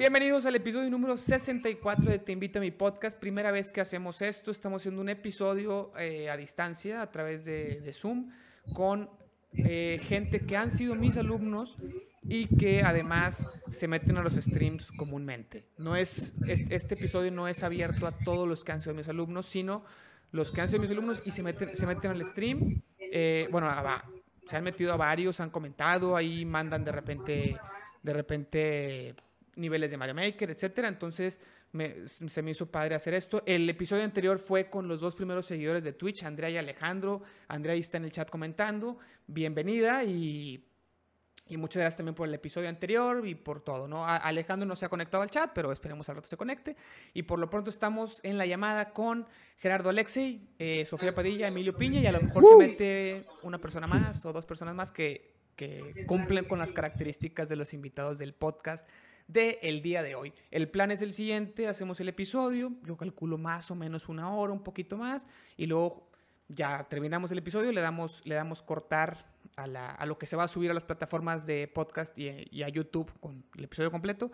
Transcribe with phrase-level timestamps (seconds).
[0.00, 3.18] Bienvenidos al episodio número 64 de Te Invito a mi podcast.
[3.18, 7.92] Primera vez que hacemos esto, estamos haciendo un episodio eh, a distancia a través de,
[7.92, 8.30] Zoom
[8.72, 9.10] con
[9.52, 11.84] eh, gente que han sido mis alumnos
[12.22, 15.66] y que además se meten a los streams comúnmente.
[15.76, 19.10] No es, este, este episodio no es abierto a todos los que han sido mis
[19.10, 19.84] alumnos, sino
[20.32, 22.82] los que han sido mis alumnos y se meten, se meten al stream.
[22.98, 23.70] Eh, bueno,
[24.46, 27.54] se han metido a varios, han comentado, ahí mandan de repente,
[28.02, 29.14] de repente
[29.56, 30.88] niveles de Mario Maker, etcétera.
[30.88, 31.40] Entonces
[32.04, 33.42] se me hizo padre hacer esto.
[33.46, 37.22] El episodio anterior fue con los dos primeros seguidores de Twitch, Andrea y Alejandro.
[37.48, 38.98] Andrea ahí está en el chat comentando.
[39.26, 40.64] Bienvenida y,
[41.46, 44.04] y muchas gracias también por el episodio anterior y por todo, ¿no?
[44.06, 46.76] Alejandro no se ha conectado al chat, pero esperemos al rato se conecte.
[47.14, 49.26] Y por lo pronto estamos en la llamada con
[49.58, 53.86] Gerardo Alexei, eh, Sofía Padilla, Emilio Piña y a lo mejor se mete una persona
[53.86, 58.34] más o dos personas más que, que cumplen con las características de los invitados del
[58.34, 58.88] podcast
[59.32, 60.32] del el día de hoy.
[60.50, 64.52] El plan es el siguiente, hacemos el episodio, yo calculo más o menos una hora,
[64.52, 66.10] un poquito más, y luego
[66.48, 70.48] ya terminamos el episodio, le damos, le damos cortar a lo que se va a
[70.48, 74.30] subir a las plataformas de podcast y, y, a YouTube con el episodio completo.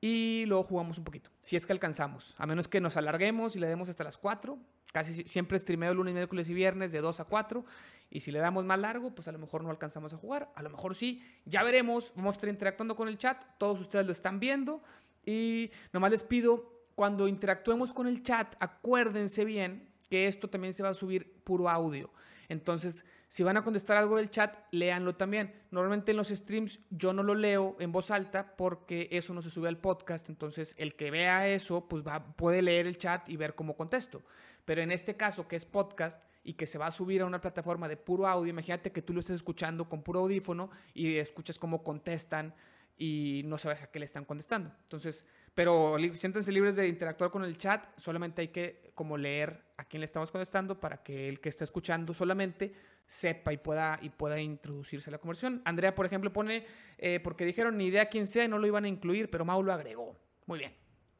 [0.00, 2.34] Y luego jugamos un poquito, si es que alcanzamos.
[2.38, 4.58] A menos que nos alarguemos y le demos hasta las 4.
[4.92, 7.64] Casi siempre streameo lunes, miércoles y viernes de 2 a 4.
[8.10, 10.52] Y si le damos más largo, pues a lo mejor no alcanzamos a jugar.
[10.54, 11.22] A lo mejor sí.
[11.46, 12.12] Ya veremos.
[12.14, 13.42] Vamos a estar interactuando con el chat.
[13.58, 14.82] Todos ustedes lo están viendo.
[15.24, 20.82] Y nomás les pido, cuando interactuemos con el chat, acuérdense bien que esto también se
[20.82, 22.10] va a subir puro audio.
[22.48, 25.54] Entonces, si van a contestar algo del chat, léanlo también.
[25.70, 29.48] Normalmente en los streams yo no lo leo en voz alta porque eso no se
[29.48, 30.28] sube al podcast.
[30.28, 34.20] Entonces, el que vea eso, pues va, puede leer el chat y ver cómo contesto.
[34.66, 37.40] Pero en este caso, que es podcast y que se va a subir a una
[37.40, 41.58] plataforma de puro audio, imagínate que tú lo estés escuchando con puro audífono y escuchas
[41.58, 42.54] cómo contestan
[42.96, 44.72] y no sabes a qué le están contestando.
[44.82, 49.84] Entonces, pero siéntense libres de interactuar con el chat, solamente hay que como leer a
[49.84, 52.74] quién le estamos contestando para que el que está escuchando solamente
[53.06, 55.60] sepa y pueda, y pueda introducirse a la conversión.
[55.64, 56.64] Andrea, por ejemplo, pone,
[56.98, 59.62] eh, porque dijeron ni idea quién sea y no lo iban a incluir, pero Mau
[59.62, 60.16] lo agregó.
[60.46, 60.74] Muy bien.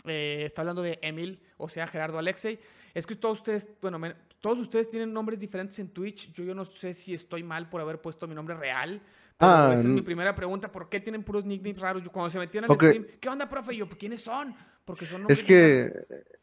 [0.05, 2.59] Eh, está hablando de Emil, o sea, Gerardo Alexei.
[2.95, 4.01] Es que todos ustedes, bueno,
[4.41, 6.33] todos ustedes tienen nombres diferentes en Twitch.
[6.33, 9.01] Yo, yo no sé si estoy mal por haber puesto mi nombre real.
[9.39, 10.71] Ah, esa es mi primera pregunta.
[10.71, 12.03] ¿Por qué tienen puros nicknames raros?
[12.03, 13.77] Yo cuando se metían al stream, ¿qué onda, profe?
[13.77, 14.55] yo, ¿quiénes son?
[14.85, 15.93] Porque son Es que,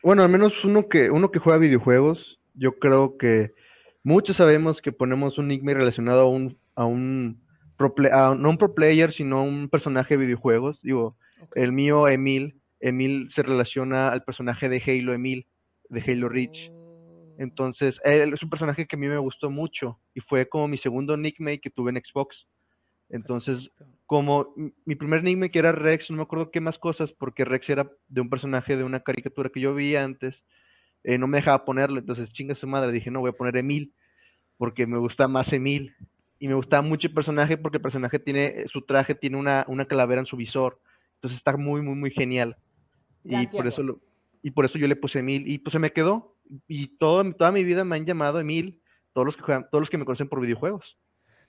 [0.03, 3.53] bueno, al menos uno que, uno que juega videojuegos, yo creo que
[4.03, 7.41] muchos sabemos que ponemos un nickname relacionado a un, a un
[7.77, 7.93] pro
[8.35, 10.81] no un pro player, sino a un personaje de videojuegos.
[10.81, 11.17] Digo,
[11.55, 15.47] el mío, Emil, Emil se relaciona al personaje de Halo Emil,
[15.89, 16.69] de Halo Reach.
[16.71, 17.35] Oh.
[17.37, 20.77] Entonces, él es un personaje que a mí me gustó mucho y fue como mi
[20.77, 22.47] segundo nickname que tuve en Xbox.
[23.09, 23.71] Entonces,
[24.05, 24.53] como
[24.85, 27.91] mi primer nickname que era Rex, no me acuerdo qué más cosas, porque Rex era
[28.07, 30.43] de un personaje de una caricatura que yo vi antes,
[31.03, 33.93] eh, no me dejaba ponerlo, entonces chinga su madre, dije, no, voy a poner Emil,
[34.57, 35.95] porque me gusta más Emil.
[36.41, 39.85] Y me gusta mucho el personaje porque el personaje tiene, su traje tiene una, una
[39.85, 40.79] calavera en su visor,
[41.15, 42.55] entonces está muy, muy, muy genial.
[43.25, 43.99] y por, eso lo,
[44.41, 46.35] y por eso yo le puse Emil, y pues se me quedó,
[46.67, 48.81] y todo, toda mi vida me han llamado Emil,
[49.13, 50.97] todos los que juegan, todos los que me conocen por videojuegos.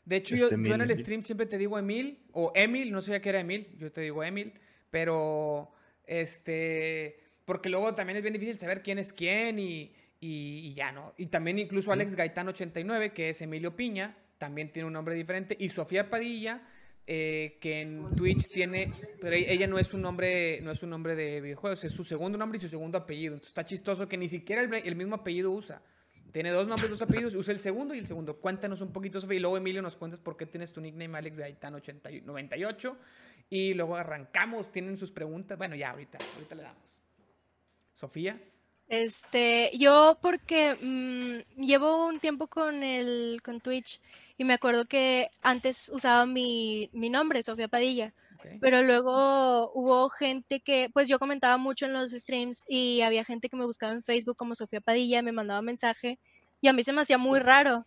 [0.05, 3.21] De hecho, yo, este, en el stream siempre te digo Emil, o Emil, no sabía
[3.21, 4.53] que era Emil, yo te digo Emil,
[4.91, 5.73] pero
[6.07, 11.15] este, porque luego también es bien difícil saber quién es quién y, y, ya no.
[11.17, 15.57] Y también incluso Alex Gaitán 89, que es Emilio Piña, también tiene un nombre diferente,
[15.59, 16.63] y Sofía Padilla,
[17.07, 21.15] eh, que en Twitch tiene, pero ella no es un nombre, no es un nombre
[21.15, 23.35] de videojuegos, es su segundo nombre y su segundo apellido.
[23.35, 25.83] Entonces está chistoso que ni siquiera el mismo apellido usa.
[26.33, 28.37] Tiene dos nombres, dos apellidos, usa el segundo y el segundo.
[28.37, 31.39] Cuéntanos un poquito, Sofía, y luego Emilio nos cuentas por qué tienes tu nickname Alex
[31.39, 32.97] Gaitán 98
[33.51, 35.59] y luego arrancamos, tienen sus preguntas.
[35.59, 37.01] Bueno, ya ahorita, ahorita le damos.
[37.93, 38.41] Sofía.
[38.89, 44.01] Este, yo porque mm, llevo un tiempo con el con Twitch
[44.37, 48.13] y me acuerdo que antes usaba mi, mi nombre, Sofía Padilla.
[48.61, 53.49] Pero luego hubo gente que, pues yo comentaba mucho en los streams y había gente
[53.49, 56.19] que me buscaba en Facebook como Sofía Padilla, me mandaba mensaje
[56.61, 57.87] y a mí se me hacía muy raro.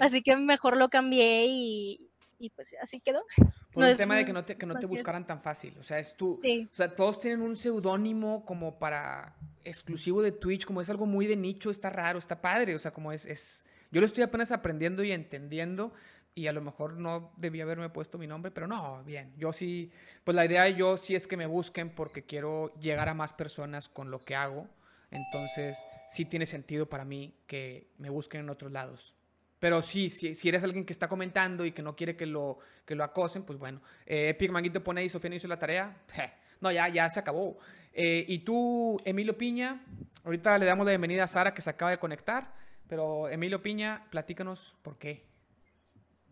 [0.00, 2.00] Así que mejor lo cambié y,
[2.38, 3.22] y pues así quedó.
[3.72, 5.74] Por el tema de que no te, que no te buscaran tan fácil.
[5.78, 6.40] O sea, es tú.
[6.42, 11.26] O sea, todos tienen un seudónimo como para exclusivo de Twitch, como es algo muy
[11.26, 12.74] de nicho, está raro, está padre.
[12.74, 13.64] O sea, como es, es.
[13.92, 15.92] Yo lo estoy apenas aprendiendo y entendiendo
[16.34, 19.90] y a lo mejor no debía haberme puesto mi nombre, pero no, bien, yo sí,
[20.24, 23.88] pues la idea yo sí es que me busquen porque quiero llegar a más personas
[23.88, 24.68] con lo que hago,
[25.10, 29.14] entonces sí tiene sentido para mí que me busquen en otros lados.
[29.58, 32.58] Pero sí, si, si eres alguien que está comentando y que no quiere que lo,
[32.86, 33.82] que lo acosen, pues bueno.
[34.06, 35.96] Eh, Epic Manguito pone ahí, Sofía no hizo la tarea.
[36.62, 37.56] No, ya, ya se acabó.
[37.90, 39.80] Eh, y tú, Emilio Piña,
[40.24, 42.52] ahorita le damos la bienvenida a Sara que se acaba de conectar,
[42.86, 45.29] pero Emilio Piña, platícanos por qué.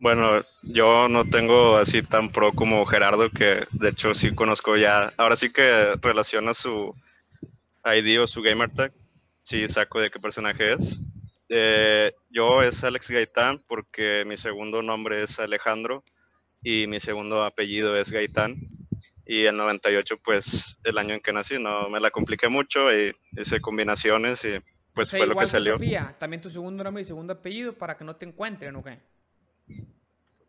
[0.01, 5.13] Bueno, yo no tengo así tan pro como Gerardo, que de hecho sí conozco ya.
[5.17, 6.95] Ahora sí que relaciona su
[7.85, 8.93] ID o su gamer tag.
[9.43, 11.01] Sí saco de qué personaje es.
[11.49, 16.05] Eh, yo es Alex Gaitán porque mi segundo nombre es Alejandro
[16.63, 18.57] y mi segundo apellido es Gaitán.
[19.27, 23.15] Y el 98, pues el año en que nací, no me la compliqué mucho y
[23.37, 24.59] hice combinaciones y
[24.95, 25.73] pues fue lo que salió.
[25.75, 28.99] Sofía, también tu segundo nombre y segundo apellido para que no te encuentren, ¿o qué?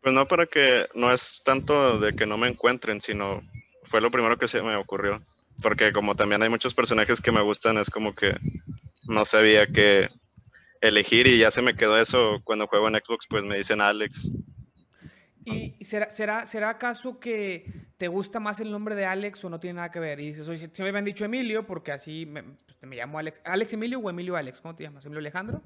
[0.02, 3.42] Pues no para que, no es tanto de que no me encuentren, sino
[3.84, 5.20] fue lo primero que se me ocurrió.
[5.62, 8.34] Porque como también hay muchos personajes que me gustan, es como que
[9.06, 10.08] no sabía qué
[10.80, 14.30] elegir y ya se me quedó eso cuando juego en Xbox, pues me dicen Alex.
[15.44, 17.64] ¿Y será, será, será acaso que
[17.96, 20.20] te gusta más el nombre de Alex o no tiene nada que ver?
[20.20, 23.40] Y dices, oye, si me habían dicho Emilio, porque así me, pues, me llamo Alex.
[23.44, 24.60] ¿Alex Emilio o Emilio Alex?
[24.60, 25.04] ¿Cómo te llamas?
[25.04, 25.62] ¿Emilio Alejandro?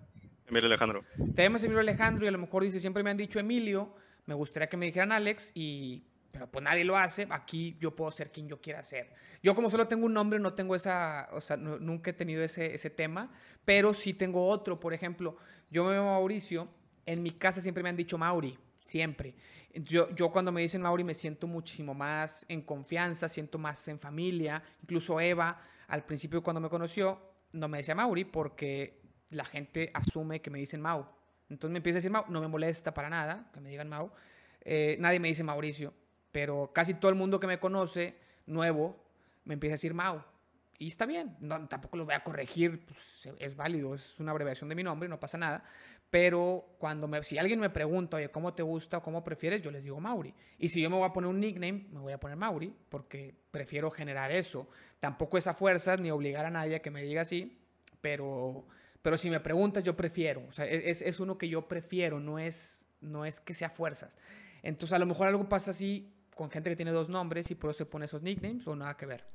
[0.46, 1.02] Emilio Alejandro.
[1.34, 3.94] Te llamas Emilio Alejandro y a lo mejor dices, siempre me han dicho Emilio,
[4.26, 6.04] me gustaría que me dijeran Alex y
[6.34, 9.08] pero pues nadie lo hace, aquí yo puedo ser quien yo quiera ser.
[9.40, 12.74] Yo como solo tengo un nombre, no tengo esa, o sea, nunca he tenido ese,
[12.74, 13.30] ese tema,
[13.64, 15.36] pero sí tengo otro, por ejemplo,
[15.70, 16.68] yo me llamo Mauricio,
[17.06, 19.36] en mi casa siempre me han dicho Mauri, siempre.
[19.74, 24.00] Yo, yo cuando me dicen Mauri me siento muchísimo más en confianza, siento más en
[24.00, 27.20] familia, incluso Eva, al principio cuando me conoció,
[27.52, 29.00] no me decía Mauri porque
[29.30, 31.06] la gente asume que me dicen Mau.
[31.48, 34.10] Entonces me empieza a decir Mau, no me molesta para nada que me digan Mau.
[34.60, 35.92] Eh, nadie me dice Mauricio
[36.34, 38.96] pero casi todo el mundo que me conoce, nuevo,
[39.44, 40.20] me empieza a decir Mau.
[40.80, 44.68] Y está bien, no, tampoco lo voy a corregir, pues, es válido, es una abreviación
[44.68, 45.62] de mi nombre, no pasa nada.
[46.10, 49.62] Pero cuando si alguien me pregunta, oye, ¿cómo te gusta o cómo prefieres?
[49.62, 50.34] Yo les digo Mauri.
[50.58, 53.32] Y si yo me voy a poner un nickname, me voy a poner Mauri, porque
[53.52, 54.68] prefiero generar eso.
[54.98, 57.60] Tampoco es a fuerzas ni obligar a nadie a que me diga así,
[58.00, 58.66] pero,
[59.04, 60.46] pero si me preguntas, yo prefiero.
[60.48, 64.16] O sea, es, es uno que yo prefiero, no es, no es que sea fuerzas.
[64.62, 67.68] Entonces, a lo mejor algo pasa así con gente que tiene dos nombres y por
[67.68, 69.26] eso se pone esos nicknames o nada que ver?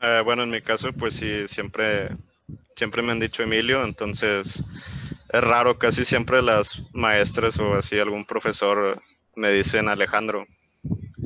[0.00, 2.10] Eh, bueno, en mi caso, pues sí, siempre,
[2.76, 4.62] siempre me han dicho Emilio, entonces
[5.32, 9.02] es raro, casi siempre las maestras o así algún profesor
[9.34, 10.46] me dicen Alejandro.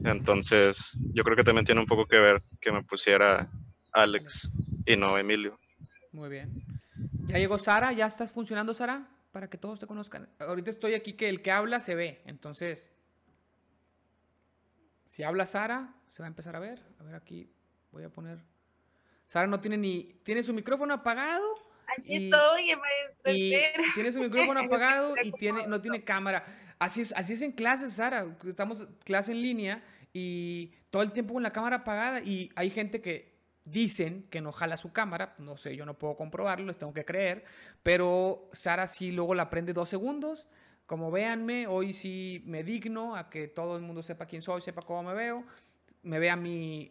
[0.02, 3.50] Entonces, yo creo que también tiene un poco que ver que me pusiera
[3.92, 4.48] Alex
[4.86, 5.58] y no Emilio.
[6.14, 6.48] Muy bien.
[7.26, 7.92] ¿Ya llegó Sara?
[7.92, 9.08] ¿Ya estás funcionando, Sara?
[9.32, 10.28] Para que todos te conozcan.
[10.38, 12.90] Ahorita estoy aquí que el que habla se ve, entonces
[15.08, 16.84] si habla Sara, se va a empezar a ver.
[17.00, 17.50] A ver, aquí
[17.90, 18.44] voy a poner.
[19.26, 20.20] Sara no tiene ni.
[20.22, 21.46] Tiene su micrófono apagado.
[21.96, 22.72] Aquí estoy,
[23.24, 23.54] y
[23.94, 26.44] tiene su micrófono apagado y tiene, no tiene cámara.
[26.78, 28.26] Así es, así es en clases, Sara.
[28.46, 32.20] Estamos clase en línea y todo el tiempo con la cámara apagada.
[32.20, 33.37] Y hay gente que
[33.70, 35.34] dicen que no jala su cámara.
[35.38, 37.44] No sé, yo no puedo comprobarlo, les tengo que creer.
[37.82, 40.48] Pero Sara sí luego la prende dos segundos
[40.88, 44.80] como véanme, hoy sí me digno a que todo el mundo sepa quién soy, sepa
[44.80, 45.44] cómo me veo,
[46.02, 46.90] me vea mi,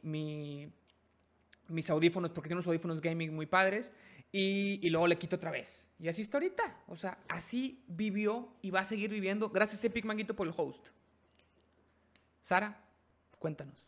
[1.68, 3.92] mis audífonos, porque tiene unos audífonos gaming muy padres,
[4.32, 5.88] y, luego le quito otra vez.
[5.98, 6.84] Y así está ahorita.
[6.86, 9.50] O sea, así vivió y va a seguir viviendo.
[9.50, 10.90] Gracias, Epic Manguito, por el host.
[12.44, 12.80] Sara,
[13.40, 13.87] cuéntanos.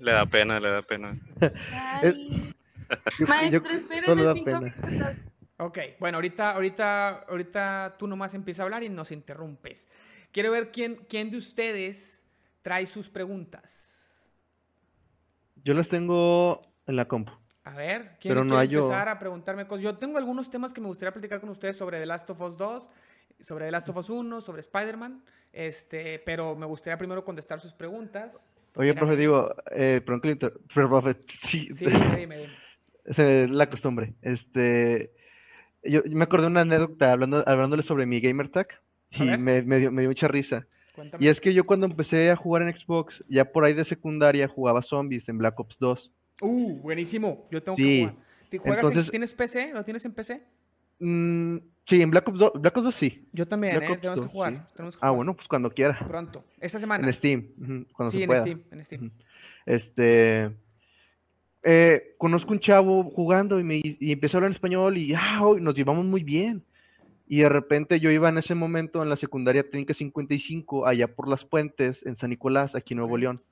[0.00, 1.18] Le da pena, le da pena.
[3.26, 5.16] Maestro, espérame
[5.60, 9.88] Ok, bueno, ahorita, ahorita, ahorita tú nomás empiezas a hablar y nos interrumpes.
[10.30, 12.22] Quiero ver quién, quién de ustedes
[12.62, 14.32] trae sus preguntas.
[15.64, 17.32] Yo las tengo en la compu.
[17.64, 19.82] A ver, ¿quién Pero no quiere empezar a preguntarme cosas?
[19.82, 22.56] Yo tengo algunos temas que me gustaría platicar con ustedes sobre The Last of Us
[22.56, 22.88] 2,
[23.40, 27.74] sobre The Last of Us 1, sobre Spider-Man, este, pero me gustaría primero contestar sus
[27.74, 28.48] preguntas.
[28.78, 31.16] Oye, profe, digo, eh, profe,
[31.46, 32.48] sí, sí dime, dime
[33.08, 33.18] es
[33.50, 34.14] la costumbre.
[34.22, 35.12] Este,
[35.82, 38.68] yo, me acordé de una anécdota hablando, hablándole sobre mi gamer tag
[39.10, 40.66] y me, dio, mucha risa.
[41.20, 44.48] Y es que yo cuando empecé a jugar en Xbox, ya por ahí de secundaria
[44.48, 46.12] jugaba zombies en Black Ops 2.
[46.40, 47.46] Uh, buenísimo.
[47.50, 48.08] Yo tengo que
[48.60, 48.82] jugar.
[48.82, 49.72] Juegas ¿Tienes PC?
[49.72, 50.42] ¿Lo tienes en PC?
[50.98, 51.58] Mm,
[51.88, 53.28] sí, en Black Ops 2, Black Ops 2 sí.
[53.32, 53.96] Yo también, ¿eh?
[54.00, 54.68] tenemos, que jugar,
[55.00, 55.98] Ah, bueno, pues cuando quiera.
[56.06, 56.44] Pronto.
[56.60, 57.06] Esta semana.
[57.06, 57.86] En Steam.
[57.92, 58.62] cuando sí, en Steam.
[58.70, 59.10] En Steam.
[59.66, 60.50] Este.
[61.62, 65.40] Eh, conozco un chavo jugando y, me, y empezó a hablar en español y ah,
[65.60, 66.64] nos llevamos muy bien.
[67.26, 71.28] Y de repente yo iba en ese momento en la secundaria técnica 55, allá por
[71.28, 73.42] las puentes, en San Nicolás, aquí en Nuevo León.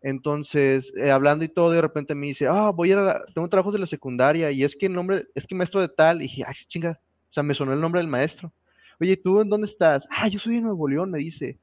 [0.00, 3.74] Entonces, eh, hablando y todo, de repente me dice, ah, voy a, a tengo trabajos
[3.74, 6.44] de la secundaria y es que el nombre, es que maestro de tal, y dije,
[6.46, 6.98] ay, chinga,
[7.30, 8.52] o sea, me sonó el nombre del maestro.
[9.00, 10.06] Oye, ¿tú en dónde estás?
[10.10, 11.58] Ah, yo soy de Nuevo León, me dice.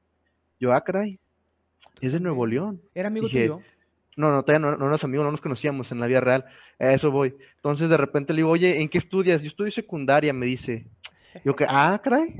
[0.58, 1.20] Yo, ah, caray,
[2.00, 2.80] es de Nuevo León.
[2.94, 3.60] ¿Era amigo tuyo?
[4.16, 6.44] No, no, todavía no, no éramos amigos, no nos conocíamos en la vida real.
[6.80, 7.34] A eso voy.
[7.56, 9.40] Entonces de repente le digo, oye, ¿en qué estudias?
[9.42, 10.86] Yo estudio secundaria, me dice.
[11.44, 12.34] Yo que, ah, caray.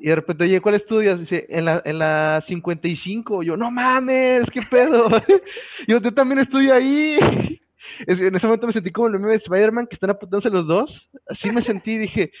[0.00, 1.20] Y de repente, oye, ¿cuál estudias?
[1.20, 3.42] Dice, en la, en la 55.
[3.44, 5.08] Yo, no mames, ¿qué pedo?
[5.86, 7.60] yo, yo también estudio ahí.
[8.06, 11.08] En ese momento me sentí como el meme de Spider-Man que están apuntándose los dos.
[11.28, 12.32] Así me sentí, dije.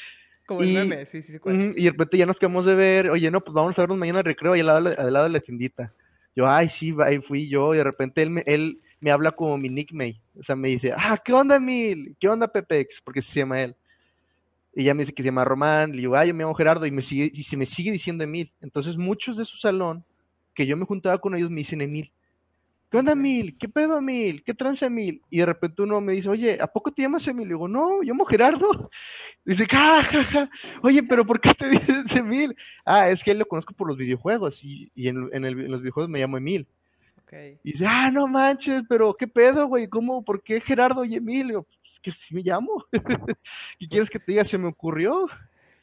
[0.46, 1.38] Como el meme, sí, sí, sí.
[1.76, 3.10] Y de repente ya nos quedamos de ver.
[3.10, 5.30] Oye, no, pues vamos a vernos mañana al recreo ahí al lado, al lado de
[5.30, 5.92] la tiendita.
[6.36, 7.74] Yo, ay, sí, ahí fui yo.
[7.74, 10.20] Y de repente él me, él me habla como mi nickname.
[10.38, 12.16] O sea, me dice, ah, ¿qué onda, Mil?
[12.18, 13.00] ¿Qué onda, Pepex?
[13.02, 13.76] Porque se llama él.
[14.74, 16.84] Y ella me dice que se llama Román, le digo, ay, yo me llamo Gerardo,
[16.86, 18.50] y me sigue, y se me sigue diciendo Emil.
[18.60, 20.04] Entonces, muchos de su salón,
[20.54, 22.10] que yo me juntaba con ellos, me dicen Emil.
[22.94, 23.58] ¿Qué onda, Emil?
[23.58, 24.44] ¿Qué pedo, Emil?
[24.44, 25.20] ¿Qué trance, Emil?
[25.28, 27.48] Y de repente uno me dice, oye, ¿a poco te llamas Emil?
[27.48, 28.70] Le digo, no, yo llamo Gerardo.
[29.44, 30.48] Dice, ja,
[30.80, 32.54] oye, pero ¿por qué te dices Emil?
[32.84, 35.72] Ah, es que él lo conozco por los videojuegos, y, y en, en, el, en,
[35.72, 36.68] los videojuegos me llamo Emil.
[37.24, 37.58] Okay.
[37.64, 39.88] Y dice, ah, no manches, pero ¿qué pedo, güey?
[39.88, 40.24] ¿Cómo?
[40.24, 41.48] ¿Por qué Gerardo y Emil?
[41.48, 41.66] Le digo,
[42.00, 42.84] que si me llamo.
[43.80, 44.44] ¿Y quieres que te diga?
[44.44, 45.26] Se me ocurrió.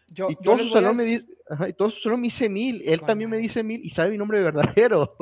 [0.07, 2.47] Yo, y todo yo su salón me dice, ajá, y todo su salón me dice
[2.47, 2.81] mil.
[2.85, 5.13] Él también me dice mil y sabe mi nombre verdadero.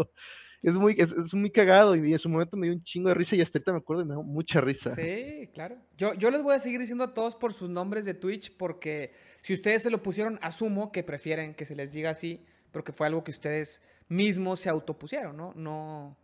[0.61, 3.15] Es muy, es, es, muy cagado y en su momento me dio un chingo de
[3.15, 4.93] risa y hasta ahorita me acuerdo y me dio mucha risa.
[4.93, 5.77] Sí, claro.
[5.97, 9.13] Yo, yo les voy a seguir diciendo a todos por sus nombres de Twitch porque
[9.41, 13.07] si ustedes se lo pusieron, asumo que prefieren que se les diga así porque fue
[13.07, 15.53] algo que ustedes mismos se autopusieron, ¿no?
[15.55, 16.17] No,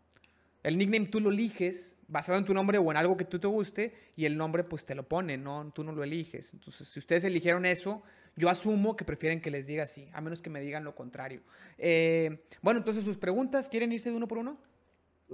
[0.65, 3.47] el nickname tú lo eliges basado en tu nombre o en algo que tú te
[3.47, 5.71] guste y el nombre pues te lo pone, ¿no?
[5.73, 6.53] Tú no lo eliges.
[6.53, 8.01] Entonces, si ustedes eligieron eso,
[8.35, 11.41] yo asumo que prefieren que les diga así, a menos que me digan lo contrario.
[11.77, 14.57] Eh, bueno, entonces sus preguntas, ¿quieren irse de uno por uno?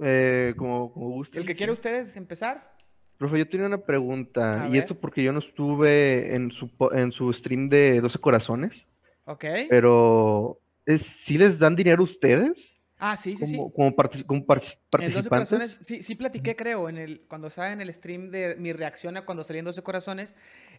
[0.00, 1.38] Eh, como, como guste.
[1.38, 2.72] ¿El que quiere ustedes empezar?
[3.18, 7.32] Profe, yo tenía una pregunta, y esto porque yo no estuve en su, en su
[7.32, 8.84] stream de 12 corazones.
[9.26, 9.44] Ok.
[9.68, 12.72] Pero, ¿es, ¿sí les dan dinero ustedes?
[12.98, 13.72] Ah, sí, sí, como, sí.
[13.74, 15.08] Como, partic como participantes.
[15.08, 18.56] En 12 corazones, sí, sí platiqué, creo, en el, cuando estaba en el stream de
[18.56, 20.34] mi reacción a cuando salí en 12 corazones.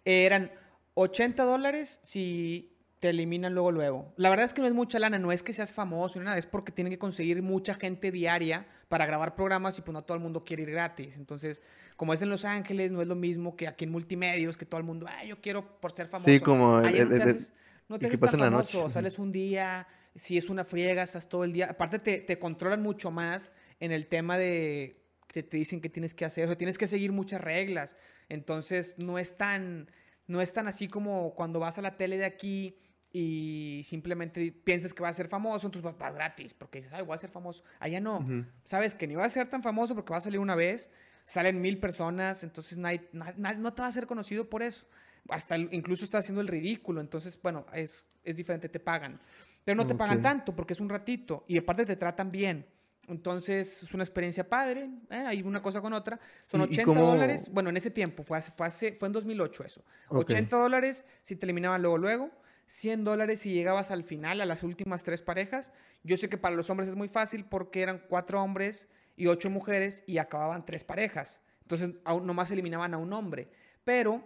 [0.05, 0.51] Eh, eran
[0.95, 4.13] 80 dólares si te eliminan luego, luego.
[4.15, 6.38] La verdad es que no es mucha lana, no es que seas famoso ni nada,
[6.38, 10.15] es porque tienen que conseguir mucha gente diaria para grabar programas y pues no todo
[10.15, 11.17] el mundo quiere ir gratis.
[11.17, 11.62] Entonces,
[11.97, 14.79] como es en Los Ángeles, no es lo mismo que aquí en multimedios, que todo
[14.79, 16.31] el mundo, ay, yo quiero por ser famoso.
[16.31, 16.77] Sí, como...
[16.77, 17.53] Allá el, no te el, haces,
[17.89, 19.85] no te haces tan famoso, sales un día
[20.15, 21.67] si es una friega, estás todo el día.
[21.71, 26.13] Aparte, te, te, controlan mucho más en el tema de que te dicen que tienes
[26.13, 26.45] que hacer.
[26.45, 27.95] O sea, tienes que seguir muchas reglas.
[28.29, 29.89] Entonces, no es tan,
[30.27, 32.77] no es tan así como cuando vas a la tele de aquí
[33.11, 37.03] y simplemente piensas que vas a ser famoso, entonces vas, vas gratis, porque dices, ay,
[37.03, 37.63] voy a ser famoso.
[37.79, 38.17] Allá no.
[38.17, 38.47] Uh -huh.
[38.63, 40.89] Sabes que ni vas a ser tan famoso porque vas a salir una vez,
[41.23, 44.87] salen mil personas, entonces nadie, no te va a ser conocido por eso.
[45.29, 49.21] Hasta incluso estás haciendo el ridículo, entonces, bueno, es, es diferente, te pagan.
[49.63, 52.65] Pero no te pagan tanto porque es un ratito y aparte te tratan bien.
[53.10, 55.24] Entonces es una experiencia padre, ¿eh?
[55.27, 56.19] hay una cosa con otra.
[56.48, 57.01] Son 80 cómo...
[57.05, 59.83] dólares, bueno, en ese tiempo, fue, hace, fue, hace, fue en 2008 eso.
[60.07, 60.36] Okay.
[60.38, 62.31] 80 dólares si te eliminaban luego, luego.
[62.67, 65.72] 100 dólares si llegabas al final, a las últimas tres parejas.
[66.03, 69.50] Yo sé que para los hombres es muy fácil porque eran cuatro hombres y ocho
[69.50, 71.41] mujeres y acababan tres parejas.
[71.62, 73.50] Entonces, aún nomás eliminaban a un hombre.
[73.83, 74.24] Pero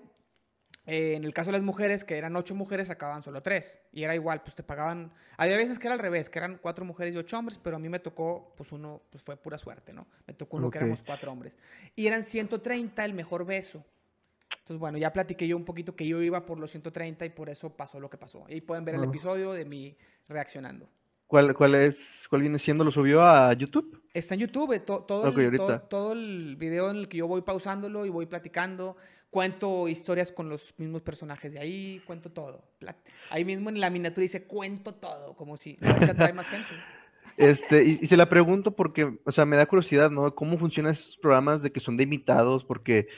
[0.88, 3.78] eh, en el caso de las mujeres, que eran ocho mujeres, acababan solo tres.
[3.92, 5.12] Y era igual, pues te pagaban.
[5.36, 7.80] Había veces que era al revés, que eran cuatro mujeres y ocho hombres, pero a
[7.80, 10.08] mí me tocó, pues uno, pues fue pura suerte, ¿no?
[10.26, 10.80] Me tocó uno okay.
[10.80, 11.58] que éramos cuatro hombres.
[11.94, 13.84] Y eran 130 el mejor beso.
[14.60, 17.50] Entonces, bueno, ya platiqué yo un poquito que yo iba por los 130 y por
[17.50, 18.46] eso pasó lo que pasó.
[18.48, 19.98] Y pueden ver el episodio de mi
[20.30, 20.88] reaccionando.
[21.28, 21.98] ¿Cuál, cuál, es,
[22.30, 22.86] ¿Cuál viene siendo?
[22.86, 24.02] ¿Lo subió a YouTube?
[24.14, 27.28] Está en YouTube, to, todo, okay, el, todo, todo, el video en el que yo
[27.28, 28.96] voy pausándolo y voy platicando.
[29.38, 32.64] Cuento historias con los mismos personajes de ahí, cuento todo.
[33.30, 36.70] Ahí mismo en la miniatura dice cuento todo, como si no se atrae más gente.
[37.38, 40.34] Este, y, y, se la pregunto porque, o sea, me da curiosidad, ¿no?
[40.34, 42.64] ¿Cómo funcionan esos programas de que son de invitados?
[42.64, 43.10] Porque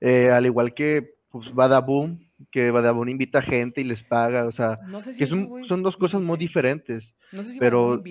[0.00, 2.18] eh, al igual que pues, Badaboom,
[2.50, 5.82] que Badaboom invita gente y les paga, o sea, no sé si que son, son,
[5.82, 7.14] dos cosas muy diferentes.
[7.30, 8.02] No sé si pero...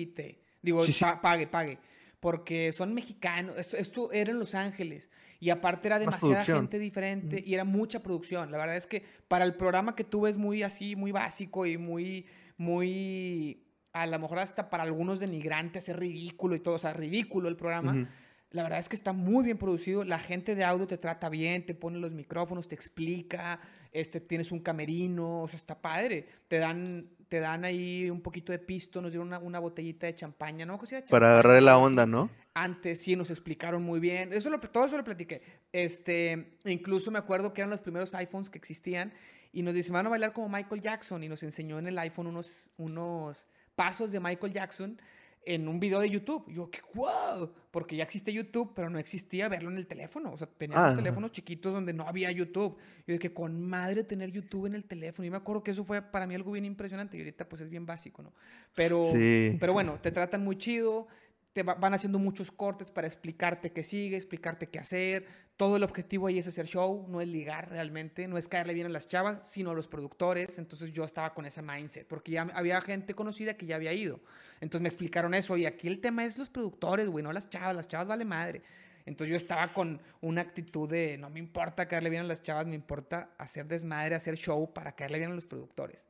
[0.62, 1.00] Digo, sí, sí.
[1.04, 1.78] Pa pague, pague,
[2.22, 5.10] porque son mexicanos, esto, esto, era en Los Ángeles,
[5.40, 7.44] y aparte era demasiada gente diferente, mm.
[7.44, 10.62] y era mucha producción, la verdad es que para el programa que tuve es muy
[10.62, 12.26] así, muy básico y muy,
[12.56, 17.48] muy, a lo mejor hasta para algunos denigrantes, es ridículo y todo, o sea, ridículo
[17.48, 18.08] el programa, uh -huh.
[18.52, 20.04] La verdad es que está muy bien producido.
[20.04, 23.60] La gente de audio te trata bien, te pone los micrófonos, te explica,
[23.92, 26.26] este, tienes un camerino, o sea, está padre.
[26.48, 30.14] Te dan, te dan ahí un poquito de pisto, nos dieron una, una botellita de
[30.14, 30.78] champaña, ¿no?
[30.78, 32.30] Champaña, Para agarrar la onda, ¿no?
[32.54, 34.32] Antes sí nos explicaron muy bien.
[34.32, 35.42] Eso lo, todo eso lo platiqué.
[35.72, 39.12] Este, incluso me acuerdo que eran los primeros iPhones que existían
[39.52, 42.26] y nos dice, van a bailar como Michael Jackson y nos enseñó en el iPhone
[42.26, 44.98] unos, unos pasos de Michael Jackson
[45.44, 46.44] en un video de YouTube.
[46.52, 50.32] Yo, qué wow, porque ya existe YouTube, pero no existía verlo en el teléfono.
[50.32, 50.96] O sea, teníamos Ah.
[50.96, 52.76] teléfonos chiquitos donde no había YouTube.
[53.06, 55.26] Yo dije, con madre tener YouTube en el teléfono.
[55.26, 57.16] Y me acuerdo que eso fue para mí algo bien impresionante.
[57.16, 58.32] Y ahorita pues es bien básico, ¿no?
[58.74, 59.56] Pero, Sí.
[59.58, 61.08] pero bueno, te tratan muy chido,
[61.52, 65.26] te va- van haciendo muchos cortes para explicarte qué sigue, explicarte qué hacer.
[65.56, 68.86] Todo el objetivo ahí es hacer show, no es ligar realmente, no es caerle bien
[68.86, 70.58] a las chavas, sino a los productores.
[70.58, 74.20] Entonces yo estaba con ese mindset, porque ya había gente conocida que ya había ido.
[74.60, 77.76] Entonces me explicaron eso, y aquí el tema es los productores, güey, no las chavas,
[77.76, 78.62] las chavas vale madre.
[79.04, 82.66] Entonces yo estaba con una actitud de, no me importa caerle bien a las chavas,
[82.66, 86.04] me importa hacer desmadre, hacer show para caerle bien a los productores.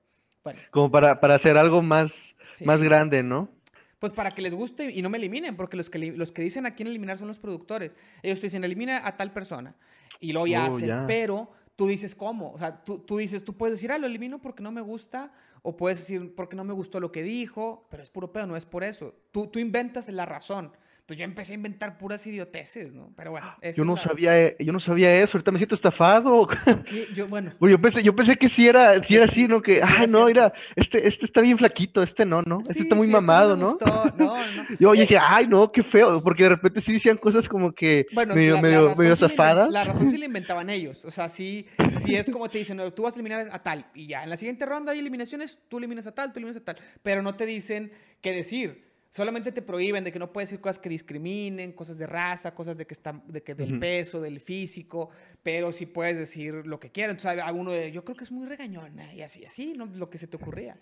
[0.45, 2.65] Bueno, Como para, para hacer algo más, Sí.
[2.65, 3.49] más grande, ¿no?
[4.03, 6.67] Pues para que les guste y no me eliminen, porque los que, los que dicen
[6.67, 7.95] a quién eliminar son los productores.
[8.25, 9.77] Ellos te dicen, elimina a tal persona.
[10.19, 12.51] Y luego ya Oh, hacen, pero tú dices cómo.
[12.51, 15.33] O sea, tú, tú dices, tú puedes decir, ah, lo elimino porque no me gusta,
[15.63, 18.57] o puedes decir, porque no me gustó lo que dijo, pero es puro pedo, no
[18.57, 19.15] es por eso.
[19.31, 20.73] Tú, tú inventas la razón.
[21.12, 23.12] Entonces yo empecé a inventar puras idioteces, ¿no?
[23.16, 25.75] Pero bueno, esa Yo no la- sabía, e- yo no sabía eso, ahorita me siento
[25.75, 26.49] estafado.
[27.14, 29.61] yo, bueno, Yo pensé, yo pensé que sí era, sí era Sí, así, ¿no?
[29.61, 32.61] Que, ah, no, mira, este, este está bien flaquito, este no, ¿no?
[32.62, 33.71] Este sí, está muy mamado, me ¿no?
[33.73, 33.87] gustó.
[34.16, 34.66] No, no.
[34.78, 38.07] Yo Eh, dije, ay, no, qué feo, porque de repente sí decían cosas como que
[38.14, 39.71] Bueno, medio, la, medio, medio la inven- zafadas.
[39.71, 41.04] La razón sí la inventaban ellos.
[41.04, 41.66] O sea, sí,
[41.99, 43.87] sí es como te dicen, no, tú vas a eliminar a tal.
[43.95, 46.64] Y ya, en la siguiente ronda hay eliminaciones, tú eliminas a tal, tú eliminas a
[46.64, 46.76] tal.
[47.02, 48.92] Pero no te dicen qué decir.
[49.14, 52.78] Solamente te prohíben de que no puedes decir cosas que discriminen, cosas de raza, cosas
[52.78, 53.81] de que están, de que del Ujú.
[53.81, 55.11] peso, del físico,
[55.42, 57.16] pero sí puedes decir lo que quieras.
[57.16, 59.85] Entonces, a uno de, yo creo que es muy regañona y así, así, ¿no?
[59.85, 60.81] Lo que se te ocurría.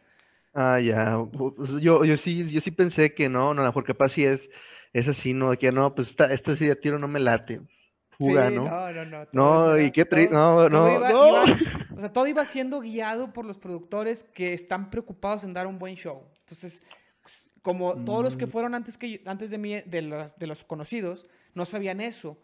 [0.54, 1.18] Ah, ya.
[1.32, 4.24] pues, Yo, yo sí, yo sí pensé que no, no, a lo mejor capaz sí
[4.24, 4.48] es,
[4.92, 5.50] es así, ¿no?
[5.58, 7.60] Que no, pues esta, esta sí de tiro no me late.
[8.16, 8.64] Fuga, Sí, ¿no?
[8.64, 9.26] no, no, no.
[9.32, 11.26] No, y qué tri- todo- no, no, iba- no.
[11.26, 11.44] iba-
[11.96, 15.80] o sea, todo iba siendo guiado por los productores que están preocupados en dar un
[15.80, 16.28] buen show.
[16.40, 16.86] Entonces,
[17.62, 18.50] pues, como todos los que Mm.
[18.50, 22.38] fueron antes, que yo- antes de mí, de los, de los conocidos, no sabían eso.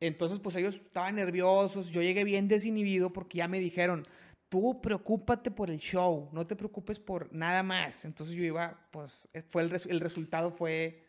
[0.00, 1.90] Entonces, pues ellos estaban nerviosos.
[1.90, 4.06] Yo llegué bien desinhibido porque ya me dijeron,
[4.48, 8.04] tú preocúpate por el show, no te preocupes por nada más.
[8.04, 11.04] Entonces yo iba, pues, eh, fue el, res- el resultado fue,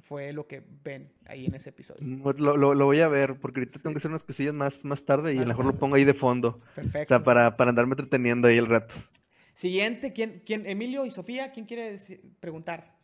[0.00, 2.00] fue lo que ven ahí en ese episodio.
[2.06, 4.82] Mm, Lo, lo, lo voy a ver, porque ahorita tengo que hacer unas cosillas más,
[4.84, 5.80] más tarde y a Más lo mejor lo tarde.
[5.80, 6.48] pongo ahí de fondo.
[6.62, 7.08] O Perfecto.
[7.08, 8.94] sea, para, para andarme entreteniendo ahí el rato.
[9.62, 11.96] Siguiente, ¿quién, quién, Emilio y Sofía, ¿quién quiere
[12.40, 12.98] preguntar?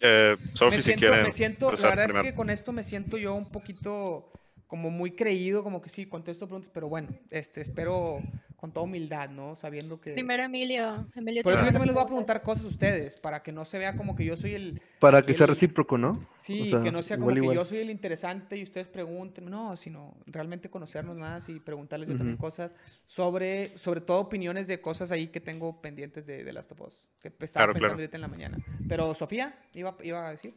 [0.00, 2.82] Eh, Sofi, me si siento, quiere me siento, la verdad es que con esto me
[2.82, 4.32] siento yo un poquito
[4.66, 8.20] como muy creído, como que sí, contesto preguntas, pero bueno, este, espero
[8.56, 9.54] con toda humildad, ¿no?
[9.54, 10.12] Sabiendo que...
[10.14, 11.06] Primero Emilio.
[11.14, 13.64] Emilio Por eso yo también les voy a preguntar cosas a ustedes, para que no
[13.66, 14.80] se vea como que yo soy el...
[14.98, 16.26] Para que sea el- recíproco, ¿no?
[16.38, 17.56] Sí, O sea, que no sea como igual, que igual.
[17.58, 22.16] yo soy el interesante y ustedes pregunten, no, sino realmente conocernos más y preguntarles yo
[22.16, 22.40] también Ujú.
[22.46, 22.72] cosas
[23.06, 27.04] sobre, sobre todo opiniones de cosas ahí que tengo pendientes de, de Last of Us,
[27.20, 27.94] que estaba Claro, pensando claro.
[27.94, 28.58] ahorita en la mañana.
[28.88, 30.54] Pero Sofía, iba, iba a decir.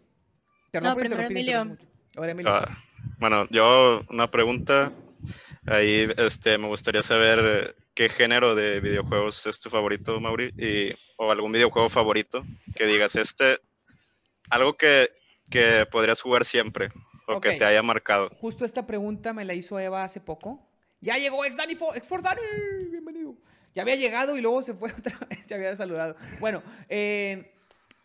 [0.71, 1.65] Perdón No, primero Emilio.
[1.65, 1.85] mucho.
[2.15, 2.51] Ahora Emilio.
[2.53, 2.67] Ah,
[3.19, 4.91] bueno, yo una pregunta.
[5.67, 11.31] Ahí este, me gustaría saber qué género de videojuegos es tu favorito, Mauri, y, o
[11.31, 12.41] algún videojuego favorito
[12.75, 13.59] que digas este,
[14.49, 15.09] algo que,
[15.49, 16.89] que podrías jugar siempre
[17.27, 18.29] o que te haya marcado.
[18.29, 20.65] Justo esta pregunta me la hizo Eva hace poco.
[21.01, 22.41] Ya llegó ex Dani Fo- ex Dani,
[22.89, 23.35] bienvenido.
[23.75, 26.15] Ya había llegado y luego se fue otra vez, ya había saludado.
[26.39, 27.53] Bueno, eh,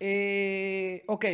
[0.00, 1.24] eh, ok,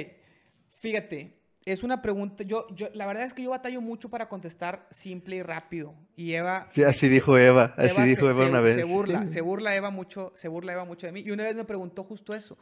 [0.79, 4.87] fíjate, es una pregunta, yo, yo, la verdad es que yo batallo mucho para contestar
[4.91, 5.95] simple y rápido.
[6.17, 6.67] Y Eva...
[6.73, 8.75] Sí, así se- dijo Eva, así Eva dijo se, Eva se- una vez.
[8.75, 11.21] se burla, se burla Eva mucho, se burla Eva mucho de mí.
[11.21, 12.57] Y una vez me preguntó justo eso.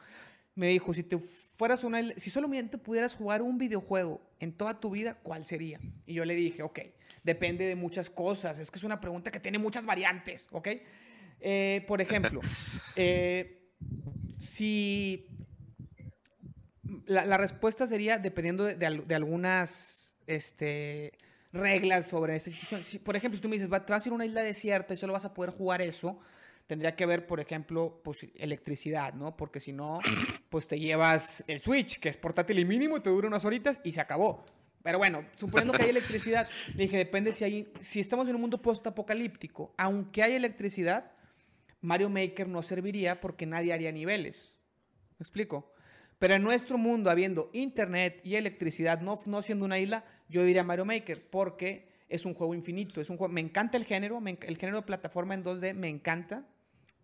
[0.56, 4.90] Me dijo, si te fueras una, si solamente pudieras jugar un videojuego en toda tu
[4.90, 5.78] vida, ¿cuál sería?
[6.06, 6.80] Y yo le dije, ok,
[7.22, 8.58] depende de muchas cosas.
[8.58, 10.68] Es que es una pregunta que tiene muchas variantes, ¿ok?
[11.40, 12.40] Eh, por ejemplo,
[12.96, 13.60] eh,
[14.36, 15.27] si
[17.06, 21.12] la, respuesta sería dependiendo de, de al- de algunas este,
[21.52, 22.82] reglas sobre esa institución.
[23.02, 24.94] Por ejemplo, si tú me dices, "Va- te vas a ir a una isla desierta
[24.94, 26.18] y solo vas a poder jugar eso,
[26.66, 29.36] tendría que haber, por ejemplo, pues, electricidad, ¿no?
[29.36, 30.04] Porque si no,
[30.50, 33.92] pues te llevas el Switch, que es portátil y mínimo, te dura unas horitas y
[33.92, 34.44] se acabó.
[34.82, 38.40] Pero bueno, suponiendo que hay electricidad, le dije, depende si hay, si estamos en un
[38.40, 41.10] mundo post-apocalíptico, aunque hay electricidad,
[41.80, 44.58] Mario Maker no serviría porque nadie haría niveles.
[45.18, 45.72] ¿Me explico?
[46.18, 50.64] Pero en nuestro mundo, habiendo internet y electricidad, no, no siendo una isla, yo diría
[50.64, 53.00] Mario Maker, porque es un juego infinito.
[53.00, 55.88] Es un juego, me encanta el género, me el género de plataforma en 2D me
[55.88, 56.44] encanta.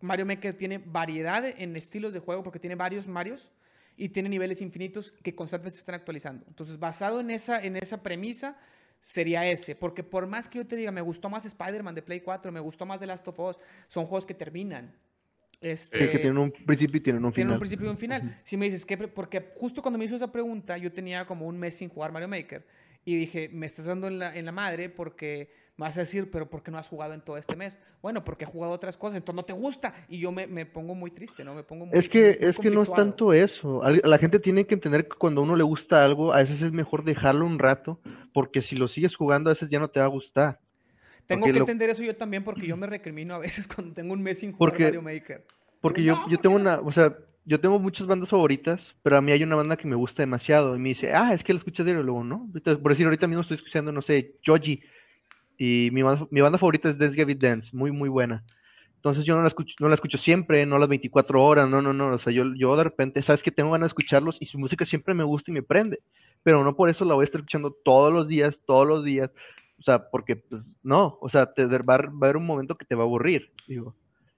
[0.00, 3.52] Mario Maker tiene variedad en estilos de juego porque tiene varios Marios
[3.96, 6.44] y tiene niveles infinitos que constantemente se están actualizando.
[6.48, 8.58] Entonces, basado en esa, en esa premisa,
[8.98, 9.76] sería ese.
[9.76, 12.60] Porque por más que yo te diga, me gustó más Spider-Man de Play 4, me
[12.60, 14.94] gustó más The Last of Us, son juegos que terminan.
[15.64, 17.34] Este, que tienen un principio y tienen un final.
[17.34, 18.38] Tienen un principio y un final.
[18.44, 21.58] Si me dices que, porque justo cuando me hizo esa pregunta, yo tenía como un
[21.58, 22.66] mes sin jugar Mario Maker.
[23.06, 26.30] Y dije, me estás dando en la, en la madre porque me vas a decir,
[26.30, 27.78] pero ¿por qué no has jugado en todo este mes?
[28.02, 29.94] Bueno, porque he jugado otras cosas, entonces no te gusta.
[30.08, 31.54] Y yo me, me pongo muy triste, ¿no?
[31.54, 33.82] Me pongo muy, Es que, es que no es tanto eso.
[34.04, 36.72] La gente tiene que entender que cuando a uno le gusta algo, a veces es
[36.72, 38.00] mejor dejarlo un rato,
[38.34, 40.60] porque si lo sigues jugando, a veces ya no te va a gustar.
[41.26, 44.22] Tengo que entender eso yo también porque yo me recrimino a veces cuando tengo un
[44.22, 45.44] mes sin jugar Mario Maker.
[45.80, 49.32] Porque yo, yo tengo una, o sea, yo tengo muchas bandas favoritas, pero a mí
[49.32, 51.84] hay una banda que me gusta demasiado y me dice, ah, es que la escuchas
[51.84, 52.48] diario, luego, ¿no?
[52.82, 54.80] Por decir, ahorita mismo estoy escuchando, no sé, Joji,
[55.58, 58.44] y mi, mi banda favorita es Dance Get Dance, muy, muy buena.
[58.96, 61.92] Entonces yo no la escucho, no la escucho siempre, no las 24 horas, no, no,
[61.92, 64.58] no, o sea, yo, yo de repente, sabes que tengo ganas de escucharlos y su
[64.58, 65.98] música siempre me gusta y me prende,
[66.42, 69.30] pero no por eso la voy a estar escuchando todos los días, todos los días,
[69.78, 72.94] o sea, porque pues no, o sea, te, va, a haber un momento que te
[72.94, 73.94] va a aburrir, digo,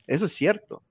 [0.07, 0.83] eso es cierto.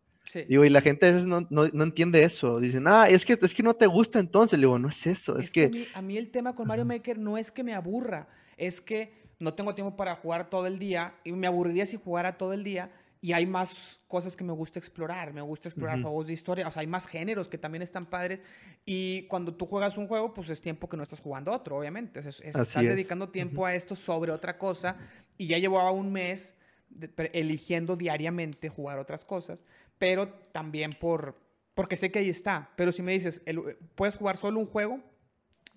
[0.49, 2.59] Digo, y la gente a veces no, no, no, entiende eso.
[2.59, 4.59] Dicen, ah, es que, es que no te gusta entonces.
[4.59, 5.37] Le digo, no es eso.
[5.37, 8.27] Es, que, a, mí, el tema con Mario Maker no es que me aburra,
[8.57, 12.37] es que no tengo tiempo para jugar todo el día y me aburriría si jugara
[12.37, 12.91] todo el día
[13.25, 15.33] y hay más cosas que me gusta explorar.
[15.33, 16.67] Me gusta explorar juegos de historia.
[16.67, 18.41] O sea, hay más géneros que también están padres.
[18.85, 22.19] Y cuando tú juegas un juego, pues es tiempo que no estás jugando otro, obviamente.
[22.19, 24.97] estás dedicando tiempo a esto sobre otra cosa.
[25.39, 26.53] Y ya llevaba un mes
[27.33, 29.63] eligiendo diariamente jugar otras cosas.
[29.97, 31.35] Pero también por,
[31.73, 32.73] porque sé que ahí está.
[32.75, 33.41] Pero si me dices,
[33.95, 35.01] puedes jugar solo un juego,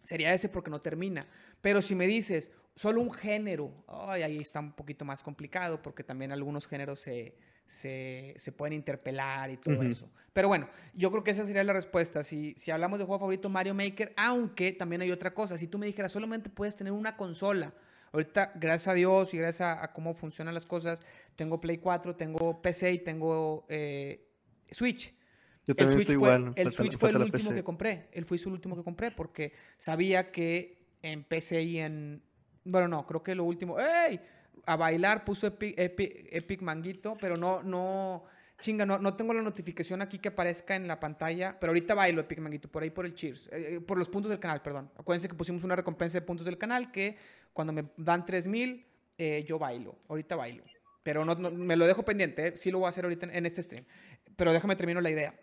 [0.03, 1.27] sería ese porque no termina.
[1.63, 6.31] Pero si me dices, solo un género, ahí está un poquito más complicado porque también
[6.31, 7.35] algunos géneros se,
[7.67, 10.09] se, se pueden interpelar y todo eso.
[10.33, 12.23] Pero bueno, yo creo que esa sería la respuesta.
[12.23, 15.59] Si, si hablamos de juego favorito, Mario Maker, aunque también hay otra cosa.
[15.59, 17.75] Si tú me dijeras, solamente puedes tener una consola.
[18.13, 21.03] Ahorita, gracias a Dios y gracias a, cómo funcionan las cosas,
[21.35, 24.31] tengo Play 4, tengo PC y tengo eh,
[24.71, 25.13] Switch.
[25.67, 28.09] Yo el Switch, fue, el, Switch fue el último que compré.
[28.13, 32.23] Él fue el último que compré porque sabía que en PC y en,
[32.69, 33.79] bueno, no, creo que lo último.
[33.79, 34.21] ¡Ey!
[34.67, 38.25] A bailar puso Epic, Manguito, pero no, no.
[38.61, 42.21] Chinga, no, no tengo la notificación aquí que aparezca en la pantalla, pero ahorita bailo
[42.21, 44.91] Epic Manguito, por ahí por el Cheers, eh, eh, por los puntos del canal, perdón.
[44.97, 47.17] Acuérdense que pusimos una recompensa de puntos del canal que
[47.53, 48.85] cuando me dan 3000,
[49.17, 49.97] eh, yo bailo.
[50.09, 50.65] Ahorita bailo.
[51.05, 53.85] Pero no, me lo dejo pendiente, sí lo voy a hacer ahorita en, este stream.
[54.37, 55.35] Pero déjame termino la idea.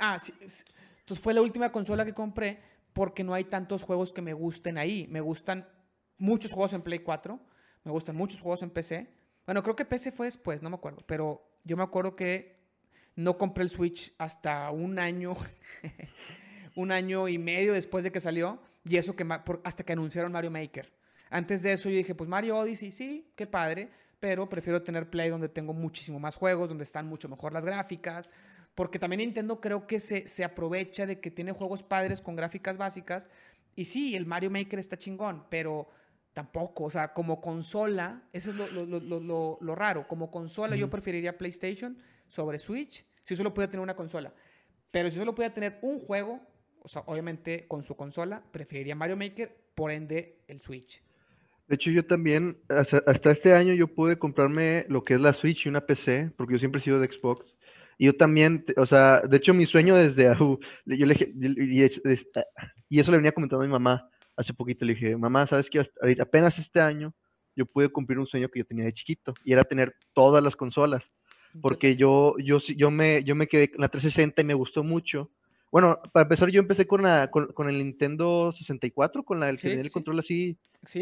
[0.00, 2.58] ah, sí, entonces fue la última consola que compré
[2.92, 5.06] porque no hay tantos juegos que me gusten ahí.
[5.10, 5.66] Me gustan
[6.20, 7.40] muchos juegos en Play 4,
[7.82, 9.08] me gustan muchos juegos en PC.
[9.46, 12.60] Bueno, creo que PC fue después, no me acuerdo, pero yo me acuerdo que
[13.16, 15.34] no compré el Switch hasta un año,
[16.76, 19.26] un año y medio después de que salió, y eso que
[19.64, 20.92] hasta que anunciaron Mario Maker.
[21.30, 25.30] Antes de eso yo dije, pues Mario Odyssey, sí, qué padre, pero prefiero tener Play
[25.30, 28.30] donde tengo muchísimo más juegos, donde están mucho mejor las gráficas,
[28.74, 32.76] porque también Nintendo creo que se, se aprovecha de que tiene juegos padres con gráficas
[32.76, 33.28] básicas,
[33.74, 35.88] y sí, el Mario Maker está chingón, pero
[36.32, 40.06] Tampoco, o sea, como consola, eso es lo, raro.
[40.06, 44.32] Como consola, yo preferiría PlayStation sobre Switch si solo pudiera tener una consola.
[44.90, 46.40] Pero si solo pudiera tener un juego,
[46.82, 51.02] o sea, obviamente con su consola, preferiría Mario Maker, por ende el Switch.
[51.68, 55.66] De hecho, yo también, hasta, este año yo pude comprarme lo que es la Switch
[55.66, 57.56] y una PC, porque yo siempre he sido de Xbox.
[57.96, 60.24] Y yo también, o sea, de hecho mi sueño desde,
[60.86, 61.32] yo le,
[62.88, 65.86] y eso le venía comentando a mi mamá, hace poquito le dije, mamá, ¿sabes qué?
[66.20, 67.14] Apenas este año
[67.54, 70.56] yo pude cumplir un sueño que yo tenía de chiquito y era tener todas las
[70.56, 71.10] consolas.
[71.60, 75.30] Porque yo, yo, yo, me, yo me quedé en la 360 y me gustó mucho.
[75.72, 79.68] Bueno, para empezar, yo empecé con, la, con, el Nintendo 64, con la, el que
[79.68, 80.56] tenía el control así,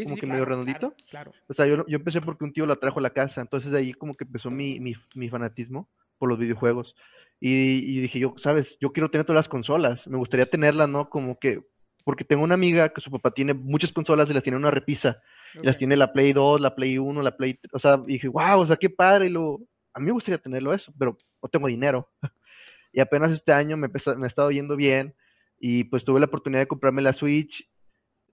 [0.05, 0.95] como que medio redondito.
[1.11, 3.71] Claro, O sea, yo, yo empecé porque un tío la trajo a la casa, entonces
[3.71, 6.95] de ahí como que empezó mi, mi, mi fanatismo por los videojuegos.
[7.41, 11.09] Y, y, dije yo, sabes, yo quiero tener todas las consolas, me gustaría tenerlas, ¿no?
[11.09, 11.63] Como que
[12.05, 14.71] porque tengo una amiga que su papá tiene muchas consolas y las tiene en una
[14.71, 15.21] repisa.
[15.55, 17.75] Y las tiene la Play 2, la Play 1, la Play 3.
[17.75, 19.27] O sea, dije, wow, o sea, qué padre.
[19.27, 19.61] Y lo,
[19.93, 22.11] a mí me gustaría tenerlo eso, pero no tengo dinero.
[22.93, 25.15] y apenas este año me, empezó, me ha estado yendo bien.
[25.59, 27.69] Y pues tuve la oportunidad de comprarme la Switch.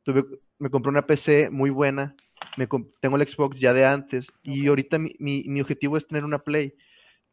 [0.04, 0.23] Tuve,
[0.60, 2.15] me compré una PC muy buena.
[2.58, 2.67] Me,
[3.01, 4.28] tengo el Xbox ya de antes.
[4.43, 6.75] Y ahorita mi, mi, mi objetivo es tener una Play.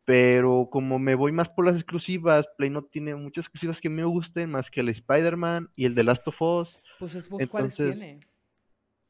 [0.04, 4.04] Pero como me voy más por las exclusivas, Play no tiene muchas exclusivas que me
[4.04, 6.82] gusten más que el Spider-Man y el de Last of Us.
[6.98, 8.20] Pues Xbox, ¿cuáles tiene?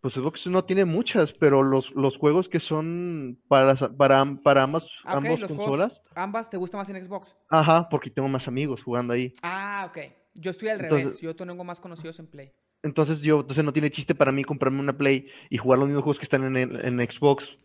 [0.02, 4.86] Pues Xbox no tiene muchas, pero los, los juegos que son para, para, para ambas,
[5.04, 6.02] ah, ambas consolas.
[6.14, 7.36] ambas te gustan más en Xbox.
[7.48, 9.32] Ajá, porque tengo más amigos jugando ahí.
[9.42, 9.98] Ah, ok.
[10.34, 11.20] Yo estoy al revés.
[11.20, 12.52] Yo tengo más conocidos en Play.
[12.82, 16.02] Entonces yo, entonces no tiene chiste para mí comprarme una Play y jugar los mismos
[16.02, 17.56] juegos que están en, en Xbox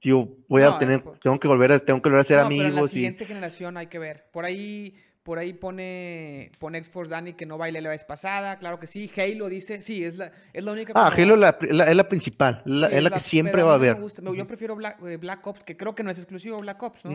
[0.00, 2.64] Tío, voy a tener, tengo que volver a, tengo que volver a ser amigos.
[2.64, 4.24] Pero en la siguiente generación hay que ver.
[4.32, 8.78] Por ahí, por ahí pone, pone X-Force Dani que no baile la vez pasada, claro
[8.78, 9.10] que sí.
[9.14, 10.94] Halo dice, sí, es la, es la única.
[10.96, 13.98] Ah, Halo la, es la principal, es la que siempre va a haber.
[14.34, 17.10] Yo prefiero eh, Black, Ops, que creo que no es exclusivo Black Ops, ¿no?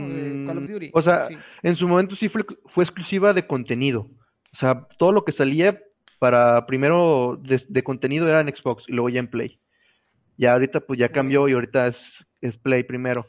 [0.46, 0.92] Call of mm, Duty.
[0.94, 1.28] O sea,
[1.64, 4.08] en su momento sí fue, fue exclusiva de contenido.
[4.54, 5.82] O sea, todo lo que salía
[6.20, 9.60] para primero de, contenido era en Xbox y luego ya en Play.
[10.38, 11.98] Ya ahorita pues ya cambió y ahorita es,
[12.48, 13.28] es Play primero.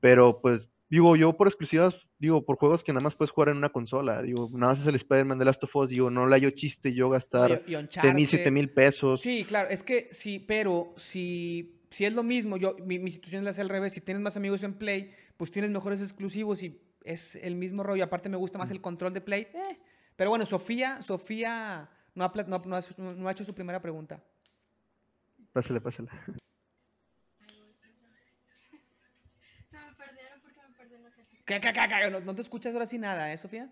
[0.00, 3.58] Pero pues digo, yo por exclusivas, digo, por juegos que nada más puedes jugar en
[3.58, 6.36] una consola, digo, nada más es el Spider-Man de Last of Us, digo, no le
[6.36, 9.20] hallo chiste yo gastar de mil, siete mil pesos.
[9.20, 13.46] Sí, claro, es que sí, pero si, si es lo mismo, yo, mi, mi situación
[13.46, 17.36] es al revés, si tienes más amigos en Play, pues tienes mejores exclusivos y es
[17.36, 19.78] el mismo rollo, aparte me gusta más el control de Play, eh.
[20.16, 22.62] pero bueno, Sofía, Sofía no ha, no,
[23.14, 24.22] no ha hecho su primera pregunta.
[25.52, 26.08] Pásale, pásale.
[30.88, 31.37] ¿Qué, qué, qué,
[32.10, 33.70] No, no, te escuchas ahora sí nada, ¿eh, Sofía?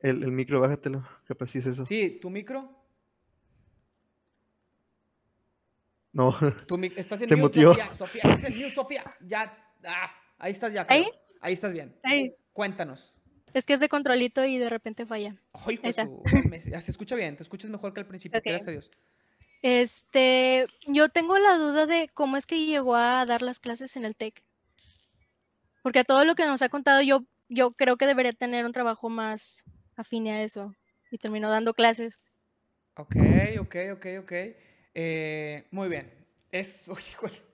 [0.00, 1.06] El, el micro, bájatelo.
[1.26, 1.84] Capaz sí es eso.
[1.84, 2.78] Sí, ¿tu micro?
[6.12, 6.36] No.
[6.66, 7.92] ¿Tu estás en mute, Sofía.
[7.92, 9.04] Sofía, estás en mute, Sofía.
[9.20, 9.56] Ya.
[9.84, 10.86] Ah, ahí estás ya.
[10.88, 11.04] ¿Ahí?
[11.40, 11.96] Ahí estás bien.
[12.02, 12.34] Ahí.
[12.52, 13.14] Cuéntanos.
[13.54, 15.36] Es que es de controlito y de repente falla.
[15.52, 15.96] Ay, pues,
[16.84, 18.90] se escucha bien, te escuchas mejor que al principio, gracias a Dios.
[19.62, 24.04] Este, yo tengo la duda de cómo es que llegó a dar las clases en
[24.04, 24.42] el TEC.
[25.82, 28.72] Porque a todo lo que nos ha contado, yo, yo creo que debería tener un
[28.72, 29.64] trabajo más
[29.96, 30.74] afín a eso.
[31.10, 32.22] Y terminó dando clases.
[32.94, 33.16] Ok,
[33.60, 34.32] ok, ok, ok.
[34.94, 36.12] Eh, muy bien.
[36.50, 36.86] Es,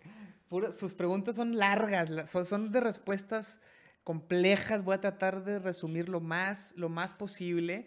[0.70, 3.60] sus preguntas son largas, son, son, de respuestas
[4.02, 4.82] complejas.
[4.82, 7.86] Voy a tratar de resumir lo más, lo más posible.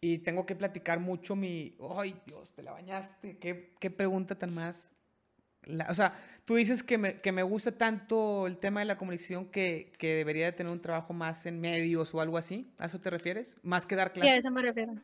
[0.00, 1.76] Y tengo que platicar mucho mi...
[1.96, 3.38] ¡Ay, Dios, te la bañaste!
[3.38, 4.92] ¿Qué, qué pregunta tan más
[5.88, 9.46] o sea, tú dices que me, que me, gusta tanto el tema de la comunicación
[9.46, 12.72] que, que, debería de tener un trabajo más en medios o algo así.
[12.78, 13.56] ¿A eso te refieres?
[13.62, 14.30] Más que dar clases.
[14.30, 14.94] Sí, a eso me refiero.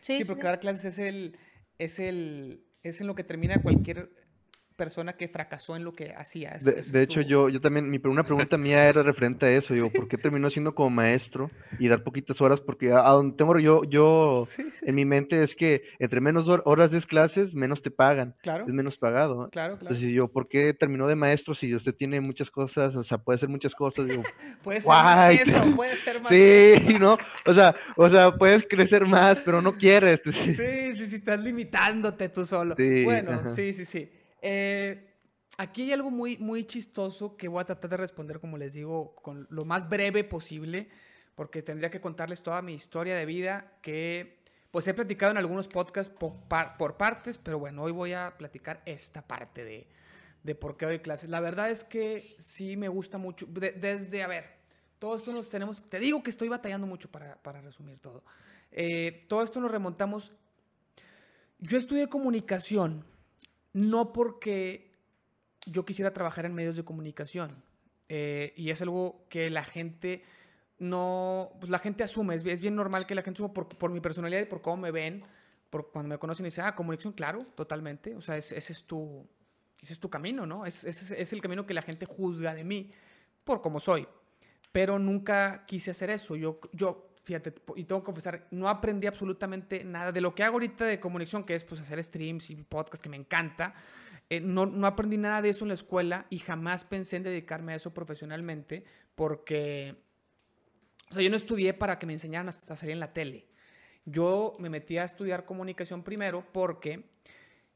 [0.00, 1.36] Sí, porque dar clases es el,
[1.78, 4.10] es el, es en lo que termina cualquier
[4.78, 6.56] persona que fracasó en lo que hacía.
[6.60, 9.74] de, hecho, yo, yo también, mi, una pregunta mía era referente a eso.
[9.74, 12.60] Digo, ¿por qué terminó siendo como maestro y dar poquitas horas?
[12.60, 14.46] Porque a, donde tengo yo, yo
[14.82, 18.36] en mi mente es que entre menos horas des clases, menos te pagan.
[18.40, 18.64] Claro.
[18.66, 19.48] Es menos pagado.
[19.50, 19.94] Claro, claro.
[19.94, 22.94] Entonces yo, ¿por qué terminó de maestro si usted tiene muchas cosas?
[22.94, 24.06] O sea, puede hacer muchas cosas.
[24.06, 24.22] Digo,
[24.62, 27.18] puede ser más que eso, puede ser más Sí, ¿no?
[27.44, 30.20] O sea, o sea, puedes crecer más, pero no quieres.
[30.24, 32.76] Sí, sí, sí, estás limitándote tú solo.
[32.76, 34.08] bueno, sí, sí, sí.
[34.42, 35.14] Eh,
[35.56, 39.14] aquí hay algo muy, muy chistoso que voy a tratar de responder, como les digo,
[39.16, 40.88] con lo más breve posible,
[41.34, 44.38] porque tendría que contarles toda mi historia de vida que
[44.70, 49.26] pues he platicado en algunos podcasts por, partes, pero bueno, hoy voy a platicar esta
[49.26, 49.88] parte de,
[50.42, 51.30] de, por qué doy clases.
[51.30, 54.58] La verdad es que sí me gusta mucho, desde, a ver,
[54.98, 58.24] todo esto nos tenemos, te digo que estoy batallando mucho para, para resumir todo.
[58.70, 60.32] Eh, todo esto nos remontamos,
[61.58, 63.04] yo estudié comunicación
[63.72, 64.92] no porque
[65.66, 67.50] yo quisiera trabajar en medios de comunicación.
[68.08, 70.22] Eh, y es algo que la gente
[70.78, 74.40] no, pues la gente asume, es, bien normal que la gente asume por, mi personalidad
[74.40, 75.24] y por cómo me ven,
[75.70, 79.26] por cuando me conocen y dicen, ah, comunicación, claro, totalmente, o sea, ese, es, tu,
[79.82, 80.64] es tu camino, ¿no?
[80.64, 82.92] Ese, es el camino que la gente juzga de mí
[83.44, 84.06] por cómo soy.
[84.70, 89.84] Pero nunca quise hacer eso, yo, yo fíjate, y tengo que confesar, no aprendí absolutamente
[89.84, 93.02] nada de lo que hago ahorita de comunicación, que es pues hacer streams y podcasts
[93.02, 93.74] que me encanta.
[94.30, 97.74] Eh, no, no, aprendí nada de eso en la escuela y jamás pensé en dedicarme
[97.74, 98.82] a eso profesionalmente
[99.14, 99.94] porque,
[101.10, 103.46] o sea, yo no estudié para que me enseñaran a salir en la tele.
[104.06, 107.10] Yo me metí a estudiar comunicación primero porque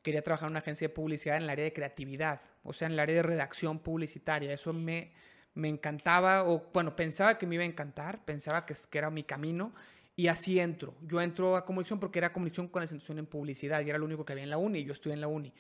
[0.01, 2.93] quería trabajar en una agencia de publicidad en el área de creatividad, o sea, en
[2.93, 4.51] el área de redacción publicitaria.
[4.51, 5.13] Eso me
[5.55, 9.23] me encantaba, o bueno, pensaba que me iba a encantar, pensaba que, que era mi
[9.23, 9.73] camino,
[10.17, 10.95] y así entro.
[11.03, 14.25] Yo entro a comunicación porque era comunicación con institución en publicidad, y era lo único
[14.25, 15.53] que había en la uni, y yo estudié en la uni.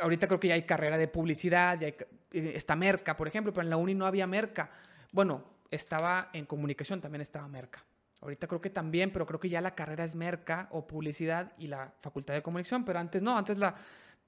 [0.00, 1.96] Ahorita creo que ya hay carrera de publicidad, ya eh,
[2.32, 4.70] está Merca, por ejemplo, pero en la uni no había Merca.
[5.12, 7.84] Bueno, estaba en comunicación, también estaba Merca.
[8.20, 11.68] Ahorita creo que también, pero creo que ya la carrera es Merca o publicidad y
[11.68, 13.74] la facultad de comunicación, pero antes no, antes la,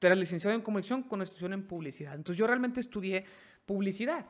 [0.01, 2.15] era licenciado en comunicación con institución en publicidad.
[2.15, 3.25] Entonces yo realmente estudié
[3.67, 4.27] publicidad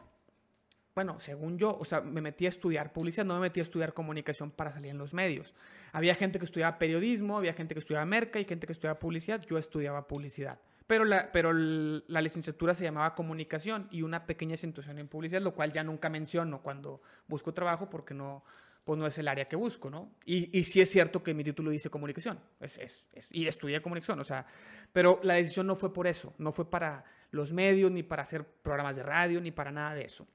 [0.95, 3.95] bueno, según yo, o sea, me metí a estudiar publicidad, no me metí a estudiar
[3.95, 5.55] comunicación para salir en los medios.
[5.93, 9.41] Había gente que estudiaba periodismo, había gente que estudiaba merca y gente que estudiaba publicidad.
[9.43, 10.61] Yo estudiaba publicidad.
[10.87, 15.55] Pero la, pero la licenciatura se llamaba comunicación y una pequeña situación en publicidad, lo
[15.55, 18.45] cual ya nunca menciono cuando busco trabajo porque no,
[18.85, 20.13] pues no es el área que busco, ¿no?
[20.27, 24.21] Y, y sí es cierto que mi título dice comunicación, es, es, y estudié comunicación,
[24.21, 24.45] o sea,
[24.93, 28.45] pero la decisión no fue por eso, no fue para los medios, ni para hacer
[28.45, 30.27] programas de radio, ni para nada de eso.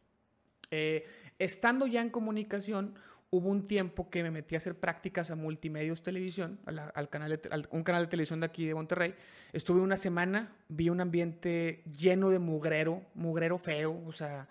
[0.72, 1.06] Eh,
[1.40, 2.96] estando ya en comunicación,
[3.30, 7.40] hubo un tiempo que me metí a hacer prácticas a Multimedios Televisión, al canal
[7.72, 9.16] un canal de televisión de aquí de Monterrey.
[9.54, 14.48] Estuve una semana, vi un ambiente lleno de mugrero, mugrero feo, o sea,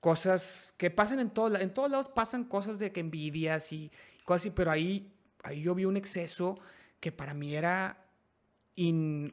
[0.00, 3.90] cosas que pasan en todos en todos lados pasan cosas de que envidias y
[4.24, 6.58] cosas así, pero ahí, ahí yo vi un exceso
[7.00, 8.04] que para mí era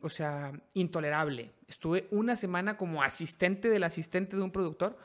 [0.02, 1.52] o sea, intolerable.
[1.68, 4.98] Estuve una semana como asistente del asistente de un productor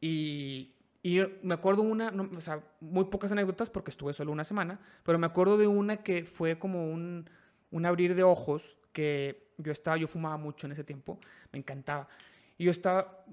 [0.00, 4.80] y, y me acuerdo una, o sea, muy pocas anécdotas porque estuve solo una semana,
[5.04, 7.28] pero me acuerdo de una que fue como un,
[7.70, 11.18] un abrir de ojos que yo estaba, yo fumaba mucho en ese tiempo,
[11.52, 12.08] me encantaba.
[12.56, 13.24] Y yo estaba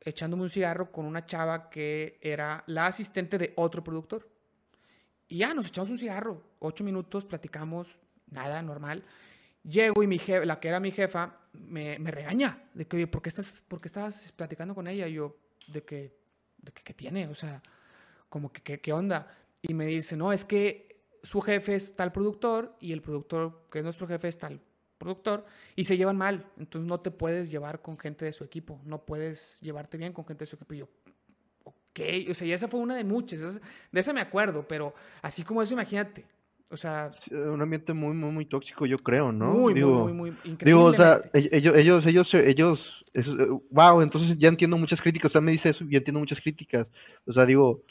[0.00, 4.28] echándome un cigarro con una chava que era la asistente de otro productor.
[5.28, 7.98] Y ya nos echamos un cigarro, ocho minutos, platicamos,
[8.30, 9.04] nada, normal.
[9.62, 13.06] Llego y mi jefa, la que era mi jefa me, me regaña de que, oye,
[13.06, 15.06] ¿por qué, estás, ¿por qué estabas platicando con ella?
[15.06, 15.36] Y yo,
[15.68, 16.16] de que,
[16.58, 17.28] de que, ¿qué tiene?
[17.28, 17.62] O sea,
[18.28, 19.34] como que, ¿qué onda?
[19.62, 23.78] Y me dice, no, es que su jefe es tal productor y el productor, que
[23.78, 24.60] es nuestro jefe, es tal
[24.98, 26.46] productor y se llevan mal.
[26.58, 30.26] Entonces no te puedes llevar con gente de su equipo, no puedes llevarte bien con
[30.26, 30.74] gente de su equipo.
[30.74, 30.88] Y yo,
[31.64, 32.00] ok,
[32.30, 33.60] o sea, y esa fue una de muchas,
[33.92, 36.26] de esa me acuerdo, pero así como eso, imagínate.
[36.70, 39.52] O sea, un ambiente muy, muy, muy tóxico, yo creo, ¿no?
[39.52, 40.64] Muy, muy, muy, increíble.
[40.64, 43.04] Digo, o sea, ellos, ellos, ellos, ellos,
[43.70, 45.30] wow, entonces ya entiendo muchas críticas.
[45.30, 46.86] O sea, me dice eso, ya entiendo muchas críticas.
[47.26, 47.82] O sea, digo,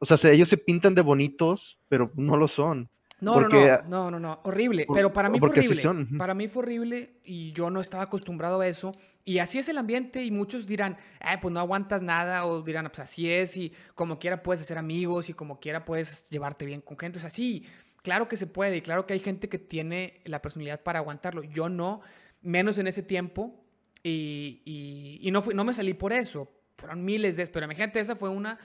[0.00, 2.88] o sea, ellos se pintan de bonitos, pero no lo son.
[3.20, 4.86] No, no, no, no, no, no, horrible.
[4.92, 5.82] pero para mí fue horrible.
[6.16, 8.92] Para mí fue horrible y yo no estaba acostumbrado a eso.
[9.24, 12.86] Y así es el ambiente y muchos dirán, Ay, pues no aguantas nada o dirán,
[12.86, 16.80] pues así es y como quiera puedes hacer amigos y como quiera puedes llevarte bien
[16.80, 17.18] con gente.
[17.18, 17.66] O sea, sí,
[18.02, 21.42] claro que se puede y claro que hay gente que tiene la personalidad para aguantarlo.
[21.42, 22.00] Yo no,
[22.40, 23.62] menos en ese tiempo
[24.02, 26.50] y, y, y no, fui, no me salí por eso.
[26.76, 28.58] Fueron miles de, pero imagínate, esa fue una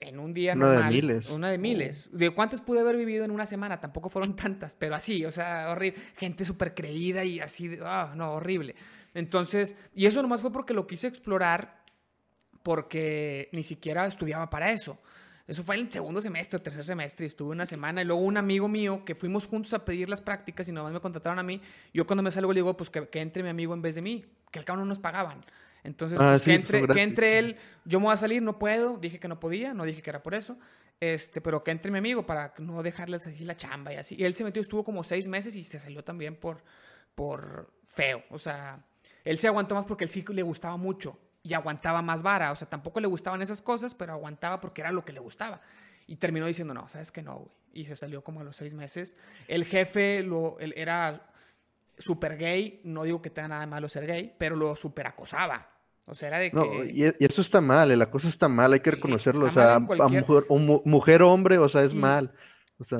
[0.00, 0.84] en un día una normal.
[0.84, 1.30] de miles.
[1.30, 2.08] Una de miles.
[2.12, 3.80] ¿De cuántas pude haber vivido en una semana?
[3.80, 6.00] Tampoco fueron tantas, pero así, o sea, horrible.
[6.16, 8.74] Gente súper creída y así, ah, no, horrible.
[9.14, 11.82] Entonces, y eso nomás fue porque lo quise explorar,
[12.62, 14.98] porque ni siquiera estudiaba para eso.
[15.46, 18.02] Eso fue el segundo semestre, tercer semestre, y estuve una semana.
[18.02, 21.00] Y luego un amigo mío que fuimos juntos a pedir las prácticas y nomás me
[21.00, 21.62] contrataron a mí.
[21.94, 24.02] Yo cuando me salgo le digo, pues que, que entre mi amigo en vez de
[24.02, 25.40] mí, que al cabo no nos pagaban.
[25.88, 28.98] Entonces, ah, pues, que, entre, que entre él, yo me voy a salir, no puedo,
[28.98, 30.58] dije que no podía, no dije que era por eso,
[31.00, 34.14] este, pero que entre mi amigo para no dejarles así la chamba y así.
[34.18, 36.62] Y él se metió, estuvo como seis meses y se salió también por,
[37.14, 38.84] por feo, o sea,
[39.24, 42.56] él se aguantó más porque el sí le gustaba mucho y aguantaba más vara, o
[42.56, 45.62] sea, tampoco le gustaban esas cosas, pero aguantaba porque era lo que le gustaba.
[46.06, 47.50] Y terminó diciendo, no, sabes que no, güey.
[47.72, 49.14] Y se salió como a los seis meses.
[49.46, 51.28] El jefe lo, él era
[51.98, 55.77] súper gay, no digo que tenga nada de malo ser gay, pero lo súper acosaba.
[56.08, 56.56] O sea, era de que...
[56.56, 59.46] No, y, eso está mal, el acoso está mal, hay que reconocerlo.
[59.46, 62.32] O sea, a mujer, o mujer hombre, o sea, es mal.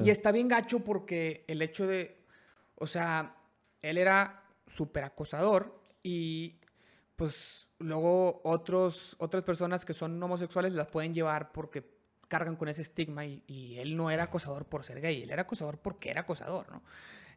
[0.05, 2.25] Y está bien gacho porque el hecho de,
[2.75, 3.37] o sea,
[3.81, 6.61] él era súper acosador y
[7.17, 11.85] pues luego otros, otras personas que son homosexuales las pueden llevar porque
[12.27, 15.43] cargan con ese estigma y, y él no era acosador por ser gay, él era
[15.43, 16.83] acosador porque era acosador, ¿no?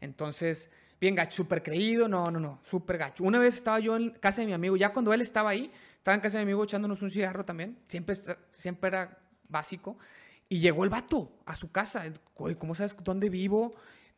[0.02, 3.24] Entonces, bien gacho, súper creído, no, no, no, súper gacho.
[3.24, 6.14] Una vez estaba yo en casa de mi amigo, ya cuando él estaba ahí, estaba
[6.14, 8.16] en casa de mi amigo echándonos un cigarro también, siempre,
[8.54, 9.18] siempre era
[9.50, 9.98] básico,
[10.48, 13.72] y llegó el vato a su casa, ¿cómo sabes dónde vivo?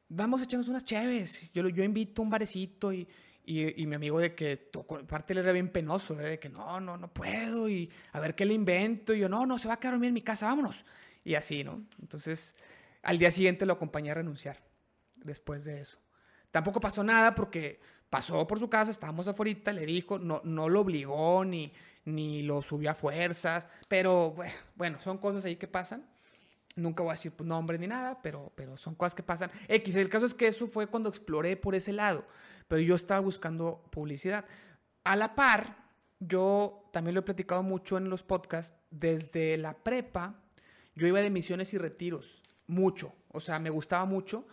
[0.09, 1.51] Vamos a echarnos unas chéves.
[1.53, 3.07] Yo, yo invito a un barecito y,
[3.45, 4.57] y, mi amigo de que,
[5.07, 6.31] parte le era bien penoso, ¿eh?
[6.31, 9.13] de que no, no, no puedo y a ver qué le invento.
[9.13, 10.85] Y yo, no, no, se va a quedar dormir en mi casa, vámonos.
[11.23, 11.85] Y así, ¿no?
[12.01, 12.55] Entonces,
[13.03, 14.61] al día siguiente lo acompañé a renunciar
[15.23, 15.99] después de eso.
[16.53, 17.79] Tampoco pasó nada porque
[18.11, 21.73] pasó por su casa, estábamos afuera, le dijo, no, no lo obligó ni,
[22.05, 24.35] ni lo subió a fuerzas, pero
[24.75, 26.07] bueno, son cosas ahí que pasan.
[26.75, 29.49] Nunca voy a decir pues, nombre ni nada, pero, pero son cosas que pasan.
[29.67, 32.23] X, el caso es que eso fue cuando exploré por ese lado,
[32.67, 34.45] pero yo estaba buscando publicidad.
[35.03, 35.75] A la par,
[36.19, 40.35] yo también lo he platicado mucho en los podcasts, desde la prepa,
[40.93, 44.45] yo iba de misiones y retiros, mucho, o sea, me gustaba mucho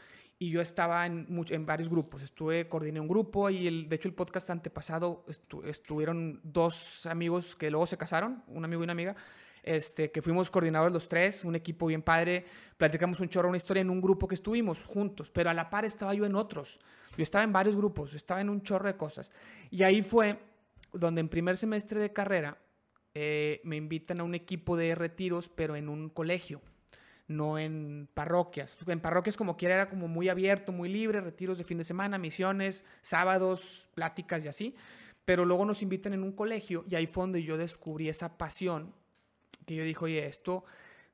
[0.43, 2.22] y yo estaba en, en, varios grupos.
[2.22, 5.26] Estuve, coordiné un grupo y el, de hecho el podcast antepasado
[5.66, 9.14] estuvieron dos amigos que luego se casaron, un amigo y una amiga,
[9.62, 12.47] este, que fuimos coordinadores los tres, un equipo bien padre,
[12.78, 15.84] platicamos un chorro, una historia en un grupo que estuvimos juntos, pero a la par
[15.84, 16.80] estaba yo en otros.
[17.18, 19.30] Yo estaba en varios grupos, estaba en un chorro de cosas.
[19.70, 20.38] Y ahí fue
[20.95, 22.57] donde en primer semestre de carrera
[23.12, 26.62] eh, me invitan a un equipo de retiros, pero en un colegio
[27.31, 28.76] no en parroquias.
[28.89, 32.18] En parroquias como quiera era como muy abierto, muy libre, retiros de fin de semana,
[32.18, 34.74] misiones, sábados, pláticas y así.
[35.24, 38.93] Pero luego nos invitan en un colegio y ahí fue donde yo descubrí esa pasión
[39.64, 40.64] que yo dije, oye, esto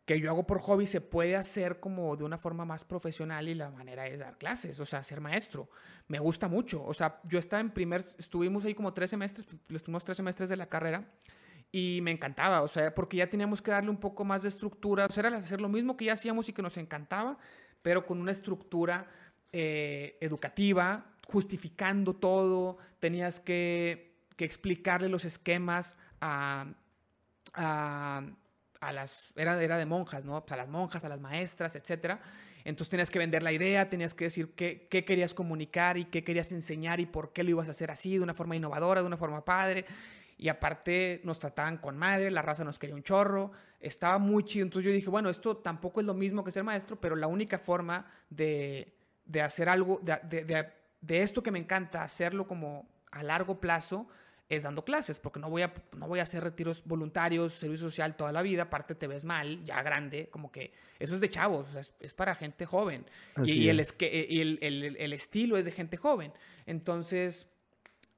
[0.06, 3.54] que yo hago por hobby se puede hacer como de una forma más profesional y
[3.54, 5.68] la manera es dar clases, o sea, ser maestro.
[6.08, 6.82] Me gusta mucho.
[6.82, 10.48] O sea, yo estaba en primer, estuvimos ahí como tres semestres, los últimos tres semestres
[10.48, 11.12] de la carrera
[11.72, 15.06] y me encantaba, o sea, porque ya teníamos que darle un poco más de estructura,
[15.06, 17.38] o sea, era hacer lo mismo que ya hacíamos y que nos encantaba,
[17.82, 19.06] pero con una estructura
[19.52, 26.66] eh, educativa, justificando todo, tenías que, explicarle los esquemas a,
[27.54, 28.22] a
[28.80, 30.40] a las, era, era de monjas, ¿no?
[30.40, 32.20] Pues a las monjas, a las maestras, etcétera.
[32.64, 36.24] Entonces tenías que vender la idea, tenías que decir qué, qué, querías comunicar y qué
[36.24, 39.06] querías enseñar y por qué lo ibas a hacer así, de una forma innovadora, de
[39.06, 39.84] una forma padre.
[40.38, 44.64] Y aparte nos trataban con madre, la raza nos quería un chorro, estaba muy chido.
[44.64, 47.58] Entonces yo dije, bueno, esto tampoco es lo mismo que ser maestro, pero la única
[47.58, 50.68] forma de, de hacer algo, de, de,
[51.00, 54.06] de esto que me encanta, hacerlo como a largo plazo,
[54.48, 58.16] es dando clases, porque no voy a, no voy a hacer retiros voluntarios, servicio social
[58.16, 61.66] toda la vida, aparte te ves mal, ya grande, como que eso es de chavos,
[61.98, 63.04] es, para gente joven.
[63.44, 66.32] Y, el, y el, el, el, estilo es de gente joven.
[66.64, 67.48] Entonces,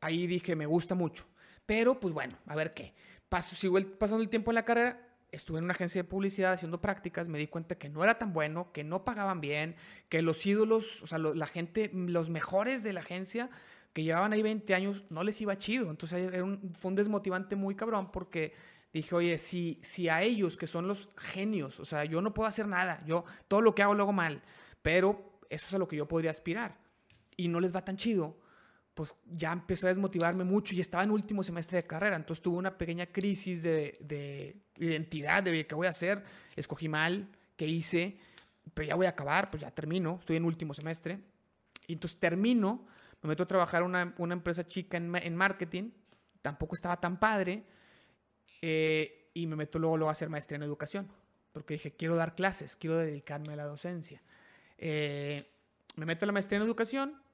[0.01, 1.25] ahí dije, me gusta mucho.
[1.69, 2.95] Pero, pues bueno, a ver qué.
[3.29, 6.81] Paso, sigo pasando el tiempo en la carrera, estuve en una agencia de publicidad haciendo
[6.81, 9.77] prácticas, me di cuenta que no era tan bueno, que no pagaban bien,
[10.09, 13.51] que los ídolos, o sea, la gente, los mejores de la agencia
[13.93, 15.91] que llevaban ahí 20 años, no les iba chido.
[15.91, 18.55] Entonces era un, fue un desmotivante muy cabrón porque
[18.91, 22.47] dije, oye, si, si a ellos que son los genios, o sea, yo no puedo
[22.47, 24.41] hacer nada, yo todo lo que hago lo hago mal,
[24.81, 26.79] pero eso es a lo que yo podría aspirar
[27.37, 28.39] y no les va tan chido,
[28.99, 32.57] pues ya empezó a desmotivarme mucho y estaba en último semestre de carrera, entonces tuve
[32.57, 36.25] una pequeña crisis de, de identidad, de qué voy a hacer,
[36.57, 38.19] escogí mal, qué hice,
[38.75, 41.21] pero ya voy a acabar, pues ya termino, estoy en último semestre,
[41.87, 42.89] y entonces termino
[43.23, 45.93] me meto a trabajar en una, una, empresa chica en, en, marketing,
[46.43, 47.63] tampoco estaba tan padre,
[48.61, 51.07] eh, y me meto luego, luego a hacer maestría en educación,
[51.53, 54.21] porque dije, quiero dar clases, quiero dedicarme a la docencia.
[54.77, 55.49] Eh,
[55.95, 57.28] me meto a la maestría en educación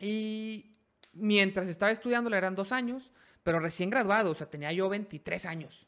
[0.00, 0.76] y
[1.12, 5.46] mientras estaba estudiando, le eran dos años, pero recién graduado, o sea, tenía yo 23
[5.46, 5.86] años.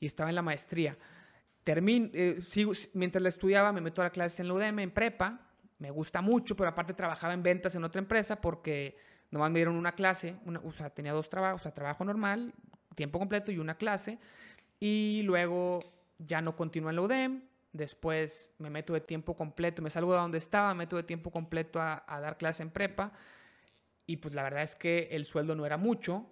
[0.00, 0.96] Y estaba en la maestría.
[1.62, 4.90] Termino, eh, sigo, mientras la estudiaba, me meto a la clase en la UDM, en
[4.90, 8.96] prepa, me gusta mucho, pero aparte trabajaba en ventas en otra empresa porque
[9.30, 12.52] nomás me dieron una clase, o sea, tenía dos trabajos, o sea, trabajo normal,
[12.94, 14.18] tiempo completo y una clase,
[14.78, 15.78] y luego
[16.18, 17.42] ya no continúo en la UDEM,
[17.72, 21.30] después me meto de tiempo completo, me salgo de donde estaba, me meto de tiempo
[21.30, 23.12] completo a, dar clase en prepa,
[24.06, 26.26] y pues la verdad es que el sueldo no era mucho,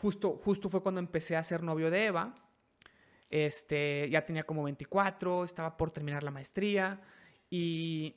[0.00, 2.34] justo, justo fue cuando empecé a ser novio de Eva,
[3.30, 7.00] este, ya tenía como 24, estaba por terminar la maestría,
[7.48, 8.16] y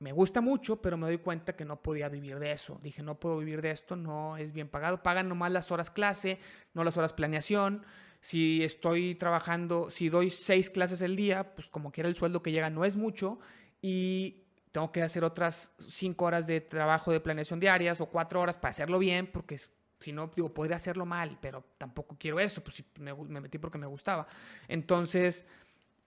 [0.00, 2.78] me gusta mucho, pero me doy cuenta que no podía vivir de eso.
[2.82, 5.02] Dije, no puedo vivir de esto, no es bien pagado.
[5.02, 6.38] Pagan nomás las horas clase,
[6.72, 7.84] no las horas planeación.
[8.20, 12.52] Si estoy trabajando, si doy seis clases al día, pues como quiera el sueldo que
[12.52, 13.38] llega no es mucho
[13.80, 18.58] y tengo que hacer otras cinco horas de trabajo de planeación diarias o cuatro horas
[18.58, 19.56] para hacerlo bien, porque
[20.00, 23.78] si no, digo, podría hacerlo mal, pero tampoco quiero eso, pues me, me metí porque
[23.78, 24.26] me gustaba.
[24.66, 25.46] Entonces,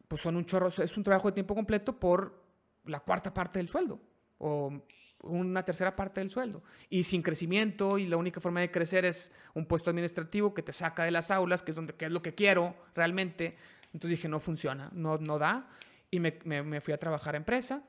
[0.08, 2.44] pues son un chorro, es un trabajo de tiempo completo por
[2.86, 4.00] la cuarta parte del sueldo
[4.42, 4.82] o
[5.24, 6.64] una tercera parte del sueldo.
[6.90, 10.74] Y sin crecimiento y la única forma de crecer es un puesto administrativo que te
[10.74, 13.56] saca de las aulas, que es, donde, que es lo que quiero realmente.
[13.94, 15.70] Entonces dije, no funciona, no, no da.
[16.10, 17.84] Y me, me, fui a trabajar a empresa.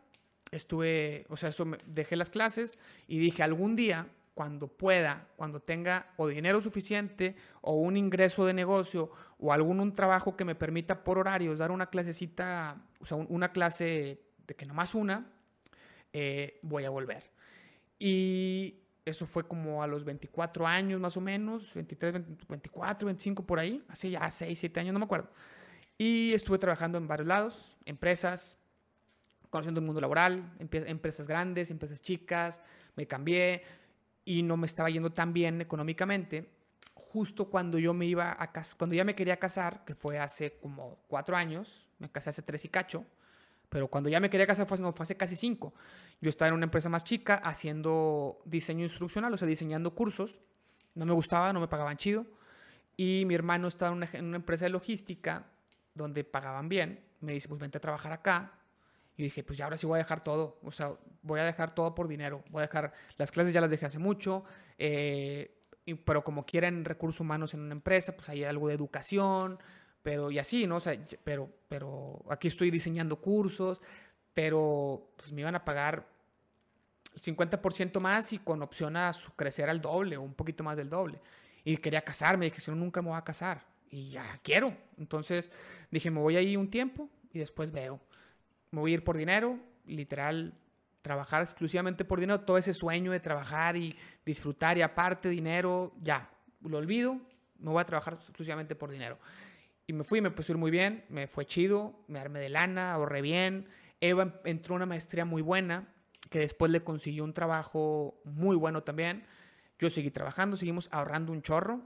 [0.51, 2.79] Estuve, o sea, eso dejé las clases
[3.09, 8.53] y dije, algún día, cuando pueda, cuando tenga o dinero suficiente o un ingreso de
[8.53, 13.17] negocio o algún un trabajo que me permita por horarios dar una clasecita, o sea,
[13.17, 15.33] una clase de que nomás una,
[16.13, 17.31] eh, voy a volver.
[17.99, 22.13] Y eso fue como a los 24 años más o menos, 23,
[22.49, 25.31] 24, 25 por ahí, hace ya 6, 7 años, no me acuerdo.
[25.99, 28.59] Y estuve trabajando en varios lados, empresas,
[29.51, 32.63] conociendo el mundo laboral, empresas grandes, empresas chicas,
[32.97, 33.63] me cambié
[34.25, 36.51] y no me estaba yendo tan bien económicamente.
[36.95, 40.59] Justo cuando yo me iba a casar, cuando ya me quería casar, que fue hace
[40.59, 43.05] como 4 años, me casé hace 3 y cacho,
[43.73, 45.73] pero cuando ya me quería casar fue, fue hace casi cinco.
[46.21, 50.41] Yo estaba en una empresa más chica haciendo diseño instruccional, o sea, diseñando cursos.
[50.95, 52.27] No me gustaba, no me pagaban chido.
[52.99, 55.47] Y mi hermano estaba en una, en una empresa de logística
[55.95, 57.03] donde pagaban bien.
[57.21, 58.59] Me dice, pues vente a trabajar acá.
[59.17, 60.59] Y dije, pues ya ahora sí voy a dejar todo.
[60.63, 60.93] O sea,
[61.23, 62.45] voy a dejar todo por dinero.
[62.51, 64.45] Voy a dejar, las clases ya las dejé hace mucho.
[64.77, 65.63] Eh,
[66.05, 69.59] pero como quieren recursos humanos en una empresa, pues hay algo de educación,
[70.03, 70.77] pero y así, ¿no?
[70.77, 73.81] O sea, pero, pero aquí estoy diseñando cursos,
[74.35, 76.07] pero pues me iban a pagar
[77.15, 80.89] el 50% más y con opción a crecer al doble o un poquito más del
[80.89, 81.21] doble.
[81.65, 83.65] Y quería casarme, dije, si no, nunca me voy a casar.
[83.91, 84.75] y ya quiero.
[84.99, 85.51] Entonces
[85.91, 88.01] dije, me voy ahí un tiempo y después veo.
[88.71, 90.55] Me voy a ir por dinero, literal,
[91.03, 93.95] trabajar exclusivamente por dinero, todo ese sueño de trabajar y
[94.25, 96.31] disfrutar y aparte dinero, ya,
[96.63, 97.21] lo olvido,
[97.59, 99.19] me voy a trabajar exclusivamente por dinero.
[99.87, 103.21] Y me fui, me puse muy bien, me fue chido, me armé de lana, ahorré
[103.21, 103.69] bien.
[104.01, 105.93] Eva entró a una maestría muy buena,
[106.31, 109.27] que después le consiguió un trabajo muy bueno también.
[109.79, 111.83] Yo seguí trabajando, seguimos ahorrando un chorro.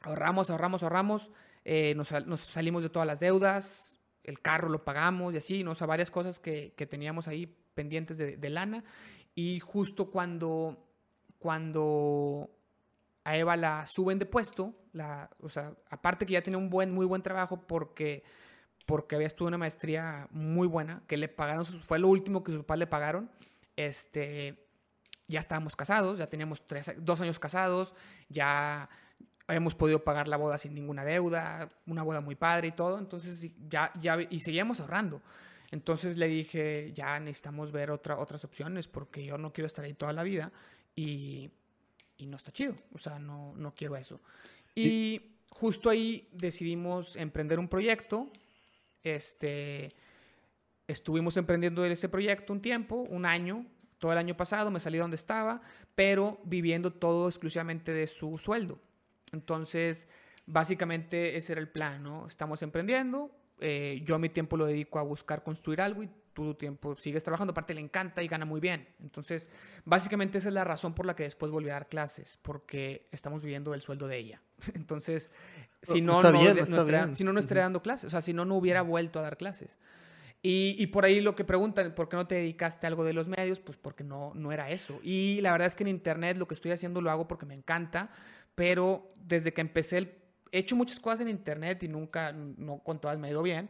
[0.00, 1.30] Ahorramos, ahorramos, ahorramos.
[1.64, 2.08] Eh, nos,
[2.40, 5.72] salimos de todas las deudas, el carro lo pagamos y así, ¿no?
[5.72, 8.84] O sea, varias cosas que, que teníamos ahí pendientes de, de, lana.
[9.34, 10.88] Y justo cuando,
[11.38, 12.57] cuando
[13.28, 16.90] a Eva la suben de puesto, la, o sea, aparte que ya tenía un buen,
[16.90, 18.24] muy buen trabajo porque,
[18.86, 22.62] porque había estudiado una maestría muy buena, que le pagaron, fue lo último que sus
[22.62, 23.30] papás le pagaron,
[23.76, 24.66] este,
[25.26, 27.94] ya estábamos casados, ya teníamos tres, dos años casados,
[28.30, 28.88] ya
[29.46, 33.50] habíamos podido pagar la boda sin ninguna deuda, una boda muy padre y todo, entonces
[33.68, 35.20] ya, ya, y seguíamos ahorrando.
[35.70, 39.92] Entonces le dije, ya necesitamos ver otra, otras opciones porque yo no quiero estar ahí
[39.92, 40.50] toda la vida
[40.96, 41.50] y,
[42.18, 44.20] y no está chido, o sea, no, no quiero eso.
[44.74, 48.30] Y justo ahí decidimos emprender un proyecto,
[49.02, 49.90] este,
[50.86, 53.64] estuvimos emprendiendo ese proyecto un tiempo, un año,
[53.98, 55.62] todo el año pasado, me salí donde estaba,
[55.94, 58.78] pero viviendo todo exclusivamente de su sueldo.
[59.32, 60.08] Entonces,
[60.46, 62.26] básicamente ese era el plan, ¿no?
[62.26, 66.10] Estamos emprendiendo, eh, yo a mi tiempo lo dedico a buscar construir algo y
[66.44, 68.86] tu tiempo sigues trabajando, aparte le encanta y gana muy bien.
[69.02, 69.48] Entonces,
[69.84, 73.42] básicamente esa es la razón por la que después volví a dar clases, porque estamos
[73.42, 74.42] viviendo el sueldo de ella.
[74.74, 75.32] Entonces,
[75.82, 78.54] si no, no, estaría, si no, no estaría dando clases, o sea, si no, no
[78.54, 79.78] hubiera vuelto a dar clases.
[80.40, 83.12] Y, y, por ahí lo que preguntan, ¿por qué no te dedicaste a algo de
[83.12, 83.58] los medios?
[83.58, 85.00] Pues porque no, no era eso.
[85.02, 87.54] Y la verdad es que en Internet lo que estoy haciendo lo hago porque me
[87.54, 88.10] encanta,
[88.54, 90.14] pero desde que empecé, el,
[90.52, 93.68] he hecho muchas cosas en Internet y nunca, no con todas me ha ido bien,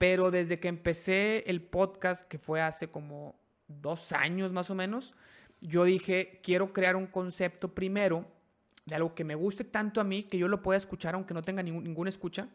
[0.00, 3.38] pero desde que empecé el podcast, que fue hace como
[3.68, 5.14] dos años más o menos,
[5.60, 8.24] yo dije, quiero crear un concepto primero
[8.86, 11.42] de algo que me guste tanto a mí, que yo lo pueda escuchar aunque no
[11.42, 12.48] tenga ningún, ninguna escucha,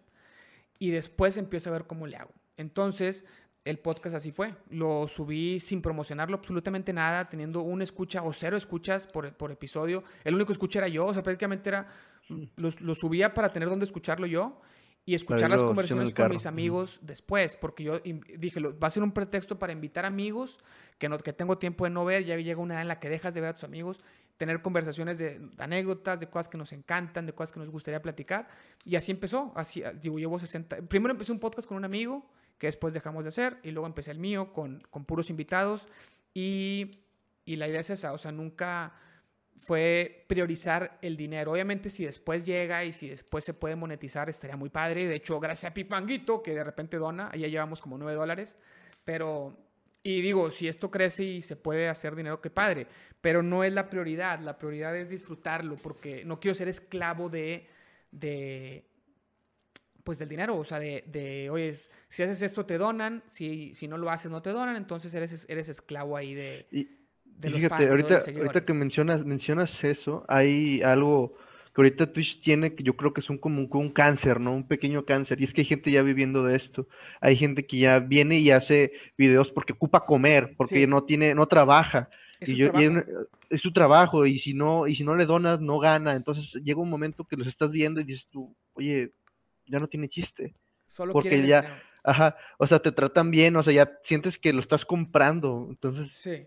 [0.80, 2.32] y después empiezo a ver cómo le hago.
[2.58, 3.26] Entonces,
[3.64, 4.56] el podcast así fue.
[4.72, 10.04] Lo subí sin promocionarlo absolutamente nada, teniendo una escucha o cero escuchas por, por episodio.
[10.24, 11.90] El único escucha era yo, o sea, prácticamente era,
[12.28, 14.60] lo, lo subía para tener donde escucharlo yo
[15.06, 19.12] y escuchar las conversaciones con mis amigos después, porque yo dije, va a ser un
[19.12, 20.60] pretexto para invitar amigos
[20.98, 23.10] que, no, que tengo tiempo de no ver, ya llega una edad en la que
[23.10, 24.02] dejas de ver a tus amigos,
[24.38, 28.48] tener conversaciones de anécdotas, de cosas que nos encantan, de cosas que nos gustaría platicar,
[28.84, 32.26] y así empezó, así, digo, llevo 60, primero empecé un podcast con un amigo,
[32.58, 35.88] que después dejamos de hacer, y luego empecé el mío con, con puros invitados,
[36.34, 37.00] y,
[37.46, 38.94] y la idea es esa, o sea, nunca
[39.58, 41.54] fue priorizar el dinero.
[41.54, 45.08] Obviamente si después llega y si después se puede monetizar estaría muy padre.
[45.08, 48.58] De hecho, gracias a Pipanguito que de repente dona, ya llevamos como 9 dólares.
[49.06, 49.58] Pero,
[50.04, 52.88] y digo, si esto crece y se puede hacer dinero, qué padre.
[53.22, 54.40] Pero no es la prioridad.
[54.40, 57.68] La prioridad es disfrutarlo porque no quiero ser esclavo de,
[58.12, 58.86] de
[60.04, 61.74] pues del dinero, o sea, de, de, oye,
[62.10, 65.48] si haces esto te donan, si, si no lo haces no te donan, entonces eres,
[65.50, 66.68] eres esclavo ahí de
[67.42, 71.36] fíjate, ahorita, ahorita que mencionas, mencionas eso, hay algo
[71.76, 74.54] que ahorita Twitch tiene que yo creo que es un como un, cáncer, ¿no?
[74.54, 75.42] Un pequeño cáncer.
[75.42, 76.88] Y es que hay gente ya viviendo de esto.
[77.20, 81.48] Hay gente que ya viene y hace videos porque ocupa comer, porque no tiene, no
[81.48, 82.10] trabaja.
[82.40, 82.72] Es y, yo,
[83.50, 86.16] es, su trabajo, y si no, y si no le donas, no gana.
[86.16, 89.12] Entonces llega un momento que los estás viendo y dices tú, oye,
[89.66, 90.54] ya no tiene chiste.
[90.88, 94.62] Solo porque ya, ajá, o sea, te tratan bien, o sea, ya sientes que lo
[94.62, 95.68] estás comprando.
[95.70, 96.46] Entonces, sí.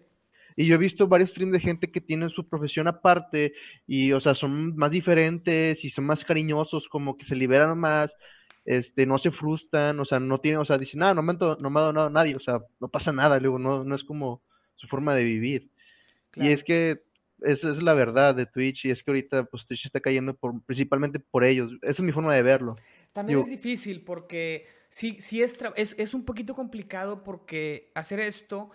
[0.60, 3.52] Y yo he visto varios streams de gente que tienen su profesión aparte
[3.86, 8.12] y, o sea, son más diferentes y son más cariñosos, como que se liberan más,
[8.64, 11.70] este, no se frustran, o sea, no tienen, o sea, dicen, ah, no me, no
[11.70, 14.42] me ha donado nadie, o sea, no pasa nada, luego, no, no es como
[14.74, 15.70] su forma de vivir.
[16.34, 17.04] Y es que
[17.42, 20.60] esa es la verdad de Twitch y es que ahorita pues Twitch está cayendo por,
[20.64, 21.70] principalmente por ellos.
[21.82, 22.74] Esa es mi forma de verlo.
[23.12, 28.72] También es difícil porque sí, sí es, es, es un poquito complicado porque hacer esto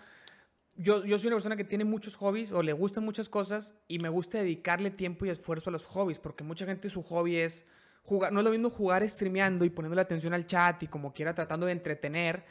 [0.76, 3.98] yo, yo soy una persona que tiene muchos hobbies o le gustan muchas cosas y
[3.98, 7.66] me gusta dedicarle tiempo y esfuerzo a los hobbies, porque mucha gente su hobby es
[8.02, 11.34] jugar, no es lo mismo jugar streameando y poniéndole atención al chat y como quiera
[11.34, 12.44] tratando de entretener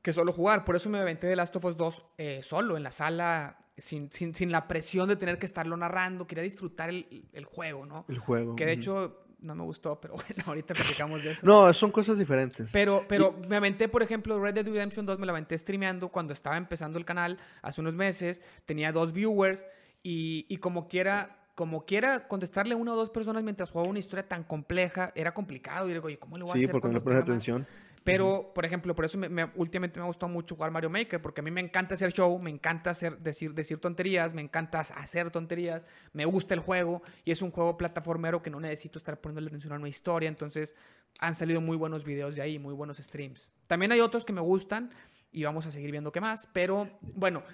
[0.00, 0.64] que solo jugar.
[0.64, 4.10] Por eso me aventé de Last of Us 2 eh, solo, en la sala, sin,
[4.12, 6.26] sin, sin, la presión de tener que estarlo narrando.
[6.26, 8.04] Quería disfrutar el, el juego, ¿no?
[8.08, 8.56] El juego.
[8.56, 11.46] Que de hecho no me gustó, pero bueno, ahorita platicamos de eso.
[11.46, 12.68] No, son cosas diferentes.
[12.72, 16.32] Pero, pero me aventé, por ejemplo, Red Dead Redemption 2, me la aventé streameando cuando
[16.32, 19.66] estaba empezando el canal hace unos meses, tenía dos viewers
[20.02, 23.98] y, y como quiera, como quiera contestarle a una o dos personas mientras jugaba una
[23.98, 25.88] historia tan compleja, era complicado.
[25.88, 26.72] Y digo, oye, ¿cómo le voy a Sí, hacer?
[26.72, 27.66] porque no pones más?
[28.04, 31.22] Pero, por ejemplo, por eso me- me- últimamente me ha gustado mucho jugar Mario Maker,
[31.22, 34.80] porque a mí me encanta hacer show, me encanta hacer, decir, decir tonterías, me encanta
[34.80, 39.20] hacer tonterías, me gusta el juego y es un juego plataformero que no necesito estar
[39.20, 40.74] poniéndole atención a una historia, entonces
[41.20, 43.52] han salido muy buenos videos de ahí, muy buenos streams.
[43.68, 44.90] También hay otros que me gustan
[45.30, 47.44] y vamos a seguir viendo qué más, pero bueno,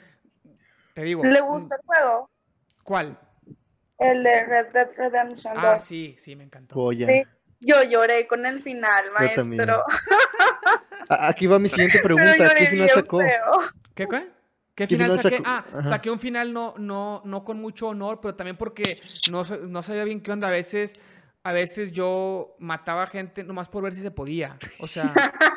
[0.95, 1.25] te digo.
[1.25, 2.31] ¿Le gusta el juego?
[2.83, 3.19] ¿Cuál?
[3.99, 5.65] El de Red Dead Redemption 2.
[5.65, 6.75] Ah, sí, sí, me encantó.
[6.77, 7.07] Joya.
[7.09, 7.23] Sí.
[7.61, 9.85] Yo lloré con el final, maestro.
[11.09, 12.55] A- Aquí va mi siguiente pregunta.
[12.57, 13.19] ¿Qué final sacó?
[13.19, 13.53] feo.
[13.95, 14.19] ¿Qué, qué?
[14.75, 15.37] ¿Qué ¿Qué final saqué?
[15.39, 15.43] sacó?
[15.47, 15.85] Ah, Ajá.
[15.85, 19.01] saqué un final no, no, no con mucho honor, pero también porque
[19.31, 20.47] no, no sabía bien qué onda.
[20.47, 20.95] A veces,
[21.43, 24.57] a veces yo mataba gente nomás por ver si se podía.
[24.79, 25.13] O sea,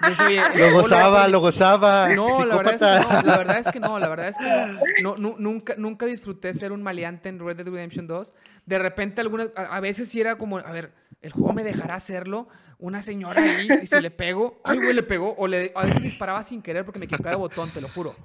[0.08, 2.10] yo el Lo gozaba, lo gozaba.
[2.16, 4.44] No, la verdad, es que no, la verdad es que no, la verdad es que
[4.44, 4.80] no.
[5.04, 8.34] No, nu- nunca, nunca disfruté ser un maleante en Red Dead Redemption 2.
[8.66, 11.96] De repente, algunas, a, a veces sí era como, a ver, el juego me dejará
[11.96, 12.48] hacerlo.
[12.80, 15.36] Una señora ahí, y si le pego, ay, güey, le pegó.
[15.38, 18.16] O le, a veces disparaba sin querer porque me equivocaba de botón, te lo juro.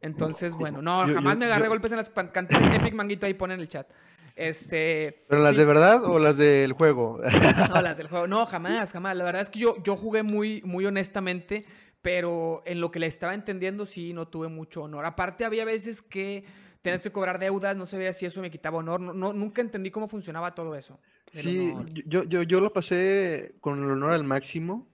[0.00, 2.74] Entonces, bueno, no, Yo- jamás yo- me agarré yo- golpes en las cantinas.
[2.74, 3.86] Epic Manguito ahí pone en el chat.
[4.34, 5.24] Este.
[5.28, 5.58] ¿Pero las sí.
[5.58, 7.20] de verdad o las del juego?
[7.68, 8.26] No, las del juego.
[8.26, 9.16] No, jamás, jamás.
[9.16, 11.64] La verdad es que yo, yo jugué muy, muy honestamente,
[12.00, 15.04] pero en lo que le estaba entendiendo sí no tuve mucho honor.
[15.04, 16.44] Aparte, había veces que
[16.80, 19.00] tenías que cobrar deudas, no sabía si eso me quitaba honor.
[19.00, 20.98] No, no- nunca entendí cómo funcionaba todo eso.
[21.32, 21.72] Sí,
[22.06, 24.88] yo, yo, yo lo pasé con el honor al máximo.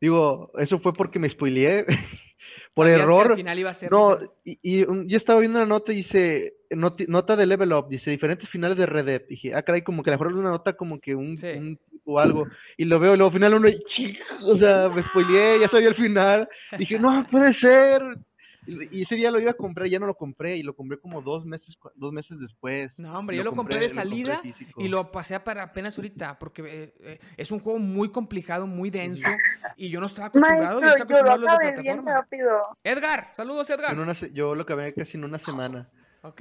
[0.00, 1.84] Digo, eso fue porque me spoileé.
[2.74, 3.30] Por Sabías que error.
[3.30, 5.96] al final iba a ser No, y, y un- yo estaba viendo una nota y
[5.96, 9.22] dice, nota de level up, dice diferentes finales de Red Dead.
[9.28, 11.46] Dije, ah, caray, como que a lo mejor una nota como que un, Sí.
[11.56, 12.46] un- o algo.
[12.76, 13.78] Y lo veo, y luego al final uno, y
[14.42, 16.48] o sea, me spoileé, ya sabía el final.
[16.76, 18.02] Dije, no, puede ser.
[18.66, 21.22] Y, ese día lo iba a comprar, ya no lo compré, y lo compré como
[21.22, 22.98] dos meses, dos meses después.
[22.98, 24.42] No, hombre, yo lo compré de lo compré salida
[24.76, 28.90] y lo pasé para apenas ahorita, porque eh, eh, es un juego muy complicado, muy
[28.90, 29.28] denso,
[29.76, 30.80] y yo no estaba acostumbrado.
[30.80, 32.78] yo Maestro, estaba yo lo acostumbrado a los de acabé bien rápido.
[32.82, 33.98] Edgar, saludos Edgar.
[33.98, 35.88] una yo lo acabé casi en una semana.
[36.22, 36.40] Ok.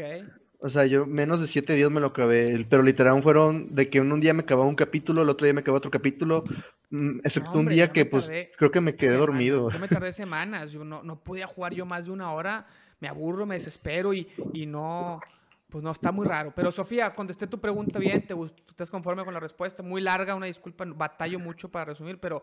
[0.63, 3.99] O sea, yo menos de siete días me lo acabé, pero literal fueron de que
[3.99, 6.45] un, un día me acababa un capítulo, el otro día me acababa otro capítulo,
[6.89, 9.27] mm, excepto un hombre, día yo me que pues creo que me quedé Semanas.
[9.27, 9.69] dormido.
[9.69, 12.65] Yo me tardé semanas, yo no, no podía jugar yo más de una hora,
[13.01, 15.19] me aburro, me desespero y, y no,
[15.67, 16.53] pues no, está muy raro.
[16.55, 18.33] Pero Sofía, contesté tu pregunta bien, te
[18.69, 22.41] estás conforme con la respuesta, muy larga, una disculpa, batallo mucho para resumir, pero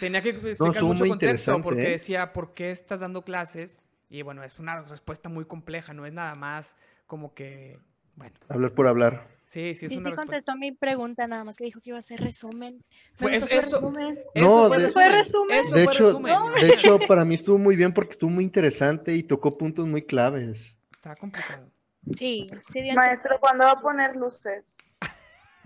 [0.00, 1.90] tenía que explicar estuvo mucho contexto porque ¿eh?
[1.90, 3.78] decía, ¿por qué estás dando clases?
[4.08, 6.76] Y bueno, es una respuesta muy compleja, no es nada más
[7.06, 7.78] como que,
[8.16, 9.28] bueno, Hablar por hablar.
[9.46, 11.96] sí, sí es Sí, una sí contestó mi pregunta, nada más que dijo que iba
[11.98, 12.82] a hacer resumen.
[13.14, 14.18] Fue- eso- eso- resumen.
[14.34, 14.92] Eso No, fue de- resumen.
[15.12, 15.56] ¿Fue resumen?
[15.60, 16.36] Eso De fue hecho, resumen.
[16.60, 20.02] de hecho, para mí estuvo muy bien porque estuvo muy interesante y tocó puntos muy
[20.04, 20.74] claves.
[20.92, 21.70] Está complicado.
[22.16, 22.94] Sí, sí, bien.
[22.94, 24.76] Maestro, ¿cuándo va a poner luces?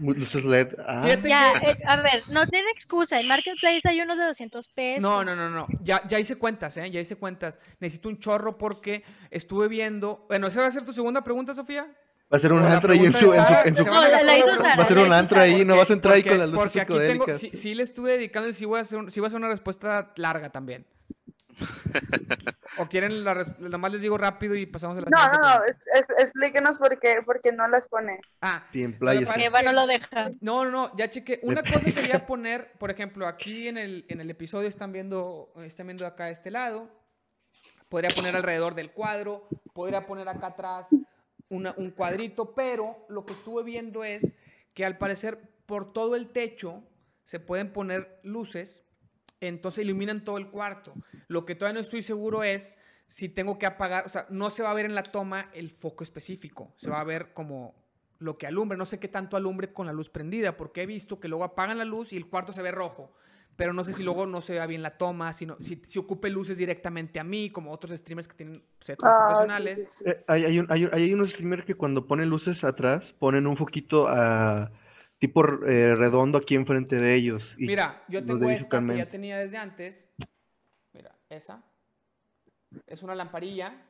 [0.00, 0.68] Luces LED.
[0.86, 3.20] ah, Fíjate Ya, que- eh, a ver, no tiene excusa.
[3.20, 5.02] En Marketplace hay unos de 200 pesos.
[5.02, 5.66] No, no, no, no.
[5.82, 6.90] Ya, ya hice cuentas, ¿eh?
[6.90, 7.58] Ya hice cuentas.
[7.80, 10.24] Necesito un chorro porque estuve viendo.
[10.28, 11.86] Bueno, ¿esa va a ser tu segunda pregunta, Sofía?
[12.32, 14.18] Va a ser un antro ahí en su, en su- su- No, la- la.
[14.18, 16.62] Sara, va a ser un antro ahí, no vas a entrar ahí con las luces
[16.62, 19.18] porque aquí tengo, sí, sí le estuve dedicando y sí voy a hacer, un- sí
[19.18, 20.86] voy a hacer una respuesta larga también.
[22.78, 25.64] O quieren la nomás les digo rápido y pasamos a la No, no, no, pregunta?
[25.94, 28.20] es- es- explíquenos por qué, por qué no las pone.
[28.40, 30.30] Ah, lo que Eva no lo deja.
[30.40, 31.40] No, no, no, ya chequé.
[31.42, 35.86] Una cosa sería poner, por ejemplo, aquí en el, en el episodio están viendo, están
[35.88, 36.88] viendo acá a este lado.
[37.88, 40.90] Podría poner alrededor del cuadro, podría poner acá atrás
[41.48, 44.32] una- un cuadrito, pero lo que estuve viendo es
[44.74, 46.84] que al parecer por todo el techo
[47.24, 48.84] se pueden poner luces,
[49.40, 50.98] entonces iluminan todo el cuarto.
[51.28, 52.76] Lo que todavía no estoy seguro es
[53.06, 55.70] si tengo que apagar, o sea, no se va a ver en la toma el
[55.70, 57.74] foco específico, se va a ver como
[58.18, 61.18] lo que alumbre, no sé qué tanto alumbre con la luz prendida, porque he visto
[61.18, 63.12] que luego apagan la luz y el cuarto se ve rojo,
[63.56, 66.30] pero no sé si luego no se vea bien la toma, sino, si, si ocupe
[66.30, 69.80] luces directamente a mí, como otros streamers que tienen setups Ah, sí, profesionales.
[69.90, 70.04] sí, sí.
[70.10, 73.56] Eh, hay, hay, un- hay, hay unos streamers que cuando ponen luces atrás, ponen un
[73.56, 74.70] foquito a
[75.20, 77.42] tipo eh, redondo aquí enfrente de ellos.
[77.56, 80.08] y Mira, yo tengo esta que ya tenía desde antes.
[80.92, 81.62] Mira, esa.
[82.86, 83.86] Es una lamparilla.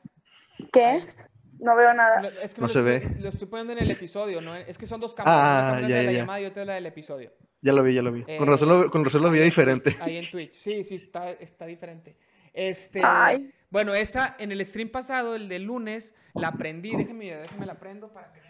[0.71, 1.29] ¿Qué es?
[1.59, 2.27] No veo nada.
[2.41, 3.21] Es que No lo, se estoy, ve.
[3.21, 4.55] lo estoy poniendo en el episodio, ¿no?
[4.55, 5.41] Es que son dos cámaras.
[5.41, 7.31] Ah, una cámara ya, de la ya, llamada y otra es la del episodio.
[7.61, 8.23] Ya lo vi, ya lo vi.
[8.27, 9.95] Eh, con, razón lo, con razón lo veía en diferente.
[10.01, 10.53] Ahí en Twitch.
[10.53, 12.17] Sí, sí, está, está diferente.
[12.53, 13.53] Este, Ay.
[13.69, 16.95] bueno, esa en el stream pasado, el del lunes, la aprendí.
[16.95, 18.40] Déjenme, déjenme la prendo para que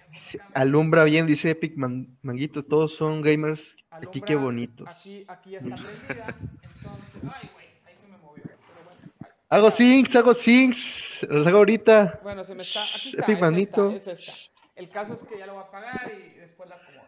[0.54, 2.64] Alumbra bien, dice Epic Man- Manguito.
[2.64, 3.76] Todos son gamers.
[3.90, 4.88] Aquí qué bonitos.
[4.88, 6.28] Aquí, aquí ya está prendida.
[6.64, 8.44] Entonces, ay, güey, ahí se me movió.
[8.44, 9.28] Pero bueno, ay.
[9.50, 11.20] Hago syncs, hago syncs.
[11.30, 12.20] Los hago ahorita.
[12.24, 12.84] Bueno, se me está.
[12.96, 13.22] Aquí está.
[13.24, 13.92] Epic es Manito.
[13.92, 14.34] esta, es esta.
[14.76, 17.02] El caso es que ya lo voy a pagar y después la acomodo.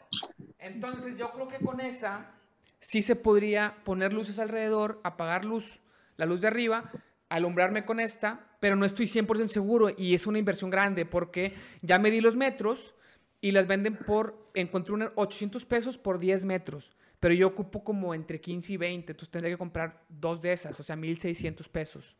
[0.60, 2.32] Entonces yo creo que con esa
[2.80, 5.80] sí se podría poner luces alrededor, apagar luz,
[6.18, 6.92] la luz de arriba,
[7.34, 11.98] alumbrarme con esta, pero no estoy 100% seguro y es una inversión grande porque ya
[11.98, 12.94] medí los metros
[13.42, 18.14] y las venden por, encontré unos 800 pesos por 10 metros, pero yo ocupo como
[18.14, 22.16] entre 15 y 20, entonces tendría que comprar dos de esas, o sea, 1600 pesos.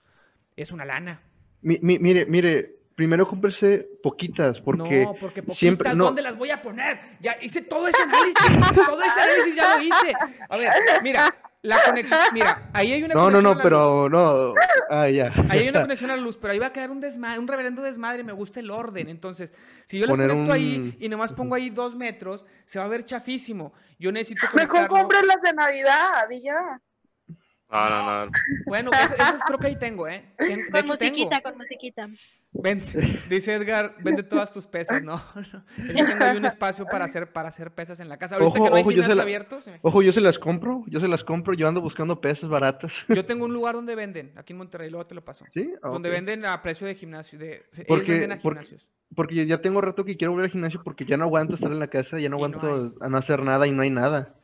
[0.56, 1.22] Es una lana.
[1.62, 5.04] mire, mire, primero cómprese poquitas, porque...
[5.06, 7.00] No, porque poquitas, siempre, ¿dónde las voy a poner?
[7.20, 8.36] Ya hice todo ese análisis,
[8.86, 10.14] todo ese análisis ya lo hice.
[10.50, 10.72] A ver,
[11.02, 11.30] mira,
[11.64, 13.44] la conexión, mira, ahí hay una no, conexión.
[13.44, 14.54] No, no, no, pero no.
[14.90, 15.32] Ah, ya.
[15.50, 17.48] Ahí hay una conexión a la luz, pero ahí va a quedar un desmadre, un
[17.48, 18.22] reverendo desmadre.
[18.26, 19.08] Me gusta el orden.
[19.08, 19.54] Entonces,
[19.86, 23.06] si yo las conecto ahí y nomás pongo ahí dos metros, se va a ver
[23.06, 23.72] chafísimo.
[23.98, 24.46] Yo necesito.
[24.54, 26.82] Mejor compren las de Navidad y ya.
[27.74, 28.32] No, no, no.
[28.68, 30.24] Bueno, esas, creo que ahí tengo, ¿eh?
[30.38, 31.44] de con hecho, musiquita, tengo.
[31.44, 32.08] con musiquita.
[33.28, 35.20] dice Edgar, vende todas tus pesas, ¿no?
[35.78, 38.36] Yo tengo ahí un espacio para hacer, para hacer pesas en la casa.
[38.36, 39.68] Ahorita ojo, que no hay ojo, yo abiertos.
[39.82, 42.94] Ojo, yo se las compro, yo se las compro, yo ando buscando pesas baratas.
[43.10, 45.46] Yo tengo un lugar donde venden, aquí en Monterrey, luego te lo paso.
[45.54, 45.74] ¿Sí?
[45.82, 48.88] Donde venden a precio de gimnasio, de, porque, venden a gimnasios.
[49.16, 51.72] Porque, porque, ya tengo rato que quiero volver al gimnasio porque ya no aguanto estar
[51.72, 54.36] en la casa, ya no aguanto a no hacer nada y no hay nada.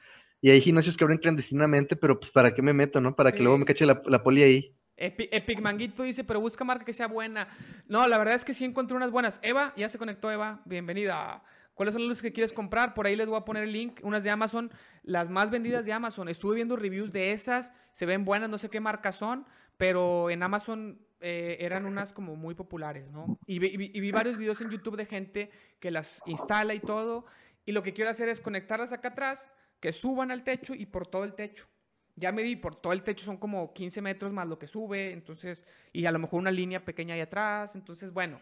[0.41, 3.15] Y hay gimnasios que abren clandestinamente, pero pues ¿para qué me meto, no?
[3.15, 4.75] Para que luego me cache la, la poli ahí.
[4.95, 7.47] Epic, Manguito dice, pero busca marca que sea buena.
[7.87, 9.39] No, la verdad es que sí encontré unas buenas.
[9.43, 11.41] Eva, ya se conectó Eva, bienvenida.
[11.73, 12.93] ¿Cuáles son las luces que quieres comprar?
[12.93, 14.01] Por ahí les voy a poner el link.
[14.03, 14.69] Unas de Amazon,
[15.03, 16.27] las más vendidas de Amazon.
[16.27, 19.45] Estuve viendo reviews de esas, se ven buenas, no sé qué marcas son,
[19.77, 23.39] pero en Amazon eh, eran unas como muy populares, ¿no?
[23.45, 27.25] Y y vi varios videos en YouTube de gente que las instala y todo.
[27.65, 31.07] Y lo que quiero hacer es conectarlas acá atrás que suban al techo y por
[31.07, 31.67] todo el techo.
[32.15, 35.65] Ya medí, por todo el techo son como 15 metros más lo que sube, entonces,
[35.93, 38.41] y a lo mejor una línea pequeña ahí atrás, entonces, bueno,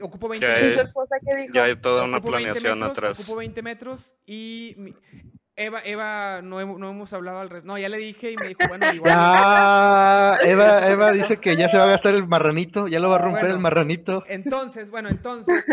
[0.00, 0.92] ocupo 20 metros.
[1.52, 3.20] ya hay toda una planeación atrás.
[3.20, 4.94] Ocupo 20 metros y
[5.60, 7.66] Eva, Eva, no, hemos hablado al resto.
[7.66, 9.12] No, ya le dije y me dijo, bueno, igual.
[9.12, 13.16] Ya, Eva, Eva dice que ya se va a gastar el marranito, ya lo va
[13.16, 14.22] a romper el marranito.
[14.28, 15.66] Entonces, bueno, entonces,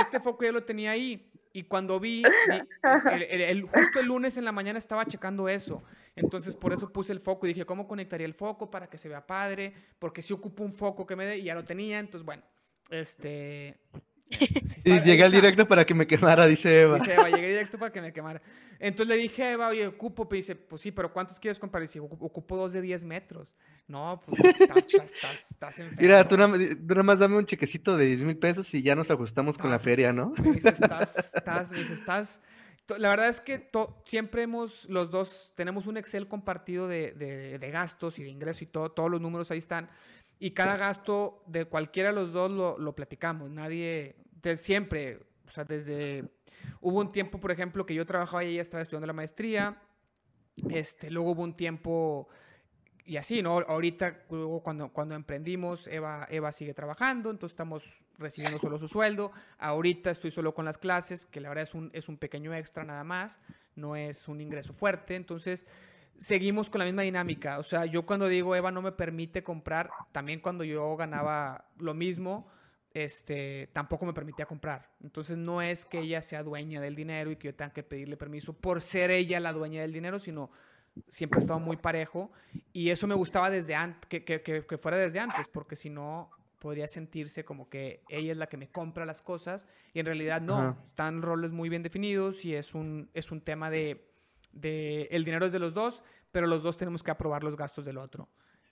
[0.00, 1.27] este foco ya lo tenía ahí.
[1.52, 2.22] Y cuando vi,
[3.30, 5.82] el, justo el lunes en la mañana estaba checando eso.
[6.16, 9.08] Entonces por eso puse el foco y dije, ¿cómo conectaría el foco para que se
[9.08, 9.72] vea padre?
[9.98, 11.98] Porque si ocupo un foco que me dé y ya lo tenía.
[11.98, 12.42] Entonces, bueno,
[12.90, 13.78] este...
[14.84, 16.98] y llegué al directo para que me quemara, dice Eva.
[16.98, 18.42] Dice Eva, llegué directo para que me quemara.
[18.78, 21.82] Entonces le dije a Eva, oye, ocupo, me dice, pues sí, pero ¿cuántos quieres comprar?
[21.82, 23.56] Y dice, ocupo dos de 10 metros.
[23.86, 26.02] No, pues estás, estás, estás, enfermo.
[26.02, 29.56] Mira, tú nada, más dame un chequecito de 10 mil pesos y ya nos ajustamos
[29.56, 30.34] con la feria, ¿no?
[30.42, 32.42] Me dice, estás, estás, me dice, estás...
[32.96, 33.70] La verdad es que
[34.06, 38.62] siempre hemos, los dos, tenemos un Excel compartido de, de, de gastos y de ingresos
[38.62, 39.90] y todo, todos los números ahí están.
[40.38, 43.50] Y cada gasto de cualquiera de los dos lo, lo platicamos.
[43.50, 46.28] Nadie, de siempre, o sea, desde...
[46.80, 49.82] Hubo un tiempo, por ejemplo, que yo trabajaba y ella estaba estudiando la maestría.
[50.70, 52.28] Este, luego hubo un tiempo
[53.08, 53.58] y así, ¿no?
[53.60, 59.32] Ahorita, luego cuando, cuando emprendimos, Eva, Eva sigue trabajando, entonces estamos recibiendo solo su sueldo.
[59.56, 62.84] Ahorita estoy solo con las clases, que la verdad es un, es un pequeño extra
[62.84, 63.40] nada más,
[63.76, 65.16] no es un ingreso fuerte.
[65.16, 65.64] Entonces,
[66.18, 67.58] seguimos con la misma dinámica.
[67.58, 71.94] O sea, yo cuando digo Eva no me permite comprar, también cuando yo ganaba lo
[71.94, 72.48] mismo,
[72.92, 74.90] este, tampoco me permitía comprar.
[75.02, 78.16] Entonces no es que ella sea dueña del dinero y que yo tenga que pedirle
[78.16, 80.50] permiso por ser ella la dueña del dinero, sino
[81.08, 82.32] siempre he estado muy parejo
[82.72, 86.30] y eso me gustaba desde antes, que, que, que, fuera desde antes, porque si no
[86.58, 90.40] podría sentirse como que ella es la que me compra las cosas y en realidad
[90.40, 94.07] no, están roles muy bien definidos y es un, es un tema de,
[94.52, 97.84] de el dinero es de los dos, pero los dos tenemos que aprobar los gastos
[97.84, 98.28] del otro.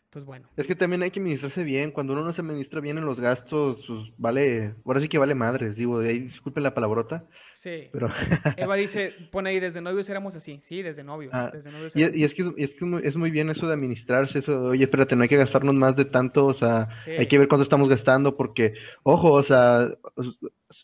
[0.06, 0.48] Entonces, bueno.
[0.56, 1.90] Es que también hay que administrarse bien.
[1.90, 5.34] Cuando uno no se administra bien en los gastos, pues vale, ahora sí que vale
[5.34, 7.24] madres, digo, de ahí disculpen la palabrota.
[7.52, 7.88] Sí.
[7.92, 8.08] Pero...
[8.56, 11.32] Eva dice, pone ahí, desde novios éramos así, sí, desde novios.
[11.34, 14.38] Ah, desde novios y, y, es que, es, que es muy bien eso de administrarse,
[14.38, 17.38] eso de, oye, espérate, no hay que gastarnos más de tanto, o sea, hay que
[17.38, 19.88] ver cuánto estamos gastando, porque, ojo, o sea,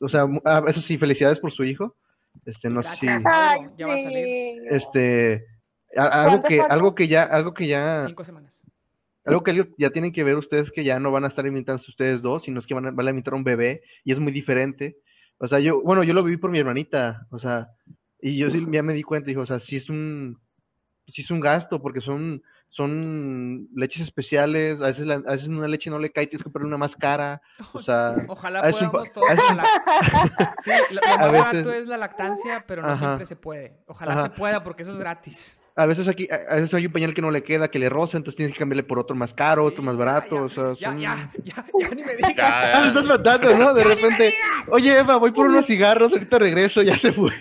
[0.01, 0.26] o, sea,
[0.66, 1.97] eso sí, felicidades por su hijo.
[2.44, 3.06] Este, no sé si...
[3.06, 4.62] ya va a salir.
[4.70, 5.46] Este,
[5.96, 8.04] algo que, algo que ya, algo que ya...
[8.06, 8.62] Cinco semanas
[9.24, 12.22] algo que ya tienen que ver ustedes que ya no van a estar invitándose ustedes
[12.22, 14.32] dos, sino es que van a, van a invitar a un bebé y es muy
[14.32, 14.98] diferente.
[15.38, 17.68] O sea, yo, bueno, yo lo viví por mi hermanita, o sea,
[18.20, 20.40] y yo sí ya me di cuenta, dijo, o sea, sí es un,
[21.06, 22.42] sí es un gasto, porque son,
[22.72, 26.68] son leches especiales, a veces, a veces una leche no le cae, tienes que ponerle
[26.68, 27.42] una más cara,
[27.74, 28.16] o sea...
[28.28, 29.28] Ojalá podamos todos...
[30.64, 33.76] sí, lo, más barato es la lactancia, pero no siempre se puede.
[33.86, 35.60] Ojalá se pueda, porque eso es gratis.
[35.74, 38.18] A veces aquí, a veces hay un pañal que no le queda, que le roza,
[38.18, 40.36] entonces tienes que cambiarle por otro más caro, otro más barato.
[40.36, 42.36] Ya, o sea, ya, son- ya, ya, ya, ni me digas.
[42.36, 43.72] Ya, estás matando, ¿no?
[43.72, 44.34] De repente,
[44.68, 47.32] oye Eva, voy por unos cigarros, ahorita regreso, ya se fue.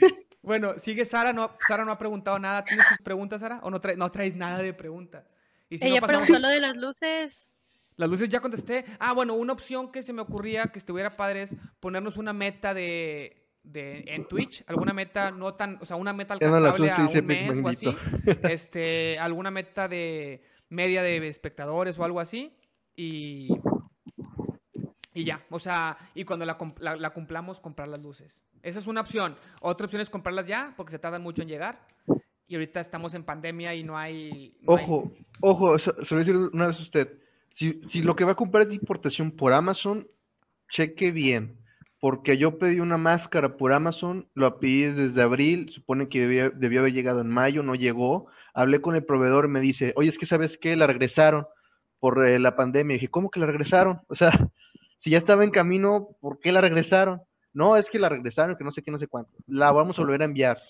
[0.42, 2.64] Bueno, sigue Sara, no, Sara no ha preguntado nada.
[2.64, 3.60] ¿Tienes tus preguntas, Sara?
[3.64, 5.26] ¿O no, traes, no traes nada de preguntas?
[5.70, 7.50] Y si no Ella pasamos- preguntó lo de las luces.
[7.98, 8.86] Las luces ya contesté.
[9.00, 12.74] Ah, bueno, una opción que se me ocurría que estuviera padre es ponernos una meta
[12.74, 17.26] de, de en Twitch, alguna meta no tan, o sea, una meta alcanzable a un
[17.26, 17.86] mes o así.
[18.50, 22.56] Este, alguna meta de media de espectadores o algo así
[22.96, 23.50] y
[25.14, 28.42] y ya, o sea, y cuando la, la- la cumplamos, comprar las luces.
[28.64, 29.36] Esa es una opción.
[29.62, 31.80] Otra opción es comprarlas ya, porque se tardan mucho en llegar.
[32.48, 34.56] Y ahorita estamos en pandemia y no hay...
[34.62, 37.18] no hay- Ojo, ojo, se decir una vez usted.
[37.56, 40.08] Si, si lo que va a comprar es importación por Amazon,
[40.70, 41.58] cheque bien.
[42.00, 46.80] Porque yo pedí una máscara por Amazon, lo pedí desde abril, supone que debía- debió
[46.82, 48.28] haber llegado en mayo, no llegó.
[48.54, 51.46] Hablé con el proveedor me dice, oye, es que sabes qué, la regresaron
[52.00, 52.96] por eh, la pandemia.
[52.96, 54.02] Y dije, ¿cómo que la regresaron?
[54.08, 54.32] O sea,
[55.02, 57.22] si ya estaba en camino, ¿por qué la regresaron?
[57.54, 59.32] No, es que la regresaron, que no sé qué, no sé cuánto.
[59.48, 60.62] La vamos a volver a enviar.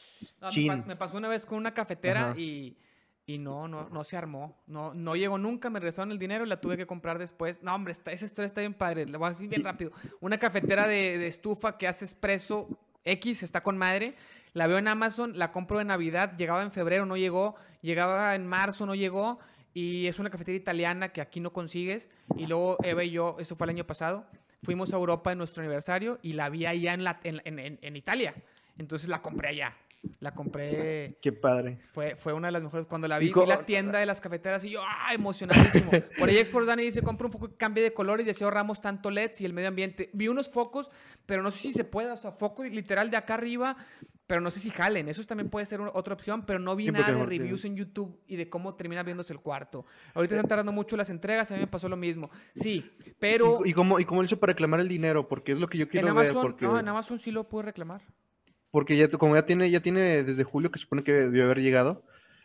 [0.42, 2.40] No, me, pasó una vez con una cafetera Ajá.
[2.40, 2.78] y,
[3.26, 4.64] y no, no, no se armó.
[4.68, 7.62] No, no llegó nunca, me regresaron el dinero y la tuve que comprar después.
[7.62, 9.06] No, hombre, está, esa historia está bien padre.
[9.06, 9.92] La voy a decir bien rápido.
[10.22, 12.70] Una cafetera de, de estufa que hace espresso
[13.04, 14.16] X, está con madre.
[14.54, 17.56] La veo en Amazon, la compro de Navidad, llegaba en febrero, no llegó.
[17.82, 19.40] Llegaba en marzo, no llegó.
[19.74, 22.09] Y es una cafetera italiana que aquí no consigues.
[22.38, 24.26] Y luego Eva y yo, eso fue el año pasado,
[24.63, 28.34] fuimos a Europa en nuestro aniversario y la vi allá en- en Italia.
[28.78, 29.76] Entonces la compré allá.
[30.20, 31.78] La compré Qué padre.
[31.93, 32.86] fue, fue una de las mejores.
[32.88, 35.14] Cuando la ¿Y vi, vi la tienda de las cafeteras y yo, ¡ah!
[35.14, 35.91] Emocionadísimo.
[36.18, 38.82] Por ahí Exforce Dani dice: compra un foco que cambie de color y deseo ahorramos
[38.82, 40.10] tanto LEDs y el medio ambiente.
[40.14, 40.89] Vi unos focos,
[41.26, 42.12] pero no sé si se puede.
[42.12, 43.78] O sea, foco literal de acá arriba,
[44.26, 45.08] pero no sé si jalen.
[45.08, 47.76] Eso también puede ser una- otra opción, pero no vi Sí, nada de reviews en
[47.76, 49.86] YouTube y de cómo termina viéndose el cuarto.
[50.16, 52.32] Ahorita están tardando mucho las entregas, a mí me pasó lo mismo.
[52.56, 55.28] Sí, pero ¿Y, y cómo, ¿Y cómo le hizo para reclamar el dinero?
[55.28, 56.26] Porque es lo que yo en quiero ver.
[56.28, 58.02] Amazon, Porque, no, en Amazon sí lo pude reclamar.
[58.72, 62.03] Porque ya, como ya tiene, ya tiene desde julio que supone que debió haber llegado.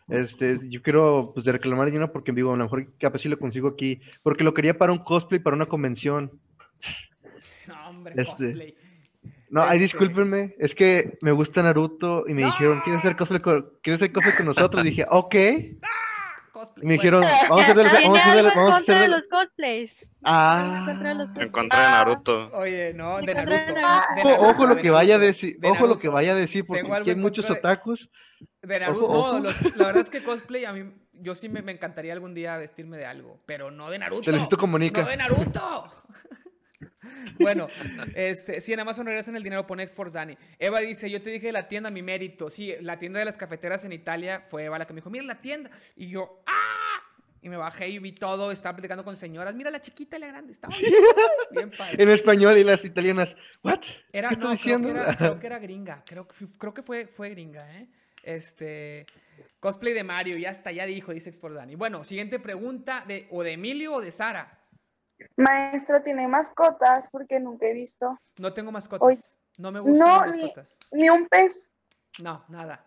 [0.09, 3.29] Este, yo quiero pues de reclamar el dinero porque digo, a lo mejor capaz si
[3.29, 4.01] lo consigo aquí.
[4.23, 6.31] Porque lo quería para un cosplay, para una convención.
[7.69, 8.75] No, hombre, Este, cosplay.
[9.51, 13.41] No, ay, Este- discúlpenme, es que me gusta Naruto y me dijeron, ¿quieres hacer cosplay
[13.41, 14.85] con, ¿quieres hacer cosplay con nosotros?
[14.85, 15.35] Y dije, ok.
[15.35, 15.79] Y
[16.59, 16.87] Cosplay.
[16.87, 18.95] me Bueno, dijeron, vamos a hacer, Tiene vamos a hacer, algo en vamos a contra
[18.97, 20.13] hacer, de los cosplays.
[20.25, 22.51] Ah, de los En contra de Naruto.
[22.55, 23.55] Oye, no, de Naruto.
[23.57, 23.81] de ojo,
[24.29, 26.65] Naruto, ojo lo de que vaya a decir, de ojo lo que vaya a decir,
[26.67, 28.09] porque hay muchos de- otakus.
[28.63, 31.63] De Naruto, Ojo, no, los- la verdad es que cosplay a mí, yo sí me,
[31.63, 34.23] me encantaría algún día vestirme de algo, pero no de Naruto.
[34.23, 35.03] Te Luisito comunica.
[35.03, 35.93] No de Naruto.
[37.39, 37.69] bueno,
[38.15, 40.37] este, sí, en Amazon regresan el dinero, pone Exforce Dani.
[40.59, 42.51] Eva dice, yo te dije de la tienda, mi mérito.
[42.51, 45.25] Sí, la tienda de las cafeteras en Italia fue Eva la que me dijo, mira
[45.25, 45.71] la tienda.
[45.97, 47.03] Y yo, ¡ah!
[47.43, 49.55] Y me bajé y vi todo, estaba platicando con señoras.
[49.55, 50.93] Mira la chiquita y la grande, estaba bien,
[51.53, 52.03] bien padre.
[52.03, 53.81] En español y las italianas, ¿what?
[54.13, 56.03] Era, ¿Qué no, creo que era, creo que era gringa.
[56.05, 56.27] Creo
[56.59, 57.87] creo que fue, fue gringa, ¿eh?
[58.25, 59.07] Este.
[59.61, 61.77] Cosplay de Mario, ya está, ya dijo, dice Expordani.
[61.77, 64.59] Bueno, siguiente pregunta de o de Emilio o de Sara.
[65.37, 67.09] Maestro, ¿tiene mascotas?
[67.11, 68.19] Porque nunca he visto.
[68.39, 69.39] No tengo mascotas.
[69.59, 70.79] No me gustan no, las ni- mascotas.
[70.93, 71.73] Ni un pez.
[72.23, 72.85] No, nada.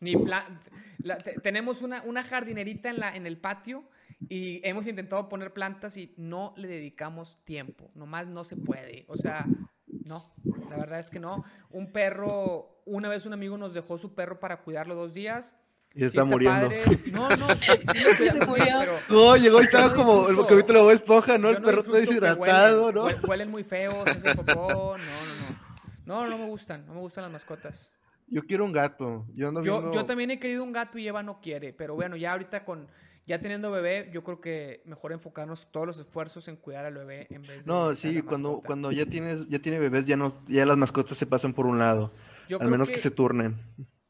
[0.00, 0.60] Ni plan.
[0.98, 3.84] la- te- tenemos una, una jardinerita en, la, en el patio
[4.28, 7.90] y hemos intentado poner plantas y no le dedicamos tiempo.
[7.94, 9.04] Nomás no se puede.
[9.08, 9.46] O sea,
[9.86, 10.32] no.
[10.70, 11.44] La verdad es que no.
[11.70, 15.56] Un perro, una vez un amigo nos dejó su perro para cuidarlo dos días.
[15.94, 16.68] Y Sí está muriendo.
[16.68, 16.84] padre.
[17.12, 18.64] No, no, sí, sí lo cuidamos Se bien, murió.
[18.78, 21.50] pero No, llegó y Yo no estaba como el capítulo de Bob Esponja, ¿no?
[21.50, 23.06] yo El perro está que deshidratado, huelen, ¿no?
[23.08, 24.96] hue- Huelen muy feos, ese popó.
[24.96, 25.62] No, no, no.
[26.04, 27.92] No, no me gustan, no me gustan las mascotas.
[28.26, 29.26] Yo quiero un gato.
[29.34, 29.92] Yo ando Yo, viendo...
[29.98, 32.88] yo también he querido un gato y Eva no quiere, pero bueno, ya ahorita con
[33.24, 37.28] ya teniendo bebé, yo creo que mejor enfocarnos todos los esfuerzos en cuidar al bebé
[37.30, 38.66] en vez de No, sí, la cuando, mascota.
[38.66, 41.78] cuando ya tienes, ya tiene bebés, ya no, ya las mascotas se pasan por un
[41.78, 42.10] lado.
[42.48, 42.98] Yo al creo menos que...
[42.98, 43.60] se turnen.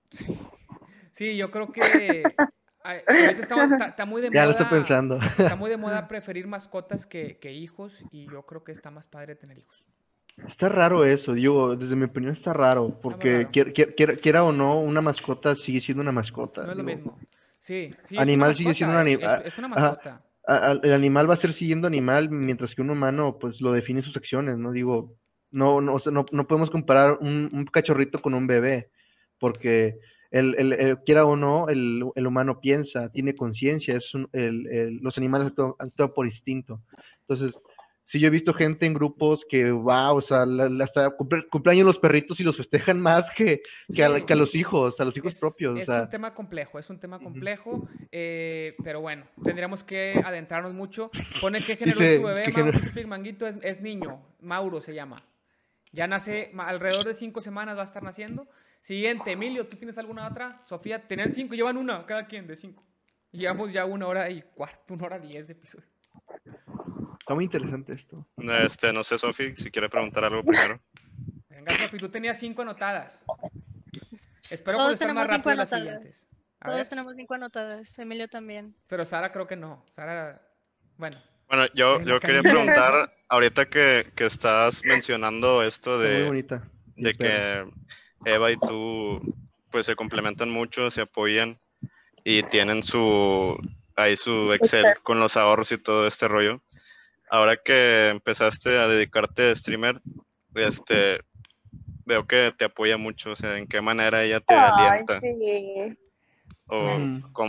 [0.08, 0.38] Sí,
[1.18, 2.24] yo creo que
[2.84, 4.44] ay, ahorita estamos, está, está muy de Ya moda.
[4.46, 5.18] lo estoy pensando.
[5.38, 9.06] Está muy de moda preferir mascotas que, que hijos y yo creo que está más
[9.06, 9.86] padre tener hijos.
[10.48, 13.50] Está raro eso, digo, desde mi opinión está raro, porque raro.
[13.52, 16.64] quier- quiera, quiera o no, una mascota sigue siendo una mascota.
[16.64, 17.18] No es lo mismo.
[17.58, 19.80] Sí, sí, Animal sigue siendo un mascota, ani- es- una ajá.
[19.80, 20.22] mascota.
[20.48, 23.72] A- a- el animal va a ser siguiendo animal, mientras que un humano, pues, lo
[23.72, 24.72] define sus acciones, ¿no?
[24.72, 25.14] Digo,
[25.50, 28.90] no, no, o sea, no, no podemos comparar un, un cachorrito con un bebé,
[29.38, 29.98] porque
[30.32, 34.66] el, el- el- quiera o no, el, el humano piensa, tiene conciencia, es un- el-
[34.66, 36.80] el- los animales actúan, actúan por instinto.
[37.20, 37.60] Entonces,
[38.04, 41.10] sí yo he visto gente en grupos que va, o sea, la, hasta
[41.50, 43.62] cumpleaños los perritos y los festejan más que,
[43.94, 45.78] que, a, los hijos, a los hijos propios.
[45.80, 51.10] Es un tema complejo, es un tema complejo, eh, pero bueno, tendríamos que adentrarnos mucho.
[51.40, 55.16] Pone que generó tu bebé, Mauro, Manguito es, es niño, Mauro se llama.
[55.92, 58.48] Ya nace alrededor de cinco semanas, va a estar naciendo.
[58.82, 60.60] Siguiente, Emilio, ¿tú tienes alguna otra?
[60.64, 62.84] Sofía, tenían cinco, llevan una, cada quien de cinco.
[63.30, 65.86] Llevamos ya una hora y cuarto, una hora diez de episodio.
[67.20, 68.26] Está muy interesante esto.
[68.36, 70.80] Este, no sé, Sofi, si quiere preguntar algo primero.
[71.48, 73.24] Venga, Sofi, tú tenías cinco anotadas.
[74.50, 76.28] Espero Todos contestar más rápido las siguientes.
[76.60, 78.74] Todos tenemos cinco anotadas, Emilio también.
[78.88, 79.86] Pero Sara creo que no.
[79.94, 80.42] Sara,
[80.96, 81.22] bueno.
[81.46, 86.44] Bueno, yo, yo quería preguntar, ahorita que, que estás mencionando esto de,
[86.96, 87.70] de que
[88.24, 89.20] Eva y tú
[89.70, 91.58] pues se complementan mucho, se apoyan
[92.24, 93.56] y tienen su
[93.96, 96.60] ahí su Excel con los ahorros y todo este rollo
[97.32, 100.02] ahora que empezaste a dedicarte a streamer,
[100.54, 101.22] este,
[102.04, 105.18] veo que te apoya mucho, o sea, en qué manera ella te alienta.
[106.66, 107.00] O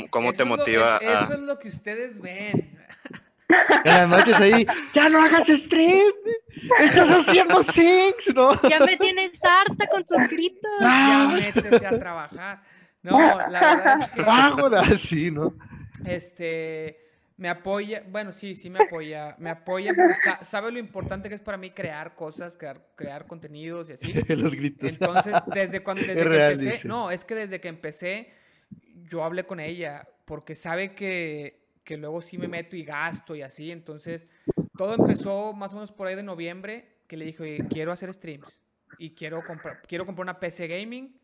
[0.09, 0.97] cómo, te motiva.
[0.97, 2.79] eso es lo que ustedes ven.
[3.83, 6.13] En las noches ahí, ya no hagas stream,
[6.81, 8.53] estás haciendo six, ¿no?
[8.69, 10.71] Ya me tienes harta con tus gritos.
[10.79, 12.63] Ya métete a trabajar.
[13.01, 14.23] No, la verdad es que.
[14.25, 15.53] Ah, sí, ¿no?
[16.05, 17.03] Este
[17.35, 20.13] me apoya, bueno, sí, sí me apoya, me apoya porque
[20.45, 24.13] sabe lo importante que es para mí crear cosas, crear, crear contenidos y así.
[24.29, 24.87] Los gritos.
[24.87, 28.29] Entonces, desde cuando desde que empecé, no, es que desde que empecé,
[29.09, 33.41] yo hablé con ella, porque sabe que, que luego sí me meto y gasto y
[33.41, 34.27] así, entonces,
[34.77, 38.13] todo empezó más o menos por ahí de noviembre, que le dije, oye, quiero hacer
[38.13, 38.61] streams
[38.97, 41.19] y quiero comprar, quiero comprar una PC gaming.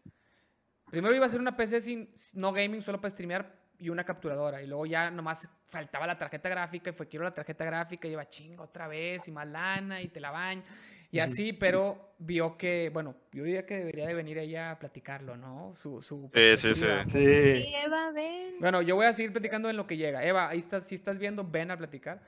[0.90, 4.62] Primero iba a hacer una PC sin, no gaming, solo para streamear, y una capturadora.
[4.62, 8.12] Y luego ya nomás faltaba la tarjeta gráfica y fue quiero la tarjeta gráfica y
[8.12, 10.64] iba chingo otra vez y más lana y te la baño.
[11.12, 15.38] Y así, pero vio que, bueno, yo diría que debería de venir ella a platicarlo,
[15.38, 15.74] ¿no?
[15.76, 16.86] Su, su sí, sí, sí.
[16.86, 18.58] Eva, ven.
[18.60, 20.24] Bueno, yo voy a seguir platicando en lo que llega.
[20.24, 22.22] Eva, ahí estás, si estás viendo, ven a platicar.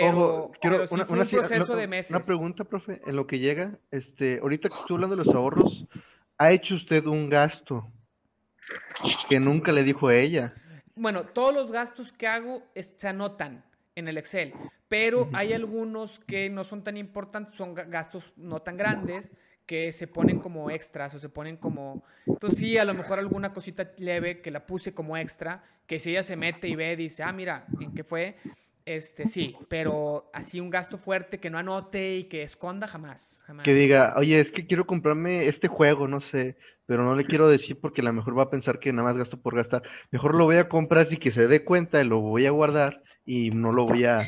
[0.00, 2.10] Pero, quiero sí un proceso de meses.
[2.12, 5.86] Una pregunta, profe, en lo que llega, este, ahorita que estoy hablando de los ahorros,
[6.38, 7.90] ¿ha hecho usted un gasto
[9.28, 10.54] que nunca le dijo a ella?
[10.96, 13.62] bueno, todos los gastos que hago se anotan
[13.94, 14.52] en el Excel,
[14.88, 19.32] pero hay algunos que no son tan importantes, son gastos no tan grandes,
[19.66, 22.04] que se ponen como extras o se ponen como...
[22.24, 26.10] Entonces sí, a lo mejor alguna cosita leve que la puse como extra, que si
[26.10, 28.36] ella se mete y ve, dice, ah, mira, ¿en qué fue?
[28.86, 33.64] Este, sí, pero así un gasto fuerte que no anote y que esconda jamás, jamás.
[33.64, 36.56] Que diga, oye, es que quiero comprarme este juego, no sé,
[36.86, 39.18] pero no le quiero decir porque a lo mejor va a pensar que nada más
[39.18, 39.82] gasto por gastar.
[40.12, 43.02] Mejor lo voy a comprar y que se dé cuenta y lo voy a guardar
[43.24, 44.18] y no lo voy a...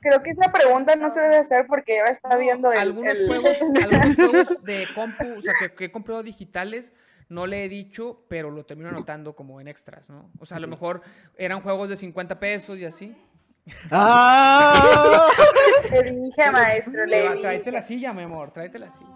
[0.00, 3.56] creo, que, esa pregunta no se debe hacer porque Eva está viendo el, algunos, Juegos,
[3.84, 6.92] algunos juegos de compu, o sea, que, he comprado digitales,
[7.28, 10.30] no le he dicho, pero lo termino anotando como en extras, ¿no?
[10.38, 11.02] O sea, a lo mejor
[11.36, 13.16] eran juegos de 50 pesos y así.
[13.90, 15.28] ¡Ah!
[15.90, 17.42] le dije, maestro, le dije.
[17.42, 19.10] Tráete la silla, mi amor, tráete la silla.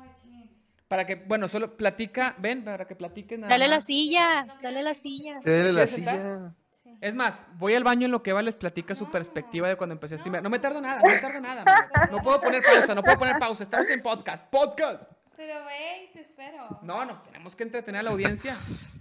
[0.89, 3.43] Para que, bueno, solo platica, ven, para que platiquen.
[3.43, 5.41] Dale la silla, dale la silla.
[5.45, 6.53] Dale la silla.
[7.01, 9.95] Es más, voy al baño en lo que va les platica su perspectiva de cuando
[9.95, 10.43] empecé a streamear.
[10.43, 11.65] No me tardo nada, no me tardo nada.
[12.11, 13.63] No puedo poner pausa, no puedo poner pausa.
[13.63, 15.13] Estamos en podcast, podcast.
[15.41, 16.79] Pero ve, te espero.
[16.83, 18.59] No, no, tenemos que entretener a la audiencia.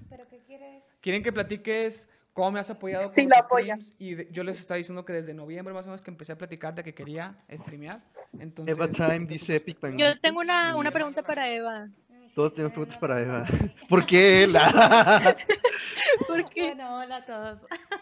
[0.10, 0.86] ¿Pero qué quieres?
[1.02, 3.82] ¿Quieren que platiques cómo me has apoyado con sí, lo apoyan.
[3.98, 6.74] Y yo les estaba diciendo que desde noviembre más o menos que empecé a platicar
[6.76, 8.02] de que quería streamear.
[8.40, 11.90] Entonces, Eva Time dice Epic Yo tengo una, una pregunta para Eva.
[12.34, 13.46] Todos tenemos preguntas para Eva.
[13.90, 15.36] ¿Por qué la?
[16.26, 16.68] ¿Por qué?
[16.68, 17.60] Bueno, hola a todos.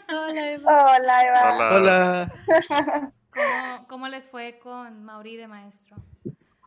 [0.09, 0.95] Hola Eva.
[0.95, 1.75] Hola Eva.
[1.75, 2.33] Hola.
[3.33, 5.97] ¿Cómo, ¿Cómo, les fue con Mauri de maestro?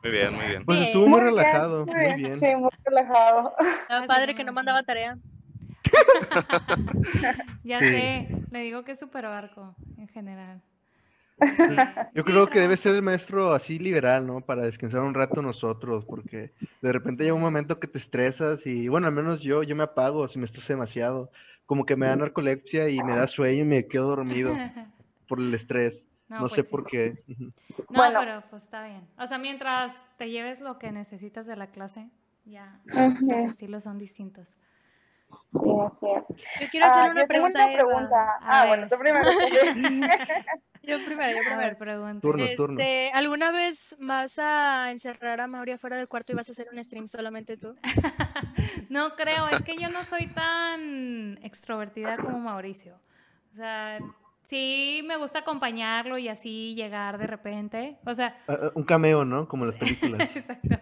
[0.03, 0.65] Muy bien, muy bien.
[0.65, 2.37] Pues estuvo muy, relajado, muy bien.
[2.37, 3.55] Sí, muy relajado.
[3.83, 5.19] Estaba padre que no mandaba tarea.
[7.65, 10.63] ya sé, le digo que es súper barco en general.
[12.15, 14.41] Yo creo que debe ser el maestro así liberal, ¿no?
[14.41, 18.89] Para descansar un rato nosotros, porque de repente llega un momento que te estresas y,
[18.89, 21.31] bueno, al menos yo, yo me apago si me estreso demasiado.
[21.67, 24.53] Como que me da narcolepsia y me da sueño y me quedo dormido
[25.29, 26.07] por el estrés.
[26.31, 27.25] No, sé pues por qué.
[27.89, 29.07] No, pero pues está bien.
[29.19, 32.09] O sea, mientras te lleves lo que necesitas de la clase,
[32.45, 34.57] ya los estilos son distintos.
[35.53, 36.07] Sí, sí.
[36.61, 37.67] Yo quiero hacer ah, una yo tengo pregunta.
[37.67, 38.39] una pregunta.
[38.43, 39.31] Ah, bueno, tú primero.
[40.83, 41.79] yo primero, yo primero.
[41.79, 42.21] pregunta.
[42.21, 42.81] Turnos, turnos.
[42.81, 46.69] Este, ¿Alguna vez vas a encerrar a Mauri fuera del cuarto y vas a hacer
[46.73, 47.77] un stream solamente tú?
[48.89, 52.95] no creo, es que yo no soy tan extrovertida como Mauricio.
[53.53, 53.99] O sea,
[54.51, 57.99] sí me gusta acompañarlo y así llegar de repente.
[58.05, 58.37] O sea.
[58.49, 59.49] Ah, ah, un cameo, ¿no?
[59.49, 60.29] Como las películas.
[60.37, 60.77] Exacto.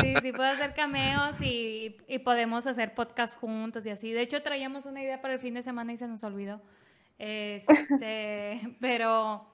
[0.00, 4.12] Sí, sí puedo hacer cameos y, y, podemos hacer podcast juntos y así.
[4.12, 6.62] De hecho, traíamos una idea para el fin de semana y se nos olvidó.
[7.18, 9.50] Este, pero.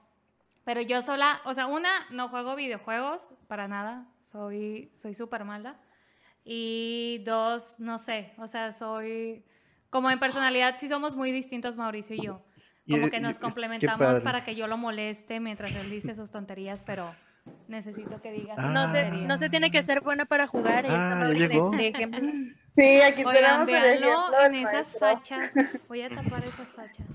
[0.62, 4.06] Pero yo sola, o sea, una, no juego videojuegos para nada.
[4.20, 5.80] Soy soy súper mala.
[6.44, 9.44] Y dos, no sé, o sea, soy.
[9.88, 12.42] Como en personalidad, sí somos muy distintos Mauricio y yo.
[12.90, 17.14] Como que nos complementamos para que yo lo moleste mientras él dice sus tonterías, pero
[17.68, 18.58] necesito que digas.
[18.58, 20.84] no, se, no se tiene que ser buena para jugar.
[20.88, 21.70] Ah, llegó.
[22.72, 23.68] Sí, aquí tenemos
[24.44, 25.50] en esas fachas.
[25.88, 27.06] Voy a tapar esas fachas.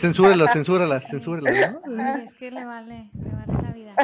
[0.00, 2.16] censúrala, censúrala, censúrala, ¿no?
[2.16, 3.94] es que le vale, le vale la vida.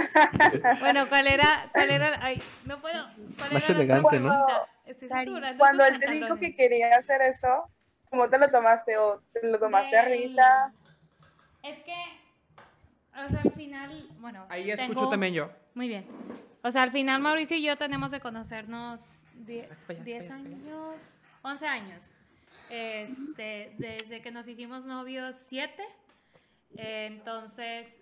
[0.81, 1.71] Bueno, ¿cuál era?
[1.73, 2.19] ¿Cuál era?
[2.21, 3.07] Ay, no puedo.
[3.39, 4.47] ¿Cuál Más elegante, ¿no?
[4.85, 5.09] Estoy
[5.59, 7.69] Cuando él te dijo que quería hacer eso,
[8.11, 8.97] ¿Cómo te lo tomaste?
[8.99, 10.73] ¿O te lo tomaste a risa?
[11.63, 11.95] Es que,
[13.25, 14.47] o sea, al final, bueno.
[14.49, 15.51] Ahí escucho también yo.
[15.75, 16.07] Muy bien.
[16.63, 22.13] O sea, al final Mauricio y yo tenemos de conocernos 10 años, 11 años.
[22.71, 25.85] Este, desde que nos hicimos novios, 7.
[26.77, 28.01] entonces,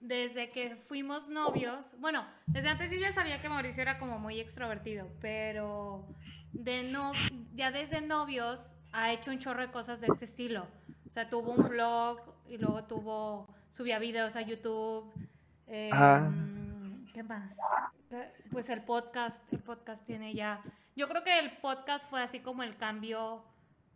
[0.00, 4.40] desde que fuimos novios, bueno, desde antes yo ya sabía que Mauricio era como muy
[4.40, 6.06] extrovertido, pero
[6.52, 7.12] de no,
[7.54, 10.66] ya desde novios ha hecho un chorro de cosas de este estilo.
[11.08, 15.12] O sea, tuvo un blog y luego tuvo, subía videos a YouTube.
[15.66, 17.56] Em, ¿Qué más?
[18.50, 20.62] Pues el podcast, el podcast tiene ya...
[20.94, 23.42] Yo creo que el podcast fue así como el cambio,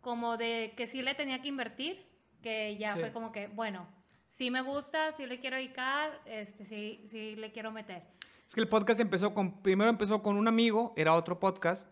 [0.01, 2.03] como de que sí le tenía que invertir,
[2.41, 3.87] que ya fue como que, bueno,
[4.29, 8.03] sí me gusta, sí le quiero dedicar, este, sí, sí le quiero meter.
[8.47, 11.91] Es que el podcast empezó con, primero empezó con un amigo, era otro podcast,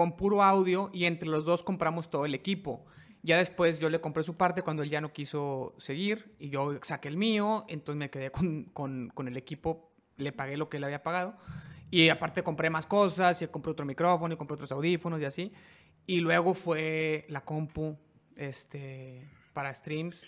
[0.00, 2.86] con puro audio y entre los dos compramos todo el equipo.
[3.22, 6.78] Ya después yo le compré su parte cuando él ya no quiso seguir y yo
[6.80, 10.78] saqué el mío, entonces me quedé con, con, con el equipo, le pagué lo que
[10.78, 11.36] él había pagado
[11.90, 15.52] y aparte compré más cosas y compré otro micrófono y compré otros audífonos y así.
[16.06, 17.98] Y luego fue la compu
[18.38, 20.24] este, para streams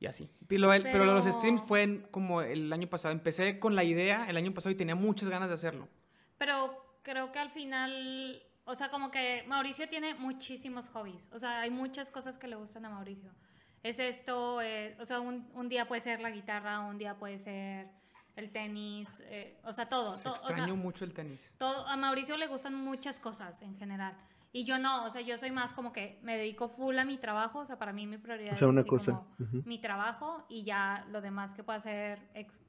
[0.00, 0.28] y así.
[0.46, 3.14] Pero, pero los streams fue como el año pasado.
[3.14, 5.88] Empecé con la idea el año pasado y tenía muchas ganas de hacerlo.
[6.36, 11.28] Pero creo que al final o sea, como que Mauricio tiene muchísimos hobbies.
[11.32, 13.30] O sea, hay muchas cosas que le gustan a Mauricio.
[13.82, 17.38] Es esto, eh, o sea, un, un, día puede ser la guitarra, un día puede
[17.38, 17.88] ser
[18.36, 20.16] el tenis, eh, o sea, todo.
[20.16, 21.54] extraño mucho el tenis.
[21.58, 24.16] Todo, a Mauricio le gustan muchas cosas en general.
[24.52, 27.18] Y yo no, o sea, yo soy más como que me dedico full a mi
[27.18, 29.26] trabajo, o sea, para mí mi prioridad es Como
[29.64, 32.20] mi trabajo y ya lo demás que pueda hacer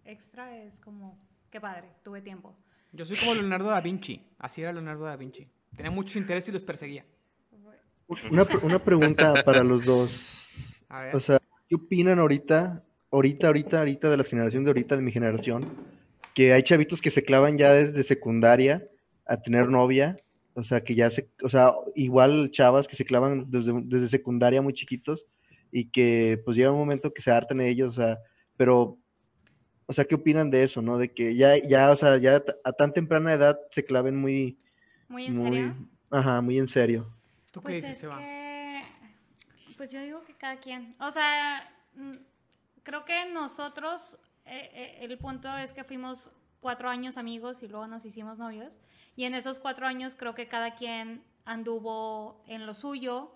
[0.03, 1.19] extra es como,
[1.51, 2.55] qué padre, tuve tiempo.
[2.91, 5.47] Yo soy como Leonardo da Vinci, así era Leonardo da Vinci.
[5.75, 7.05] Tenía mucho interés y los perseguía.
[8.29, 10.11] Una, una pregunta para los dos.
[10.89, 11.15] A ver.
[11.15, 15.11] O sea, ¿qué opinan ahorita, ahorita, ahorita, ahorita de la generación de ahorita, de mi
[15.11, 15.65] generación?
[16.33, 18.87] Que hay chavitos que se clavan ya desde secundaria
[19.25, 20.17] a tener novia.
[20.53, 24.61] O sea, que ya se, o sea, igual chavas que se clavan desde, desde secundaria
[24.61, 25.25] muy chiquitos
[25.75, 28.19] y que pues llega un momento que se hartan ellos, o sea,
[28.55, 28.97] pero,
[29.85, 30.97] o sea, ¿qué opinan de eso, no?
[30.97, 34.57] De que ya, ya, o sea, ya a tan temprana edad se claven muy,
[35.07, 35.75] ¿Muy en serio?
[36.09, 37.07] Ajá, muy en serio.
[37.51, 38.19] ¿Tú qué pues dices, Seba?
[39.77, 40.95] pues yo digo que cada quien.
[40.99, 42.13] O sea, mm,
[42.83, 47.87] creo que nosotros, eh, eh, el punto es que fuimos cuatro años amigos y luego
[47.87, 48.77] nos hicimos novios.
[49.15, 53.31] Y en esos cuatro años creo que cada quien anduvo en lo suyo,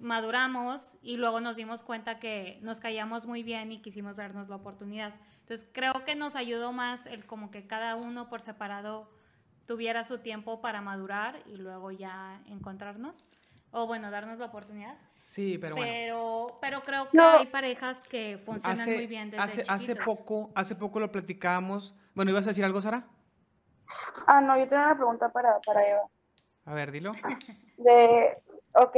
[0.00, 4.54] maduramos y luego nos dimos cuenta que nos caíamos muy bien y quisimos darnos la
[4.54, 5.12] oportunidad.
[5.40, 9.10] Entonces creo que nos ayudó más el como que cada uno por separado
[9.66, 13.24] tuviera su tiempo para madurar y luego ya encontrarnos.
[13.72, 14.96] O bueno, darnos la oportunidad.
[15.20, 15.90] Sí, pero bueno.
[15.92, 20.74] Pero, pero creo que hay parejas que funcionan muy bien desde hace, hace poco, hace
[20.74, 21.94] poco lo platicábamos.
[22.14, 23.06] Bueno, ¿ibas a decir algo, Sara?
[24.26, 26.02] Ah, no, yo tengo una pregunta para, para Eva.
[26.64, 27.12] A ver, dilo.
[27.76, 28.42] De,
[28.74, 28.96] ok,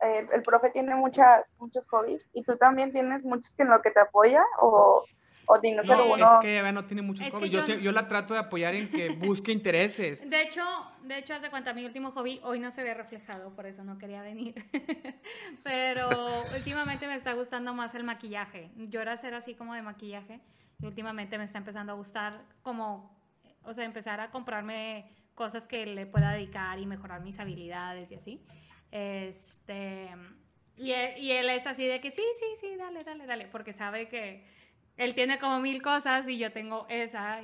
[0.00, 3.80] el, el profe tiene muchas, muchos hobbies y tú también tienes muchos que en lo
[3.80, 5.04] que te apoya o
[5.46, 7.66] o no, Es que ella no tiene muchos hobbies.
[7.66, 10.28] Yo, yo, la trato de apoyar en que busque intereses.
[10.28, 10.62] De hecho,
[11.02, 13.98] de hecho, hace cuenta, mi último hobby hoy no se ve reflejado, por eso no
[13.98, 14.54] quería venir.
[15.62, 16.08] Pero
[16.54, 18.70] últimamente me está gustando más el maquillaje.
[18.76, 20.40] Yo era hacer así como de maquillaje
[20.80, 23.16] y últimamente me está empezando a gustar como,
[23.62, 28.14] o sea, empezar a comprarme cosas que le pueda dedicar y mejorar mis habilidades y
[28.16, 28.44] así.
[28.90, 30.08] Este,
[30.76, 34.08] y y él es así de que sí, sí, sí, dale, dale, dale, porque sabe
[34.08, 34.44] que
[34.96, 37.40] él tiene como mil cosas y yo tengo esa.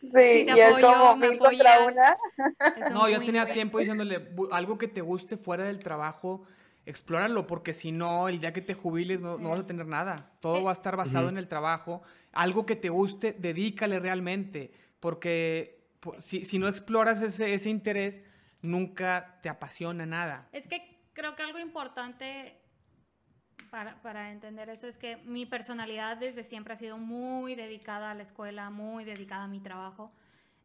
[0.00, 2.16] sí, y es como mil contra una.
[2.92, 6.44] No, yo tenía tiempo diciéndole algo que te guste fuera del trabajo.
[6.86, 10.30] explóralo, porque si no, el día que te jubiles no, vas a tener nada.
[10.40, 12.02] Todo eh, va a estar basado en el trabajo.
[12.32, 15.82] Algo que te guste, dedícale realmente, porque
[16.18, 18.22] si, si no exploras ese, ese interés,
[18.62, 20.48] nunca te apasiona nada.
[20.52, 22.61] Es que creo que algo importante
[23.72, 28.14] para, para, entender eso es que mi personalidad desde siempre ha sido muy dedicada a
[28.14, 30.12] la escuela, muy dedicada a mi trabajo.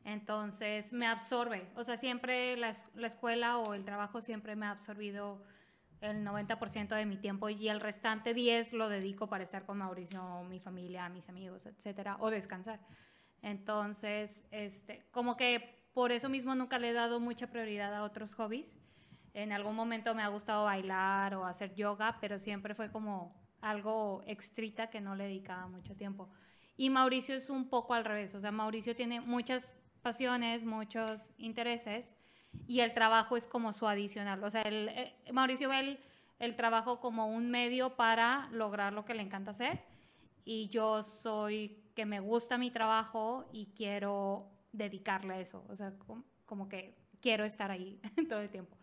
[0.03, 4.71] Entonces me absorbe, o sea, siempre la, la escuela o el trabajo siempre me ha
[4.71, 5.41] absorbido
[6.01, 10.43] el 90% de mi tiempo y el restante 10 lo dedico para estar con Mauricio,
[10.43, 12.81] mi familia, mis amigos, etcétera, o descansar.
[13.41, 18.35] Entonces, este, como que por eso mismo nunca le he dado mucha prioridad a otros
[18.35, 18.77] hobbies.
[19.37, 24.23] En algún momento me ha gustado bailar o hacer yoga, pero siempre fue como algo
[24.25, 26.27] extrita que no le dedicaba mucho tiempo.
[26.75, 32.15] Y Mauricio es un poco al revés, o sea, Mauricio tiene muchas pasiones, muchos intereses
[32.65, 34.43] y el trabajo es como su adicional.
[34.43, 35.99] O sea, el, eh, Mauricio ve el,
[36.39, 39.83] el, trabajo como un medio para lograr lo que le encanta hacer
[40.45, 45.63] y yo soy que me gusta mi trabajo y quiero dedicarle a eso.
[45.69, 45.93] O sea,
[46.45, 47.99] como, que quiero estar ahí
[48.29, 48.77] todo el tiempo.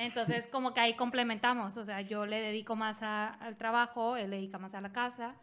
[0.00, 1.76] Entonces, como que ahí complementamos.
[1.76, 5.36] O sea, yo le dedico más al trabajo, él le dedica más a la casa.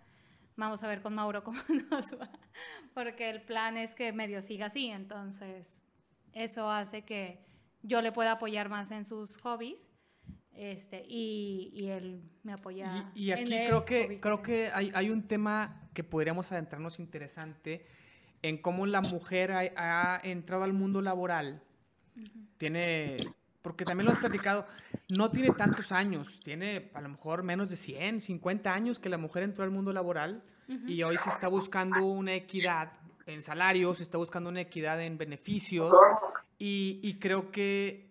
[0.56, 1.60] Vamos a ver con Mauro cómo
[1.92, 2.30] nos va.
[2.94, 4.88] Porque el plan es que medio siga así.
[4.88, 5.84] Entonces,
[6.34, 7.40] eso hace que
[7.84, 9.88] yo le pueda apoyar más en sus hobbies.
[10.54, 13.12] Este, y, y él me apoya.
[13.14, 17.86] Y, y aquí creo que, creo que hay, hay un tema que podríamos adentrarnos interesante
[18.42, 21.62] en cómo la mujer ha, entrado al mundo laboral.
[22.58, 23.18] Tiene,
[23.68, 24.66] porque también lo has platicado,
[25.10, 29.18] no tiene tantos años, tiene a lo mejor menos de 100, 50 años que la
[29.18, 30.42] mujer entró al mundo laboral
[30.88, 32.94] y hoy se está buscando una equidad
[33.26, 35.94] en salarios, se está buscando una equidad en beneficios
[36.58, 38.10] y, creo que,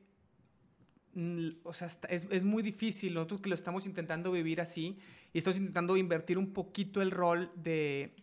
[1.14, 4.98] mm, o sea, es, es, muy difícil, nosotros que lo estamos intentando vivir así
[5.32, 8.14] y estamos intentando invertir un poquito el rol de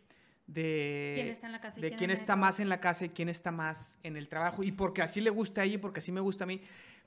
[0.47, 3.29] de quién está, en la casa de quién, está más en la casa y quién
[3.29, 4.63] está más en el trabajo.
[4.63, 6.61] Y porque así le gusta a ella y porque así me gusta a mí.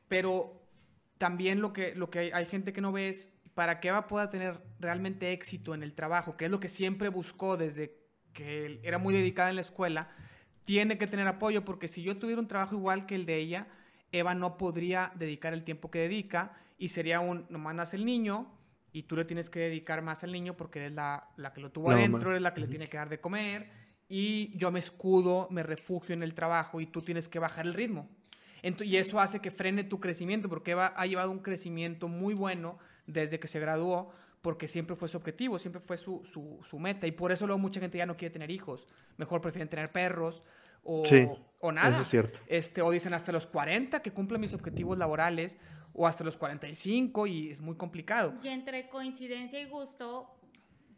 [0.09, 0.63] Pero
[1.19, 4.29] también lo que, lo que hay, gente que no ve es para que Eva pueda
[4.29, 7.97] tener realmente éxito en el trabajo, que es lo que siempre buscó desde
[8.33, 10.11] que era muy dedicada en la escuela,
[10.65, 13.67] tiene que tener apoyo porque si yo tuviera un trabajo igual que el de ella,
[14.13, 18.53] Eva no podría dedicar el tiempo que dedica y sería un, nomás nace el niño,
[18.97, 21.71] y tú le tienes que dedicar más al niño porque eres la, la que lo
[21.71, 23.71] tuvo adentro, eres la que le tiene que dar de comer
[24.09, 27.75] y yo me escudo, me refugio en el trabajo y tú tienes que bajar el
[27.75, 28.09] ritmo.
[28.85, 32.79] Y eso hace que frene tu crecimiento porque Eva ha llevado un crecimiento muy bueno
[33.07, 34.11] desde que se graduó
[34.43, 37.59] porque siempre fue su objetivo, siempre fue su, su, su meta y por eso luego
[37.59, 38.87] mucha gente ya no quiere tener hijos,
[39.17, 40.43] mejor prefieren tener perros
[40.85, 41.05] o,
[41.61, 42.03] o nada.
[42.03, 42.39] es cierto.
[42.47, 45.57] Este, o dicen hasta los 40 que cumplen mis objetivos laborales
[45.93, 48.35] o hasta los 45 y es muy complicado.
[48.43, 50.31] Y entre coincidencia y gusto,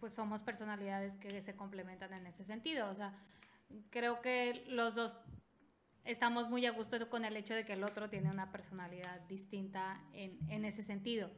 [0.00, 2.90] pues somos personalidades que se complementan en ese sentido.
[2.90, 3.14] O sea,
[3.90, 5.16] creo que los dos
[6.04, 10.00] estamos muy a gusto con el hecho de que el otro tiene una personalidad distinta
[10.12, 11.30] en, en ese sentido.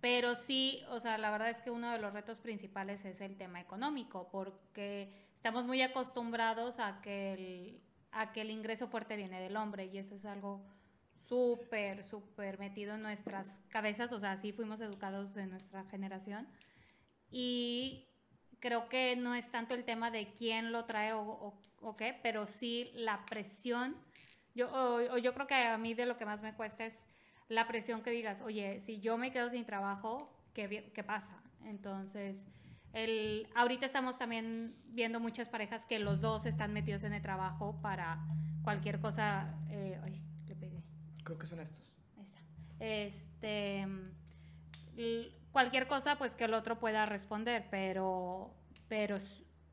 [0.00, 3.36] Pero sí, o sea, la verdad es que uno de los retos principales es el
[3.36, 7.80] tema económico, porque estamos muy acostumbrados a que el,
[8.12, 10.64] a que el ingreso fuerte viene del hombre y eso es algo
[11.16, 16.46] súper, súper metido en nuestras cabezas, o sea, así fuimos educados en nuestra generación.
[17.30, 18.06] Y
[18.60, 22.46] creo que no es tanto el tema de quién lo trae o, o, qué, pero
[22.46, 23.96] sí la presión.
[24.54, 27.06] Yo, o, yo creo que a mí de lo que más me cuesta es
[27.48, 31.40] la presión que digas, oye, si yo me quedo sin trabajo, ¿qué, qué pasa?
[31.64, 32.44] Entonces,
[32.92, 37.78] el, ahorita estamos también viendo muchas parejas que los dos están metidos en el trabajo
[37.82, 38.18] para
[38.62, 39.54] cualquier cosa.
[39.70, 40.00] Eh,
[41.22, 41.92] Creo que son estos.
[42.78, 43.84] Este,
[45.56, 48.50] cualquier cosa, pues que el otro pueda responder, pero,
[48.88, 49.16] pero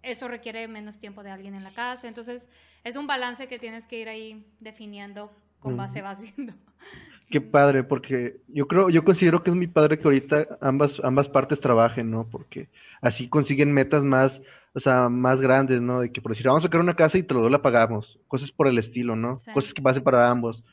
[0.02, 2.08] eso requiere menos tiempo de alguien en la casa.
[2.08, 2.48] Entonces,
[2.86, 5.30] es un balance que tienes que ir ahí definiendo
[5.60, 6.54] con base vas viendo.
[7.30, 11.28] Qué padre, porque yo creo, yo considero que es muy padre que ahorita ambas, ambas
[11.28, 12.30] partes trabajen, ¿no?
[12.30, 12.70] Porque
[13.02, 14.42] así consiguen metas más,
[14.74, 16.00] o sea, más grandes, ¿no?
[16.00, 18.54] De que por decir, vamos a sacar una casa y te lo la pagamos, cosas
[18.54, 19.36] por el estilo, ¿no?
[19.54, 20.64] Cosas que pasen para ambos.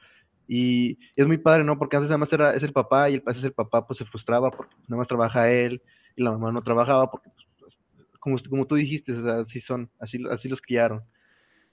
[0.52, 1.78] Y es muy padre, ¿no?
[1.78, 4.04] Porque antes nada más era, es el papá y el, es el papá pues se
[4.04, 5.80] frustraba porque nada más trabaja él
[6.16, 7.78] y la mamá no trabajaba porque, pues,
[8.18, 11.04] como, como tú dijiste, así son, así, así los criaron.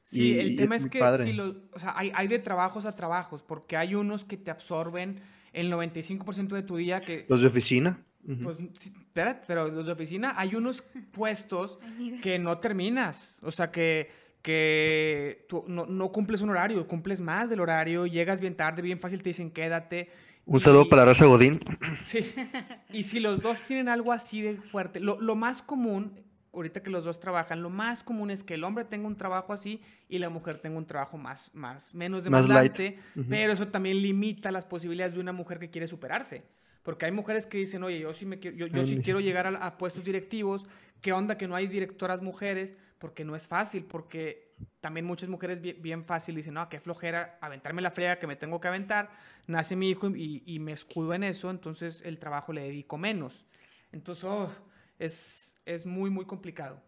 [0.04, 3.78] Sí, el tema es, que si o sea, hay, hay, de trabajos a trabajos, porque
[3.78, 5.22] hay unos que te absorben
[5.54, 7.26] el 95% de tu día que...
[7.30, 8.06] Los de oficina.
[8.44, 11.80] Pues, espérate, pero los de oficina hay unos puestos
[12.22, 17.50] que no terminas, o sea, que que tú no, no, cumples un horario, cumples más
[17.50, 20.10] del horario, llegas bien tarde, bien fácil, te dicen quédate
[20.46, 21.60] Un saludo para Raza Godín.
[22.02, 22.34] Sí.
[22.94, 26.22] Y si los dos tienen algo así de fuerte, lo, lo, más común,
[26.54, 29.52] ahorita que los dos trabajan, lo más común es que el hombre tenga un trabajo
[29.52, 34.50] así y la mujer tenga un trabajo más, más menos demandante, pero eso también limita
[34.50, 36.46] las posibilidades de una mujer que quiere superarse.
[36.84, 39.46] Porque hay mujeres que dicen, oye, yo sí, me quiero, yo, yo sí quiero llegar
[39.46, 40.66] a, a puestos directivos,
[41.02, 42.76] ¿qué onda que no hay directoras mujeres?
[43.00, 47.82] Porque no es fácil, porque también muchas mujeres bien, fácil dicen, no, qué flojera aventarme
[47.82, 49.10] la frega que me tengo que aventar.
[49.46, 53.46] Nace mi hijo y, y me escudo en eso, entonces el trabajo le dedico menos.
[53.92, 54.50] Entonces, oh,
[55.00, 56.82] es, es muy, muy complicado.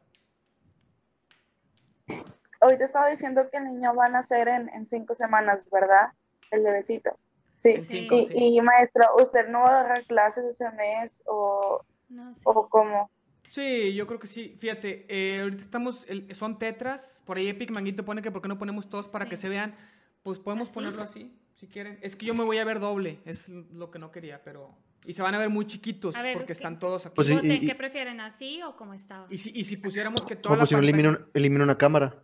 [2.62, 6.12] Hoy te estaba diciendo que el niño va a nacer en, en cinco semanas, ¿verdad?
[6.52, 7.18] El bebecito.
[7.56, 7.84] Sí.
[7.86, 8.56] Cinco, y, sí.
[8.56, 12.42] y, maestro, ¿usted no va a dar clases ese mes o, no, sí.
[12.46, 13.12] o cómo?
[13.50, 14.56] Sí, yo creo que sí.
[14.60, 17.24] Fíjate, eh, ahorita estamos, el, son tetras.
[17.26, 19.32] Por ahí Epic Manguito pone que por qué no ponemos todos para sí.
[19.32, 19.76] que se vean.
[20.24, 20.76] Pues podemos ¿Así?
[20.76, 21.98] ponerlo así, si quieren.
[22.02, 24.78] Es que yo me voy a ver doble, es lo que no quería, pero...
[25.06, 26.54] Y se van a ver muy chiquitos ver, porque ¿qué?
[26.54, 27.16] están todos aquí.
[27.16, 29.26] Pues y, y, ¿Qué prefieren, así o como estaba?
[29.30, 30.90] Y si, y si pusiéramos que toda la pues pantalla...
[30.90, 32.22] elimino, elimino una cámara.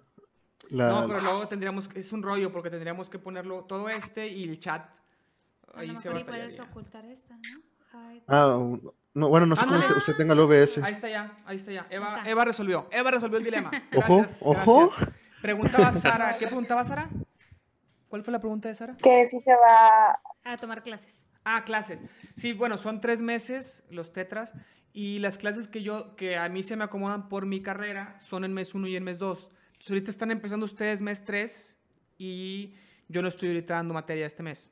[0.69, 0.89] La...
[0.89, 4.59] No, pero luego tendríamos, es un rollo porque tendríamos que ponerlo todo este y el
[4.59, 4.87] chat.
[5.73, 8.11] Ahí a se va puedes ocultar esta, ¿no?
[8.11, 8.23] Hide.
[8.27, 8.67] Ah,
[9.15, 10.77] no, bueno, no sé cómo usted, usted tenga el OBS.
[10.83, 11.87] Ahí está ya, ahí está ya.
[11.89, 12.29] Eva, está.
[12.29, 13.71] Eva resolvió, Eva resolvió el dilema.
[13.91, 14.89] Gracias, ojo, ojo.
[14.89, 15.15] Gracias.
[15.41, 17.09] Preguntaba Sara, ¿qué preguntaba Sara?
[18.09, 18.97] ¿Cuál fue la pregunta de Sara?
[18.97, 21.13] Que si se va a tomar clases.
[21.45, 21.99] Ah, clases.
[22.35, 24.53] Sí, bueno, son tres meses los tetras
[24.91, 28.43] y las clases que yo, que a mí se me acomodan por mi carrera son
[28.43, 29.37] en mes 1 y en mes 2.
[29.39, 31.77] Entonces ahorita están empezando ustedes mes 3
[32.17, 32.75] y
[33.07, 34.71] yo no estoy ahorita dando materia este mes.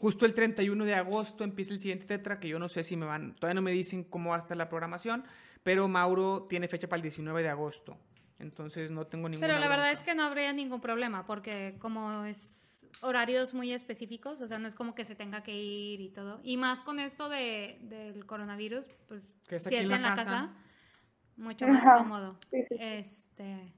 [0.00, 3.04] Justo el 31 de agosto empieza el siguiente tetra, que yo no sé si me
[3.04, 5.24] van, todavía no me dicen cómo va a estar la programación,
[5.62, 7.98] pero Mauro tiene fecha para el 19 de agosto.
[8.38, 12.24] Entonces no tengo ningún Pero la verdad es que no habría ningún problema, porque como
[12.24, 16.08] es horarios muy específicos, o sea, no es como que se tenga que ir y
[16.08, 16.40] todo.
[16.42, 20.02] Y más con esto de, del coronavirus, pues que es si es en la, en
[20.02, 20.24] la casa.
[20.24, 20.54] casa,
[21.36, 21.98] mucho más Ajá.
[21.98, 22.38] cómodo.
[22.50, 22.76] Sí, sí.
[22.80, 23.74] Este,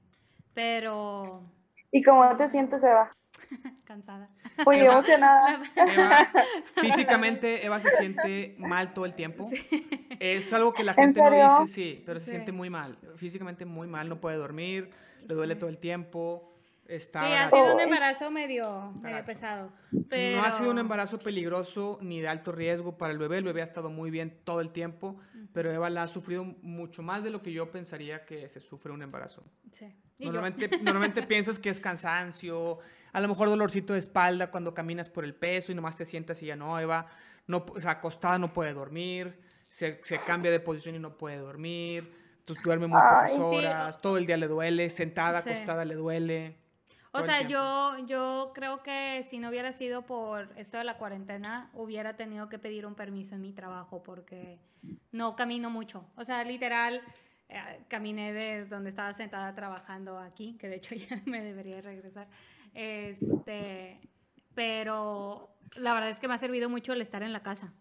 [0.53, 1.43] pero...
[1.91, 3.11] ¿Y cómo te sientes, Eva?
[3.85, 4.29] Cansada.
[4.65, 5.61] Muy Eva, emocionada.
[5.75, 6.31] Eva,
[6.75, 9.49] físicamente, Eva se siente mal todo el tiempo.
[9.49, 9.87] Sí.
[10.19, 12.31] Es algo que la gente no dice, sí, pero se sí.
[12.31, 12.97] siente muy mal.
[13.15, 14.91] Físicamente muy mal, no puede dormir,
[15.27, 16.52] le duele todo el tiempo.
[16.87, 19.71] Está sí, ha sido un embarazo medio, medio pesado.
[20.09, 20.41] Pero...
[20.41, 23.37] No ha sido un embarazo peligroso ni de alto riesgo para el bebé.
[23.37, 25.17] El bebé ha estado muy bien todo el tiempo,
[25.53, 28.91] pero Eva la ha sufrido mucho más de lo que yo pensaría que se sufre
[28.91, 29.43] un embarazo.
[29.71, 29.95] Sí.
[30.19, 32.79] Normalmente, normalmente piensas que es cansancio,
[33.13, 36.41] a lo mejor dolorcito de espalda cuando caminas por el peso y nomás te sientas
[36.43, 37.07] y ya no, Eva,
[37.47, 39.39] no, o sea, acostada no puede dormir,
[39.69, 44.01] se, se cambia de posición y no puede dormir, entonces duerme muy pocas horas, sí.
[44.01, 45.49] todo el día le duele, sentada, sí.
[45.49, 46.62] acostada le duele.
[47.15, 51.69] O sea, yo, yo creo que si no hubiera sido por esto de la cuarentena,
[51.73, 54.57] hubiera tenido que pedir un permiso en mi trabajo porque
[55.11, 56.05] no camino mucho.
[56.15, 57.03] O sea, literal,
[57.49, 62.27] eh, caminé de donde estaba sentada trabajando aquí, que de hecho ya me debería regresar.
[62.73, 63.99] Este,
[64.55, 67.73] pero la verdad es que me ha servido mucho el estar en la casa.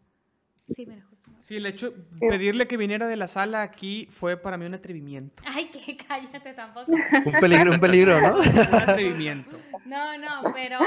[0.71, 1.31] Sí, mira, justo.
[1.43, 5.43] Sí, el hecho pedirle que viniera de la sala aquí fue para mí un atrevimiento.
[5.47, 6.93] Ay, que cállate tampoco.
[6.93, 8.39] un peligro, un peligro, ¿no?
[8.41, 9.59] un atrevimiento.
[9.85, 10.79] No, no, pero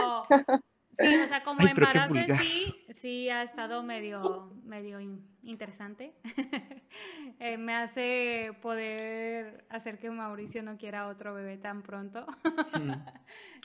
[0.97, 4.99] sí, o sea, como Ay, embarazo en sí, sí ha estado medio, medio
[5.43, 6.13] interesante.
[7.39, 12.25] eh, me hace poder hacer que Mauricio no quiera otro bebé tan pronto.
[12.79, 12.91] mm.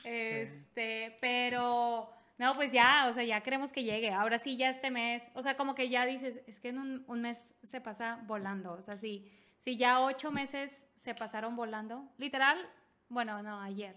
[0.03, 1.15] Este, sí.
[1.21, 2.09] pero
[2.41, 4.09] no, pues ya, o sea, ya queremos que llegue.
[4.09, 7.03] Ahora sí, ya este mes, o sea, como que ya dices, es que en un,
[7.07, 8.73] un mes se pasa volando.
[8.73, 12.57] O sea, si, si ya ocho meses se pasaron volando, literal,
[13.09, 13.95] bueno, no, ayer.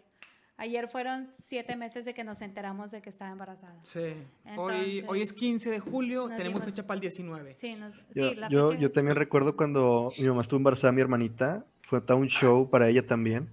[0.58, 3.82] Ayer fueron siete meses de que nos enteramos de que estaba embarazada.
[3.82, 4.12] Sí.
[4.44, 6.64] Entonces, hoy, hoy es 15 de julio, tenemos dimos...
[6.64, 7.54] fecha para el 19.
[7.54, 10.92] Sí, nos, yo, sí, la yo, fecha yo también recuerdo cuando mi mamá estuvo embarazada,
[10.92, 13.48] mi hermanita, fue todo un show para ella también.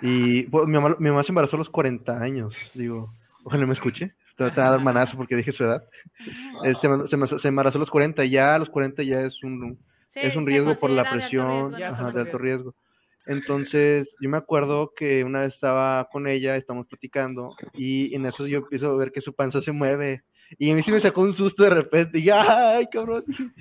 [0.00, 3.08] Y pues, mi, mamá, mi mamá se embarazó a los 40 años, digo,
[3.42, 4.14] ojalá me escuche.
[4.48, 5.84] Te a dar manazo porque dije su edad.
[6.64, 10.20] Este, se, se embarazó a los 40, ya a los 40 ya es un, sí,
[10.20, 11.94] es un riesgo por la presión, de alto riesgo.
[11.94, 12.74] Ajá, de alto riesgo.
[13.26, 18.46] Entonces, yo me acuerdo que una vez estaba con ella, estamos platicando, y en eso
[18.46, 20.22] yo empiezo a ver que su panza se mueve.
[20.58, 22.18] Y a mí sí me sacó un susto de repente.
[22.18, 23.24] Y ay, cabrón.
[23.28, 23.52] Sí.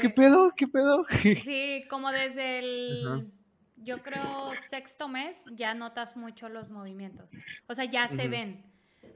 [0.00, 0.52] ¿Qué pedo?
[0.56, 1.06] ¿Qué pedo?
[1.44, 3.06] Sí, como desde el.
[3.06, 3.22] Ajá.
[3.86, 7.30] Yo creo sexto mes ya notas mucho los movimientos.
[7.68, 8.30] O sea, ya se uh -huh.
[8.30, 8.64] ven.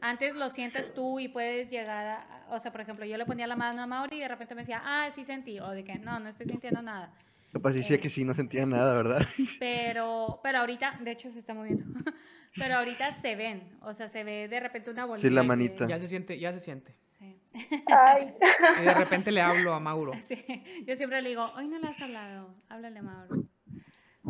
[0.01, 2.47] Antes lo sientes tú y puedes llegar a.
[2.51, 4.63] O sea, por ejemplo, yo le ponía la mano a Mauri y de repente me
[4.63, 5.61] decía, ah, sí sentí.
[5.61, 7.13] O de que no, no estoy sintiendo nada.
[7.53, 9.27] Capaz decía eh, que sí, no sentía nada, ¿verdad?
[9.59, 11.85] Pero, pero ahorita, de hecho se está moviendo,
[12.57, 15.27] pero ahorita se ven, o sea, se ve de repente una bolita.
[15.27, 15.87] Sí, la manita.
[15.87, 16.95] Ya se siente, ya se siente.
[17.01, 17.41] Sí.
[17.89, 18.35] Ay.
[18.81, 20.13] Y de repente le hablo a Mauro.
[20.27, 20.45] Sí,
[20.87, 23.45] yo siempre le digo, hoy no le has hablado, háblale a Mauro.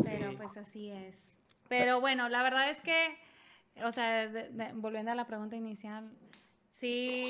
[0.04, 1.36] Pero pues así es.
[1.68, 3.16] Pero bueno, la verdad es que,
[3.84, 4.30] o sea,
[4.74, 6.10] volviendo a la pregunta inicial,
[6.70, 7.24] sí,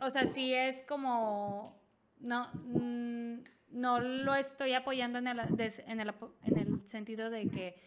[0.00, 1.80] o sea, sí es como,
[2.20, 3.40] no, mm,
[3.70, 7.86] no lo estoy apoyando en el, en el, en el sentido de que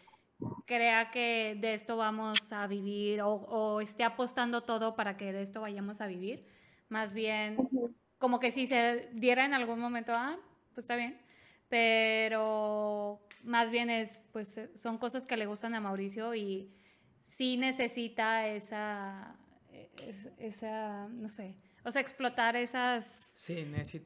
[0.66, 5.60] crea que de esto vamos a vivir o, esté apostando todo para que de esto
[5.60, 6.46] vayamos a vivir.
[6.88, 7.56] Más bien,
[8.18, 10.38] como que si se diera en algún momento, ah,
[10.74, 11.20] pues está bien.
[11.70, 16.70] Pero más bien es, pues eh, son cosas que le gustan a Mauricio y
[17.22, 19.36] sí necesita esa,
[20.38, 23.34] esa, no sé, o sea, explotar esas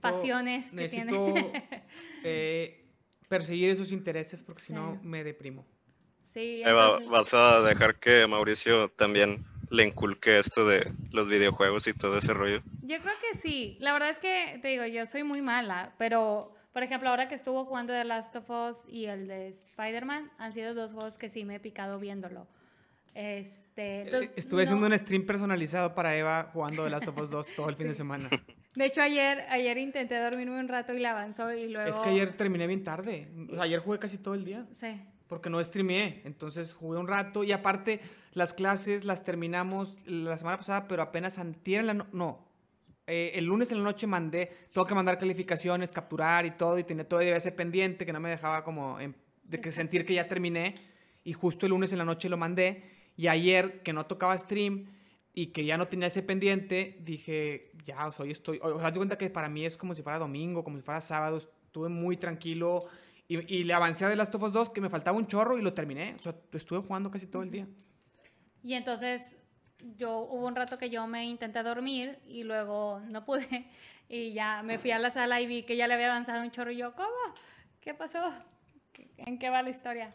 [0.00, 1.12] pasiones que tiene.
[2.26, 2.86] Eh,
[3.28, 5.66] perseguir esos intereses porque si no me deprimo.
[6.32, 12.16] Sí, ¿Vas a dejar que Mauricio también le inculque esto de los videojuegos y todo
[12.16, 12.62] ese rollo?
[12.80, 13.76] Yo creo que sí.
[13.80, 17.36] La verdad es que, te digo, yo soy muy mala, pero, por ejemplo, ahora que
[17.36, 21.30] estuvo jugando The Last of Us y el de Spider-Man, han sido dos juegos que
[21.30, 22.46] sí me he picado viéndolo.
[23.14, 27.46] Este, eh, Estuve haciendo un stream personalizado para Eva jugando The Last of Us 2
[27.54, 28.28] todo el fin de semana.
[28.74, 31.88] De hecho, ayer, ayer intenté dormirme un rato y le avanzó y luego...
[31.88, 33.28] Es que ayer terminé bien tarde.
[33.60, 34.66] ayer jugué casi todo el día.
[34.72, 35.00] Sí
[35.34, 36.22] porque no streameé.
[36.24, 38.00] Entonces jugué un rato y aparte
[38.32, 42.43] las clases las terminamos la semana pasada, pero apenas antier la no,
[43.06, 46.84] eh, el lunes en la noche mandé, tengo que mandar calificaciones, capturar y todo, y
[46.84, 48.98] tenía todo ese pendiente que no me dejaba como
[49.44, 50.74] de que sentir que ya terminé.
[51.24, 52.82] Y justo el lunes en la noche lo mandé.
[53.16, 54.86] Y ayer, que no tocaba stream
[55.32, 59.18] y que ya no tenía ese pendiente, dije, ya, hoy estoy, o sea, te cuenta
[59.18, 62.88] que para mí es como si fuera domingo, como si fuera sábado, estuve muy tranquilo,
[63.26, 65.62] y, le avancé a The Last of Us 2 que me faltaba un chorro y
[65.62, 66.14] lo terminé.
[66.18, 67.66] O sea, estuve jugando casi todo el día.
[68.62, 69.36] Y entonces
[69.96, 73.66] yo hubo un rato que yo me intenté dormir y luego no pude.
[74.06, 76.50] Y ya me fui a la sala y vi que ya le había avanzado un
[76.50, 77.08] chorro y yo, ¿cómo?
[77.80, 78.22] ¿Qué pasó?
[79.16, 80.12] ¿En qué va la historia?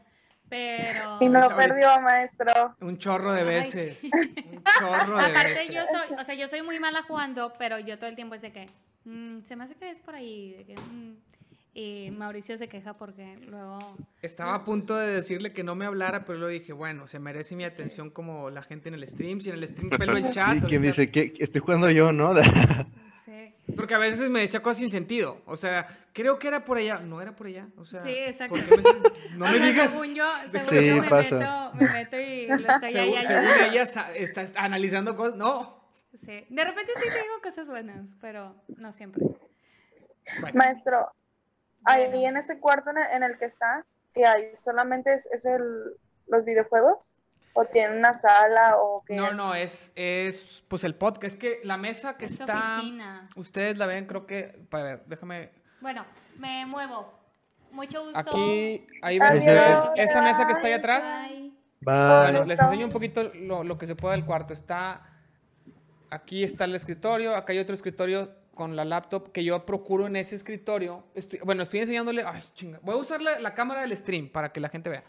[0.47, 1.17] Pero...
[1.19, 2.75] Y me lo perdió, maestro.
[2.81, 4.03] Un chorro de veces.
[4.03, 7.97] un chorro de Aparte, yo soy, o sea, yo soy muy mala jugando, pero yo
[7.97, 8.65] todo el tiempo es de que,
[9.05, 11.17] mm, se me hace que es por ahí, de que, mm,
[11.79, 13.79] y Mauricio se queja porque luego...
[14.21, 17.55] Estaba a punto de decirle que no me hablara, pero luego dije, bueno, se merece
[17.55, 19.39] mi atención como la gente en el stream.
[19.39, 20.59] Si en el stream pelo el chat...
[20.59, 22.35] Sí, que dice que estoy jugando yo, ¿no?
[23.23, 23.53] sí.
[23.77, 25.41] Porque a veces me decía cosas sin sentido.
[25.45, 26.99] O sea, creo que era por allá.
[26.99, 27.69] No era por allá.
[27.77, 28.57] O sea, sí, exacto.
[29.37, 29.91] no me digas.
[29.91, 33.83] Según yo, según yo me, meto, me meto y lo estoy ahí según, según ella
[33.83, 35.37] está analizando cosas.
[35.37, 35.79] No.
[36.25, 36.45] Sí.
[36.49, 39.23] De repente sí te digo cosas buenas, pero no siempre.
[40.53, 41.09] Maestro,
[41.85, 45.97] ahí en ese cuarto en el, que está, que hay solamente es, el,
[46.27, 47.17] los videojuegos
[47.53, 49.15] o tiene una sala o qué?
[49.15, 52.81] No, no, es, es pues el podcast, es que la mesa que está
[53.35, 55.51] ustedes la ven, creo que para ver, déjame
[55.81, 56.05] Bueno,
[56.37, 57.17] me muevo.
[57.71, 58.17] Mucho gusto.
[58.17, 61.05] Aquí ahí ven ustedes esa mesa que está ahí atrás.
[61.81, 64.53] Bueno, les enseño un poquito lo, lo que se puede del cuarto.
[64.53, 65.09] Está
[66.09, 70.17] aquí está el escritorio, acá hay otro escritorio con la laptop que yo procuro en
[70.17, 71.05] ese escritorio.
[71.45, 72.25] bueno, estoy enseñándole.
[72.27, 72.77] Ay, chinga.
[72.83, 75.01] Voy a usar la, cámara del stream para que la gente vea.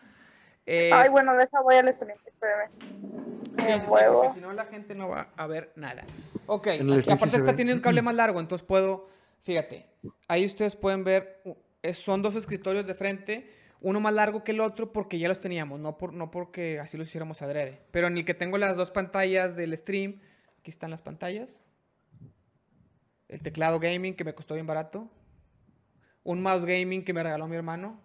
[0.66, 2.16] Eh, ay, bueno, deja, voy al stream.
[2.24, 2.70] Espérame.
[3.58, 6.04] Sí, porque si no la gente no va a ver nada.
[6.46, 6.68] Ok,
[7.10, 9.08] aparte esta tiene un cable más largo, entonces puedo.
[9.40, 9.84] Fíjate,
[10.28, 11.42] ahí ustedes pueden ver.
[11.92, 13.50] son dos escritorios de frente
[13.80, 16.96] uno más largo que el otro porque ya los teníamos, no, por, no porque así
[16.96, 17.80] los hiciéramos adrede.
[17.90, 20.20] Pero en el que tengo las dos pantallas del stream,
[20.60, 21.62] aquí están las pantallas
[23.30, 25.08] el teclado gaming que me costó bien barato,
[26.24, 28.00] un mouse gaming que me regaló mi hermano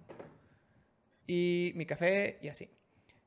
[1.27, 2.69] y mi café y así.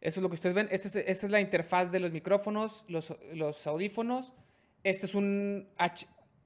[0.01, 0.69] Eso es lo que ustedes ven.
[0.71, 4.33] Esta es, es la interfaz de los micrófonos, los, los audífonos.
[4.85, 5.69] Este es un,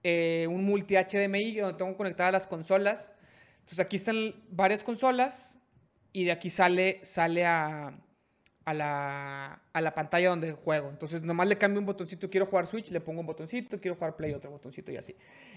[0.03, 3.13] eh, un multi HDMI donde tengo conectadas las consolas.
[3.61, 5.59] Entonces aquí están varias consolas
[6.13, 7.95] y de aquí sale, sale a,
[8.65, 10.91] a la, a la pantalla donde juego.
[10.91, 12.29] Entonces, nomás le cambio un botoncito.
[12.29, 13.81] Quiero jugar Switch, le pongo un botoncito.
[13.81, 15.17] Quiero jugar Play, otro botoncito y así.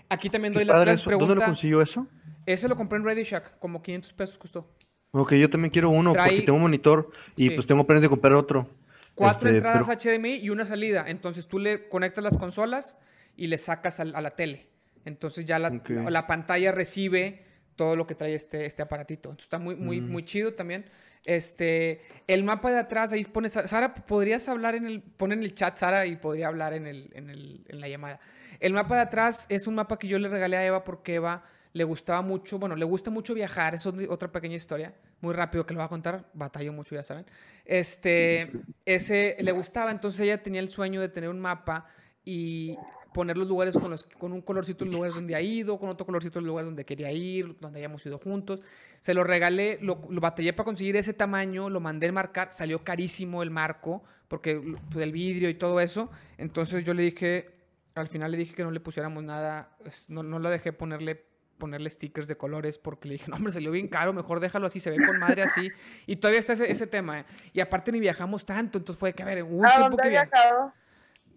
[0.09, 1.27] Aquí también doy las tres preguntas.
[1.27, 2.07] ¿Dónde lo consiguió eso?
[2.45, 4.69] Ese lo compré en Ready Shack, como 500 pesos costó.
[5.11, 8.33] Ok, yo también quiero uno porque tengo un monitor y pues tengo planes de comprar
[8.33, 8.69] otro.
[9.13, 11.05] Cuatro este, entradas HDMI y una salida.
[11.07, 12.97] Entonces tú le conectas las consolas
[13.37, 14.67] y le sacas a, la tele.
[15.05, 19.29] Entonces ya la, la, pantalla recibe todo lo que trae este, este aparatito.
[19.29, 20.11] Entonces está muy, muy, mm.
[20.11, 20.85] muy chido también.
[21.25, 25.55] Este, el mapa de atrás, ahí pones, Sara, ¿podrías hablar en el, pon en el
[25.55, 28.19] chat Sara y podría hablar en, el, en, el, en la llamada.
[28.59, 31.43] El mapa de atrás es un mapa que yo le regalé a Eva porque Eva
[31.73, 35.73] le gustaba mucho, bueno, le gusta mucho viajar, es otra pequeña historia, muy rápido que
[35.73, 37.25] lo voy a contar, batallo mucho, ya saben.
[37.65, 38.49] Este,
[38.85, 41.87] ese le gustaba, entonces ella tenía el sueño de tener un mapa
[42.23, 42.77] y
[43.15, 46.05] poner los lugares con, los, con un colorcito los lugares donde ha ido, con otro
[46.05, 48.59] colorcito los lugares donde quería ir, donde hayamos ido juntos.
[48.99, 53.41] Se lo regalé, lo, batallé para conseguir ese tamaño, lo mandé a marcar, salió carísimo
[53.41, 54.61] el marco, porque
[54.91, 56.11] pues, el vidrio y todo eso.
[56.37, 57.55] Entonces yo le dije,
[57.95, 59.77] al final le dije que no le pusiéramos nada,
[60.09, 61.23] no, no lo dejé ponerle
[61.57, 64.81] ponerle stickers de colores porque le dije, no, hombre, salió bien caro, mejor déjalo así,
[64.81, 65.71] se ve con madre así.
[66.05, 67.21] Y todavía está ese, ese tema.
[67.21, 67.25] ¿eh?
[67.53, 70.73] Y aparte ni viajamos tanto, entonces fue que, a ver, un ¿A dónde que viajado?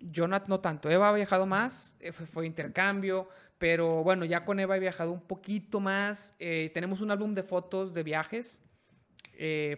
[0.01, 0.91] Yo no, no, tanto.
[0.91, 5.21] Eva ha viajado más, eh, fue, intercambio, pero bueno, ya con Eva he viajado un
[5.21, 6.35] poquito más.
[6.39, 8.63] Eh, tenemos un álbum de fotos de viajes.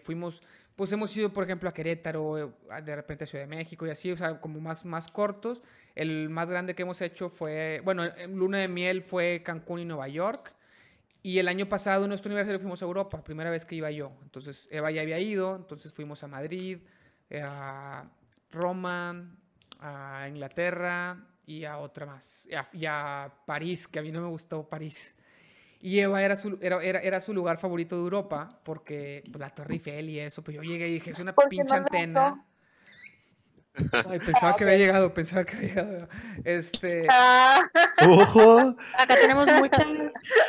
[0.03, 0.41] fuimos,
[0.75, 2.53] pues hemos ido, por ejemplo, a Querétaro,
[2.83, 5.61] de repente a Ciudad de México y así, o sea, como más, más cortos.
[5.95, 10.07] El más grande que hemos hecho fue, bueno, luna de miel fue Cancún y Nueva
[10.07, 10.53] York.
[11.23, 14.11] Y el año pasado en nuestro aniversario fuimos a Europa, primera vez que iba yo.
[14.23, 16.79] Entonces Eva ya había ido, entonces fuimos a Madrid,
[17.29, 18.09] eh, a
[18.51, 19.29] Roma,
[19.81, 22.47] a Inglaterra y a otra más.
[22.73, 25.15] Y a, París, que a mí no me gustó París.
[25.81, 29.73] Y Eva era su, era, era, su lugar favorito de Europa, porque pues, la Torre
[29.73, 32.45] Eiffel y eso, pues yo llegué y dije, es una pinche antena.
[33.73, 36.09] Ay, pensaba que había llegado, pensaba que había llegado.
[36.43, 37.07] Este.
[37.09, 37.61] Ah.
[38.07, 38.75] Ojo.
[38.97, 39.81] Acá tenemos mucha.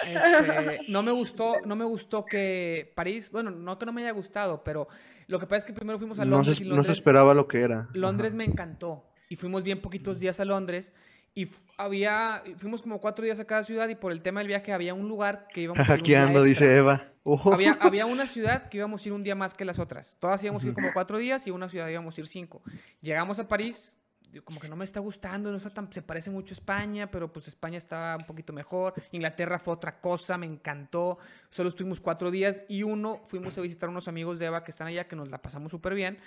[0.06, 4.10] Este, no me gustó, no me gustó que París, bueno, no que no me haya
[4.10, 4.88] gustado, pero
[5.28, 6.88] lo que pasa es que primero fuimos a Londres no y Londres.
[6.88, 7.88] No se esperaba lo que era.
[7.94, 9.11] Londres me encantó.
[9.32, 10.92] Y fuimos bien poquitos días a Londres
[11.34, 11.48] y
[11.78, 14.92] había, fuimos como cuatro días a cada ciudad y por el tema del viaje había
[14.92, 17.08] un lugar que íbamos a ir un día dice Eva.
[17.50, 20.18] Había, había, una ciudad que íbamos a ir un día más que las otras.
[20.20, 22.60] Todas íbamos a ir como cuatro días y una ciudad íbamos a ir cinco.
[23.00, 23.96] Llegamos a París,
[24.44, 27.32] como que no me está gustando, no está tan, se parece mucho a España, pero
[27.32, 28.92] pues España estaba un poquito mejor.
[29.12, 31.16] Inglaterra fue otra cosa, me encantó.
[31.48, 34.72] Solo estuvimos cuatro días y uno fuimos a visitar a unos amigos de Eva que
[34.72, 36.18] están allá, que nos la pasamos súper bien.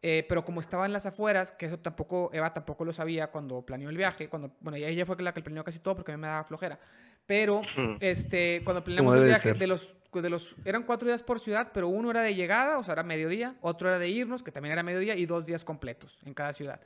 [0.00, 3.62] Eh, pero como estaba en las afueras, que eso tampoco, Eva tampoco lo sabía cuando
[3.62, 6.20] planeó el viaje, cuando, bueno, ella fue la que planeó casi todo porque a mí
[6.20, 6.78] me daba flojera.
[7.26, 7.62] Pero,
[8.00, 11.88] este, cuando planeamos el viaje, de los, de los, eran cuatro días por ciudad, pero
[11.88, 14.82] uno era de llegada, o sea, era mediodía, otro era de irnos, que también era
[14.82, 16.80] mediodía, y dos días completos en cada ciudad.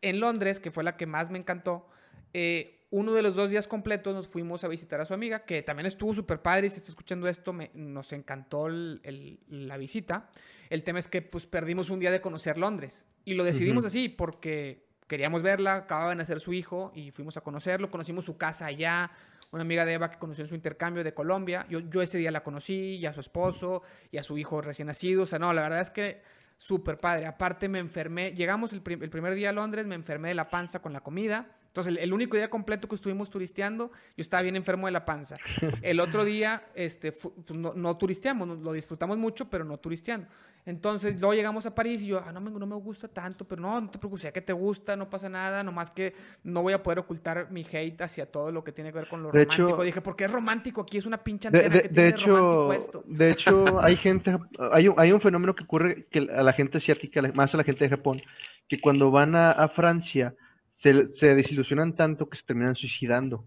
[0.00, 1.86] En Londres, que fue la que más me encantó,
[2.32, 5.62] eh, uno de los dos días completos nos fuimos a visitar a su amiga, que
[5.62, 10.28] también estuvo súper padre, y si está escuchando esto, me, nos encantó la visita.
[10.70, 14.08] El tema es que pues perdimos un día de conocer Londres y lo decidimos así
[14.08, 18.66] porque queríamos verla, acababa de nacer su hijo y fuimos a conocerlo, conocimos su casa
[18.66, 19.10] allá,
[19.50, 22.30] una amiga de Eva que conoció en su intercambio de Colombia, yo, yo ese día
[22.30, 25.52] la conocí y a su esposo y a su hijo recién nacido, o sea, no,
[25.52, 26.22] la verdad es que
[26.58, 30.34] súper padre, aparte me enfermé, llegamos el, el primer día a Londres, me enfermé de
[30.34, 34.42] la panza con la comida, entonces, el, único día completo que estuvimos turisteando, yo estaba
[34.42, 35.36] bien enfermo de la panza.
[35.82, 40.26] El otro día, este, pues, no, no, turisteamos, lo disfrutamos mucho, pero no turisteando.
[40.66, 43.62] Entonces, luego llegamos a París y yo, ah, no, me, no me gusta tanto, pero
[43.62, 46.72] no, no te preocupes, ya que te gusta, no pasa nada, nomás que no voy
[46.72, 49.84] a poder ocultar mi hate hacia todo lo que tiene que ver con lo romántico.
[49.84, 50.80] Dije, ¿por qué es romántico?
[50.80, 53.04] Aquí es una pinche antena de, que tiene hecho, romántico esto.
[53.06, 54.36] De hecho, hay gente,
[54.72, 57.64] hay un, hay un fenómeno que ocurre que a la gente asiática, más a la
[57.64, 58.22] gente de Japón,
[58.68, 60.34] que cuando van a, a Francia,
[60.80, 63.44] se, desilusionan tanto que se terminan suicidando.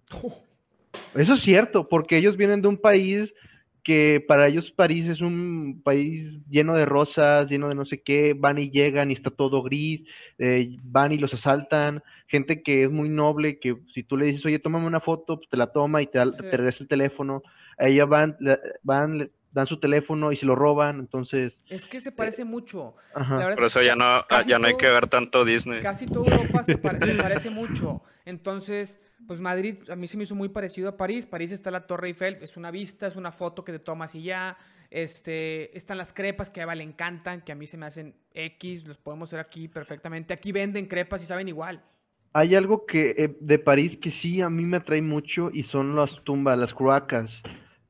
[1.15, 3.33] Eso es cierto, porque ellos vienen de un país
[3.83, 8.33] que para ellos París es un país lleno de rosas, lleno de no sé qué,
[8.33, 10.05] van y llegan y está todo gris,
[10.37, 14.45] eh, van y los asaltan, gente que es muy noble, que si tú le dices,
[14.45, 17.43] oye, tómame una foto, pues te la toma y te, regresa el teléfono,
[17.77, 18.37] a ella van,
[18.83, 21.57] van, dan su teléfono y se lo roban, entonces...
[21.69, 22.95] Es que se parece mucho.
[23.13, 25.81] Por eso ya no, ya no hay que ver tanto Disney.
[25.81, 28.01] Casi toda Europa se, parece mucho.
[28.25, 31.27] Entonces, pues Madrid a mí se me hizo muy parecido a París.
[31.27, 34.23] París está la Torre Eiffel, es una vista, es una foto que te tomas y
[34.23, 34.57] ya.
[34.89, 38.15] Este, están las crepas que a Eva le encantan, que a mí se me hacen
[38.33, 40.33] X, los podemos hacer aquí perfectamente.
[40.33, 41.83] Aquí venden crepas y saben igual.
[42.33, 45.95] Hay algo que eh, de París que sí a mí me atrae mucho y son
[45.95, 47.43] las tumbas, las cloacas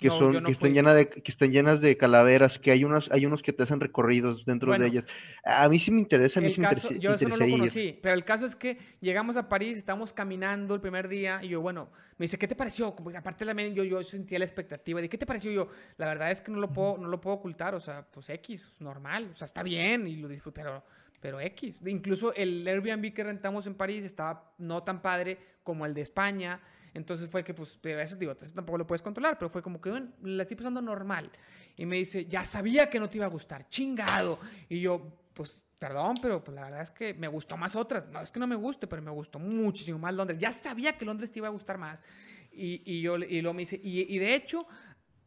[0.03, 3.25] que son que están llenas de que están llenas de calaveras que hay unos hay
[3.25, 5.05] unos que te hacen recorridos dentro de ellas.
[5.43, 7.97] A mí sí me interesa a mí sí me interesa, yo eso no lo conocí
[8.01, 11.61] pero el caso es que llegamos a París estamos caminando el primer día y yo
[11.61, 15.09] bueno me dice qué te pareció Como, aparte también yo yo sentía la expectativa de
[15.09, 17.73] qué te pareció yo la verdad es que no lo puedo no lo puedo ocultar
[17.73, 20.83] o sea pues X normal o sea está bien y lo disfruto pero
[21.23, 21.81] pero X.
[21.85, 26.59] Incluso el Airbnb que rentamos en París estaba no tan padre como el de España.
[26.93, 29.81] Entonces fue que, pues, a veces digo, eso tampoco lo puedes controlar, pero fue como
[29.81, 31.31] que, bueno, la estoy pasando normal.
[31.75, 34.39] Y me dice, ya sabía que no te iba a gustar, chingado.
[34.69, 35.01] Y yo,
[35.33, 38.09] pues, perdón, pero pues la verdad es que me gustó más otras.
[38.09, 40.37] No es que no me guste, pero me gustó muchísimo más Londres.
[40.37, 42.03] Ya sabía que Londres te iba a gustar más.
[42.51, 44.67] Y, y yo, y luego me dice, y, y de hecho,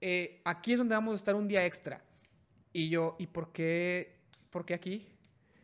[0.00, 2.02] eh, aquí es donde vamos a estar un día extra.
[2.72, 4.20] Y yo, ¿y por qué,
[4.50, 5.06] por qué aquí?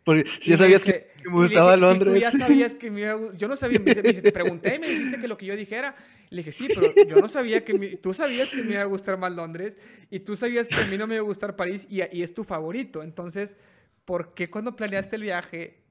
[0.05, 2.13] Porque si ya sabías que me gustaba Londres.
[2.13, 4.89] tú ya sabías que me iba a Yo no sabía, me, te pregunté y me
[4.89, 5.95] dijiste que lo que yo dijera.
[6.31, 9.19] Le dije, sí, pero yo no sabía que tú sabías que me iba a gustar
[9.19, 9.77] más Londres
[10.11, 12.35] y tú sabías que a mí no me iba a gustar París y, y es
[12.35, 13.03] tu favorito.
[13.03, 13.57] Entonces,
[14.05, 15.83] ¿por qué cuando planeaste el viaje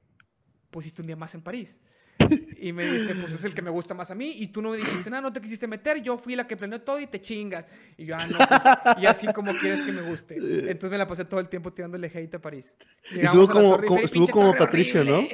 [0.71, 1.79] pusiste un día más en París?
[2.61, 4.33] Y me dice, pues es el que me gusta más a mí.
[4.37, 6.01] Y tú no me dijiste nada, no te quisiste meter.
[6.01, 7.65] Yo fui la que planeó todo y te chingas.
[7.97, 8.61] Y yo, ah, no, pues,
[9.01, 10.35] y así como quieres que me guste.
[10.69, 12.77] Entonces me la pasé todo el tiempo tirándole hate a París.
[13.11, 15.27] estuvo como, estuvo como Patricio, ¿no?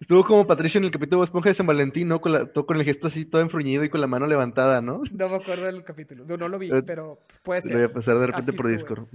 [0.00, 2.20] estuvo como Patricio en el capítulo de Esponja de San Valentín, ¿no?
[2.20, 5.02] Con, la, todo, con el gesto así todo enfruñido y con la mano levantada, ¿no?
[5.10, 6.24] No me acuerdo del capítulo.
[6.26, 7.72] No, no lo vi, pero puede ser.
[7.72, 9.06] Lo voy a pasar de repente por Discord.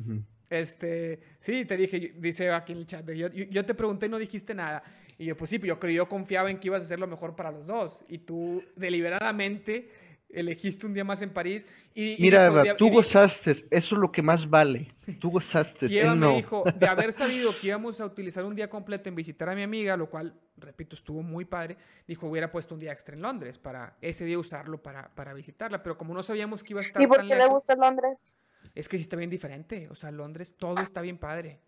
[0.49, 4.19] Este, sí, te dije, dice aquí en el chat, yo, yo, te pregunté y no
[4.19, 4.83] dijiste nada.
[5.23, 7.49] Y yo, pues sí, yo, yo confiaba en que ibas a hacer lo mejor para
[7.49, 8.03] los dos.
[8.09, 9.89] Y tú deliberadamente
[10.29, 11.65] elegiste un día más en París.
[11.93, 14.89] Y, Mira, tú gozaste, eso es lo que más vale.
[15.21, 15.85] Tú gozaste.
[15.85, 19.15] y Eva me dijo, de haber sabido que íbamos a utilizar un día completo en
[19.15, 22.91] visitar a mi amiga, lo cual, repito, estuvo muy padre, dijo, hubiera puesto un día
[22.91, 25.81] extra en Londres para ese día usarlo para, para visitarla.
[25.83, 27.01] Pero como no sabíamos que iba a estar.
[27.01, 28.35] ¿Y por qué le gusta Londres?
[28.75, 29.87] Es que sí está bien diferente.
[29.89, 31.61] O sea, Londres todo está bien padre.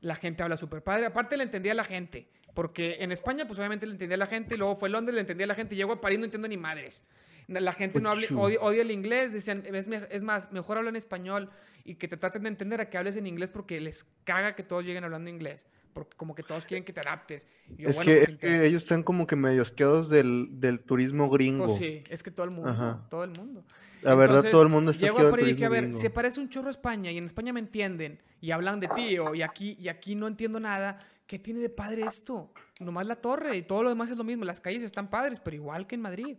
[0.00, 1.06] La gente habla súper padre.
[1.06, 2.28] Aparte le entendía a la gente.
[2.54, 4.56] Porque en España, pues obviamente le entendía a la gente.
[4.56, 5.76] Luego fue Londres, le entendía a la gente.
[5.76, 7.04] Llego a París, no entiendo ni madres.
[7.50, 9.32] La gente no habla, odia, el inglés.
[9.32, 11.50] Decían, es, es más, mejor hablar en español
[11.84, 14.62] y que te traten de entender a que hables en inglés porque les caga que
[14.62, 17.46] todos lleguen hablando inglés porque como que todos quieren que te adaptes.
[17.76, 21.66] es, que, pues, ellos están como que medio asqueados del, del turismo gringo.
[21.66, 23.64] Pues sí, es que todo el mundo, todo el mundo.
[24.02, 26.40] La verdad, todo el mundo está Llego a París y dije, a ver, se parece
[26.40, 29.42] un chorro a España y en España me entienden y hablan de ti o, y,
[29.42, 30.98] aquí, y aquí no entiendo nada.
[31.26, 32.52] ¿Qué tiene de padre esto?
[32.80, 34.44] Nomás la torre y todo lo demás es lo mismo.
[34.44, 36.36] Las calles están padres, pero igual que en Madrid.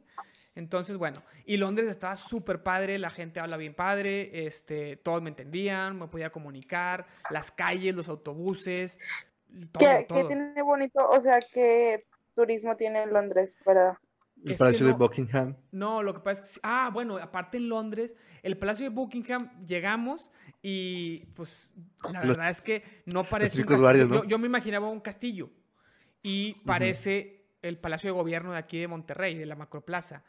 [0.54, 5.30] Entonces, bueno, y Londres estaba súper padre, la gente habla bien padre, este, todos me
[5.30, 9.00] entendían, me podía comunicar, las calles, los autobuses,
[9.78, 11.08] ¿Qué, tiene bonito?
[11.10, 12.06] O sea, ¿qué
[12.36, 14.00] turismo tiene en Londres para...?
[14.44, 15.56] El Palacio de Buckingham.
[15.72, 16.62] No, lo que pasa es que...
[16.64, 20.32] Ah, bueno, aparte en Londres, el Palacio de Buckingham, llegamos
[20.64, 21.76] y pues
[22.12, 24.24] la verdad es que no parece un castillo.
[24.24, 25.52] Yo, me imaginaba un castillo
[26.24, 30.24] y parece el Palacio de Gobierno de aquí de Monterrey, de la Macroplaza.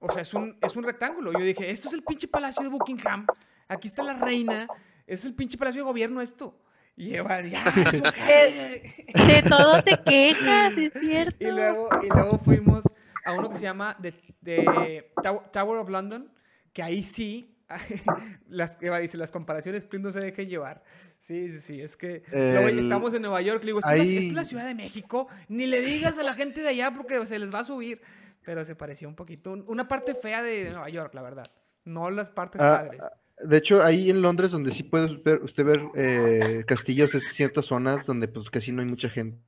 [0.00, 1.32] O sea, es un, es un rectángulo.
[1.32, 3.26] Yo dije, esto es el pinche Palacio de Buckingham.
[3.68, 4.66] Aquí está la reina.
[5.06, 6.58] Es el pinche Palacio de Gobierno esto.
[6.96, 11.36] Y Eva, ya, de, todo te quejas, es cierto.
[11.40, 12.84] Y luego, y luego fuimos
[13.24, 13.96] a uno que se llama
[14.42, 15.10] The,
[15.50, 16.30] Tower of London,
[16.74, 17.56] que ahí sí,
[18.48, 20.82] las, Eva dice, las comparaciones pues, no se dejen llevar.
[21.18, 24.44] Sí, sí, sí, es que luego estamos en Nueva York, le digo, ¿esto, es la
[24.44, 25.28] Ciudad de México?
[25.48, 28.00] Ni le digas a la gente de allá porque se les va a subir.
[28.44, 31.46] Pero se parecía un poquito, una parte fea de Nueva York, la verdad.
[31.84, 33.00] No las partes ah, padres.
[33.42, 37.66] De hecho, ahí en Londres, donde sí puede ver, usted ver eh, castillos, es ciertas
[37.66, 39.38] zonas donde pues casi no hay mucha gente.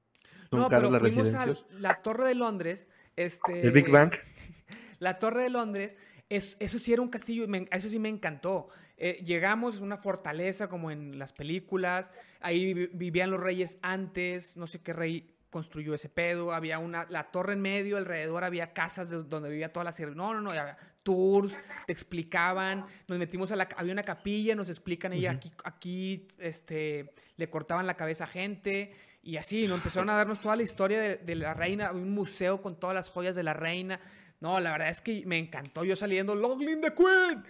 [0.50, 1.46] no, pero fuimos a
[1.78, 2.88] la Torre de Londres.
[3.16, 4.12] Este, el Big Bang.
[4.98, 5.96] La Torre de Londres,
[6.28, 8.68] es, eso sí era un castillo, eso sí me encantó.
[8.96, 14.80] Eh, llegamos, una fortaleza como en las películas, ahí vivían los reyes antes, no sé
[14.80, 19.50] qué rey construyó ese pedo, había una, la torre en medio, alrededor había casas donde
[19.50, 20.14] vivía toda la serie.
[20.14, 24.70] No, no, no, había tours, te explicaban, nos metimos a la, había una capilla, nos
[24.70, 28.92] explican ella, aquí, aquí, este, le cortaban la cabeza a gente
[29.22, 32.62] y así, nos empezaron a darnos toda la historia de, la reina, había un museo
[32.62, 34.00] con todas las joyas de la reina.
[34.40, 37.44] No, la verdad es que me encantó yo saliendo, Long the Queen.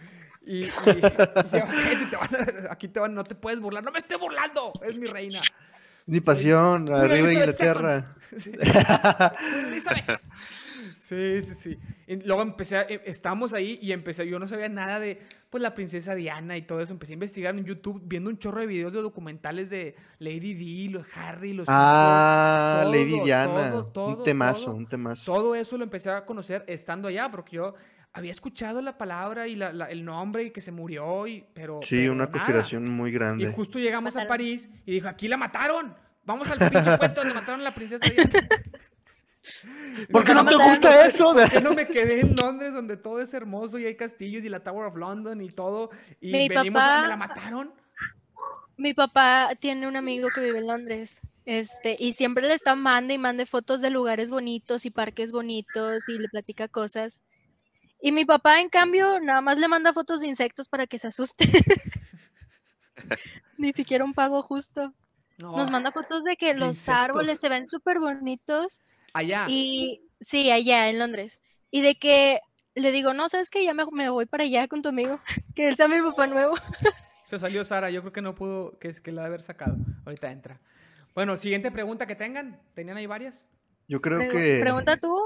[0.45, 0.65] Y,
[2.69, 5.41] aquí te van, no te puedes burlar, no me estoy burlando, es mi reina.
[6.07, 8.15] Mi pasión, arriba de Inglaterra.
[10.99, 11.43] Sí.
[11.43, 11.79] sí, sí,
[12.25, 15.19] luego empecé, a, eh, estábamos ahí y empecé, yo no sabía nada de,
[15.51, 16.93] pues, la princesa Diana y todo eso.
[16.93, 20.89] Empecé a investigar en YouTube, viendo un chorro de videos de documentales de Lady Di,
[20.89, 23.85] los Harry, los Ah, Lady Diana.
[23.95, 25.23] un temazo, un temazo.
[25.25, 27.75] Todo eso lo empecé a conocer estando allá, porque yo
[28.13, 31.81] había escuchado la palabra y el nombre y que se murió, y, pero.
[31.89, 33.45] Sí, una conspiración muy grande.
[33.45, 35.95] Y justo llegamos a París y dijo: aquí la mataron.
[36.25, 38.31] Vamos al pinche puente donde mataron a la princesa Diana.
[40.13, 41.33] ¿Por qué no, te gusta eso?
[41.35, 44.49] ¿Por qué no me quedé en Londres donde todo es hermoso y hay castillos y
[44.49, 45.91] la Tower of London y todo?
[46.21, 47.75] Y venimos a donde la mataron.
[48.77, 51.21] Mi papá tiene un amigo que vive en Londres.
[51.45, 56.09] Este, y siempre le está mande y mande fotos de lugares bonitos y parques bonitos
[56.09, 57.21] y le platica cosas.
[58.05, 61.07] Y mi papá, en cambio, nada más le manda fotos de insectos para que se
[61.07, 61.45] asuste.
[63.57, 64.93] Ni siquiera un pago justo.
[65.39, 68.81] Nos manda fotos de que los árboles se ven súper bonitos.
[69.13, 69.47] Allá.
[69.49, 71.41] Y sí, allá en Londres.
[71.71, 72.41] Y de que
[72.75, 75.21] le digo, no, sabes que ya me, me, voy para allá con tu amigo,
[75.55, 76.57] que él está mi papá nuevo.
[77.27, 79.77] Se salió Sara, yo creo que no pudo, que es que la de haber sacado.
[80.05, 80.61] Ahorita entra.
[81.15, 82.61] Bueno, siguiente pregunta que tengan.
[82.75, 83.47] ¿Tenían ahí varias?
[83.89, 84.59] Yo creo que.
[84.61, 85.17] Pregunta tú.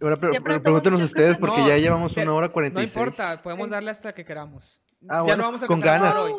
[0.00, 4.24] Ahora pregúntenos ustedes porque ya llevamos una hora cuarenta No importa, podemos darle hasta que
[4.24, 4.80] queramos.
[5.08, 6.16] Ah, ya no vamos a con ganas.
[6.16, 6.32] hoy.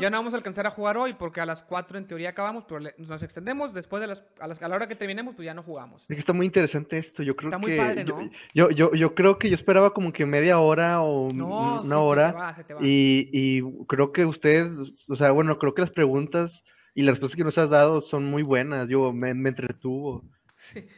[0.00, 2.64] Ya no vamos a alcanzar a jugar hoy porque a las 4 en teoría acabamos,
[2.64, 6.02] pero nos extendemos después de las a, la hora que terminemos, pues ya no jugamos.
[6.02, 7.22] Es que está muy interesante esto.
[7.22, 8.30] Yo creo está que muy padre, ¿no?
[8.54, 12.56] Yo, yo, yo, creo que yo esperaba como que media hora o una hora.
[12.80, 14.70] Y, y creo que usted,
[15.08, 16.64] o sea, bueno, creo que las preguntas
[16.94, 18.88] y las respuestas que nos has dado son muy buenas.
[18.88, 20.24] Yo me, me entretuvo.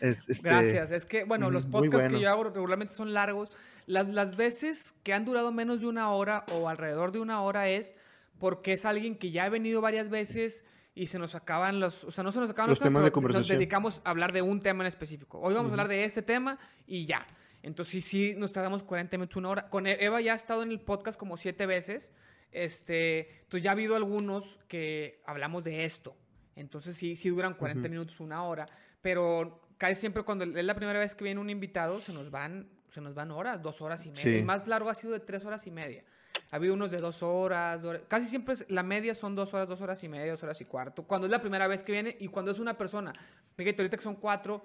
[0.01, 0.91] Este, Gracias.
[0.91, 3.51] Es que, bueno, los podcasts que yo hago regularmente son largos.
[3.87, 7.69] Las, las veces que han durado menos de una hora o alrededor de una hora
[7.69, 7.95] es
[8.39, 10.65] porque es alguien que ya ha venido varias veces
[10.95, 13.43] y se nos acaban los, o sea, no se nos acaban los, temas, de conversación.
[13.43, 15.39] nos dedicamos a hablar de un tema en específico.
[15.41, 17.27] Hoy vamos a hablar de este tema y ya.
[17.63, 19.69] Entonces sí, sí, nos tardamos 40 minutos, una hora.
[19.69, 22.13] Con e, Eva ya ha estado en el podcast como siete veces.
[22.51, 26.17] Este, entonces ya ha habido algunos que hablamos de esto.
[26.57, 28.67] Entonces sí, sí duran 40 minutos, una hora
[29.03, 32.69] pero casi siempre cuando es la primera vez que viene un invitado, se nos van,
[32.91, 34.39] se nos van horas, dos horas y media.
[34.39, 36.05] El más largo ha sido de tres horas y media.
[36.51, 40.03] Ha habido unos de dos horas, casi siempre la media son dos horas, dos horas
[40.03, 41.05] y media, dos horas y cuarto.
[41.05, 43.13] Cuando es la primera vez que viene y cuando es una persona,
[43.57, 44.65] fíjate, ahorita que son cuatro,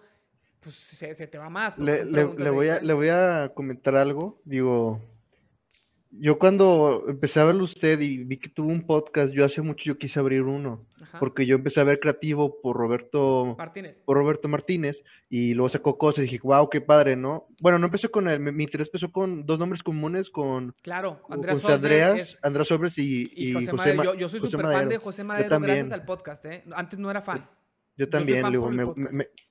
[0.59, 1.77] pues se, te va más.
[1.77, 4.99] Le, voy a, le voy a comentar algo, digo,
[6.19, 9.83] yo cuando empecé a verlo usted y vi que tuvo un podcast, yo hace mucho
[9.85, 10.85] yo quise abrir uno,
[11.19, 13.99] porque yo empecé a ver creativo por Roberto Martínez.
[14.05, 14.97] Por Roberto Martínez
[15.29, 17.47] y luego sacó cosas y dije, wow, qué padre, ¿no?
[17.61, 21.63] Bueno, no empecé con él, mi, interés empezó con dos nombres comunes, con Claro, Andrés
[21.65, 24.13] Andreas, Andrés Sobres y, José, Madero.
[24.15, 26.63] Yo, soy súper fan de José Madero gracias al podcast, ¿eh?
[26.75, 27.39] Antes no era fan.
[27.97, 28.43] Yo también,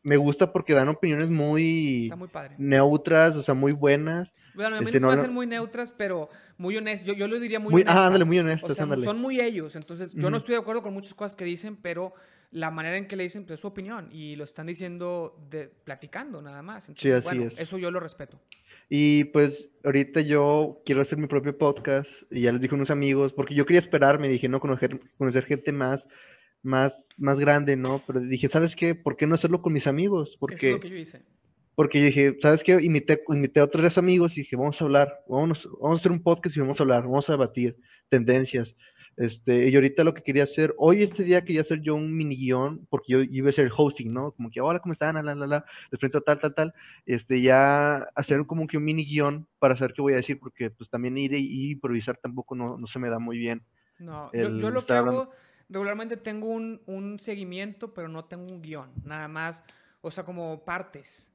[0.02, 2.12] me, gusta porque dan opiniones muy,
[2.58, 4.34] neutras, o sea, muy buenas.
[4.54, 7.06] Bueno, a mí este, no, ser muy neutras, pero muy honestas.
[7.06, 9.76] Yo, yo lo diría muy, muy Ah, ándale, muy honestas, o sea, Son muy ellos.
[9.76, 12.14] Entonces, yo no estoy de acuerdo con muchas cosas que dicen, pero
[12.50, 15.68] la manera en que le dicen pues, es su opinión y lo están diciendo de,
[15.68, 16.88] platicando nada más.
[16.88, 17.58] Entonces, sí, así bueno, es.
[17.58, 18.40] Eso yo lo respeto.
[18.88, 19.52] Y pues
[19.82, 23.54] ahorita yo quiero hacer mi propio podcast y ya les dije a unos amigos, porque
[23.54, 26.06] yo quería esperarme, dije, no, conocer, conocer gente más
[26.64, 28.02] más, más grande, ¿no?
[28.06, 28.94] Pero dije, ¿sabes qué?
[28.94, 30.36] ¿Por qué no hacerlo con mis amigos?
[30.40, 31.22] Porque, es lo que yo hice.
[31.74, 32.72] Porque dije, ¿sabes qué?
[32.80, 36.22] Invité, invité a otros amigos y dije, vamos a hablar, vamos, vamos a hacer un
[36.22, 37.76] podcast y vamos a hablar, vamos a debatir
[38.08, 38.76] tendencias.
[39.16, 42.36] Este, y ahorita lo que quería hacer, hoy este día quería hacer yo un mini
[42.36, 44.32] guion, porque yo iba a ser el hosting, ¿no?
[44.32, 45.14] Como que, hola, ¿cómo están?
[45.14, 46.74] La, la, la, les presento tal, tal, tal.
[47.06, 50.70] Este, ya hacer como que un mini guion para saber qué voy a decir, porque
[50.70, 53.62] pues también ir y improvisar tampoco no, no se me da muy bien.
[53.98, 55.30] No, yo, yo, lo que hago
[55.68, 59.62] regularmente tengo un, seguimiento, pero no tengo un guion, nada más,
[60.00, 61.32] o sea, como partes.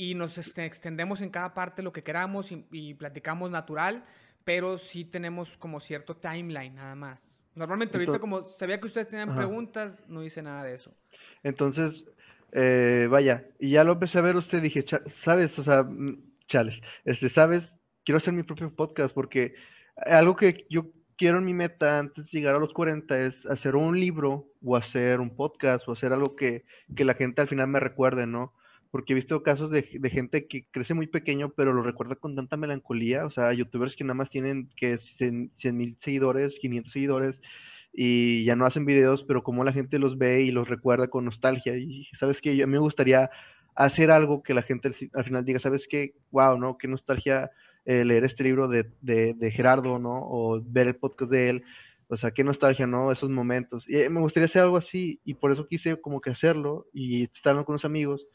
[0.00, 4.02] Y nos este, extendemos en cada parte lo que queramos y, platicamos natural,
[4.44, 7.22] pero sí tenemos como cierto timeline, nada más.
[7.54, 10.94] Normalmente ahorita como sabía que ustedes tenían preguntas, no hice nada de eso.
[11.42, 12.06] Entonces,
[12.52, 14.86] eh, vaya, y ya lo empecé a ver usted, dije,
[15.22, 16.16] sabes, o sea, mm,
[16.46, 19.54] chales, este, sabes, quiero hacer mi propio podcast porque
[20.06, 20.86] algo que yo
[21.18, 24.76] quiero en mi meta antes de llegar a los 40 es hacer un libro o
[24.78, 28.54] hacer un podcast o hacer algo que, la gente al final me recuerde, ¿no?
[28.90, 32.56] Porque he visto casos de, gente que crece muy pequeño, pero lo recuerda con tanta
[32.56, 33.24] melancolía.
[33.24, 37.40] O sea, youtubers que nada más tienen que 100 mil seguidores, 500 seguidores,
[37.92, 41.24] y ya no hacen videos, pero como la gente los ve y los recuerda con
[41.24, 41.76] nostalgia.
[41.76, 43.30] Y sabes que a mí me gustaría
[43.74, 46.14] hacer algo que la gente al final diga, ¿sabes qué?
[46.30, 46.76] Wow, ¿no?
[46.78, 47.50] Qué nostalgia
[47.84, 50.20] eh, leer este libro de, de, Gerardo, ¿no?
[50.22, 51.64] O ver el podcast de él.
[52.08, 53.12] O sea, qué nostalgia, ¿no?
[53.12, 53.88] Esos momentos.
[53.88, 57.24] Y eh, me gustaría hacer algo así y por eso quise como que hacerlo y
[57.24, 58.26] estar con unos amigos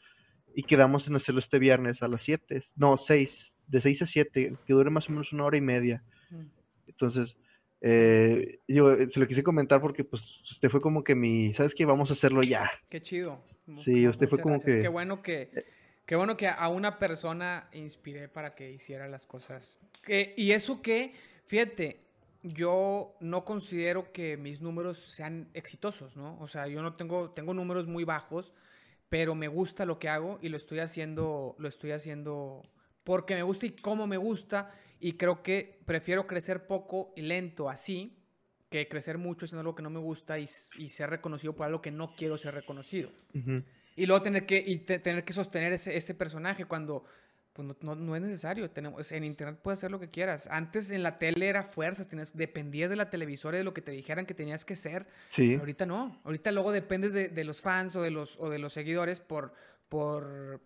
[0.56, 4.56] y quedamos en hacerlo este viernes a las 7, no, 6, de 6 a 7,
[4.66, 6.02] que dure más o menos una hora y media.
[6.86, 7.36] Entonces,
[7.82, 11.84] eh, yo se lo quise comentar porque pues usted fue como que mi, ¿sabes qué?
[11.84, 12.70] Vamos a hacerlo ya.
[12.88, 13.38] Qué chido.
[13.84, 14.80] Sí, usted fue como que...
[14.80, 15.50] Qué bueno que
[16.06, 19.76] Qué bueno que a una persona inspiré para que hiciera las cosas.
[20.06, 21.12] y eso que,
[21.46, 22.00] fíjate,
[22.44, 26.38] yo no considero que mis números sean exitosos, ¿no?
[26.40, 28.52] O sea, yo no tengo, tengo números muy bajos,
[29.08, 32.62] pero me gusta lo que hago y lo estoy haciendo, lo estoy haciendo
[33.04, 34.72] porque me gusta y cómo me gusta.
[34.98, 38.16] Y creo que prefiero crecer poco y lento así
[38.70, 41.92] que crecer mucho siendo algo que no me gusta y, ser reconocido por algo que
[41.92, 43.10] no quiero ser reconocido.
[43.94, 47.04] Y luego tener que, y tener que sostener ese, ese personaje cuando
[47.56, 48.70] pues no, no, es necesario.
[48.70, 50.46] Tenemos, en internet puedes hacer lo que quieras.
[50.50, 53.80] Antes en la tele era fuerzas, tenías, dependías de la televisora y de lo que
[53.80, 55.06] te dijeran que tenías que ser.
[55.32, 55.54] Sí.
[55.54, 56.20] ahorita no.
[56.24, 59.54] Ahorita luego dependes de, de, los fans o de los, o de los seguidores por,
[59.88, 60.60] por,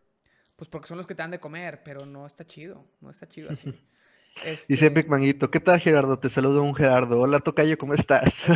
[0.57, 2.85] pues porque son los que te dan de comer, pero no está chido.
[3.01, 3.73] No está chido así.
[4.45, 4.73] Este...
[4.73, 6.19] Dice Manguito, ¿qué tal Gerardo?
[6.19, 7.21] Te saludo un Gerardo.
[7.21, 8.33] Hola Tocayo, ¿cómo estás?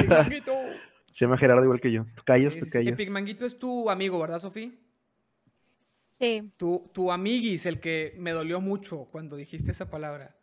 [1.14, 2.06] Se llama Gerardo igual que yo.
[2.24, 4.70] Callos, sí, sí, Epic Manguito es tu amigo, ¿verdad, Sofía?
[6.20, 6.50] Sí.
[6.56, 10.34] Tu, tu amiguis, el que me dolió mucho cuando dijiste esa palabra.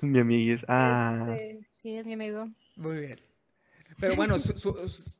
[0.00, 0.60] Mi amiguis.
[0.68, 1.34] Ah.
[1.34, 2.48] Este, sí, es mi amigo.
[2.76, 3.20] Muy bien.
[3.98, 4.36] Pero bueno,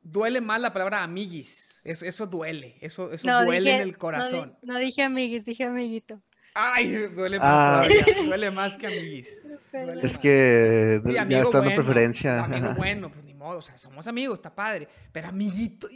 [0.01, 1.79] duele más la palabra amiguis.
[1.83, 2.77] Eso, eso duele.
[2.81, 4.57] Eso, eso duele en el corazón.
[4.63, 6.21] No, dije amiguis, dije amiguito.
[6.53, 7.85] Ay, duele más ah.
[7.87, 8.05] todavía.
[8.25, 9.41] Duele más que amiguis.
[10.03, 12.43] es que sí, ya está bueno, preferencia.
[12.43, 13.59] Amigo bueno, pues ni modo.
[13.59, 14.87] O sea, somos amigos, está padre.
[15.11, 15.87] Pero amiguito,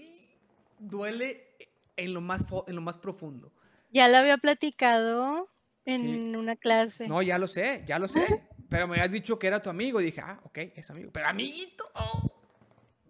[0.79, 1.55] duele
[1.97, 3.51] en lo más, en lo más profundo.
[3.89, 5.49] Ya lo había platicado
[5.85, 7.07] en una clase.
[7.07, 8.43] No, ya lo sé, ya lo sé.
[8.69, 11.11] Pero me habías dicho que era tu amigo y dije, ah, ok, es amigo.
[11.11, 11.83] Pero amiguito.
[11.93, 12.31] Oh.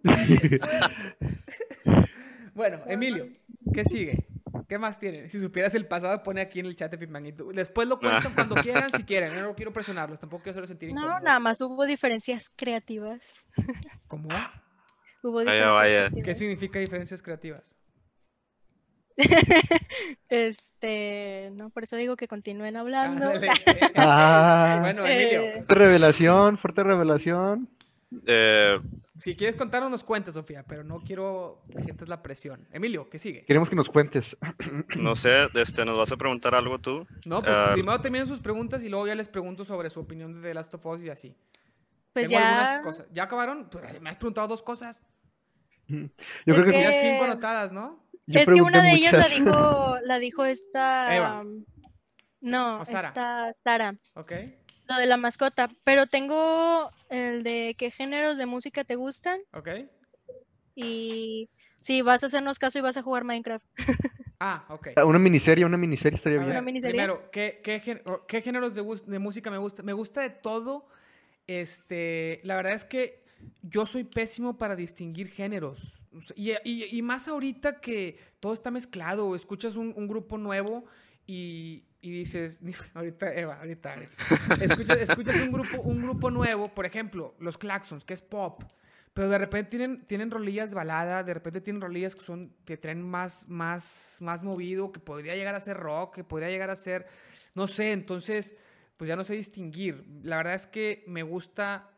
[2.53, 3.27] bueno, Emilio,
[3.73, 4.27] ¿qué sigue?
[4.68, 5.27] ¿Qué más tiene?
[5.27, 7.45] Si supieras el pasado, pone aquí en el chat de Pitmanguito.
[7.52, 9.41] Después lo cuentan cuando quieran, si quieren.
[9.41, 13.45] No quiero presionarlos, tampoco quiero hacerlos sentir No, nada más hubo diferencias creativas.
[14.07, 14.30] ¿Cómo?
[15.23, 17.76] Hubo diferencias ¿Qué significa diferencias creativas?
[20.29, 23.31] este, no, por eso digo que continúen hablando.
[23.95, 25.41] Ah, bueno, Emilio.
[25.41, 27.69] Eh, fuerte revelación, fuerte revelación.
[28.27, 28.79] Eh,
[29.17, 32.67] si quieres contarnos, nos cuentas, Sofía, pero no quiero que sientas la presión.
[32.71, 33.45] Emilio, ¿qué sigue?
[33.45, 34.35] Queremos que nos cuentes.
[34.97, 37.05] No sé, este, ¿nos vas a preguntar algo tú?
[37.25, 40.33] No, pues ah, primero terminen sus preguntas y luego ya les pregunto sobre su opinión
[40.33, 41.35] de The Last of Us y así.
[42.13, 42.81] Pues ya.
[43.11, 43.69] ¿Ya acabaron?
[43.69, 45.03] Pues, me has preguntado dos cosas.
[45.87, 46.09] Yo
[46.45, 48.05] creo que tenías cinco anotadas, ¿no?
[48.27, 51.43] Es que una de ellas la dijo, la dijo esta.
[52.41, 53.95] no, esta Sara.
[54.15, 54.34] Ok.
[54.88, 55.69] Lo de la mascota.
[55.84, 59.39] Pero tengo el de qué géneros de música te gustan.
[59.53, 59.69] Ok.
[60.76, 63.65] Y si vas a hacernos caso y vas a jugar Minecraft.
[64.38, 64.89] Ah, ok.
[64.97, 66.65] Ah, una miniserie, una miniserie estaría bien.
[66.65, 66.91] miniserie?
[66.91, 69.81] Primero, ¿qué, qué, géneros de, de, música me gusta?
[69.81, 70.89] Me gusta de todo.
[71.47, 73.23] Este, la verdad es que
[73.61, 76.02] yo soy pésimo para distinguir géneros.
[76.35, 80.85] Y, más ahorita que todo está mezclado, escuchas un, grupo nuevo
[81.25, 82.59] y, dices,
[82.93, 83.95] ahorita, Eva, ahorita,
[84.61, 88.63] escuchas, un, grupo, un grupo nuevo, por ejemplo, los Claxons, que es pop,
[89.13, 93.01] pero de repente tienen, tienen rolillas balada, de repente tienen rolillas que son, que traen
[93.01, 97.07] más, más, más movido, que podría llegar a ser rock, que podría llegar a ser,
[97.53, 98.55] no sé, entonces,
[98.97, 100.05] pues ya no sé distinguir.
[100.21, 101.91] La verdad es que me gusta,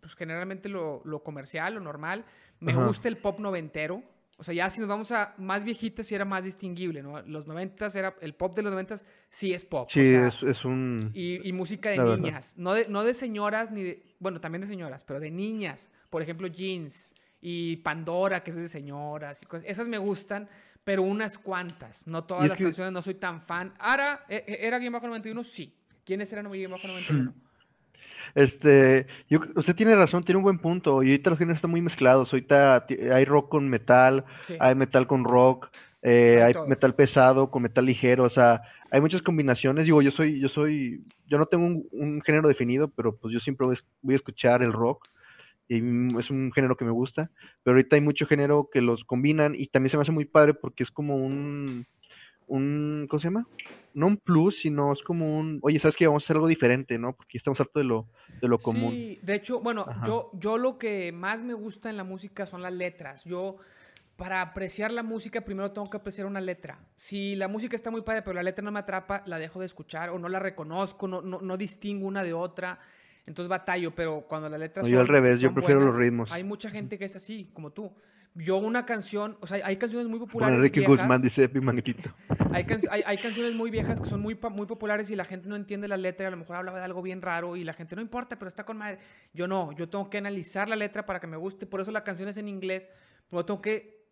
[0.00, 2.24] pues generalmente lo, lo comercial, lo normal,
[2.62, 4.02] me gusta el pop noventero.
[4.38, 7.22] O sea, ya si nos vamos a más viejitas, sí era más distinguible, ¿no?
[7.22, 9.88] Los noventas era, el pop de los noventas sí es pop.
[9.92, 11.12] Sí, es, un...
[11.14, 15.04] Y, música de niñas, no de, no de señoras, ni de, bueno, también de señoras,
[15.04, 15.90] pero de niñas.
[16.10, 19.68] Por ejemplo, Jeans y Pandora, que es de señoras y cosas.
[19.68, 20.48] Esas me gustan,
[20.82, 22.06] pero unas cuantas.
[22.08, 23.74] No todas las canciones, no soy tan fan.
[23.78, 25.44] Ahora, ¿e, e, ¿era Game Bajo 91?
[25.44, 25.76] Sí.
[26.04, 27.32] ¿Quiénes eran Game Bajo 91?
[28.34, 31.02] Este, yo, usted tiene razón, tiene un buen punto.
[31.02, 32.32] Y ahorita los géneros están muy mezclados.
[32.32, 34.24] Ahorita hay rock con metal,
[34.58, 35.68] hay metal con rock,
[36.02, 38.24] eh, hay metal pesado con metal ligero.
[38.24, 39.84] O sea, hay muchas combinaciones.
[39.84, 43.66] Digo, yo soy, yo soy, yo no tengo un, género definido, pero pues yo siempre
[44.02, 45.08] voy, a escuchar el rock.
[45.68, 45.76] Y
[46.18, 47.30] es un género que me gusta.
[47.62, 50.54] Pero ahorita hay mucho género que los combinan y también se me hace muy padre
[50.54, 51.86] porque es como un
[52.52, 53.46] un, ¿cómo se llama?
[53.94, 56.06] No un plus, sino es como un, oye, ¿sabes qué?
[56.06, 57.14] Vamos a hacer algo diferente, ¿no?
[57.14, 58.08] Porque estamos hartos de lo,
[58.40, 58.92] de lo común.
[58.92, 62.62] Sí, de hecho, bueno, yo, yo lo que más me gusta en la música son
[62.62, 63.24] las letras.
[63.24, 63.56] Yo,
[64.16, 66.78] para apreciar la música, primero tengo que apreciar una letra.
[66.94, 69.66] Si la música está muy padre, pero la letra no me atrapa, la dejo de
[69.66, 72.78] escuchar o no la reconozco, no, no, no distingo una de otra.
[73.24, 76.30] Entonces batallo, pero cuando la letra no, Yo al revés, yo prefiero los ritmos.
[76.32, 77.92] Hay mucha gente que es así, como tú
[78.34, 80.56] yo una canción, o sea, hay canciones muy populares.
[80.56, 81.50] Enrique viejas, Guzmán dice
[82.52, 85.56] hay, hay, hay, canciones muy viejas que son muy, muy populares y la gente no
[85.56, 88.02] entiende la letra, a lo mejor hablaba de algo bien raro y la gente no
[88.02, 88.98] importa, pero está con madre.
[89.34, 92.04] Yo no, yo tengo que analizar la letra para que me guste, por eso la
[92.04, 92.88] canción es en inglés,
[93.28, 94.02] pero tengo que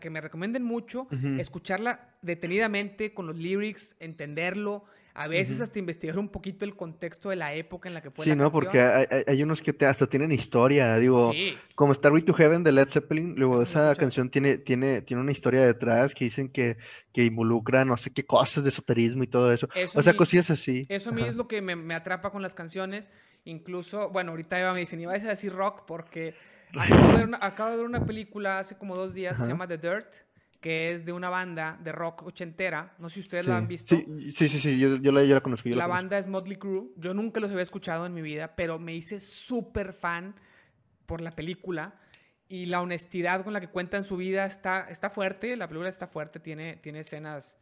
[0.00, 1.08] que me recomienden mucho,
[1.38, 4.84] escucharla detenidamente con los lyrics, entenderlo,
[5.16, 8.24] a veces hasta investigar un poquito el contexto de la época en la que fue
[8.24, 11.32] sí, la no, porque hay, unos que te, hasta tienen historia, digo,
[11.76, 15.64] como Starway to Heaven de Led Zeppelin, luego esa canción tiene, tiene, tiene una historia
[15.64, 16.78] detrás que dicen que,
[17.12, 20.82] que involucra no sé qué cosas de esoterismo y todo eso, o sea, cosillas así.
[20.88, 23.08] Eso a mí es lo que me, atrapa con las canciones,
[23.44, 26.34] incluso, bueno, ahorita Eva me dice, ni vais a decir rock porque
[27.40, 30.16] acabo de ver una, película hace como dos días, se llama The Dirt,
[30.64, 32.94] que es de una banda de rock ochentera.
[32.98, 33.94] No sé si ustedes la han visto.
[33.94, 35.68] Sí, sí, sí, Yo, yo, la, yo, la, conozco.
[35.68, 36.86] la, banda es Motley Crue.
[36.96, 40.34] Yo nunca los había escuchado en mi vida, pero me hice súper fan
[41.04, 42.00] por la película.
[42.48, 45.54] Y la honestidad con la que cuentan su vida está, está fuerte.
[45.54, 47.58] La película está fuerte, tiene, tiene escenas.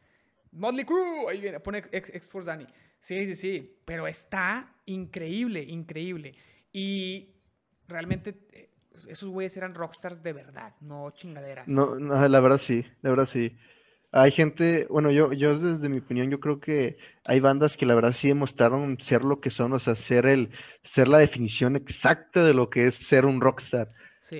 [0.52, 2.68] Motley Crue, ahí viene, pone X-Force Danny.
[3.00, 3.78] Sí, sí, sí.
[3.84, 6.36] Pero está increíble, increíble.
[6.72, 7.30] Y
[7.88, 8.70] realmente eh,
[9.08, 11.68] esos güeyes eran rockstars de verdad, no chingaderas.
[11.68, 13.56] No, no, la verdad sí, la verdad sí.
[14.14, 17.94] Hay gente, bueno, yo, yo desde mi opinión, yo creo que hay bandas que la
[17.94, 20.50] verdad sí demostraron ser lo que son, o sea, ser el,
[20.84, 23.90] ser la definición exacta de lo que es ser un rockstar.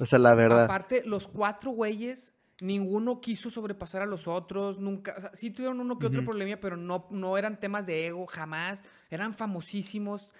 [0.00, 0.64] O sea, la verdad.
[0.64, 5.80] Aparte, los cuatro güeyes, ninguno quiso sobrepasar a los otros, nunca, o sea, sí tuvieron
[5.80, 8.84] uno que otro problema, pero no, no eran temas de ego, jamás.
[9.10, 10.34] Eran famosísimos,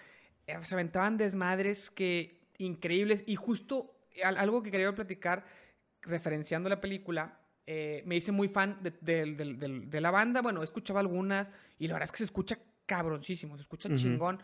[0.46, 3.24] eh, se aventaban desmadres que increíbles.
[3.26, 5.44] Y justo algo que quería platicar,
[6.02, 10.42] referenciando la película, eh, me hice muy fan de, la banda.
[10.42, 14.42] Bueno, escuchaba algunas y la verdad es que se escucha cabroncísimo, se escucha chingón.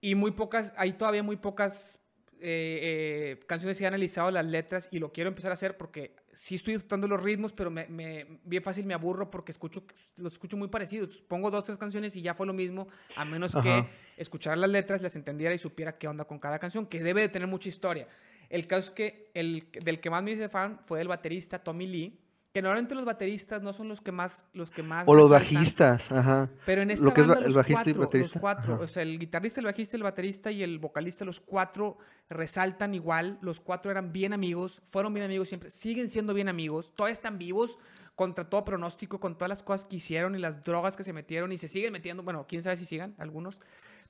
[0.00, 2.00] Y muy pocas, hay todavía muy pocas
[2.42, 6.16] eh, eh, canciones que he analizado las letras y lo quiero empezar a hacer porque
[6.32, 9.84] sí estoy disfrutando los ritmos, pero me, bien fácil me aburro porque escucho,
[10.16, 11.20] los escucho muy parecidos.
[11.20, 13.84] Pongo dos, tres canciones y ya fue lo mismo, a menos que
[14.16, 17.28] escuchar las letras, las entendiera y supiera qué onda con cada canción, que debe de
[17.28, 18.08] tener mucha historia.
[18.50, 21.86] El caso es que el del que más me hice fan fue el baterista Tommy
[21.86, 22.20] Lee
[22.52, 26.02] que normalmente los bateristas no son los que más los que más o los bajistas
[26.10, 26.48] ajá.
[26.66, 29.60] pero en esta Lo que banda, es los, cuatro, los cuatro o sea el guitarrista
[29.60, 31.98] el bajista el baterista y el vocalista los cuatro
[32.28, 36.92] resaltan igual los cuatro eran bien amigos fueron bien amigos siempre siguen siendo bien amigos
[36.96, 37.78] todavía están vivos
[38.16, 41.52] contra todo pronóstico con todas las cosas que hicieron y las drogas que se metieron
[41.52, 43.60] y se siguen metiendo bueno quién sabe si sigan algunos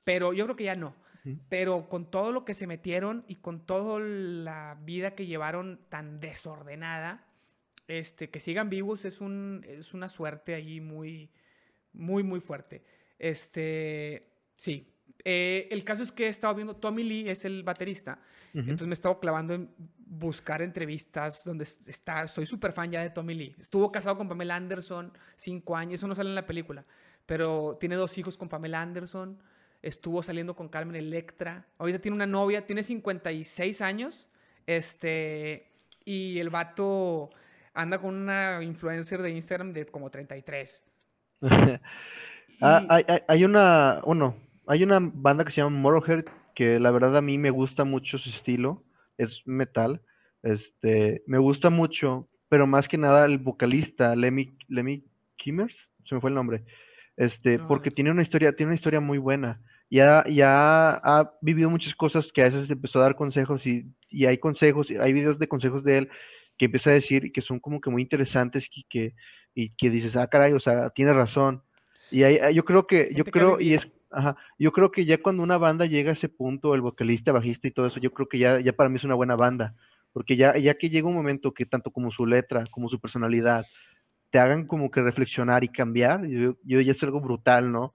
[0.03, 0.95] pero yo creo que ya no
[1.49, 6.19] pero con todo lo que se metieron y con toda la vida que llevaron tan
[6.19, 7.27] desordenada
[7.91, 11.29] este, que sigan vivos es, un, es una suerte ahí muy,
[11.91, 12.83] muy, muy fuerte.
[13.19, 14.87] Este, sí.
[15.25, 18.19] Eh, el caso es que he estado viendo, Tommy Lee es el baterista,
[18.53, 23.11] entonces me he estado clavando en buscar entrevistas donde está, soy súper fan ya de
[23.11, 23.55] Tommy Lee.
[23.59, 26.83] Estuvo casado con Pamela Anderson cinco años, eso no sale en la película,
[27.25, 29.37] pero tiene dos hijos con Pamela Anderson,
[29.81, 34.29] estuvo saliendo con Carmen Electra, ahorita tiene una novia, tiene 56 años,
[34.67, 35.67] este,
[36.05, 37.29] y el vato
[37.73, 40.85] anda con una influencer de Instagram de como 33.
[42.63, 44.35] Ah, hay, una, bueno,
[44.67, 48.19] hay una banda que se llama Motorhead que la verdad a mí me gusta mucho
[48.19, 48.83] su estilo,
[49.17, 50.01] es metal,
[50.43, 55.03] este, me gusta mucho, pero más que nada el vocalista, Lemmy, Lemmy
[55.37, 55.75] Kimmers,
[56.05, 56.63] se me fue el nombre,
[57.17, 59.59] este, porque tiene una historia, tiene una historia muy buena.
[59.91, 64.25] Ya, ya ha vivido muchas cosas que a veces empezó a dar consejos y, y
[64.25, 66.09] hay consejos, hay videos de consejos de él
[66.57, 69.15] que empieza a decir que son como que muy interesantes y que,
[69.53, 71.61] y que dices, ah, caray, o sea, tiene razón.
[72.09, 75.43] Y ahí, yo creo que, yo creo, y es, ajá, yo creo que ya cuando
[75.43, 78.39] una banda llega a ese punto, el vocalista, bajista y todo eso, yo creo que
[78.39, 79.75] ya, ya para mí es una buena banda.
[80.13, 83.65] Porque ya, ya que llega un momento que tanto como su letra, como su personalidad,
[84.29, 87.93] te hagan como que reflexionar y cambiar, yo, yo ya es algo brutal, ¿no?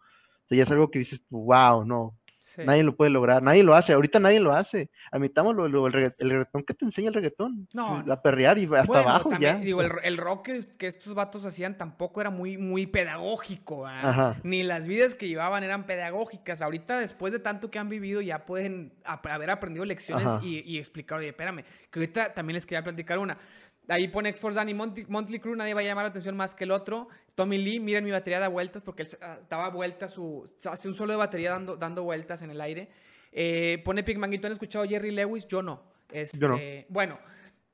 [0.48, 2.16] Sea, ya es algo que dices, wow, no,
[2.64, 4.90] Nadie lo puede lograr, nadie lo hace, ahorita nadie lo hace.
[5.10, 7.68] Admitamos lo, el, reggaetón, ¿qué te enseña el reggaetón?
[7.72, 8.04] No.
[8.10, 9.56] A perrear y hasta abajo ya.
[9.56, 10.48] Digo, el, rock
[10.78, 14.36] que, estos vatos hacían tampoco era muy, muy pedagógico, ¿ah?
[14.42, 16.62] ni las vidas que llevaban eran pedagógicas.
[16.62, 21.18] Ahorita, después de tanto que han vivido, ya pueden haber aprendido lecciones y, y, explicar,
[21.18, 23.38] oye, espérame, que ahorita también les quería platicar una.
[23.88, 26.72] Ahí pone X-Force Danny Monthly Crew, nadie va a llamar la atención más que el
[26.72, 27.08] otro.
[27.34, 30.94] Tommy Lee, miren mi batería da vueltas porque él ah, daba vueltas, su, hace un
[30.94, 32.90] solo de batería dando, dando vueltas en el aire.
[33.30, 35.46] Eh, pone Pigmanguito, ¿han escuchado Jerry Lewis?
[35.46, 35.82] Yo no.
[36.10, 36.58] Este, Yo no.
[36.88, 37.18] Bueno,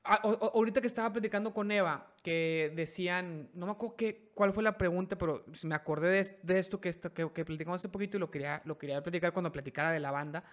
[0.04, 4.76] ahorita que estaba platicando con Eva, que decían, no me acuerdo qué, cuál fue la
[4.76, 6.10] pregunta, pero me acordé
[6.42, 9.32] de, esto, que, esto que, que, platicamos hace poquito y lo quería, lo quería platicar
[9.32, 10.44] cuando platicara de la banda.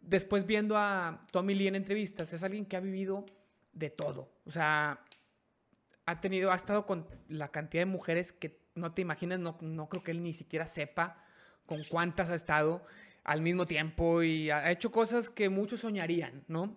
[0.00, 3.24] Después viendo a Tommy Lee en entrevistas, es alguien que ha vivido
[3.72, 4.32] de todo.
[4.44, 5.00] O sea,
[6.06, 9.88] ha tenido, ha estado con la cantidad de mujeres que no te imaginas, no, no
[9.88, 11.22] creo que él ni siquiera sepa
[11.66, 12.84] con cuántas ha estado
[13.24, 16.76] al mismo tiempo y ha hecho cosas que muchos soñarían, ¿no?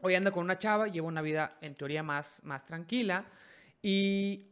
[0.00, 3.26] Hoy anda con una chava, lleva una vida en teoría más, más tranquila
[3.82, 4.44] y,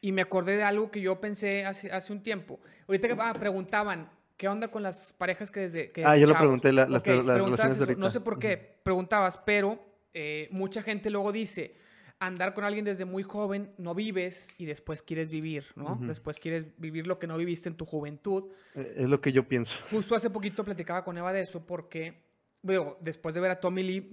[0.00, 2.60] y me acordé de algo que yo pensé hace, hace un tiempo.
[2.88, 5.92] Ahorita que ah, preguntaban, ¿qué onda con las parejas que desde...
[5.92, 11.10] Que ah, yo lo pregunté, la, No sé por qué preguntabas, pero eh, mucha gente
[11.10, 11.74] luego dice,
[12.20, 15.98] andar con alguien desde muy joven, no vives y después quieres vivir, ¿no?
[16.00, 18.50] Después quieres vivir lo que no viviste en tu juventud.
[18.74, 19.74] Eh, es lo que yo pienso.
[19.90, 22.22] Justo hace poquito platicaba con Eva de eso porque,
[22.62, 24.10] bueno, después de ver a Tommy Lee,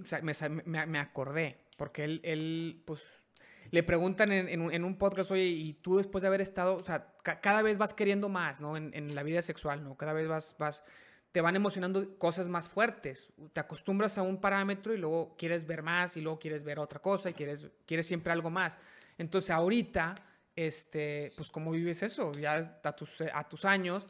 [0.64, 3.22] me, acordé, porque él, él, pues,
[3.70, 7.62] le preguntan en, un podcast, oye, y tú después de haber estado, o sea, cada
[7.62, 8.76] vez vas queriendo más, ¿no?
[8.76, 9.96] En, en, la vida sexual, ¿no?
[9.96, 10.82] Cada vez vas, vas
[11.32, 13.32] te van emocionando cosas más fuertes.
[13.52, 17.00] Te acostumbras a un parámetro y luego quieres ver más y luego quieres ver otra
[17.00, 18.78] cosa y quieres, quieres siempre algo más.
[19.16, 20.14] Entonces ahorita,
[20.54, 22.32] este, pues ¿cómo vives eso?
[22.32, 24.06] Ya a tus, a tus años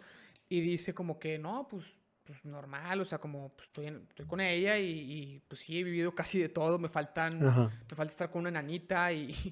[0.48, 4.40] y dice como que no, pues pues normal, o sea, como pues, estoy, estoy con
[4.40, 8.40] ella y, pues sí, he vivido casi de todo, me faltan, me falta estar con
[8.40, 9.50] una enanita y,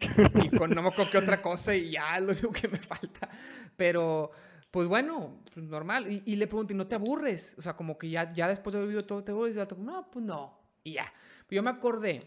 [0.56, 3.28] con no me acuerdo qué otra cosa y ya es lo único que me falta,
[3.76, 4.30] pero
[4.70, 7.56] pues bueno, pues normal, y, le pregunto, ¿y no te aburres?
[7.58, 9.56] O sea, como que ya, ya después de haber vivido todo, ¿te aburres?
[9.56, 11.12] Y el no, pues no, y ya.
[11.48, 12.20] yo me acordé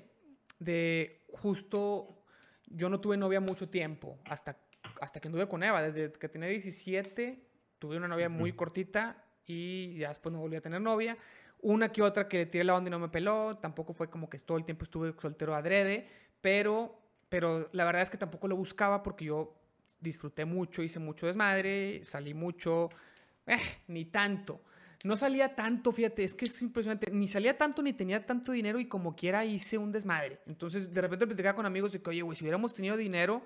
[0.60, 2.24] de justo,
[2.68, 4.58] yo no tuve novia mucho tiempo, hasta,
[5.00, 7.48] hasta que anduve con Eva, desde que tenía 17,
[7.80, 11.18] tuve una novia muy cortita y ya después no volví a tener novia.
[11.62, 14.38] Una que otra que tiré la onda y no me peló, tampoco fue como que
[14.40, 16.08] todo el tiempo estuve soltero adrede,
[16.42, 17.00] pero,
[17.30, 19.63] pero la verdad es que tampoco lo buscaba porque yo
[20.04, 22.90] disfruté mucho, hice mucho desmadre, salí mucho,
[23.46, 23.58] eh,
[23.88, 24.62] ni tanto.
[25.04, 27.12] No salía tanto, fíjate, es que es impresionante.
[27.12, 30.40] Ni salía tanto ni tenía tanto dinero y como quiera hice un desmadre.
[30.46, 33.44] Entonces, de repente platicaba con amigos de que, oye, güey, si hubiéramos tenido dinero,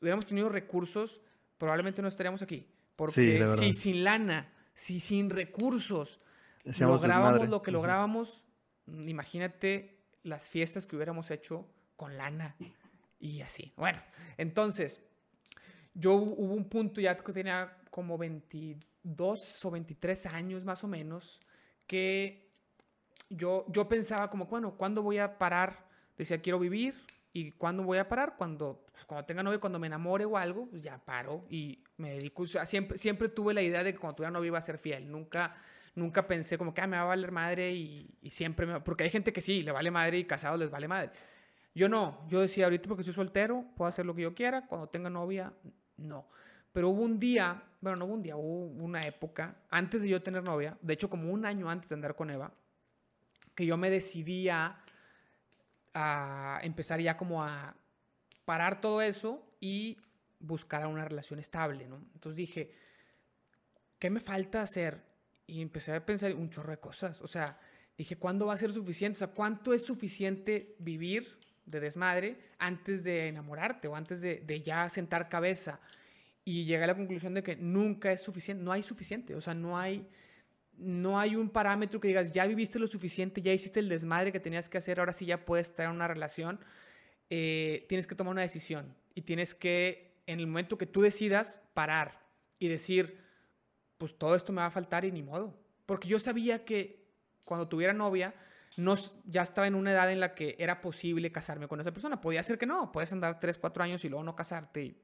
[0.00, 1.20] hubiéramos tenido recursos,
[1.58, 2.66] probablemente no estaríamos aquí.
[2.96, 4.48] Porque si sin lana
[4.80, 6.20] si sin recursos
[6.64, 8.42] lográbamos lo que lográbamos,
[8.86, 12.56] imagínate las fiestas que hubiéramos hecho con lana
[13.18, 13.74] y así.
[13.76, 13.98] Bueno,
[14.38, 15.02] entonces,
[15.94, 21.40] yo hubo un punto ya que tenía como 22 o 23 años más o menos,
[21.86, 22.50] que
[23.28, 25.86] yo, yo pensaba como, bueno, ¿cuándo voy a parar?
[26.16, 26.94] Decía, quiero vivir.
[27.32, 28.34] ¿Y cuándo voy a parar?
[28.36, 32.14] Cuando, pues, cuando tenga novia, cuando me enamore o algo, pues ya paro y me
[32.14, 32.44] dedico.
[32.44, 35.10] siempre, siempre tuve la idea de que cuando tuviera novia iba a ser fiel.
[35.10, 35.54] Nunca,
[35.94, 38.80] nunca pensé como que ah, me va a valer madre y, siempre me...
[38.80, 41.12] Porque hay gente que sí, le vale madre y casados les vale madre.
[41.74, 44.88] Yo no, yo decía ahorita porque soy soltero, puedo hacer lo que yo quiera, cuando
[44.88, 45.52] tenga novia,
[45.96, 46.26] no.
[46.72, 50.22] Pero hubo un día, bueno, no hubo un día, hubo una época, antes de yo
[50.22, 52.52] tener novia, de hecho como un año antes de andar con Eva,
[53.54, 54.78] que yo me decidía
[55.94, 57.74] a empezar ya como a
[58.44, 59.98] parar todo eso y
[60.38, 61.96] buscar una relación estable, ¿no?
[62.14, 62.72] Entonces dije,
[63.98, 65.02] ¿qué me falta hacer?
[65.46, 67.20] Y empecé a pensar un chorro de cosas.
[67.20, 67.58] O sea,
[67.96, 69.16] dije, ¿cuándo va a ser suficiente?
[69.16, 74.88] O sea, ¿cuánto es suficiente vivir de desmadre antes de enamorarte o antes de, ya
[74.88, 75.80] sentar cabeza?
[76.44, 79.54] Y llegué a la conclusión de que nunca es suficiente, no hay suficiente, o sea,
[79.54, 80.06] no hay
[80.80, 84.40] no hay un parámetro que digas, ya viviste lo suficiente, ya hiciste el desmadre que
[84.40, 86.58] tenías que hacer, ahora sí ya puedes estar en una relación.
[87.28, 91.60] Eh, tienes que tomar una decisión y tienes que, en el momento que tú decidas,
[91.74, 92.18] parar
[92.58, 93.18] y decir,
[93.98, 95.54] pues todo esto me va a faltar y ni modo.
[95.84, 97.04] Porque yo sabía que
[97.44, 98.34] cuando tuviera novia,
[98.80, 98.94] no,
[99.24, 102.20] ya estaba en una edad en la que era posible casarme con esa persona.
[102.20, 104.96] Podía ser que no, puedes andar 3, 4 años y luego no casarte y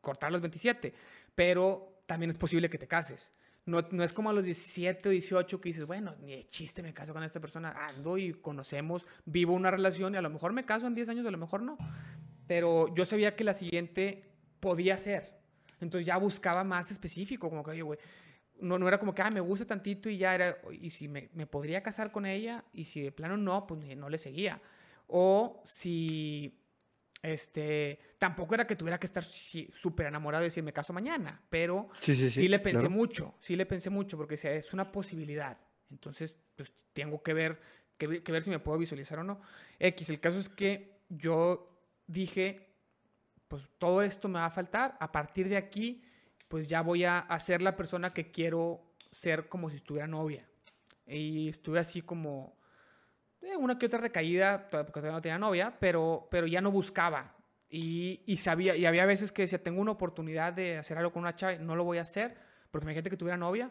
[0.00, 0.92] cortar los 27,
[1.34, 3.32] pero también es posible que te cases.
[3.64, 6.82] No, no, es como a los 17 o 18 que dices, bueno, ni de chiste
[6.82, 10.52] me caso con esta persona, ando y conocemos, vivo una relación y a lo mejor
[10.52, 11.78] me caso en 10 años, a lo mejor no.
[12.48, 14.24] Pero yo sabía que la siguiente
[14.58, 15.40] podía ser.
[15.80, 17.98] Entonces ya buscaba más específico, como que, oye, güey,
[18.62, 21.28] no, no era como que, ah, me gusta tantito y ya era, y si me,
[21.34, 24.60] me podría casar con ella, y si de plano no, pues no le seguía.
[25.08, 26.58] O si
[27.22, 31.88] este, tampoco era que tuviera que estar súper enamorado y decir me caso mañana, pero
[32.04, 35.56] sí, le pensé mucho, sí le pensé mucho porque es una posibilidad.
[35.90, 37.60] Entonces, pues tengo que ver,
[37.96, 39.40] que, ver si me puedo visualizar o no.
[39.78, 41.70] X, el caso es que yo
[42.08, 42.74] dije,
[43.46, 44.96] pues todo esto me va a faltar.
[44.98, 46.02] A partir de aquí,
[46.52, 50.46] pues ya voy a, a ser la persona que quiero ser como si estuviera novia.
[51.06, 52.58] Y estuve así como
[53.40, 57.34] eh, una que otra recaída, porque todavía no tenía novia, pero, pero ya no buscaba.
[57.70, 61.22] Y, y, sabía, y había veces que decía, tengo una oportunidad de hacer algo con
[61.22, 62.36] una chava, no lo voy a hacer,
[62.70, 63.70] porque me gente que tuviera novia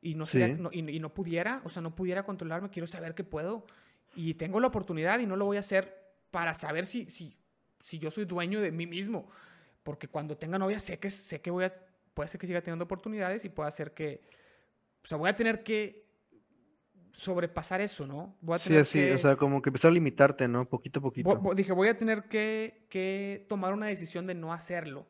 [0.00, 0.24] y no,
[0.72, 3.66] y, no pudiera, o sea, no pudiera controlarme, quiero saber que puedo.
[4.16, 7.36] Y tengo la oportunidad y no lo voy a hacer para saber si, si,
[7.82, 9.28] si yo soy dueño de mí mismo.
[9.82, 11.72] Porque cuando tenga novia sé que, sé que voy a,
[12.14, 14.22] puede ser que siga teniendo oportunidades y pueda ser que,
[15.02, 16.02] o sea, voy a tener que
[17.12, 18.36] sobrepasar eso, ¿no?
[18.40, 20.68] Voy a tener sí, o sea, como que empezar a limitarte, ¿no?
[20.68, 21.40] Poquito a poquito.
[21.54, 25.06] dije, voy a tener que, tomar una decisión de no hacerlo.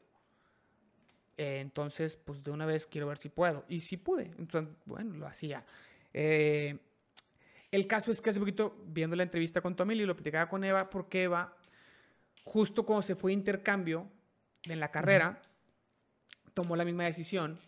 [1.36, 3.64] Eh, entonces, pues de una vez quiero ver si puedo.
[3.68, 4.32] Y si pude.
[4.38, 5.64] Entonces, bueno, lo hacía.
[6.12, 6.78] Eh,
[7.70, 10.90] el caso es que hace poquito, viendo la entrevista con y lo platicaba con Eva,
[10.90, 11.56] porque Eva,
[12.44, 14.10] justo cuando se fue intercambio
[14.64, 15.40] en la carrera,
[16.54, 17.58] tomó la misma decisión,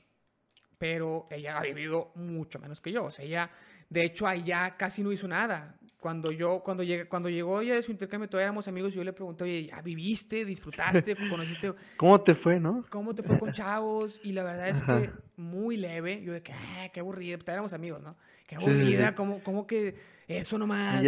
[0.78, 3.04] pero ella ha vivido mucho menos que yo.
[3.04, 3.50] O sea, ella
[3.94, 5.76] de hecho, allá casi no hizo nada.
[6.00, 9.04] Cuando yo, cuando, llegué, cuando llegó ella de su intercambio, todavía éramos amigos y yo
[9.04, 11.72] le pregunté, oye, ¿ya viviste, disfrutaste, conociste?
[11.96, 12.84] ¿Cómo te fue, no?
[12.90, 14.20] ¿Cómo te fue con chavos?
[14.22, 16.22] Y la verdad es que muy leve.
[16.22, 17.38] Yo de que, ah, qué aburrida.
[17.38, 18.16] Todavía éramos amigos, ¿no?
[18.46, 19.94] Qué aburrida, ¿cómo, que
[20.26, 21.02] eso nomás?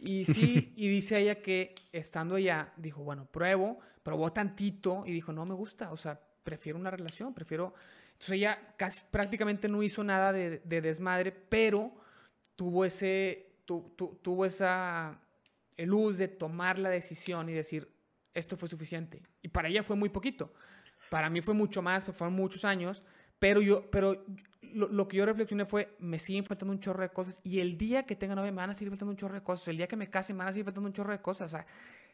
[0.00, 5.32] Y sí, y dice ella que estando allá, dijo, bueno, pruebo, probó tantito y dijo,
[5.32, 7.74] no me gusta, o sea, prefiero una relación, prefiero...
[8.12, 11.92] Entonces ella casi prácticamente no hizo nada de, desmadre, pero
[12.54, 15.20] tuvo ese, tuvo esa
[15.76, 17.90] luz de tomar la decisión y decir,
[18.32, 19.22] esto fue suficiente.
[19.42, 20.54] Y para ella fue muy poquito.
[21.10, 23.02] Para mí fue mucho más, porque fueron muchos años,
[23.38, 24.24] pero yo, pero
[24.62, 28.04] lo, que yo reflexioné fue, me siguen faltando un chorro de cosas y el día
[28.04, 29.96] que tenga novia me van a seguir faltando un chorro de cosas, el día que
[29.96, 31.52] me case me van a seguir faltando un chorro de cosas.
[31.52, 31.66] O sea,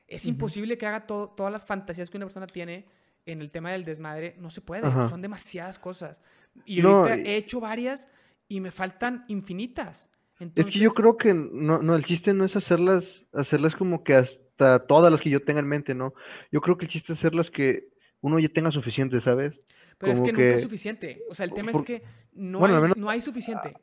[0.08, 2.86] es imposible que haga todo, todas las fantasías que una persona tiene
[3.26, 6.20] en el tema del desmadre, no se puede, son demasiadas cosas.
[6.64, 8.08] Y ahorita he hecho varias
[8.48, 10.10] y me faltan infinitas.
[10.56, 14.14] Es que yo creo que no, no, el chiste no es hacerlas, hacerlas como que
[14.14, 16.14] hasta todas las que yo tenga en mente, ¿no?
[16.50, 17.88] Yo creo que el chiste es hacerlas que
[18.20, 19.54] uno ya tenga suficiente, ¿sabes?
[19.98, 21.22] Pero es que, nunca es suficiente.
[21.30, 23.74] O sea, el tema es que no, hay, no hay suficiente.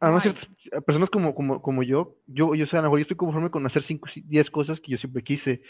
[0.00, 0.24] Además,
[0.84, 3.50] personas como, como, como yo, yo, yo, o sea, a lo mejor yo estoy conforme
[3.50, 5.62] con hacer 5, 10 cosas que yo siempre quise.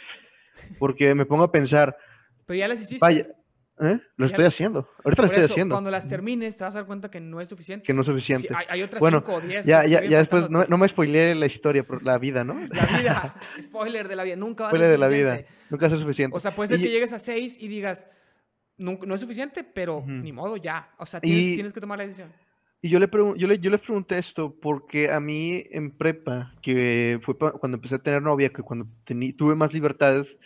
[0.78, 1.96] Porque me pongo a pensar.
[2.46, 2.98] Pero ya las hiciste.
[3.00, 3.26] Vaya,
[3.80, 4.00] ¿eh?
[4.16, 4.88] Lo estoy haciendo.
[5.04, 5.74] Ahorita lo estoy haciendo.
[5.74, 7.86] Cuando las termines, te vas a dar cuenta que no es suficiente.
[7.86, 8.48] Que no es suficiente.
[8.68, 9.66] hay, otras 5 o 10.
[9.66, 12.54] Ya, ya, ya después, no, no, me spoileé la historia, la vida, ¿no?
[12.70, 13.34] La vida.
[13.62, 14.36] Spoiler de la vida.
[14.36, 15.16] Nunca va a ser suficiente.
[15.16, 15.48] de la vida.
[15.70, 16.36] Nunca va a ser suficiente.
[16.36, 18.06] O sea, puede ser que llegues a 6 y digas
[18.82, 20.90] no, no es suficiente, pero ni modo, ya.
[20.98, 22.30] O sea, tienes, que tomar la decisión.
[22.80, 27.20] Y yo le, yo, le, yo les pregunté esto porque a mí en prepa, que
[27.22, 28.86] fue cuando empecé a tener novia, que cuando
[29.36, 30.36] tuve más libertades,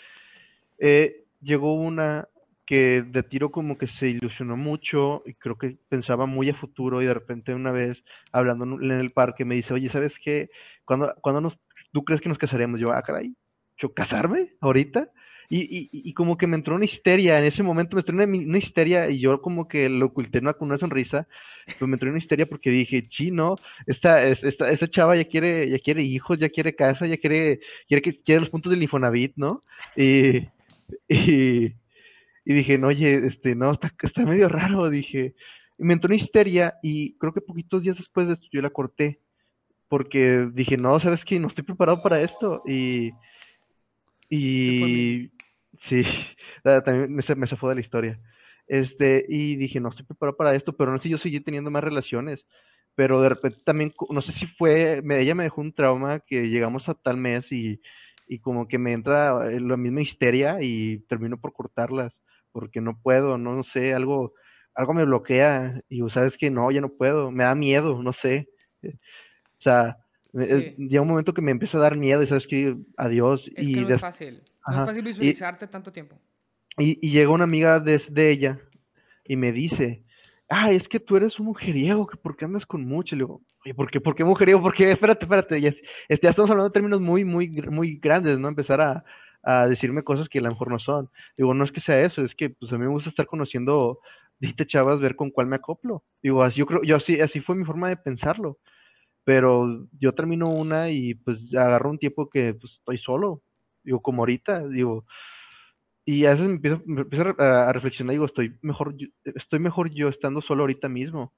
[0.78, 2.28] eh, llegó una
[2.66, 7.00] que de tiro como que se ilusionó mucho y creo que pensaba muy a futuro
[7.00, 10.50] y de repente una vez hablando en el parque me dice, oye, ¿sabes qué?
[10.84, 11.58] ¿Cuándo, cuando nos,
[11.92, 12.80] tú crees que nos casaremos?
[12.80, 13.34] Yo, ah, caray,
[13.78, 15.10] ¿yo casarme ahorita?
[15.48, 19.08] Y, y, como que me entró una histeria, en ese momento me entró una, histeria
[19.08, 21.28] y yo como que lo oculté con una sonrisa,
[21.78, 23.54] pues me entró una histeria porque dije, chino,
[23.86, 28.02] esta, esta, esta chava ya quiere, ya quiere hijos, ya quiere casa, ya quiere, quiere,
[28.02, 29.62] quiere los puntos del Infonavit, ¿no?
[29.96, 30.48] Y,
[31.08, 31.74] y,
[32.44, 35.34] dije, no, oye, este, no, está, está medio raro, dije.
[35.78, 38.70] Y me entró una histeria y creo que poquitos días después de esto yo la
[38.70, 39.20] corté
[39.88, 43.12] porque dije, no, sabes que no estoy preparado para esto y...
[44.28, 45.30] Y
[45.82, 46.02] Sí,
[46.62, 48.20] también me, me zafó de la historia.
[48.66, 51.84] Este, y dije, no estoy preparado para esto, pero no sé, yo seguí teniendo más
[51.84, 52.46] relaciones.
[52.94, 56.88] Pero de repente también, no sé si fue, ella me dejó un trauma que llegamos
[56.88, 57.80] a tal mes y,
[58.26, 62.20] y como que me entra eh, la misma histeria y termino por cortarlas,
[62.52, 64.34] porque no puedo, no, sé, algo,
[64.74, 68.48] algo me bloquea y sabes que no, ya no puedo, me da miedo, no sé.
[68.82, 69.98] O sea,
[70.38, 73.50] eh, llega un momento que me empieza a dar miedo y sabes que adiós.
[73.56, 74.42] Es y que no es fácil.
[74.66, 76.18] No es fácil visualizarte tanto tiempo.
[76.78, 78.60] Y, y, llega una amiga de, de, ella
[79.24, 80.04] y me dice,
[80.48, 83.16] ah, es que tú eres un mujeriego, que ¿por qué andas con mucho?
[83.16, 83.42] Le digo,
[83.76, 84.62] ¿por qué, por qué mujeriego?
[84.62, 85.70] Porque, espérate, espérate, ya,
[86.08, 88.48] este, ya, estamos hablando de términos muy, muy, muy grandes, ¿no?
[88.48, 89.04] Empezar a,
[89.42, 91.10] a, decirme cosas que a lo mejor no son.
[91.36, 94.00] Digo, no es que sea eso, es que pues a mí me gusta estar conociendo,
[94.38, 96.04] dijiste chavas, ver con cuál me acoplo.
[96.22, 98.58] Digo, así, yo creo, yo así, así fue mi forma de pensarlo
[99.26, 103.42] pero yo termino una y pues agarro un tiempo que pues, estoy solo,
[103.82, 105.04] digo, como ahorita, digo,
[106.08, 110.40] y a veces me empiezo, a, reflexionar, digo, estoy mejor, yo, estoy mejor yo estando
[110.40, 111.34] solo ahorita mismo,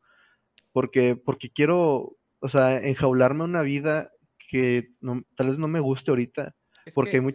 [0.73, 4.13] porque, porque quiero, o sea, enjaularme una vida
[4.51, 4.91] que
[5.37, 6.55] tal vez no me guste ahorita,
[6.95, 7.35] porque, hay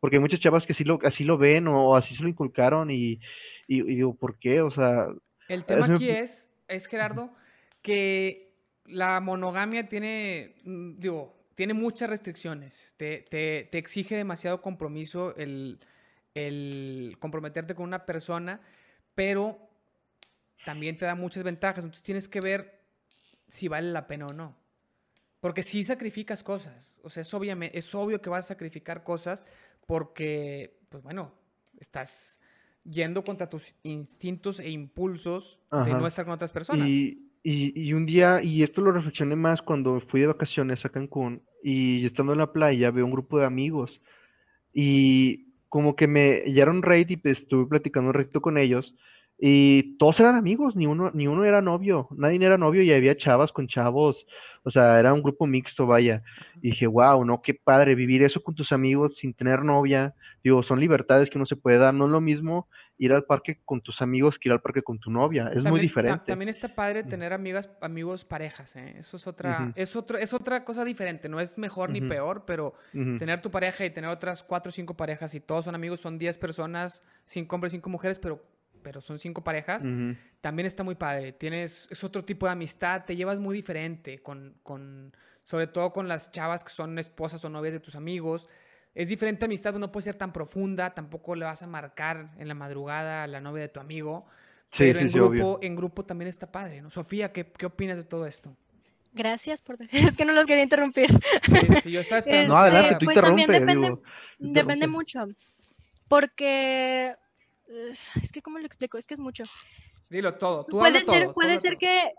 [0.00, 2.90] porque hay muchas chavas que así lo, así lo ven o, así se lo inculcaron
[2.90, 3.20] y,
[3.66, 4.60] y, digo, ¿por qué?
[4.60, 5.06] O sea...
[5.48, 7.32] El tema aquí es, es Gerardo,
[7.80, 8.52] que
[8.84, 12.94] la monogamia tiene, mm, digo, tiene muchas restricciones.
[12.98, 15.80] Te, te, exige demasiado compromiso el,
[16.36, 18.60] el, comprometerte con una persona,
[19.14, 19.58] pero
[20.64, 21.84] también te da muchas ventajas.
[21.84, 22.80] Entonces tienes que ver
[23.48, 24.54] si vale la pena o no.
[25.40, 26.94] Porque si sacrificas cosas.
[27.02, 29.46] O sea, es, obviamente, es obvio que vas a sacrificar cosas
[29.86, 31.32] porque, pues bueno,
[31.78, 32.40] estás
[32.84, 36.88] yendo contra tus instintos e impulsos de no estar con otras personas.
[36.88, 42.04] Y, un día, y esto lo reflexioné más cuando fui de vacaciones a Cancún y
[42.04, 44.00] estando en la playa veo un grupo de amigos
[44.72, 48.94] y como que me hallaron raid y estuve platicando un ratito con ellos
[49.38, 53.16] y todos eran amigos, ni uno, ni uno era novio, nadie era novio y había
[53.16, 54.26] chavas con chavos,
[54.62, 56.22] o sea, era un grupo mixto, vaya.
[56.62, 60.14] Y dije, wow, no, qué padre vivir eso con tus amigos sin tener novia.
[60.42, 62.66] Digo, son libertades que uno se puede dar, no es lo mismo
[62.98, 65.80] ir al parque con tus amigos que ir al parque con tu novia, es muy
[65.80, 66.24] diferente.
[66.26, 68.94] también está padre tener amigas, amigos parejas, ¿eh?
[68.98, 72.74] eso es otra, es, otro, es otra cosa diferente, no es mejor ni peor, pero
[72.92, 76.18] tener tu pareja y tener otras cuatro o cinco parejas y todos son amigos, son
[76.18, 78.42] diez personas, cinco hombres, cinco mujeres, pero
[78.82, 79.84] pero son cinco parejas,
[80.40, 81.32] también está muy padre.
[81.32, 85.12] Tienes, es otro tipo de amistad, te llevas muy diferente con, con,
[85.42, 88.48] sobre todo con las chavas que son esposas o novias de tus amigos.
[88.96, 92.54] Es diferente amistad, no puede ser tan profunda, tampoco le vas a marcar en la
[92.54, 94.24] madrugada a la novia de tu amigo.
[94.76, 96.88] pero en, grupo, en grupo también está padre, ¿no?
[96.88, 98.56] Sofía, ¿qué, ¿qué opinas de todo esto?
[99.12, 99.76] Gracias por...
[99.92, 101.10] Es que no los quería interrumpir.
[101.82, 102.54] Sí, yo estaba esperando.
[102.54, 103.60] no, adelante, tú pues interrumpes.
[103.60, 103.98] Depende,
[104.38, 105.26] depende mucho.
[106.08, 107.14] Porque...
[107.68, 108.96] Es que, ¿cómo lo explico?
[108.96, 109.44] Es que es mucho.
[110.08, 111.34] Dilo todo, tú puede ser, todo.
[111.34, 112.12] Puede ser que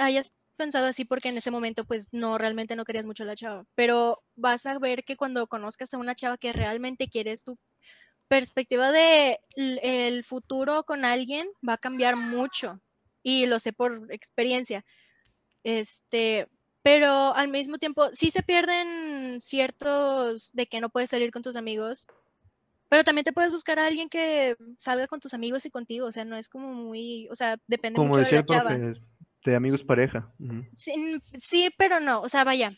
[0.00, 0.32] hayas
[0.62, 3.64] pensado así porque en ese momento pues no, realmente no querías mucho a la chava,
[3.74, 7.58] pero vas a ver que cuando conozcas a una chava que realmente quieres tu
[8.28, 12.80] perspectiva de el futuro con alguien va a cambiar mucho
[13.24, 14.84] y lo sé por experiencia.
[15.64, 16.46] Este,
[16.82, 21.56] pero al mismo tiempo sí se pierden ciertos de que no puedes salir con tus
[21.56, 22.06] amigos,
[22.88, 26.12] pero también te puedes buscar a alguien que salga con tus amigos y contigo, o
[26.12, 28.78] sea, no es como muy, o sea, depende mucho de la chava.
[29.44, 30.32] De amigos pareja.
[30.72, 32.72] sí, pero no, o sea, vaya,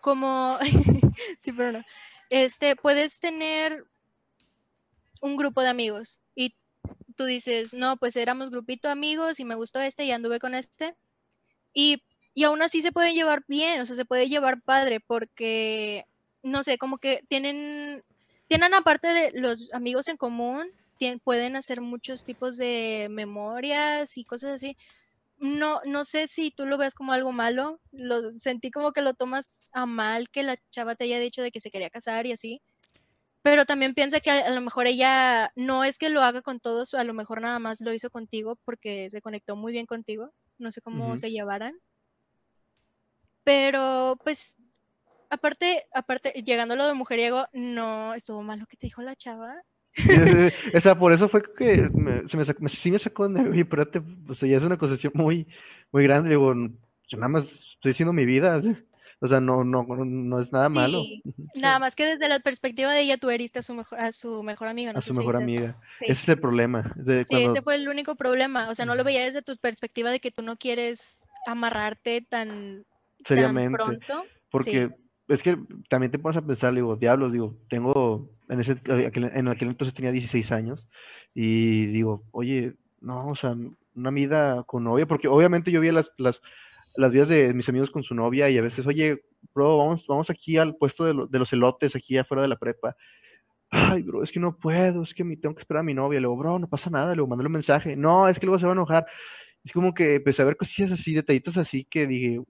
[0.00, 0.58] como,
[1.38, 1.84] sí, pero no.
[2.30, 3.84] Este, puedes tener
[5.20, 6.54] un grupo de amigos y
[7.16, 10.54] tú dices, no, pues éramos grupito de amigos y me gustó este y anduve con
[10.54, 10.94] este.
[11.74, 12.02] Y,
[12.32, 16.06] y aún así se pueden llevar bien, o sea, se puede llevar padre porque,
[16.42, 18.02] no sé, como que tienen,
[18.46, 20.70] tienen aparte de los amigos en común,
[21.22, 24.76] pueden hacer muchos tipos de memorias y cosas así
[25.38, 29.14] no, no sé si tú lo ves como algo malo, lo sentí como que lo
[29.14, 32.32] tomas a mal que la chava te haya dicho de que se quería casar y
[32.32, 32.60] así,
[33.42, 36.92] pero también piensa que a, lo mejor ella no es que lo haga con todos,
[36.94, 40.72] a lo mejor nada más lo hizo contigo porque se conectó muy bien contigo, no
[40.72, 41.78] sé cómo se llevaran,
[43.44, 44.58] pero pues
[45.30, 49.16] aparte, aparte, llegando a lo de mujeriego, no estuvo mal lo que te dijo la
[49.16, 49.62] chava,
[50.74, 51.88] o sea, por eso fue que
[52.26, 55.12] se me sacó, sí me sacó de, oye, espérate, o sea, ya es una concesión
[55.14, 55.46] muy,
[55.92, 57.44] muy grande, digo, yo nada más
[57.74, 58.62] estoy haciendo mi vida,
[59.20, 61.02] o sea, no, no, no es nada malo.
[61.56, 64.42] Nada más que desde la perspectiva de ella tú heriste a su mejor, a su
[64.44, 64.92] mejor amiga.
[64.94, 65.76] a su mejor amiga.
[66.00, 66.94] Ese es el problema.
[67.24, 70.20] Sí, ese fue el único problema, o sea, no lo veía desde tu perspectiva de
[70.20, 72.84] que tú no quieres amarrarte tan,
[73.26, 74.24] Seriamente, pronto.
[74.50, 74.90] Porque
[75.28, 79.68] es que también te pones a pensar, digo, diablos, digo, tengo en, ese, en aquel
[79.68, 80.88] entonces tenía 16 años
[81.34, 83.54] y digo, oye, no, o sea,
[83.94, 86.40] una vida con novia, porque obviamente yo vi las, las,
[86.96, 89.22] las vidas de mis amigos con su novia y a veces, oye,
[89.54, 92.96] bro, vamos, vamos aquí al puesto de, de los elotes, aquí afuera de la prepa.
[93.70, 96.20] Ay, bro, es que no puedo, es que me tengo que esperar a mi novia.
[96.20, 97.08] Le digo, bro, no pasa nada.
[97.08, 97.96] Le digo, mandale un mensaje.
[97.96, 99.06] No, es que luego se va a enojar.
[99.64, 102.40] Es como que empecé a ver cosillas así, detallitos así que dije,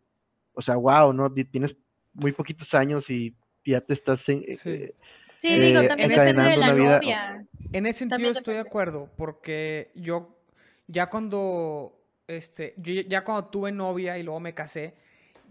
[0.52, 1.32] o sea, wow, ¿no?
[1.32, 1.76] Tienes
[2.18, 3.34] muy poquitos años y
[3.64, 4.94] ya te estás en, eh,
[5.38, 7.46] Sí, eh, digo, también depende de la novia.
[7.72, 10.36] En ese sentido estoy de acuerdo, porque yo
[10.88, 14.94] ya cuando, este, yo ya cuando tuve novia y luego me casé,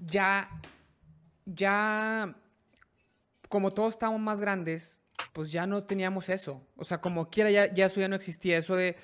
[0.06, 0.50] ya,
[1.46, 2.36] ya,
[3.48, 6.68] como todos estábamos más grandes, pues ya no teníamos eso.
[6.76, 8.96] O sea, como quiera, ya, ya eso ya no existía, eso de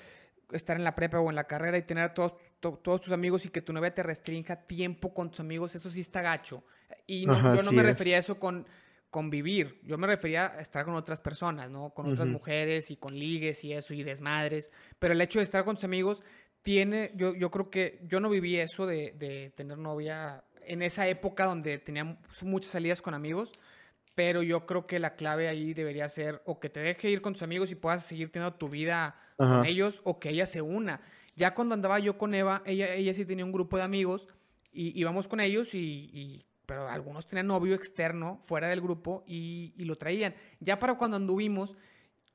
[0.51, 3.45] estar en la prepa o en la carrera y tener a todos, todos tus amigos
[3.45, 6.63] y que tu novia te restrinja tiempo con tus amigos, eso sí está gacho.
[7.07, 8.65] Y yo no me refería a eso con
[9.09, 9.79] convivir.
[9.83, 11.91] Yo me refería a estar con otras personas, ¿no?
[11.91, 14.71] Con otras mujeres y con ligues y eso y desmadres.
[14.97, 16.23] Pero el hecho de estar con tus amigos
[16.63, 21.07] tiene, yo, yo creo que yo no viví eso de, de tener novia en esa
[21.07, 23.51] época donde tenía muchas salidas con amigos.
[24.15, 27.33] Pero yo creo que la clave ahí debería ser o que te deje ir con
[27.33, 31.01] tus amigos y puedas seguir teniendo tu vida con ellos o que ella se una.
[31.35, 34.27] Ya cuando andaba yo con Eva, ella, ella sí tenía un grupo de amigos
[34.71, 39.97] y íbamos con ellos y pero algunos tenían novio externo fuera del grupo y, lo
[39.97, 40.33] traían.
[40.59, 41.75] Ya para cuando anduvimos,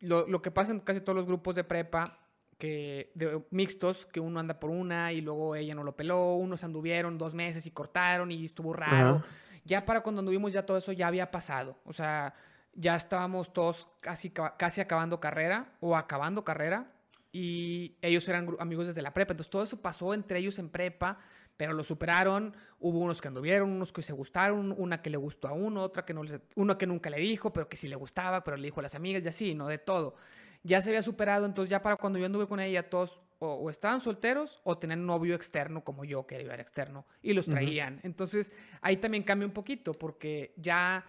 [0.01, 2.19] lo, que pasa en casi todos los grupos de prepa,
[2.59, 6.65] que de, mixtos, que uno anda por una y luego ella no lo peló, unos
[6.65, 9.23] anduvieron dos meses y cortaron y estuvo raro.
[9.69, 11.77] Ya para cuando anduvimos ya todo eso ya había pasado.
[11.85, 12.35] O sea,
[12.73, 16.91] ya estábamos todos casi, casi acabando carrera o acabando carrera
[17.31, 19.35] y ellos eran amigos desde la prepa.
[19.35, 21.19] Entonces todo eso pasó entre ellos en prepa
[21.59, 22.55] pero lo superaron.
[22.79, 26.07] Hubo unos que anduvieron, unos que se gustaron, una que le gustó a uno, otra
[26.07, 26.23] que no
[26.55, 28.95] uno que nunca le dijo, pero que sí le gustaba, pero le dijo a las
[28.95, 30.15] amigas y así, no de todo.
[30.63, 34.01] Ya se había superado, entonces ya para cuando yo anduve con ella, todos o, estaban
[34.01, 38.01] solteros o tenían novio externo como yo, que era externo, y los traían.
[38.03, 41.05] Entonces ahí también cambia un poquito, porque ya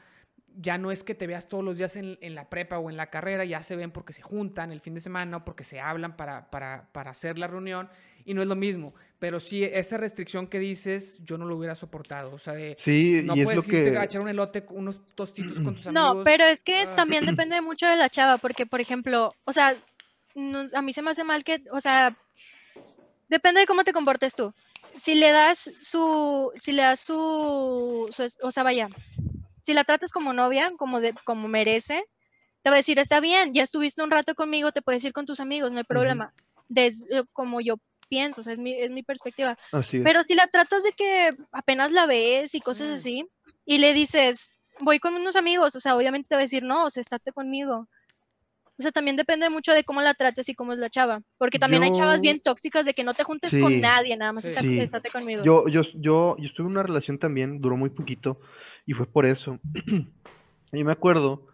[0.56, 2.98] ya no es que te veas todos los días en, en, la prepa o en
[2.98, 5.80] la carrera, ya se ven porque se juntan el fin de semana o porque se
[5.80, 7.88] hablan para, para, para hacer la reunión
[8.26, 8.94] y no es lo mismo.
[9.20, 12.32] Pero sí, esa restricción que dices, yo no lo hubiera soportado.
[12.34, 12.78] O sea, de
[13.24, 16.18] no puedes irte a echar un elote, unos tostitos con tus amigos.
[16.18, 16.96] No, pero es que ah.
[16.96, 19.76] también depende mucho de la chava, porque, por ejemplo, o sea,
[20.74, 22.16] a mí se me hace mal que, o sea,
[23.28, 24.54] depende de cómo te comportes tú.
[24.96, 28.90] Si le das su, si le das su, su o sea, vaya,
[29.62, 32.04] si la tratas como novia, como, de, como merece,
[32.62, 35.26] te va a decir, está bien, ya estuviste un rato conmigo, te puedes ir con
[35.26, 36.34] tus amigos, no hay problema.
[36.68, 37.78] Desde como yo
[38.10, 39.58] pienso, o sea, es mi, es mi perspectiva.
[39.72, 42.94] Pero si la tratas de que apenas la ves y cosas mm.
[42.94, 43.28] así,
[43.66, 46.86] y le dices, voy con unos amigos, o sea, obviamente te va a decir, no,
[46.86, 47.88] o sea, estate conmigo.
[48.80, 51.22] O sea, también depende mucho de cómo la trates y cómo es la chava.
[51.38, 54.46] Porque también hay chavas bien tóxicas de que no te juntes con nadie, nada más
[54.46, 55.44] estate, conmigo.
[55.44, 58.40] Yo, yo, yo, yo estuve en una relación también, duró muy poquito,
[58.86, 59.60] y fue por eso.
[60.72, 61.46] y me acuerdo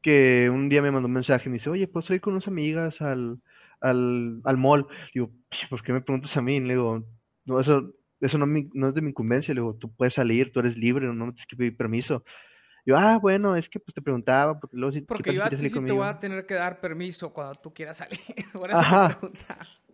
[0.00, 2.46] que un día me mandó un mensaje y me dice, oye, pues ir con unas
[2.46, 3.40] amigas al,
[3.80, 4.86] al, al mall.
[5.12, 5.30] digo,
[5.68, 6.60] ¿por qué me preguntas a mí?
[6.60, 7.04] Le digo,
[7.46, 9.52] no, eso, eso no, no es de mi incumbencia.
[9.52, 12.22] Le digo, tú puedes salir, tú eres libre, no me tienes que pedir permiso.
[12.86, 15.56] Yo, ah, bueno, es que pues te preguntaba, porque luego si Porque yo a ti
[15.56, 18.18] sí te voy a tener que dar permiso cuando tú quieras salir.
[18.52, 19.18] Por eso Ajá.
[19.20, 19.28] te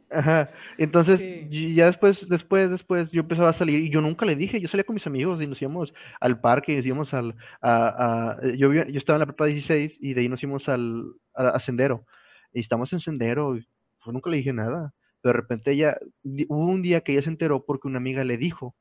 [0.08, 0.50] Ajá.
[0.78, 4.68] Entonces, ya después, después, después, yo empezaba a salir y yo nunca le dije, yo
[4.68, 8.46] salía con mis amigos y nos íbamos al parque, y nos íbamos al, a, a,
[8.56, 12.06] yo, yo estaba en la prepa 16 y de ahí nos íbamos al, a, Sendero.
[12.52, 13.66] Y estamos en Sendero, y
[14.02, 14.94] pues nunca le dije nada.
[15.20, 18.36] Pero de repente ella, hubo un día que ella se enteró porque una amiga le
[18.36, 18.76] dijo,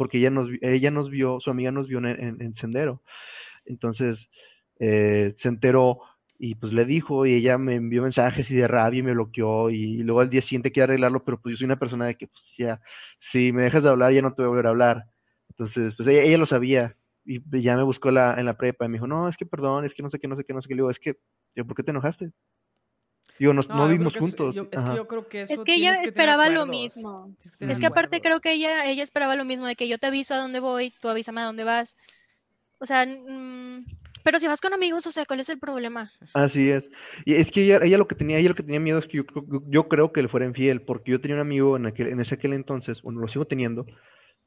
[0.00, 3.02] porque ella nos, ella nos vio, su amiga nos vio en, en, Sendero.
[3.66, 4.30] Entonces,
[4.78, 5.98] eh, se enteró
[6.38, 9.68] y pues le dijo y ella me envió mensajes y de rabia y me bloqueó
[9.68, 12.28] y, luego al día siguiente quiere arreglarlo, pero pues yo soy una persona de que
[12.28, 12.80] pues ya,
[13.18, 15.04] si me dejas de hablar ya no te voy a volver a hablar.
[15.50, 16.96] Entonces, pues ella, lo sabía
[17.26, 19.92] y ya me buscó en la prepa y me dijo, no, es que perdón, es
[19.92, 20.74] que no sé qué, no sé qué, no sé qué.
[20.76, 21.18] Le digo, es que,
[21.62, 22.32] ¿por qué te enojaste?
[23.40, 24.54] Digo, no, no vivimos juntos.
[24.54, 27.34] Es, que yo creo que eso Es que ella esperaba lo mismo.
[27.58, 30.34] Es que aparte creo que ella, ella esperaba lo mismo, de que yo te aviso
[30.34, 31.96] a dónde voy, tú avísame a dónde vas.
[32.80, 33.86] O sea, mm,
[34.22, 36.10] pero si vas con amigos, o sea, ¿cuál es el problema?
[36.34, 36.86] Así es.
[37.24, 39.16] Y es que ella, ella lo que tenía, ella lo que tenía miedo es que
[39.16, 39.24] yo,
[39.68, 42.34] yo, creo que le fuera infiel, porque yo tenía un amigo en aquel, en ese
[42.34, 43.86] aquel entonces, bueno, lo sigo teniendo,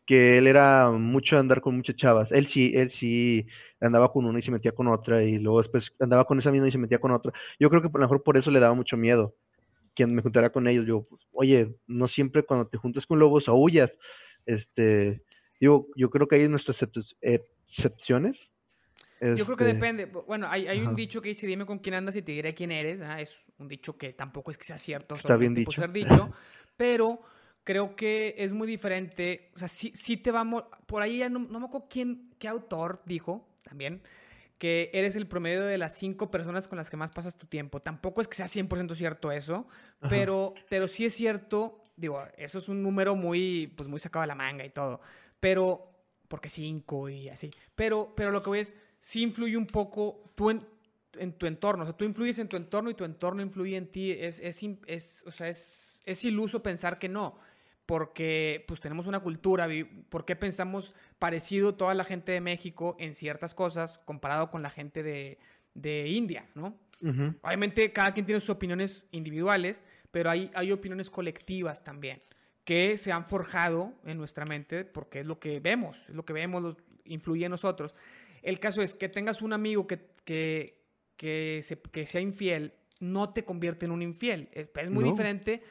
[0.05, 2.31] que él era mucho andar con muchas chavas.
[2.31, 3.47] Él sí, él sí
[3.80, 6.67] andaba con una y se metía con otra, y luego después andaba con esa misma
[6.67, 7.34] y se metía con otra.
[7.59, 9.35] Yo creo que a lo mejor por eso le daba mucho miedo
[9.95, 10.85] que me juntara con ellos.
[10.85, 13.91] Yo, pues, oye, no siempre cuando te juntas con lobos aullas.
[14.45, 15.21] Este,
[15.59, 16.85] yo, yo creo que hay nuestras
[17.21, 18.49] excepciones
[19.38, 20.05] yo creo que este, depende.
[20.05, 22.71] Bueno, hay, hay un dicho que dice, dime con quién andas y te diré quién
[22.71, 22.99] eres.
[23.19, 25.15] Es un dicho que tampoco es que sea cierto.
[25.15, 25.71] Está bien dicho.
[25.71, 26.31] Ser dicho.
[26.77, 27.21] pero
[27.64, 29.52] creo que es muy diferente.
[29.56, 30.64] O sea, sí, sí te vamos...
[30.85, 34.02] Por ahí ya no, no, me acuerdo quién, qué autor dijo también
[34.64, 37.81] que eres el promedio de las cinco personas con las que más pasas tu tiempo.
[37.81, 39.68] Tampoco es que sea 100% cierto eso,
[40.07, 44.27] pero, pero sí es cierto, digo, eso es un número muy, pues muy sacado de
[44.27, 45.02] la manga y todo,
[45.41, 45.91] pero,
[46.30, 50.49] porque cinco y así, pero, pero lo que voy es, sí influye un poco tú
[50.49, 50.65] en,
[51.34, 51.84] tu entorno.
[51.84, 54.11] O sea, tú influyes en tu entorno y tu entorno influye en ti.
[54.11, 57.38] Es, es, es, o sea, es, es iluso pensar que no
[57.85, 59.68] porque pues tenemos una cultura,
[60.10, 64.69] ¿por qué pensamos parecido toda la gente de México en ciertas cosas comparado con la
[64.69, 65.38] gente de,
[65.73, 66.77] de India, ¿no?
[67.41, 72.22] Obviamente cada quien tiene sus opiniones individuales, pero hay, hay opiniones colectivas también
[72.64, 76.34] que se han forjado en nuestra mente porque es lo que vemos, es lo que
[76.34, 77.93] vemos, influye en nosotros.
[78.41, 80.81] El caso es que tengas un amigo que, que,
[81.18, 84.49] que, sea infiel, no te convierte en un infiel.
[84.53, 85.61] Es, muy diferente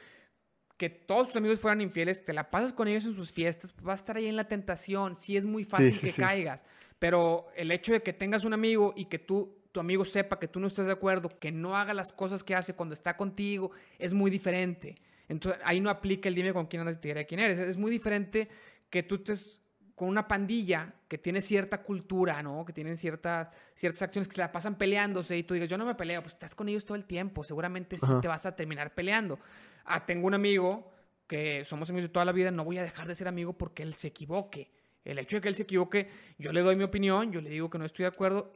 [0.77, 3.83] que todos tus amigos fueran infieles, te la pasas con ellos en sus fiestas, pues,
[3.83, 6.65] vas a estar ahí en la tentación, sí es muy fácil que caigas,
[6.99, 10.47] pero el hecho de que tengas un amigo y que tú, tu amigo sepa que
[10.47, 13.71] tú no estás de acuerdo, que no haga las cosas que hace cuando está contigo,
[13.99, 14.95] es muy diferente.
[15.27, 17.57] Entonces ahí no aplica el dime con quién andas y te diré quién eres.
[17.59, 18.49] Es muy diferente
[18.89, 19.62] que tú estés
[19.95, 22.65] con una pandilla que tiene cierta cultura, ¿no?
[22.65, 25.85] Que tienen ciertas, ciertas acciones que se la pasan peleándose y tú digas, yo no
[25.85, 28.93] me peleo, pues estás con ellos todo el tiempo, seguramente sí te vas a terminar
[28.93, 29.39] peleando.
[29.85, 30.91] Ah, tengo un amigo
[31.27, 33.83] que somos amigos de toda la vida, no voy a dejar de ser amigo porque
[33.83, 34.71] él se equivoque.
[35.05, 37.69] El hecho de que él se equivoque, yo le doy mi opinión, yo le digo
[37.69, 38.53] que no estoy de acuerdo,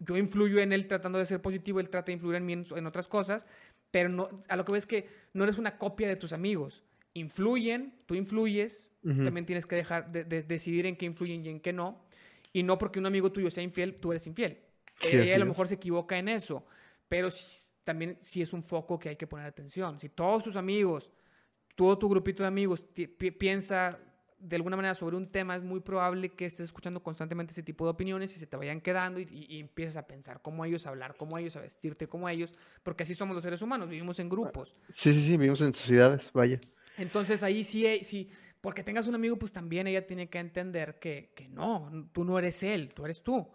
[0.00, 2.86] yo influyo en él tratando de ser positivo, él trata de influir en mí en,
[2.86, 3.46] otras cosas,
[3.92, 6.82] pero no, a lo que ves es que no eres una copia de tus amigos
[7.16, 11.72] influyen, tú influyes, también tienes que dejar de, decidir en qué influyen y en qué
[11.72, 12.04] no.
[12.52, 14.58] Y no porque un amigo tuyo sea infiel, tú eres infiel.
[15.00, 16.66] Ella a lo mejor se equivoca en eso,
[17.08, 17.28] pero
[17.84, 19.98] también sí es un foco que hay que poner atención.
[19.98, 21.10] Si todos tus amigos,
[21.74, 22.86] todo tu grupito de amigos
[23.38, 23.98] piensa
[24.38, 27.84] de alguna manera sobre un tema, es muy probable que estés escuchando constantemente ese tipo
[27.84, 30.90] de opiniones y se te vayan quedando y, y, empieces a pensar cómo ellos, a
[30.90, 34.28] hablar como ellos, a vestirte como ellos, porque así somos los seres humanos, vivimos en
[34.28, 34.76] grupos.
[34.94, 36.60] Sí, sí, sí, vivimos en sociedades, vaya.
[36.96, 38.28] Entonces ahí sí, eh, sí,
[38.60, 42.38] porque tengas un amigo, pues también ella tiene que entender que, que no, tú no
[42.38, 43.48] eres él, tú eres tú.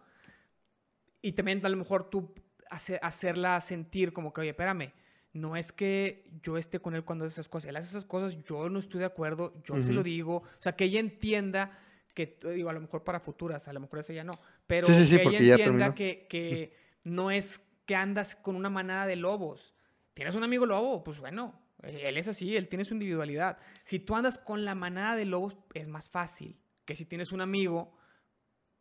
[1.21, 2.33] Y también a lo mejor tú
[2.69, 4.93] hacerla sentir como que, oye, espérame,
[5.33, 8.41] no es que yo esté con él cuando hace esas cosas, él hace esas cosas,
[8.43, 11.77] yo no estoy de acuerdo, yo se lo digo, o sea, que ella entienda
[12.13, 14.33] que, digo, a lo mejor para futuras, a lo mejor eso ya no,
[14.67, 16.73] pero que ella entienda que, que
[17.03, 19.73] no es que andas con una manada de lobos.
[20.13, 21.03] ¿Tienes un amigo lobo?
[21.03, 23.57] Pues bueno, él es así, él tiene su individualidad.
[23.83, 27.41] Si tú andas con la manada de lobos, es más fácil que si tienes un
[27.41, 27.97] amigo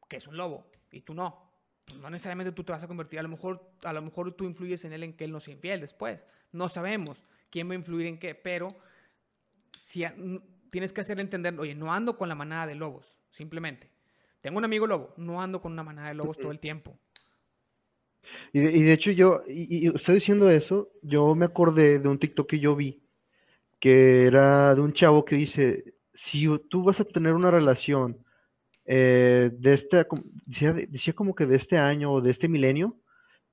[0.09, 1.51] que es un lobo y tú no.
[2.01, 4.85] No necesariamente tú te vas a convertir, a lo mejor, a lo mejor tú influyes
[4.85, 6.25] en él en que él no sea infiel después.
[6.53, 8.69] No sabemos quién va a influir en qué, pero
[9.79, 10.05] si
[10.71, 13.91] tienes que hacerle entender, oye, no ando con la manada de lobos, simplemente.
[14.41, 16.99] Tengo un amigo lobo, no ando con una manada de lobos todo el tiempo.
[18.53, 22.59] Y de, hecho yo, y, estoy diciendo eso, yo me acordé de un TikTok que
[22.59, 23.03] yo vi,
[23.81, 28.19] que era de un chavo que dice, si tú vas a tener una relación
[28.87, 30.07] eh, de este,
[30.89, 32.97] decía, como que de este año o de este milenio,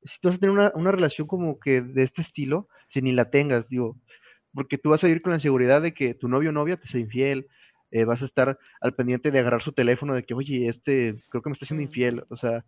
[0.04, 3.12] si tú vas a tener una, una relación como que de este estilo, si ni
[3.12, 3.98] la tengas, digo,
[4.54, 6.88] porque tú vas a ir con la seguridad de que tu novio o novia te
[6.88, 7.48] sea infiel,
[7.92, 11.42] eh, vas a estar al pendiente de agarrar su teléfono, de que, oye, este creo
[11.42, 12.66] que me está haciendo infiel, o sea,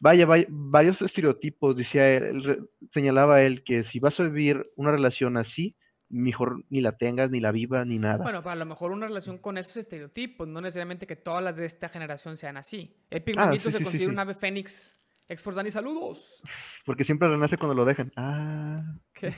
[0.00, 5.36] vaya, vaya varios estereotipos, decía él, señalaba él, que si vas a vivir una relación
[5.36, 5.76] así,
[6.08, 8.22] mejor ni la tengas, ni la vivas, ni nada.
[8.22, 11.66] Bueno, para lo mejor una relación con esos estereotipos, no necesariamente que todas las de
[11.66, 12.96] esta generación sean así.
[13.10, 14.98] El ah, se considera un ave fénix.
[15.28, 16.42] Exfordani, saludos.
[16.84, 18.12] Porque siempre renace cuando lo dejan.
[18.16, 18.80] Ah.
[19.12, 19.32] ¿Qué?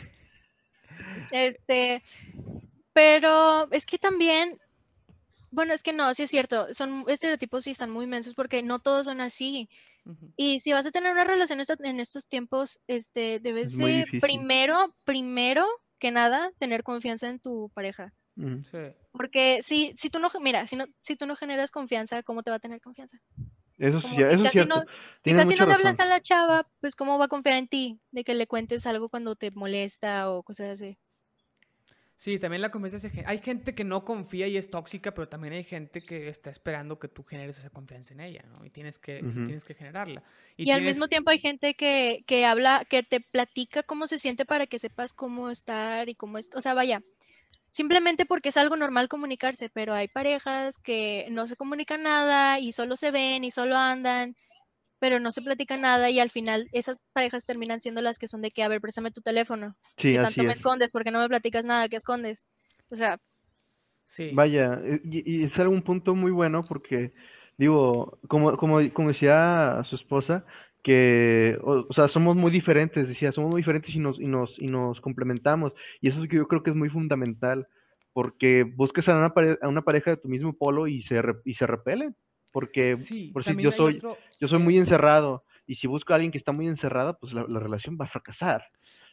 [1.31, 2.03] Este,
[2.93, 4.59] pero es que también,
[5.51, 8.81] bueno, es que no, sí es cierto, son estereotipos y están muy inmensos porque no
[8.81, 9.71] todos son así.
[10.37, 15.67] Y si vas a tener una relación en estos tiempos, este, debes de primero, primero
[15.99, 18.13] que nada, tener confianza en tu pareja.
[19.13, 22.51] Porque si, si tú no, mira, si, no, si tú no generas confianza, ¿cómo te
[22.51, 23.19] va a tener confianza?
[23.79, 24.85] Eso, sí, eso es cierto.
[25.25, 28.01] si casi no le hablas a la chava, pues ¿cómo va a confiar en ti?
[28.11, 30.99] De que le cuentes algo cuando te molesta o cosas así.
[32.19, 33.09] Sí, también la confianza.
[33.27, 36.99] Hay gente que no confía y es tóxica, pero también hay gente que está esperando
[36.99, 38.65] que tú generes esa confianza en ella, ¿no?
[38.65, 40.25] Y tienes que, tienes que generarla.
[40.57, 44.45] Y, al mismo tiempo hay gente que, que, habla, que te platica cómo se siente
[44.45, 46.51] para que sepas cómo estar y cómo es.
[46.57, 47.05] O sea, vaya,
[47.71, 52.73] simplemente porque es algo normal comunicarse, pero hay parejas que no se comunican nada y
[52.73, 54.35] solo se ven y solo andan
[54.99, 58.43] pero no se platica nada y al final esas parejas terminan siendo las que son
[58.43, 59.77] de que, a ver, préstame tu teléfono.
[59.97, 62.47] Sí, que tanto me escondes, porque no me platicas nada, que escondes.
[62.91, 63.19] O sea.
[64.07, 64.31] Sí.
[64.35, 67.13] Vaya, eh, y, es algún punto muy bueno porque,
[67.59, 70.45] digo, como, como, como decía su esposa,
[70.83, 74.67] que, o, sea, somos muy diferentes, decía, somos muy diferentes y nos, y nos, y
[74.67, 75.73] nos complementamos.
[76.01, 77.69] Y eso es que yo creo que es muy fundamental,
[78.13, 81.67] porque busques a una, a una pareja de tu mismo polo y se, y se
[81.67, 82.17] repelen
[82.51, 82.97] porque
[83.33, 84.01] por si yo soy,
[84.41, 87.45] yo soy muy encerrado y si busco a alguien que está muy encerrado, pues la,
[87.45, 88.65] relación va a fracasar.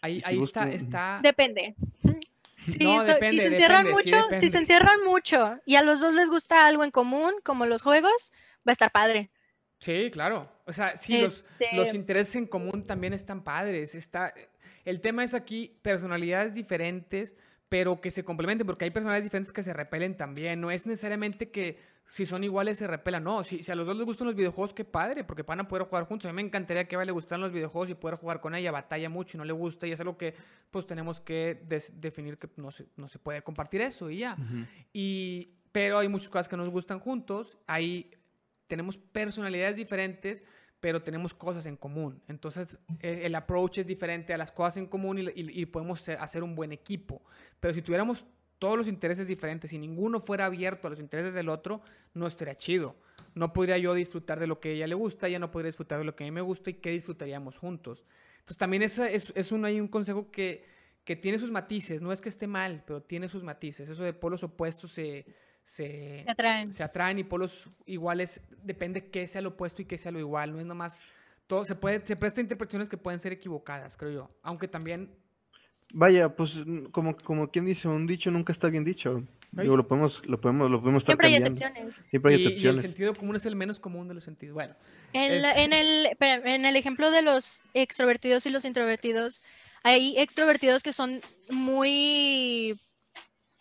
[0.01, 1.19] Ahí, ahí está, está...
[1.21, 1.75] Depende.
[2.67, 6.15] Sí, no, depende, si se encierran mucho, si se encierran mucho y a los dos
[6.15, 8.33] les gusta algo en común, como los juegos,
[8.67, 9.29] va a estar padre.
[9.79, 10.41] Sí, claro.
[10.65, 13.93] O sea, sí, los, los este intereses en común también están padres.
[13.93, 14.33] Está,
[14.83, 17.35] el tema es aquí personalidades diferentes,
[17.75, 20.61] pero que se complementen, porque hay personalidades diferentes que se repelen también.
[20.61, 21.77] No es necesariamente que
[22.07, 23.43] si son iguales se repelan, no.
[23.43, 25.85] Si, si a los dos les gustan los videojuegos, qué padre, porque van a poder
[25.85, 26.29] jugar juntos.
[26.29, 28.55] A mí me encantaría que a Eva le gustaran los videojuegos y poder jugar con
[28.55, 28.71] ella.
[28.71, 30.33] Batalla mucho y no le gusta, y es algo que
[30.71, 31.65] pues tenemos que
[31.95, 34.37] definir que no se, no se puede compartir eso y ya.
[34.93, 37.57] y, pero hay muchas cosas que nos gustan juntos.
[37.67, 38.09] Ahí
[38.67, 40.45] tenemos personalidades diferentes
[40.85, 42.21] pero tenemos cosas en común.
[42.27, 46.53] Entonces, eh, el approach es diferente a las cosas en común y, podemos hacer un
[46.53, 47.23] buen equipo.
[47.59, 48.23] Pero si tuviéramos
[48.59, 51.81] todos los intereses diferentes y ninguno fuera abierto a los intereses del otro,
[52.13, 52.95] no estaría chido.
[53.33, 56.05] No podría yo disfrutar de lo que ella le gusta, ella no podría disfrutar de
[56.05, 58.05] lo que a mí me gusta y qué disfrutaríamos juntos.
[58.41, 60.65] Entonces, también es, es, un, hay un consejo que,
[61.03, 62.03] que tiene sus matices.
[62.03, 63.89] No es que esté mal, pero tiene sus matices.
[63.89, 65.25] Eso de polos opuestos se
[65.65, 66.71] se, atraen.
[66.71, 70.53] se atraen y polos iguales, depende qué sea lo opuesto y qué sea lo igual,
[70.53, 71.03] no es nomás,
[71.47, 75.09] todo se puede, se presta interpretaciones que pueden ser equivocadas, creo yo, aunque también...
[75.93, 76.51] Vaya, pues
[76.91, 79.23] como, como quien dice, un dicho nunca está bien dicho.
[79.51, 82.05] lo podemos, lo podemos, lo podemos Siempre hay excepciones.
[82.09, 82.63] Siempre hay excepciones.
[82.63, 84.55] Y, el sentido común es el menos común de los sentidos.
[84.55, 84.75] Bueno.
[85.13, 89.43] en, el, en el ejemplo de los extrovertidos y los introvertidos,
[89.83, 91.21] hay extrovertidos que son
[91.51, 92.75] muy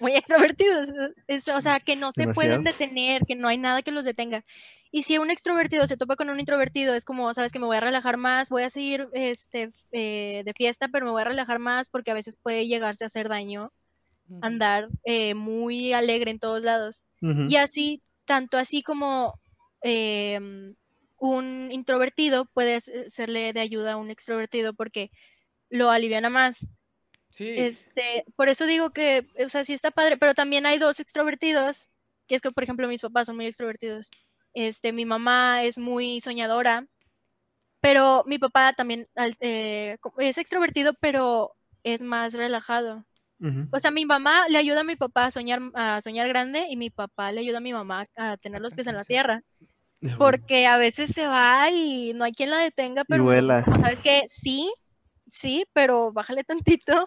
[0.04, 0.90] muy extrovertidos,
[1.54, 4.44] o sea, que no se pueden detener, que no hay nada que los detenga.
[4.90, 7.78] Y si un extrovertido se topa con un introvertido, es como, sabes que me voy
[7.78, 11.58] a relajar más, voy a seguir este, eh, de fiesta, pero me voy a relajar
[11.58, 13.72] más porque a veces puede llegarse a hacer daño
[14.40, 17.02] andar eh, muy alegre en todos lados.
[17.48, 19.40] Y así, tanto así como
[19.80, 20.74] em,
[21.16, 25.10] un introvertido puede serle de ayuda a un extrovertido porque
[25.70, 26.66] lo aliviana más.
[27.38, 31.88] Este, por eso digo que, o sea, sí está padre, pero también hay dos extrovertidos,
[32.28, 34.10] que es que, por ejemplo, mis papás son muy extrovertidos.
[34.54, 36.86] Este, mi mamá es muy soñadora,
[37.80, 39.08] pero mi papá también
[39.40, 43.04] eh, es extrovertido, pero es más relajado.
[43.72, 46.78] O sea, mi mamá le ayuda a mi papá a soñar, a soñar grande y
[46.78, 49.42] mi papá le ayuda a mi mamá a tener los pies en la tierra.
[50.16, 53.24] Porque a veces se va y no hay quien la detenga, pero
[53.80, 54.72] saber que sí,
[55.34, 57.06] sí, pero bájale tantito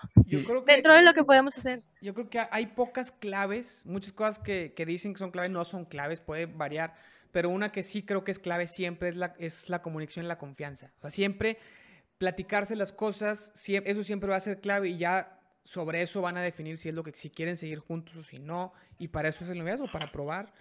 [0.66, 1.80] dentro de lo que podemos hacer.
[2.02, 5.64] Yo creo que hay pocas claves, muchas cosas que, que dicen que son claves no
[5.66, 6.94] son claves, puede variar
[7.32, 10.28] pero una que sí creo que es clave siempre es la, es la comunicación y
[10.28, 10.92] la confianza.
[10.98, 11.60] O sea, siempre
[12.18, 16.42] platicarse las cosas, eso siempre va a ser clave y ya sobre eso van a
[16.42, 19.44] definir si es lo que si quieren seguir juntos o si no y para eso
[19.44, 20.52] es el noviazgo para probar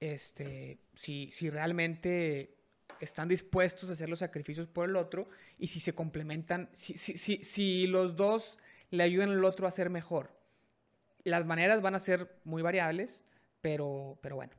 [0.00, 2.55] este si, si realmente
[3.00, 5.28] están dispuestos a hacer los sacrificios por el otro
[5.58, 8.58] y si se complementan si, si, si, si los dos
[8.90, 10.30] le ayudan al otro a ser mejor
[11.24, 13.22] las maneras van a ser muy variables
[13.60, 14.54] pero pero bueno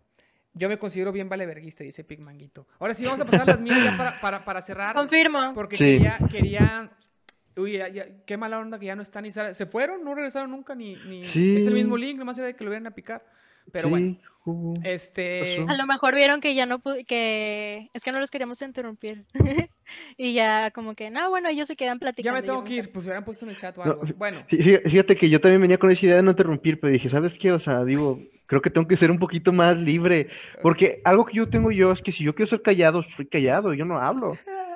[0.58, 2.68] yo me considero bien valeverguista, dice Pigmanguito.
[2.80, 4.96] Ahora sí, vamos a pasar a las mías ya para, para, cerrar.
[4.96, 5.52] Confirmo.
[5.54, 6.92] Porque quería, quería.
[7.56, 7.80] Uy,
[8.26, 11.58] qué mala onda que ya no están ni se fueron, no regresaron nunca ni, ni...
[11.58, 13.24] es el mismo link, nomás era de que lo vieran a picar.
[13.72, 14.18] Pero bueno,
[14.84, 15.66] este...
[15.68, 19.26] A lo mejor vieron que ya no pude, que es que no los queríamos interrumpir.
[20.18, 22.38] y ya como que, no, bueno, ellos se quedan platicando.
[22.38, 24.02] Ya me tengo que ir, pues hubieran puesto en el chat o algo.
[24.16, 24.46] bueno.
[24.48, 27.52] Fíjate que yo también venía con esa idea de no interrumpir, pero dije, ¿sabes qué?
[27.52, 30.30] O sea, digo, creo que tengo que ser un poquito más libre.
[30.62, 33.74] Porque algo que yo tengo yo es que si yo quiero ser callado, soy callado,
[33.74, 34.38] yo no hablo.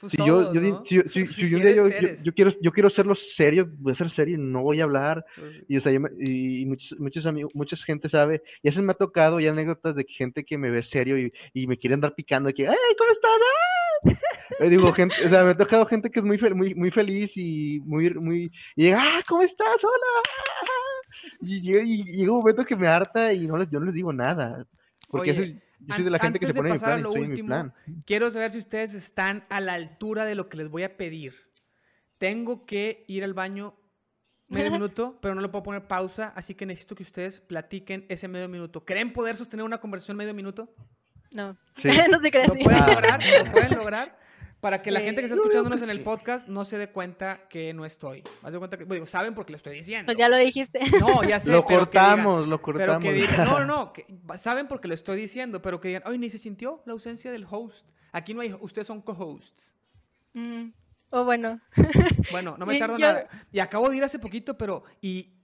[0.00, 1.88] Pues si, yo, yo, si, si, un día yo,
[2.22, 5.24] yo, quiero, yo quiero serlo serio, voy a ser serio, no voy a hablar.
[5.34, 8.92] Pues y, o sea, y muchos, muchos amigos, mucha gente sabe, y a veces me
[8.92, 12.14] ha tocado ya anécdotas de gente que me ve serio y, y me quiere andar
[12.14, 13.30] picando, de que, ¡ay, ¿cómo estás?
[13.30, 14.66] ¡Ah!
[14.68, 17.80] digo, gente, o sea, me ha tocado gente que es muy, muy, muy feliz y
[17.84, 19.82] muy, muy, y llega, ¡ah, ¿cómo estás?
[19.82, 20.92] ¡Hola!
[21.40, 24.66] Y llega, un momento que me harta y no les, yo no les digo nada.
[25.08, 27.72] Porque Oye, yo soy de la gente que se pone en plan, lo último,
[28.04, 31.34] quiero saber si ustedes están a la altura de lo que les voy a pedir.
[32.18, 33.74] Tengo que ir al baño
[34.48, 38.28] medio minuto, pero no le puedo poner pausa, así que necesito que ustedes platiquen ese
[38.28, 38.84] medio minuto.
[38.84, 40.74] ¿Creen poder sostener una conversación medio minuto?
[41.32, 41.56] No,
[42.10, 42.48] no te crees.
[42.48, 43.20] ¿Lo pueden lograr?
[43.44, 44.25] ¿Lo pueden lograr?
[44.60, 47.74] Para que la gente que está escuchándonos en el podcast no se dé cuenta que
[47.74, 48.22] no estoy.
[48.22, 50.06] de cuenta que, bueno, saben porque lo estoy diciendo.
[50.06, 50.80] Pues ya lo dijiste.
[51.00, 51.52] No, ya sé.
[51.52, 53.04] lo cortamos, lo cortamos.
[53.38, 53.92] no, no,
[54.36, 57.46] saben porque lo estoy diciendo, pero que digan, ay, ni se sintió la ausencia del
[57.48, 57.86] host.
[58.12, 59.76] Aquí no hay, ustedes son co-hosts.
[60.32, 60.70] Mm,
[61.10, 61.60] o bueno.
[62.32, 63.28] Bueno, no me tardo nada.
[63.52, 65.35] Y acabo de ir hace poquito, pero, y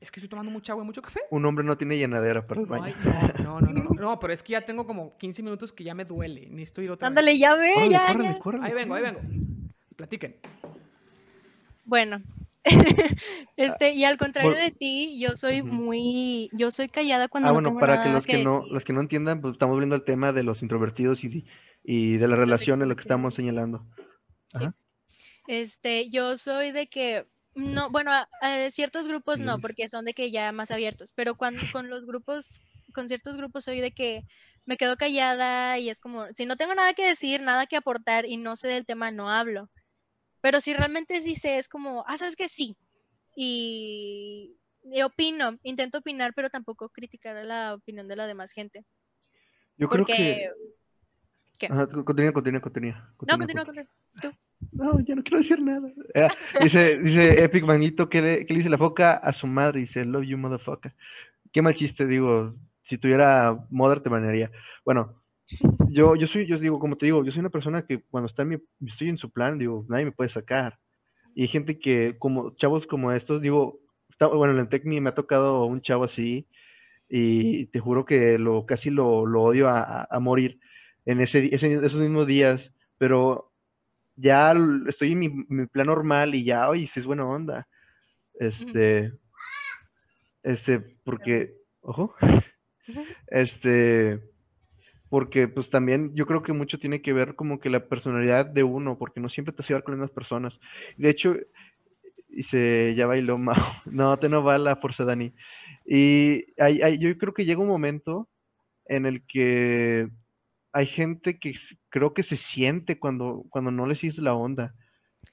[0.00, 1.20] es que estoy tomando mucha agua y mucho café.
[1.30, 2.94] Un hombre no tiene llenadera para el baño.
[3.42, 5.94] no, no, no, no, no, pero es que ya tengo como 15 minutos que ya
[5.94, 6.48] me duele.
[6.50, 8.08] Necesito ir otra Ándale, ya ve, ya,
[8.62, 9.20] ahí vengo, ahí vengo.
[9.96, 10.36] Platiquen.
[11.84, 12.22] Bueno,
[13.56, 17.76] este, y al contrario de ti, yo soy muy, yo soy callada cuando ah, bueno,
[17.78, 20.42] para que los que, no, los que no entiendan, pues estamos viendo el tema de
[20.42, 21.46] los introvertidos y,
[21.82, 23.86] y de las relaciones, lo que estamos señalando.
[24.52, 24.66] Sí.
[25.46, 27.26] Este, yo soy de que
[27.58, 28.12] no, bueno,
[28.70, 32.62] ciertos grupos no, porque son de que ya más abiertos, pero cuando con los grupos,
[32.94, 34.22] con ciertos grupos soy de que
[34.64, 38.26] me quedo callada y es como, si no tengo nada que decir, nada que aportar
[38.26, 39.68] y no sé del tema, no hablo.
[40.40, 42.76] Pero si realmente sí sé, es como, ah, sabes que sí.
[43.34, 44.56] Y,
[45.04, 48.84] opino, intento opinar, pero tampoco criticar la opinión de la demás gente.
[49.76, 50.48] Yo creo que...
[51.58, 51.68] ¿Qué?
[51.68, 53.90] continúa, continúa, continúa, No, continúa, continúa.
[54.22, 54.32] Tú.
[54.72, 55.90] No, ya no quiero decir nada.
[56.14, 56.28] Ah,
[56.62, 60.24] dice, dice Epic Manito que le, le dice la foca a su madre, dice, love
[60.24, 60.94] you, motherfucker.
[61.52, 62.54] Qué mal chiste, digo,
[62.84, 64.50] si tuviera mother te banearía.
[64.84, 65.22] Bueno,
[65.88, 68.42] yo, yo soy, yo digo, como te digo, yo soy una persona que cuando está
[68.42, 68.56] en mi,
[68.86, 70.78] estoy en su plan, digo, nadie me puede sacar.
[71.34, 73.80] Y hay gente que, como chavos como estos, digo,
[74.18, 76.46] bueno, en el Tecni me ha tocado un chavo así,
[77.08, 80.60] y te juro que lo casi lo, lo odio a, a, morir
[81.06, 83.47] en ese, ese, esos mismos días, pero
[84.18, 84.52] ya
[84.88, 87.68] estoy en mi, plan normal y ya, oye, si es buena onda.
[88.34, 89.12] Este,
[90.42, 92.14] este, porque, ojo,
[93.28, 94.20] este,
[95.08, 98.62] porque pues también yo creo que mucho tiene que ver como que la personalidad de
[98.62, 100.58] uno, porque no siempre te vas a con las personas.
[100.96, 101.34] De hecho,
[102.28, 103.56] dice, ya bailó Mao,
[103.86, 105.32] no, te no va la fuerza, Dani.
[105.86, 108.28] Y hay, yo creo que llega un momento
[108.86, 110.08] en el que
[110.72, 111.54] hay gente que
[111.88, 114.74] creo que se siente cuando, cuando no les sigues la onda.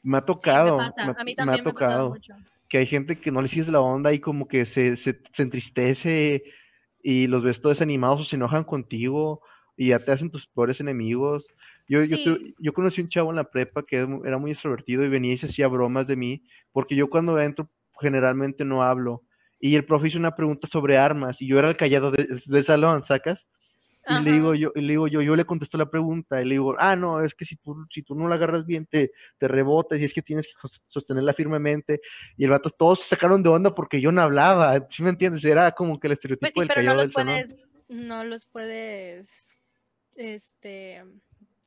[0.02, 2.16] Me ha tocado, me, ha tocado
[2.70, 6.44] que hay gente que no les sigues la onda y como que se, se, entristece
[7.02, 9.42] y los ves todos desanimados o se enojan contigo
[9.78, 11.48] y ya te hacen tus peores enemigos.
[11.88, 15.34] Yo, yo, yo, conocí un chavo en la prepa que era muy extrovertido y venía
[15.34, 19.24] y se hacía bromas de mí, porque yo cuando entro generalmente no hablo.
[19.60, 23.06] Y el profe hizo una pregunta sobre armas y yo era el callado del salón,
[23.06, 23.46] ¿sacas?
[24.08, 26.56] Y le digo yo, y le digo yo, yo le contesto la pregunta y le
[26.56, 29.48] digo, ah, no, es que si tú, si tú no la agarras bien, te, te
[29.48, 30.54] rebotas y es que tienes que
[30.88, 32.02] sostenerla firmemente.
[32.38, 35.44] Y el vato, todos se sacaron de onda porque yo no hablaba, ¿sí me entiendes?
[35.46, 39.58] Era como que el estereotipo pues del no los puedes, No los puedes,
[40.16, 41.04] este...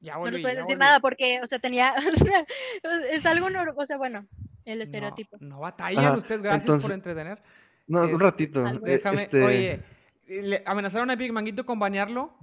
[0.01, 1.93] no les puedes decir nada porque, o sea, tenía,
[3.11, 4.27] es algo, o sea, bueno,
[4.65, 5.39] el estereotipo.
[5.41, 7.43] No, batallan ustedes, gracias por entretener.
[7.89, 8.65] No, un este, ratito.
[8.83, 9.83] Déjame, este oye,
[10.29, 12.37] ¿Le amenazaron a Big Manguito con banearlo?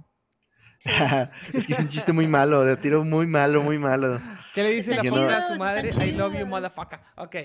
[0.84, 4.20] es que es un chiste muy malo, de tiro muy malo, muy malo.
[4.54, 5.90] ¿Qué le dice la foca a su madre?
[6.04, 6.98] I love you, motherfucker.
[7.16, 7.36] Ok.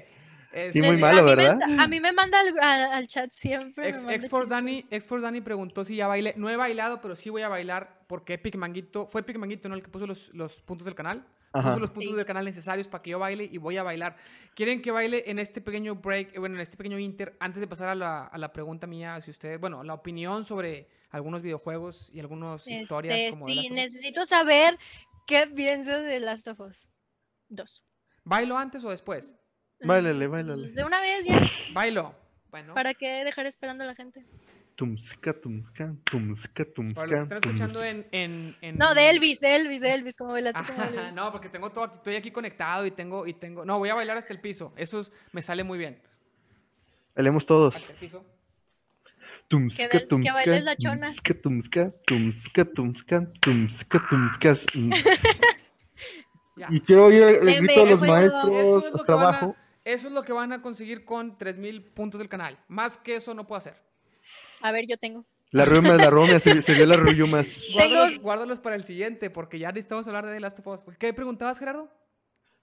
[0.72, 1.60] sí, muy malo, ¿verdad?
[1.80, 2.38] a mí me manda
[2.94, 3.90] al, chat siempre.
[3.90, 4.86] Ex, Force Dani,
[5.22, 6.34] Dani preguntó si ya bailé.
[6.38, 9.76] No he bailado, pero sí voy a bailar porque Epic Manguito, fue Epic Manguito, ¿no?
[9.76, 11.26] El que puso los, los puntos del canal.
[11.52, 14.16] Puso los puntos del canal necesarios para que yo baile y voy a bailar.
[14.56, 17.90] ¿Quieren que baile en este pequeño break, bueno, en este pequeño inter, antes de pasar
[17.90, 22.20] a la, a la pregunta mía, si ustedes, bueno, la opinión sobre algunos videojuegos y
[22.20, 24.78] algunas este, historias como sí, necesito saber
[25.28, 26.88] qué piensas de Last of Us
[27.50, 27.84] 2.
[28.24, 29.36] ¿Bailo antes o después?
[29.84, 30.66] Bailale, bailale.
[30.66, 31.42] De una vez ya.
[31.74, 32.16] Bailo.
[32.50, 32.74] Bueno.
[32.74, 34.26] ¿Para qué dejar esperando a la gente?
[34.82, 36.96] Tumska, tumska, tumska, tumska.
[36.96, 40.18] Para los que están escuchando en, en, en, No, de Elvis, de Elvis, de Elvis,
[40.18, 40.60] como bailaste
[41.14, 43.64] No, porque tengo todo, estoy aquí conectado y tengo, y tengo...
[43.64, 44.74] No, voy a bailar hasta el piso.
[44.76, 45.04] Eso
[45.34, 46.02] me sale muy bien.
[47.16, 47.76] Bailemos todos.
[47.76, 48.26] Hasta el piso.
[49.50, 51.14] Tumska, que, tumska, que bailes la chona.
[51.14, 54.58] Tumska, tumska, tumska, tumska, tumska, tumska.
[56.72, 59.56] Y quiero oír el grito de los maestros eso trabajo.
[59.86, 62.58] eso es lo que van a conseguir con 3000 puntos del canal.
[62.68, 63.91] Más que eso no puedo hacer.
[64.62, 65.26] A ver, yo tengo.
[65.52, 67.50] La ruma de la Roma, se, se vio la más.
[67.74, 70.98] Guárdalos, guárdalos, para el siguiente, porque ya necesitamos hablar de The Last of Us.
[70.98, 71.90] ¿Qué preguntabas, Gerardo?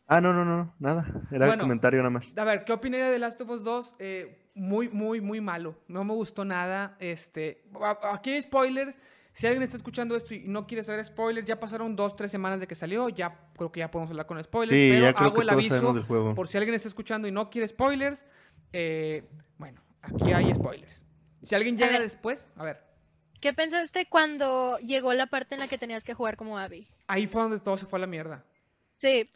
[0.07, 1.07] Ah, no, no, no, nada.
[1.31, 2.25] Era el comentario nada más.
[2.35, 3.97] A ver, ¿qué opiné de The Last of Us 2?
[3.99, 5.77] Eh, muy, muy, muy malo.
[5.87, 6.97] No me gustó nada.
[6.99, 7.63] Este,
[8.11, 8.99] aquí hay spoilers.
[9.33, 12.59] Si alguien está escuchando esto y no quiere saber spoilers, ya pasaron dos, tres semanas
[12.59, 13.11] de que salió.
[13.11, 14.81] Ya creo que ya podemos hablar con spoilers.
[14.81, 16.05] pero hago el aviso
[16.35, 18.25] por si alguien está escuchando y no quiere spoilers.
[18.73, 19.29] Eh,
[19.59, 21.05] bueno, aquí hay spoilers.
[21.49, 22.79] Si alguien llega después, a ver.
[23.41, 26.87] ¿Qué pensaste cuando llegó la parte en la que tenías que jugar como Abby?
[27.07, 28.45] Ahí fue donde todo se fue a la mierda.
[28.97, 29.27] Sí.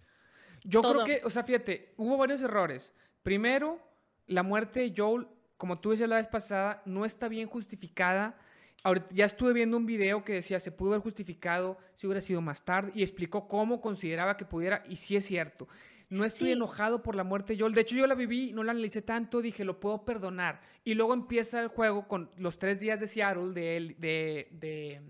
[0.62, 2.92] Yo creo que, o sea, fíjate, hubo varios errores.
[3.22, 3.80] Primero,
[4.26, 5.26] la muerte de Joel,
[5.56, 8.36] como tú decías la vez pasada, no está bien justificada.
[8.82, 12.42] Ahorita ya estuve viendo un video que decía se pudo haber justificado si hubiera sido
[12.42, 15.66] más tarde y explicó cómo consideraba que pudiera y sí es cierto.
[16.12, 17.72] No estoy enojado por la muerte de Joel.
[17.72, 20.60] De hecho, yo la viví, no la analicé tanto, dije, lo puedo perdonar.
[20.84, 25.00] Y luego empieza el juego con los tres días de Seattle de, de, de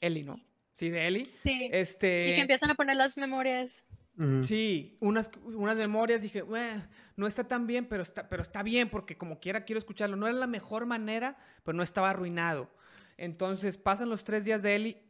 [0.00, 0.40] Ellie, ¿no?
[0.72, 1.30] Sí, de Ellie.
[1.42, 1.68] Sí.
[1.70, 2.30] Este...
[2.30, 3.84] Y que empiezan a poner las memorias.
[4.40, 6.42] Sí, unas, unas memorias, dije,
[7.16, 10.16] no está tan bien, pero está, pero está bien, porque como quiera quiero escucharlo.
[10.16, 12.70] No era la mejor manera, pero no estaba arruinado.
[13.18, 15.02] Entonces pasan los tres días de Ellie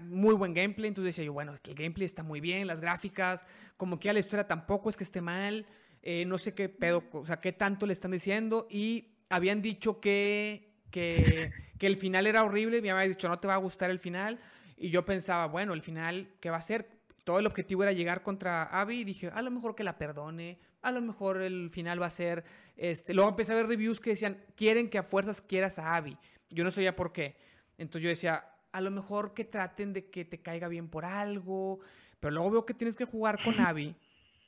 [0.00, 3.44] muy buen gameplay, entonces decía yo, bueno, el gameplay está muy bien, las gráficas,
[3.76, 5.66] como que a la historia tampoco es que esté mal,
[6.02, 10.00] eh, no sé qué pedo, o sea, qué tanto le están diciendo, y habían dicho
[10.00, 13.90] que, que, que el final era horrible, me habían dicho, no te va a gustar
[13.90, 14.38] el final,
[14.76, 16.88] y yo pensaba, bueno, el final, ¿qué va a ser?
[17.24, 20.58] Todo el objetivo era llegar contra Abby, y dije, a lo mejor que la perdone,
[20.82, 22.44] a lo mejor el final va a ser,
[22.76, 26.16] este, luego empecé a ver reviews que decían, quieren que a fuerzas quieras a Abby,
[26.50, 27.36] yo no sabía por qué,
[27.78, 28.44] entonces yo decía,
[28.74, 31.78] a lo mejor que traten de que te caiga bien por algo,
[32.18, 33.94] pero luego veo que tienes que jugar con Abby.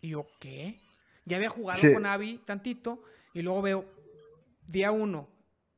[0.01, 0.81] Y yo, ¿qué?
[1.25, 3.85] Ya había jugado con Abby tantito y luego veo
[4.67, 5.29] día uno.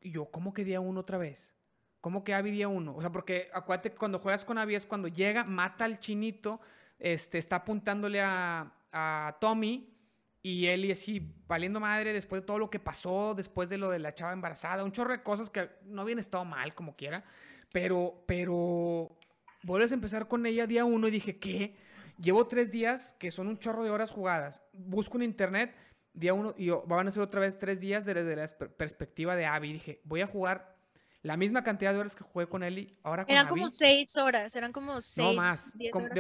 [0.01, 1.53] Y yo, ¿cómo que día uno otra vez?
[2.01, 2.97] ¿Cómo que Abby día uno?
[2.97, 6.59] O sea, porque acuérdate que cuando juegas con Abby es cuando llega, mata al chinito,
[6.99, 9.95] este, está apuntándole a, a Tommy
[10.41, 13.91] y él y así valiendo madre después de todo lo que pasó, después de lo
[13.91, 17.25] de la chava embarazada, un chorro de cosas que no habían estado mal como quiera.
[17.73, 19.17] Pero, pero,
[19.63, 21.77] vuelves a empezar con ella día uno y dije, ¿qué?
[22.21, 24.63] Llevo tres días, que son un chorro de horas jugadas.
[24.73, 25.75] Busco en internet,
[26.13, 29.73] día uno, y van a ser otra vez tres días desde la perspectiva de Abby.
[29.75, 30.78] Dije, voy a jugar
[31.23, 34.55] la misma cantidad de horas que jugué con Eli, ahora con Eran como seis horas,
[34.55, 35.29] eran como seis.
[35.29, 35.75] No más.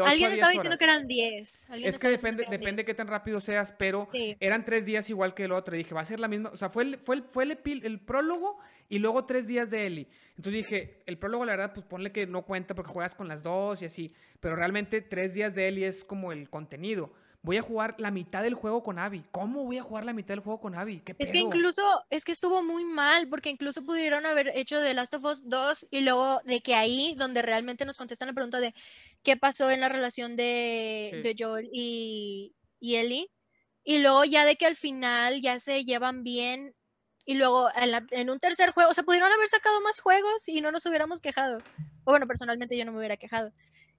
[0.04, 1.66] Alguien estaba diciendo que eran diez.
[1.70, 5.52] Es que depende, depende qué tan rápido seas, pero eran tres días igual que el
[5.52, 5.76] otro.
[5.76, 6.50] Y dije, va a ser la misma.
[6.50, 10.08] O sea, fue el, fue fue el, el prólogo y luego tres días de Eli.
[10.30, 13.42] Entonces dije, el prólogo, la verdad, pues ponle que no cuenta porque juegas con las
[13.42, 14.12] dos y así.
[14.40, 18.42] Pero realmente tres días de Eli es como el contenido voy a jugar la mitad
[18.42, 19.22] del juego con Abby.
[19.30, 21.00] ¿Cómo voy a jugar la mitad del juego con Abby?
[21.00, 24.94] ¿Qué Es que incluso, es que estuvo muy mal, porque incluso pudieron haber hecho The
[24.94, 28.60] Last of Us 2 y luego de que ahí, donde realmente nos contestan la pregunta
[28.60, 28.74] de
[29.22, 33.30] qué pasó en la relación de, de Joel y, y Ellie,
[33.84, 36.74] y luego ya de que al final ya se llevan bien,
[37.28, 40.62] y luego en, en un tercer juego, o sea, pudieron haber sacado más juegos y
[40.62, 41.58] no nos hubiéramos quejado
[42.04, 43.52] O bueno, personalmente yo no me hubiera quejado.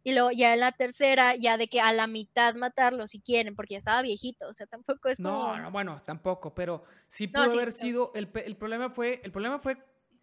[0.04, 3.56] Y luego ya en la tercera, ya de que a la mitad matarlo si quieren,
[3.56, 5.30] porque ya estaba viejito, o sea, tampoco es como...
[5.30, 9.60] No, no, bueno, tampoco, pero sí pudo haber sido, el, el, problema fue, el problema
[9.60, 9.78] fue,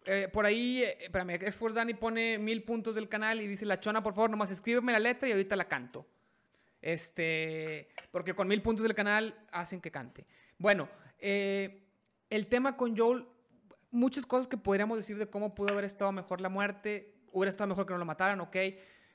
[0.05, 3.79] eh, por ahí, eh, espérame, Exforce Dani pone mil puntos del canal y dice, la
[3.79, 6.07] chona, por favor, nomás escríbeme la letra y ahorita la canto.
[6.81, 10.25] Este, porque con mil puntos del canal hacen que cante.
[10.57, 10.89] Bueno,
[11.19, 11.83] eh,
[12.29, 13.27] el tema con Joel,
[13.91, 17.67] muchas cosas que podríamos decir de cómo pudo haber estado mejor la muerte, hubiera estado
[17.67, 18.55] mejor que no lo mataran, ok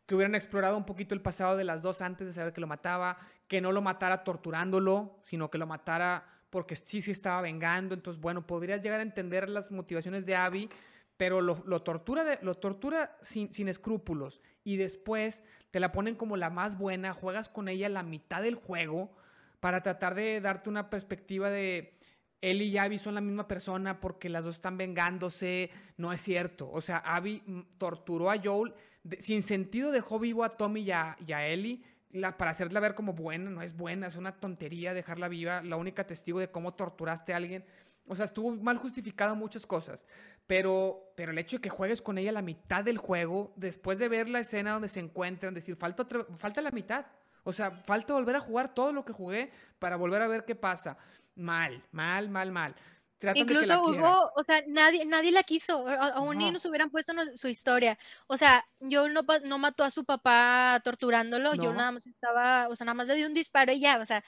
[0.06, 2.66] que hubieran explorado un poquito el pasado de las dos antes de saber que lo
[2.66, 7.94] mataba, que no lo matara torturándolo, sino que lo matara porque sí se estaba vengando.
[7.94, 10.68] Entonces, bueno, podrías llegar a entender las motivaciones de Abby,
[11.16, 16.50] pero lo, tortura, lo tortura sin, sin, escrúpulos y después te la ponen como la
[16.50, 19.14] más buena, juegas con ella la mitad del juego
[19.60, 21.94] para tratar de darte una perspectiva de
[22.42, 26.68] él y Abby son la misma persona porque las dos están vengándose, no es cierto.
[26.70, 28.74] O sea, Abby mm, torturó a Joel,
[29.20, 33.48] sin sentido dejó vivo a Tommy y a, Ellie la, para hacerla ver como buena,
[33.48, 37.36] no es buena, es una tontería dejarla viva, la única testigo de cómo torturaste a
[37.36, 37.64] alguien.
[38.08, 40.04] O sea, estuvo mal justificado muchas cosas,
[40.48, 44.08] pero, pero el hecho de que juegues con ella la mitad del juego, después de
[44.08, 46.04] ver la escena donde se encuentran, decir, falta,
[46.36, 47.06] falta la mitad.
[47.44, 50.54] O sea, falta volver a jugar todo lo que jugué para volver a ver qué
[50.54, 50.98] pasa
[51.34, 52.76] mal, mal, mal, mal.
[53.34, 57.96] Incluso hubo, o sea, nadie, nadie la quiso, aún ni nos hubieran puesto su historia.
[58.26, 62.74] O sea, yo no, no mató a su papá torturándolo, yo nada más estaba, o
[62.74, 64.24] sea, nada más le di un disparo y ya, o sea,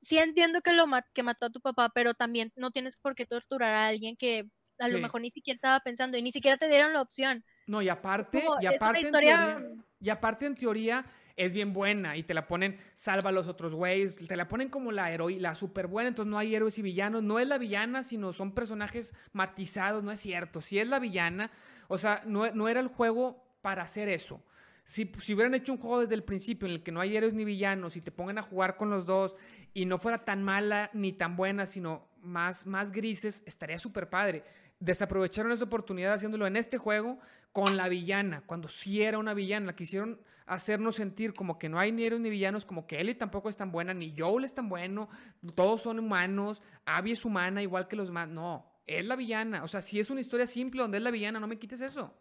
[0.00, 3.26] sí entiendo que lo que mató a tu papá, pero también no tienes por qué
[3.26, 6.68] torturar a alguien que a lo mejor ni siquiera estaba pensando y ni siquiera te
[6.68, 7.44] dieron la opción.
[7.66, 9.56] No, y aparte, y aparte, en teoría,
[10.00, 11.04] y aparte en teoría,
[11.38, 14.68] es bien buena y te la ponen, salva a los otros güeyes, te la ponen
[14.68, 17.56] como la heroína, la super buena, entonces no hay héroes y villanos, no es la
[17.56, 21.50] villana, sino son personajes matizados, no es cierto, si es la villana,
[21.86, 24.42] o sea, no, no era el juego para hacer eso.
[24.84, 27.34] Si, si, hubieran hecho un juego desde el principio en el que no hay héroes
[27.34, 29.36] ni villanos y te pongan a jugar con los dos
[29.74, 34.44] y no fuera tan mala ni tan buena, sino más, más grises, estaría súper padre.
[34.80, 37.18] Desaprovecharon esa oportunidad haciéndolo en este juego
[37.52, 39.76] con la villana, cuando sí era una villana.
[39.76, 43.48] Quisieron hacernos sentir como que no hay ni héroes ni villanos, como que Ellie tampoco
[43.48, 45.08] es tan buena, ni Joel es tan bueno,
[45.54, 48.28] todos son humanos, Abby es humana igual que los demás.
[48.28, 49.62] No, es la villana.
[49.62, 52.14] O sea, si es una historia simple donde es la villana, no me quites eso.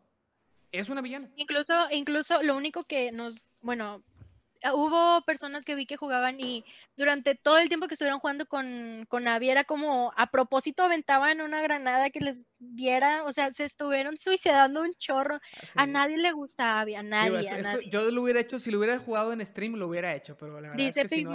[0.72, 1.30] Es una villana.
[1.38, 4.04] Incluso, incluso lo único que nos, bueno,
[4.74, 6.64] hubo personas que vi que jugaban y
[6.96, 11.42] durante todo el tiempo que estuvieron jugando con, con Abby era como a propósito aventaban
[11.42, 15.40] una granada que les diera, o sea, se estuvieron suicidando un chorro.
[15.76, 17.42] A nadie le gusta Abby, a nadie,
[17.92, 20.70] yo lo hubiera hecho, si lo hubiera jugado en stream, lo hubiera hecho, pero la
[20.70, 21.26] verdad dice es que si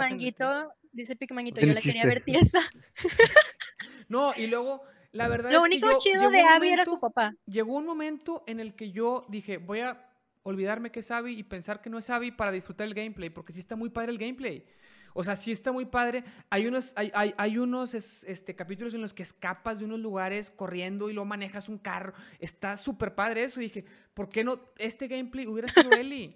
[0.91, 2.59] dice Pigmanguito, yo la quería ver tiesa.
[4.07, 4.83] no, y luego...
[5.13, 7.35] La verdad lo es único que yo, chido de Abby era su papá.
[7.45, 10.09] Llegó un momento en el que yo dije, voy a
[10.43, 13.53] olvidarme que es Abby y pensar que no es Abby para disfrutar el gameplay, porque
[13.53, 14.65] sí está muy padre el gameplay.
[15.13, 16.23] O sea, sí está muy padre.
[16.49, 20.49] Hay unos, hay, hay, hay unos este, capítulos en los que escapas de unos lugares
[20.51, 22.13] corriendo y luego manejas un carro.
[22.39, 23.61] Está súper padre eso.
[23.61, 24.59] Y dije, ¿por qué no?
[24.77, 26.35] Este gameplay hubiera sido Ellie.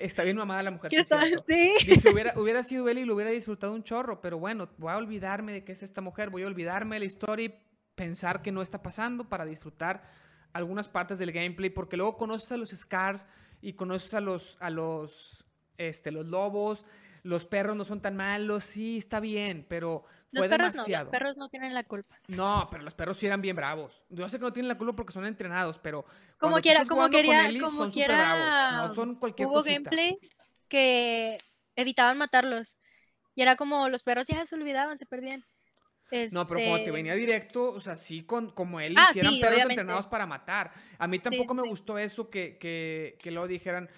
[0.00, 0.90] está bien mamada la mujer.
[0.90, 4.20] Sí, hubiera, hubiera sido Ellie y lo hubiera disfrutado un chorro.
[4.22, 6.30] Pero bueno, voy a olvidarme de que es esta mujer.
[6.30, 7.54] Voy a olvidarme de la historia y
[7.94, 10.02] pensar que no está pasando para disfrutar
[10.52, 13.26] algunas partes del gameplay, porque luego conoces a los Scars
[13.60, 15.44] y conoces a los, a los,
[15.78, 16.84] este, los lobos,
[17.22, 21.04] los perros no son tan malos, sí, está bien, pero fue demasiado.
[21.04, 22.16] los perros no tienen la culpa.
[22.28, 24.02] No, pero los perros sí eran bien bravos.
[24.08, 26.04] Yo sé que no tienen la culpa porque son entrenados, pero
[26.38, 28.50] como quiera, como quería, son súper bravos,
[28.88, 30.34] no son cualquier hubo gameplays
[30.68, 31.38] que
[31.76, 32.78] evitaban matarlos.
[33.34, 35.44] Y era como los perros ya se olvidaban, se perdían.
[36.32, 39.40] No, pero como te este venía directo, o sea, sí, con, como él, ah, hicieran
[39.40, 40.72] perros entrenados para matar.
[40.98, 43.88] A mí tampoco me gustó eso que, que, que luego dijeran,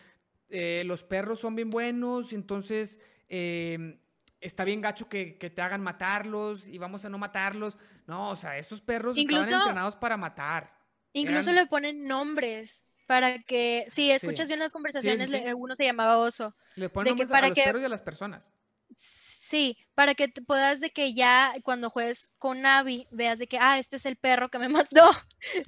[0.48, 3.98] eh, los perros son bien buenos, entonces em,
[4.40, 7.76] está bien gacho que, te hagan matarlos y vamos a no matarlos.
[8.06, 10.72] No, o sea, esos perros estaban entrenados para matar.
[11.12, 16.54] Incluso le ponen nombres para que, si escuchas bien las conversaciones, uno se llamaba oso.
[16.76, 18.50] Le ponen nombres a los perros y a las personas.
[18.96, 23.78] Sí, para que puedas de que ya cuando juegues con Navi veas de que, ah,
[23.78, 25.10] este es el perro que me mató.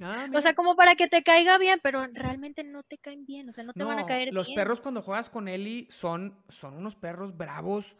[0.01, 3.49] Ah, o sea, como para que te caiga bien, pero realmente no te caen bien,
[3.49, 4.55] o sea, no te van a caer los bien.
[4.55, 7.95] Los perros cuando juegas con Eli son, son unos perros bravos,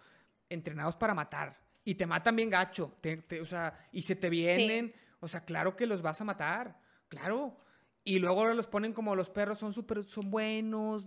[0.49, 1.59] entrenados para matar.
[1.83, 2.97] Y te matan bien gacho,
[3.41, 7.57] o sea, y se te vienen, o sea, claro que los vas a matar, claro.
[8.07, 11.05] Y luego los ponen como los perros son súper, son buenos.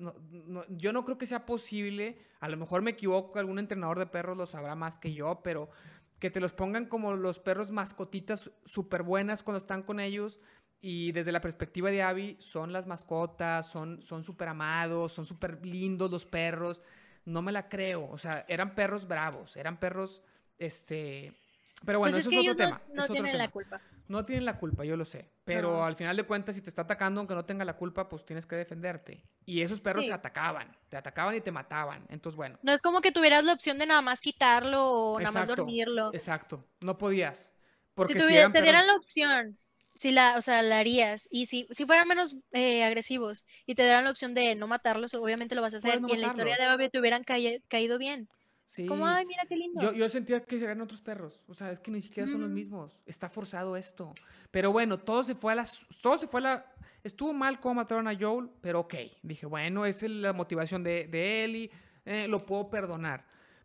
[0.68, 2.18] yo no creo que sea posible.
[2.40, 5.70] A lo mejor me equivoco, algún entrenador de perros lo sabrá más que yo, pero
[6.18, 10.40] que te los pongan como los perros mascotitas súper buenas cuando están con ellos.
[10.82, 16.10] y desde la perspectiva de Abby, son las mascotas, son súper amados, son súper lindos
[16.10, 16.82] los perros.
[17.24, 18.10] No me la creo.
[18.10, 20.22] O sea, eran perros bravos, eran perros,
[20.58, 21.39] este...
[21.84, 22.82] Pero bueno, pues eso es, otro tema.
[22.92, 23.80] No, tienen la culpa.
[24.08, 25.30] No tienen la culpa, yo lo sé.
[25.44, 28.24] Pero al final de cuentas, si te está atacando, aunque no tenga la culpa, pues
[28.24, 29.24] tienes que defenderte.
[29.46, 32.04] Y esos perros se atacaban, te atacaban y te mataban.
[32.08, 32.58] Entonces, bueno.
[32.62, 36.12] No es como que tuvieras la opción de nada más quitarlo o nada más dormirlo.
[36.12, 37.50] Exacto, no podías.
[37.94, 39.58] Porque si, tuvieras, te dieran la opción
[39.94, 41.28] si la, o sea, la harías.
[41.30, 45.12] Y si, si fueran menos eh, agresivos y te dieran la opción de no matarlos,
[45.14, 46.00] obviamente lo vas a hacer.
[46.08, 48.28] y en la historia de Bobby te hubieran caído bien.
[48.76, 49.80] Es como, ay, mira qué lindo.
[49.80, 51.42] Yo, yo sentía que eran otros perros.
[51.48, 52.54] O sea, es que ni siquiera son los mm.
[52.54, 53.00] mismos.
[53.04, 54.14] Está forzado esto.
[54.50, 55.68] Pero bueno, todo se fue a la.
[56.00, 56.72] Todo se fue a la.
[57.02, 58.94] Estuvo mal cómo mataron a Joel, pero ok.
[59.22, 61.70] Dije, bueno, esa es la motivación de, de Ellie.
[62.04, 63.24] Eh, lo puedo perdonar.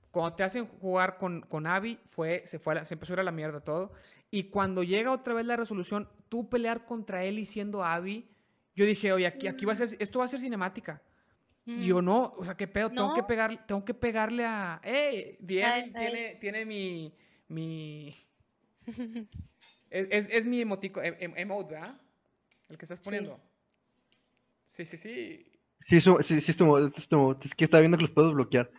[0.09, 3.23] Cuando te hacen jugar con, con Abby, fue, se, fue se empezó a ir a
[3.23, 3.91] la mierda todo.
[4.31, 8.27] Y cuando llega otra vez la resolución, tú pelear contra él y siendo Abby,
[8.75, 11.01] yo dije, oye, aquí, aquí va a ser, esto va a ser cinemática.
[11.65, 14.79] Y yo no, o sea, qué pedo, tengo que pegarle, tengo que pegarle a.
[14.83, 15.37] ¡Ey!
[15.45, 17.11] tiene, tiene mi.
[17.47, 18.13] mi...
[19.89, 21.99] es, es, mi emotico, em, em, emote, ¿verdad?
[22.69, 23.39] El que estás poniendo.
[24.65, 25.51] Sí, sí, sí.
[25.87, 28.69] Sí, sí, sí, sí, es que está viendo que los puedo bloquear.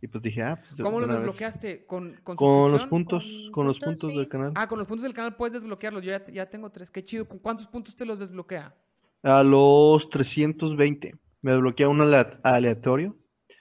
[0.00, 1.86] Y pues dije, ah, pues ¿Cómo los desbloqueaste?
[1.86, 4.52] ¿Con, con, con los puntos, con, los puntos del canal.
[4.54, 6.02] Ah, con los puntos del canal puedes desbloquearlos.
[6.02, 6.90] Yo ya, ya tengo tres.
[6.90, 7.26] Qué chido.
[7.26, 8.74] ¿Con cuántos puntos te los desbloquea?
[9.22, 11.14] A los 320.
[11.46, 12.04] Me desbloquea uno
[12.42, 13.16] aleatorio.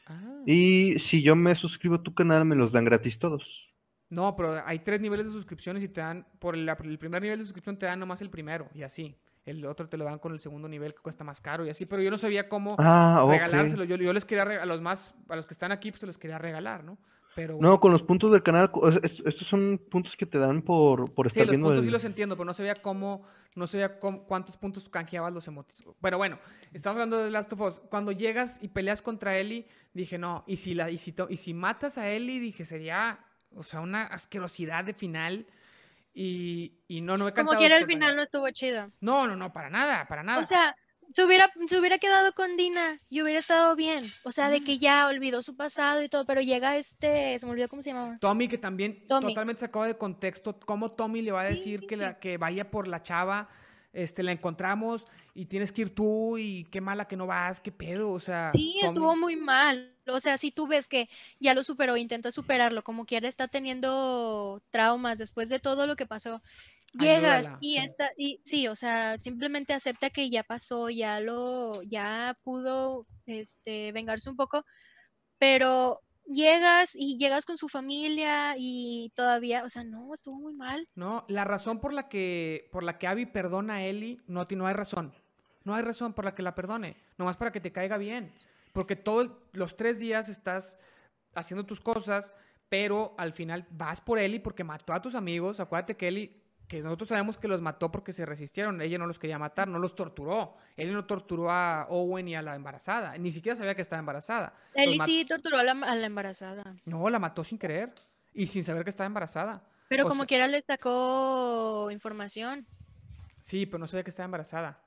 [0.07, 0.41] Ah.
[0.43, 3.43] Y si yo me suscribo a tu canal, me los dan gratis todos.
[4.09, 7.37] No, pero hay tres niveles de suscripciones y te dan, por el, el primer nivel
[7.37, 9.15] de suscripción te dan nomás el primero y así
[9.45, 11.85] el otro te lo dan con el segundo nivel que cuesta más caro y así,
[11.85, 13.83] pero yo no sabía cómo ah, regalárselo.
[13.83, 16.17] Yo, yo, les quería a los más, a los que están aquí, pues se los
[16.17, 16.97] quería regalar, ¿no?
[17.35, 18.71] Pero, no, con los puntos del canal,
[19.03, 22.37] estos son puntos que te dan por, por estar sí, los puntos sí los entiendo,
[22.37, 25.85] pero no sabía cómo, no sabía cuántos puntos canjeabas los emotes.
[26.01, 26.39] Pero bueno,
[26.71, 27.81] estamos hablando de Last of Us.
[27.89, 31.53] Cuando llegas y peleas contra Ellie, dije, no, y si, la, y si, y si
[31.53, 33.19] matas a Ellie, dije, sería,
[33.53, 35.45] o sea, una asquerosidad de final
[36.13, 37.57] y, y no, no he cantado.
[37.57, 38.91] Como quiera, el final no estuvo chido.
[39.01, 40.45] No, no, no, para nada, para nada.
[40.45, 40.73] O sea,
[41.15, 44.03] se hubiera, se hubiera quedado con Dina y hubiera estado bien.
[44.23, 47.51] O sea, de que ya olvidó su pasado y todo, pero llega este, se me
[47.51, 48.17] olvidó cómo se llamaba.
[48.19, 52.19] Tommy, que también totalmente sacaba de contexto cómo Tommy le va a decir que, la,
[52.19, 53.49] que vaya por la chava
[53.95, 57.71] este, la encontramos y tienes que ir tú y qué mala que no vas, qué
[57.71, 58.51] pedo, o sea.
[58.53, 59.95] Sí, estuvo muy mal.
[60.07, 61.09] O sea, si tú ves que
[61.39, 66.05] ya lo superó, intenta superarlo, como quiera está teniendo traumas después de todo lo que
[66.05, 66.41] pasó.
[66.99, 67.89] Llegas y, sí.
[68.17, 74.29] y sí, o sea, simplemente acepta que ya pasó, ya lo, ya pudo este, vengarse
[74.29, 74.65] un poco,
[75.37, 80.87] pero llegas y llegas con su familia y todavía, o sea, no, estuvo muy mal.
[80.95, 84.67] No, la razón por la que, por la que Abby perdona a Ellie, no, no
[84.67, 85.13] hay razón.
[85.63, 88.31] No hay razón por la que la perdone, nomás para que te caiga bien.
[88.71, 90.77] Porque todos los tres días estás
[91.33, 92.33] haciendo tus cosas,
[92.69, 95.59] pero al final vas por Ellie porque mató a tus amigos.
[95.59, 99.19] Acuérdate que Ellie que nosotros sabemos que los mató porque se resistieron, ella no los
[99.19, 100.55] quería matar, no los torturó.
[100.75, 104.53] Él no torturó a Owen y a la embarazada, ni siquiera sabía que estaba embarazada.
[104.73, 106.75] Él sí torturó a la, embarazada.
[106.85, 107.93] No, la mató sin querer
[108.33, 109.63] y sin saber que estaba embarazada.
[109.87, 112.65] Pero como quiera le sacó información.
[113.41, 114.81] Sí, pero no sabía que estaba embarazada.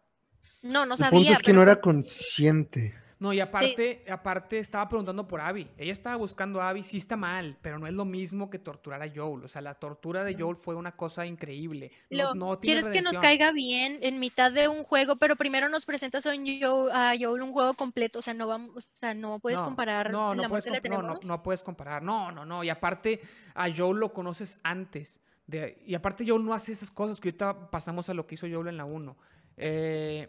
[0.62, 1.34] No, no sabía.
[1.34, 2.94] es que no era consciente.
[3.20, 5.68] No, y aparte, aparte estaba preguntando por Abby.
[5.76, 9.02] Ella estaba buscando a Abby, sí está mal, pero no es lo mismo que torturar
[9.02, 9.44] a Joel.
[9.44, 11.90] O sea, la tortura de Joel fue una cosa increíble.
[12.10, 16.26] No, ¿Quieres que nos caiga bien en mitad de un juego, pero primero nos presentas
[16.26, 18.20] a Joel, un juego completo?
[18.20, 20.12] O sea, no vamos, o sea, no puedes comparar.
[20.12, 22.02] No, no puedes, no, no, no puedes comparar.
[22.02, 22.62] No, no, no.
[22.62, 23.20] Y aparte,
[23.54, 25.20] a Joel lo conoces antes.
[25.48, 28.46] De, y aparte, Joel no hace esas cosas que ahorita pasamos a lo que hizo
[28.48, 29.16] Joel en la 1.
[29.56, 30.28] Eh,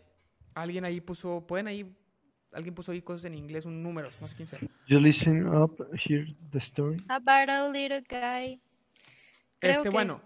[0.55, 1.95] alguien ahí puso, pueden ahí
[2.53, 4.59] alguien puso ahí cosas en inglés, un número, no sé quién sea.
[4.87, 6.97] You listen up, hear the story.
[7.07, 8.59] About a little guy.
[9.61, 10.21] este, bueno,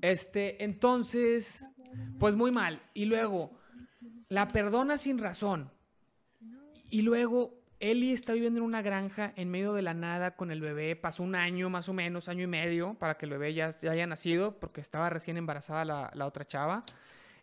[0.00, 1.72] este, entonces,
[2.18, 2.80] pues muy mal.
[2.94, 3.58] Y luego,
[4.28, 5.70] la perdona sin razón.
[6.90, 10.60] Y luego, Ellie está viviendo en una granja en medio de la nada con el
[10.60, 10.96] bebé.
[10.96, 14.06] Pasó un año más o menos, año y medio, para que el bebé ya, haya
[14.06, 16.84] nacido, porque estaba recién embarazada la, la otra chava.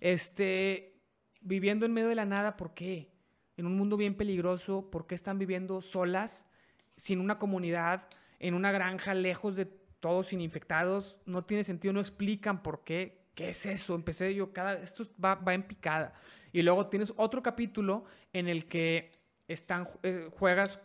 [0.02, 0.96] Este,
[1.42, 3.15] viviendo en medio de la nada, ¿por qué?
[3.58, 6.48] En un mundo bien peligroso, ¿por qué están viviendo solas,
[6.96, 8.08] sin una comunidad,
[8.40, 11.18] en una granja, lejos de todos, sin infectados?
[11.26, 13.26] No tiene sentido, no explican por qué.
[13.36, 13.96] ¿Qué es eso?
[13.96, 16.14] Empecé yo, cada, esto va, va en picada.
[16.54, 19.12] Y luego tienes otro capítulo en el que
[19.48, 20.80] están, eh, juegas,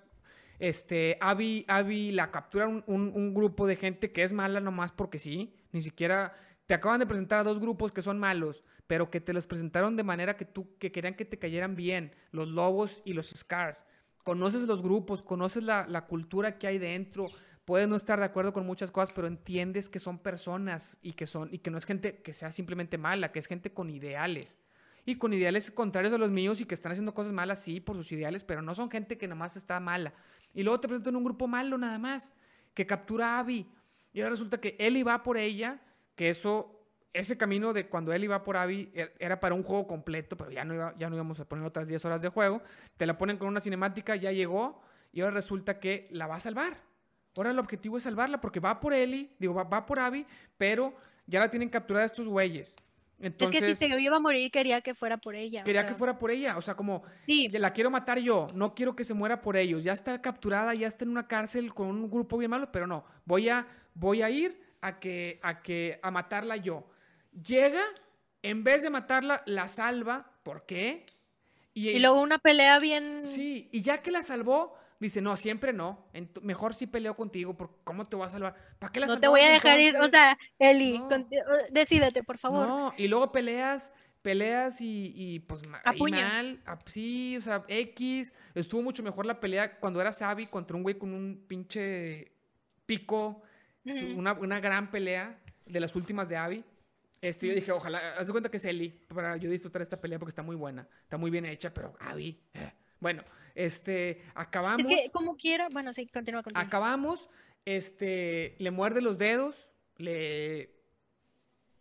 [0.58, 5.18] este, Abby, Abby la captura un, un, grupo de gente que es mala nomás porque
[5.18, 6.34] sí, ni siquiera
[6.66, 9.94] te acaban de presentar a dos grupos que son malos, pero que te los presentaron
[9.94, 13.84] de manera que tú, que querían que te cayeran bien, los lobos y los scars.
[14.24, 17.28] Conoces los grupos, conoces la, la cultura que hay dentro,
[17.64, 21.28] puedes no estar de acuerdo con muchas cosas, pero entiendes que son personas y que
[21.28, 24.58] son, y que no es gente que sea simplemente mala, que es gente con ideales.
[25.06, 27.96] Y con ideales contrarios a los míos y que están haciendo cosas malas, sí, por
[27.96, 30.14] sus ideales, pero no son gente que nada más está mala.
[30.52, 32.32] Y luego te presentan un grupo malo nada más,
[32.74, 33.68] que captura a Abby.
[34.12, 35.80] Y ahora resulta que él iba por ella,
[36.16, 36.79] que eso,
[37.12, 40.50] ese camino de cuando él iba por Abby e, era para un juego completo, pero
[40.50, 42.62] ya no, iba, ya no íbamos a poner otras 10 horas de juego.
[42.96, 44.80] Te la ponen con una cinemática, ya llegó,
[45.12, 46.82] y ahora resulta que la va a salvar.
[47.36, 50.26] Ahora el objetivo es salvarla porque va por Ellie, digo, va, va por Abby,
[50.58, 50.94] pero
[51.26, 52.76] ya la tienen capturada estos güeyes
[53.20, 55.62] es que si se iba a morir quería que fuera por ella.
[55.62, 57.48] Quería que fuera por ella, o sea, como sí.
[57.48, 59.84] la quiero matar yo, no quiero que se muera por ellos.
[59.84, 63.04] Ya está capturada, ya está en una cárcel con un grupo bien malo, pero no,
[63.26, 66.86] voy a, voy a ir a que, a que, a matarla yo.
[67.32, 67.82] Llega,
[68.42, 70.32] en vez de matarla, la salva.
[70.42, 71.06] ¿Por qué?
[71.74, 73.26] Y, y luego una pelea bien.
[73.26, 76.06] Sí, y ya que la salvó, dice, no, siempre no.
[76.42, 78.54] mejor sí peleo contigo, porque ¿cómo te voy a salvar?
[78.78, 81.02] ¿Para qué la No te voy a dejar ir, o sea, Eli,
[81.72, 82.68] decídete, por favor.
[82.68, 83.92] No, y luego peleas,
[84.22, 88.32] peleas y, y pues y mal, sí, o sea, X.
[88.54, 92.32] Estuvo mucho mejor la pelea cuando era Sabi contra un güey con un pinche
[92.84, 93.42] pico.
[94.16, 96.64] una, una, gran pelea de las últimas de Abby.
[97.20, 100.18] Este, yo dije, ojalá, haz de cuenta que es Eli para yo disfrutar esta pelea
[100.18, 102.72] porque está muy buena, está muy bien hecha, pero Abby, eh.
[102.98, 103.22] bueno,
[103.54, 104.90] este, acabamos.
[104.90, 106.64] Es que como quiera, bueno, sí, continúa, continúa.
[106.64, 107.28] Acabamos,
[107.66, 109.68] este, le muerde los dedos,
[109.98, 110.70] le,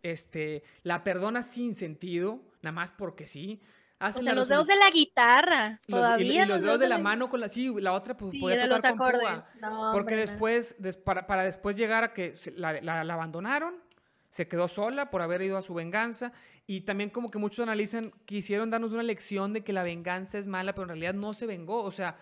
[0.02, 3.62] este, la perdona sin sentido, nada más porque sí.
[3.98, 6.44] Hace los dedos de la guitarra, todavía.
[6.44, 9.10] Y, los, dedos, de la mano con la, sí, la otra pues podía tocar con
[9.10, 9.92] púa.
[9.92, 13.74] porque después, para, para, después llegar a que la, la, la abandonaron,
[14.30, 16.32] se quedó sola por haber ido a su venganza
[16.66, 20.46] y también como que muchos analizan, quisieron darnos una lección de que la venganza es
[20.46, 21.82] mala, pero en realidad no se vengó.
[21.82, 22.16] O sea,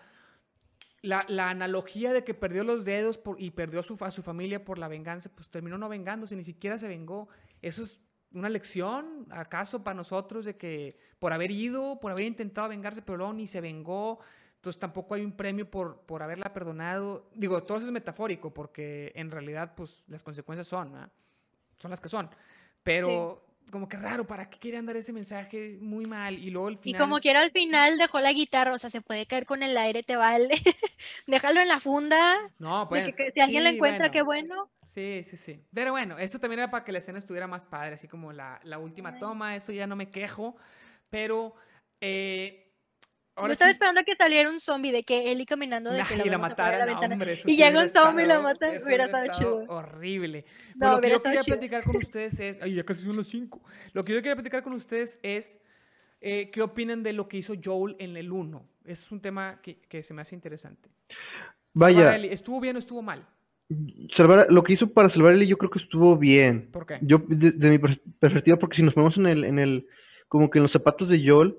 [1.01, 4.87] la, analogía de que perdió los dedos y perdió su, a su familia por la
[4.87, 7.29] venganza, pues terminó no vengándose, ni siquiera se vengó.
[7.61, 8.01] Eso es
[8.33, 13.17] una lección, acaso, para nosotros de que por haber ido, por haber intentado vengarse, pero
[13.17, 14.19] luego ni se vengó.
[14.55, 17.29] Entonces tampoco hay un premio por, por haberla perdonado.
[17.33, 21.09] Digo, todo eso es metafórico, porque en realidad, pues las consecuencias son,
[21.79, 22.29] son las que son.
[22.83, 26.37] Pero como que raro, ¿para qué querían dar ese mensaje muy mal?
[26.37, 26.99] Y luego al final...
[26.99, 29.77] Y como quiera al final dejó la guitarra, o sea, se puede caer con el
[29.77, 30.49] aire, te vale.
[31.27, 32.35] Déjalo en la funda.
[32.57, 33.05] No, pues...
[33.33, 34.69] si alguien lo encuentra, qué bueno.
[34.85, 35.63] Sí, sí, sí.
[35.73, 38.59] Pero bueno, eso también era para que la escena estuviera más padre, así como la,
[38.63, 40.55] la última toma, eso ya no me quejo.
[41.09, 41.53] Pero...
[42.01, 42.68] Eh,
[43.47, 46.29] yo estaba esperando a que saliera un zombie de que Eli caminando de que y
[46.29, 49.65] la mataran, hombre, Y llega un zombie y la mata, hubiera estado chido.
[49.67, 50.45] Horrible.
[50.77, 53.61] Pero lo que yo quería platicar con ustedes es, ay, ya casi son las 5.
[53.93, 55.61] Lo que yo quería platicar con ustedes es
[56.21, 58.65] eh, qué opinan de lo que hizo Joel en el 1.
[58.85, 60.89] Es un tema que, que se me hace interesante.
[61.73, 62.15] Vaya.
[62.15, 63.25] ¿Estuvo bien o estuvo mal?
[64.15, 66.69] Salvar, lo que hizo para salvar a Eli yo creo que estuvo bien.
[66.71, 66.97] ¿Por qué?
[67.01, 69.87] Yo, de, de mi perspectiva, porque si nos ponemos en el, en el,
[70.27, 71.55] como que en los zapatos de Joel,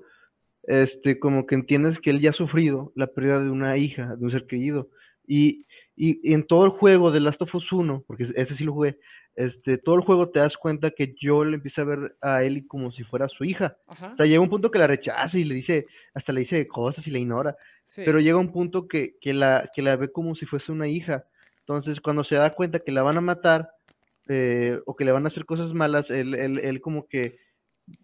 [0.63, 4.25] este, como que entiendes que él ya ha sufrido la pérdida de una hija, de
[4.25, 4.89] un ser querido.
[5.27, 5.65] Y,
[5.95, 8.97] y, en todo el juego de Last of Us 1, porque ese sí lo jugué,
[9.35, 12.91] este, todo el juego te das cuenta que Joel empieza a ver a Ellie como
[12.91, 13.77] si fuera su hija.
[13.87, 17.07] O sea, llega un punto que la rechaza y le dice, hasta le dice cosas
[17.07, 17.55] y la ignora.
[17.95, 21.25] Pero llega un punto que, que, la, que la ve como si fuese una hija.
[21.59, 23.69] Entonces, cuando se da cuenta que la van a matar
[24.27, 27.37] eh, o que le van a hacer cosas malas, él, él, él como que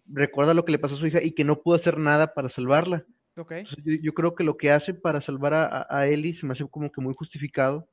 [0.06, 2.48] recuerda lo que le pasó a su hija y que no pudo hacer nada para
[2.48, 3.04] salvarla.
[3.36, 3.64] Okay.
[4.02, 6.90] yo, creo que lo que hace para salvar a, a, Ellie se me hace como
[6.90, 7.88] que muy justificado.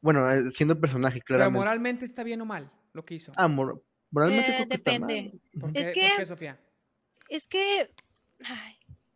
[0.00, 1.40] Bueno, eh, siendo el personaje, claro.
[1.40, 3.32] Pero moralmente está bien o mal lo que hizo.
[3.36, 5.32] Ah, moralmente eh, depende.
[5.74, 6.60] es que, Sofía?
[7.28, 7.90] Es que,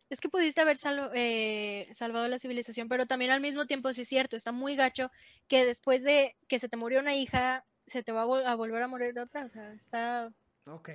[0.09, 0.77] es que pudiste haber
[1.13, 5.11] eh, salvado la civilización, pero también al mismo tiempo sí es cierto, está muy gacho
[5.47, 8.81] que después de que se te murió una hija, se te va a, a volver
[8.83, 9.45] a morir otra.
[9.45, 10.29] O sea, está.
[10.65, 10.89] Ok.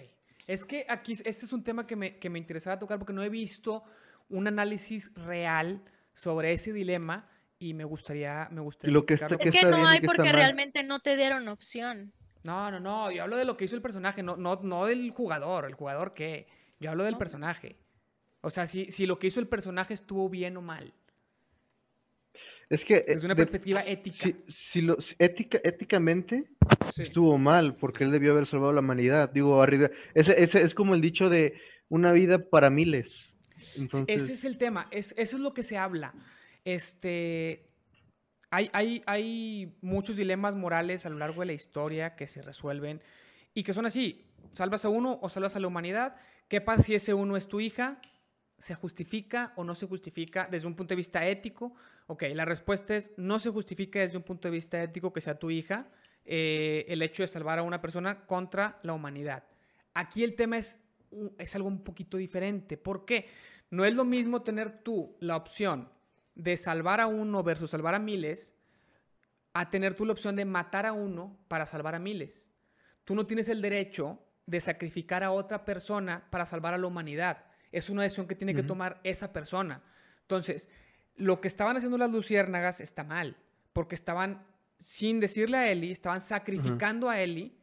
[0.47, 3.23] Es que aquí, este es un tema que me, que me interesaba tocar porque no
[3.23, 3.85] he visto
[4.29, 5.83] un análisis real
[6.15, 10.01] sobre ese dilema y me gustaría, me gustaría lo que, está, es que no hay
[10.01, 12.13] porque realmente no te dieron opción.
[12.45, 15.11] No, no, no, yo hablo de lo que hizo el personaje, no, no, no del
[15.13, 16.49] jugador, el jugador qué,
[16.81, 17.77] yo hablo del personaje.
[18.41, 20.93] O sea, si, si lo que hizo el personaje estuvo bien o mal.
[22.73, 23.05] Es que...
[23.07, 24.31] Desde una perspectiva ética.
[24.73, 25.61] Si, lo, ética.
[25.63, 26.45] Éticamente
[26.97, 29.29] estuvo mal, porque él debió haber salvado la humanidad.
[29.29, 31.61] Digo, ese, ese es como el dicho de
[31.91, 33.31] una vida para miles.
[34.07, 36.15] Ese es el tema, es, eso es lo que se habla.
[36.65, 37.69] Este,
[38.51, 43.03] hay, hay, hay muchos dilemas morales a lo largo de la historia que se resuelven
[43.53, 46.17] y que son así, salvas a uno o salvas a la humanidad.
[46.49, 48.01] ¿Qué pasa si ese uno es tu hija?
[48.63, 51.75] ¿Se justifica o no se justifica desde un punto de vista ético?
[52.07, 55.37] Ok, la respuesta es no se justifica desde un punto de vista ético que sea
[55.37, 55.89] tu hija
[56.25, 59.43] eh, el hecho de salvar a una persona contra la humanidad.
[59.95, 60.79] Aquí el tema es,
[61.39, 62.77] es algo un poquito diferente.
[62.77, 63.27] ¿Por qué?
[63.71, 65.89] No es lo mismo tener tú la opción
[66.37, 68.55] de salvar a uno versus salvar a miles
[69.55, 72.49] a tener tú la opción de matar a uno para salvar a miles.
[73.03, 77.47] Tú no tienes el derecho de sacrificar a otra persona para salvar a la humanidad.
[77.73, 79.83] Es una decisión que tiene que tomar esa persona.
[80.21, 80.69] Entonces,
[81.17, 83.37] lo que estaban haciendo las luciérnagas está mal,
[83.73, 87.59] porque estaban, sin decirle a Eli, estaban sacrificando a Eli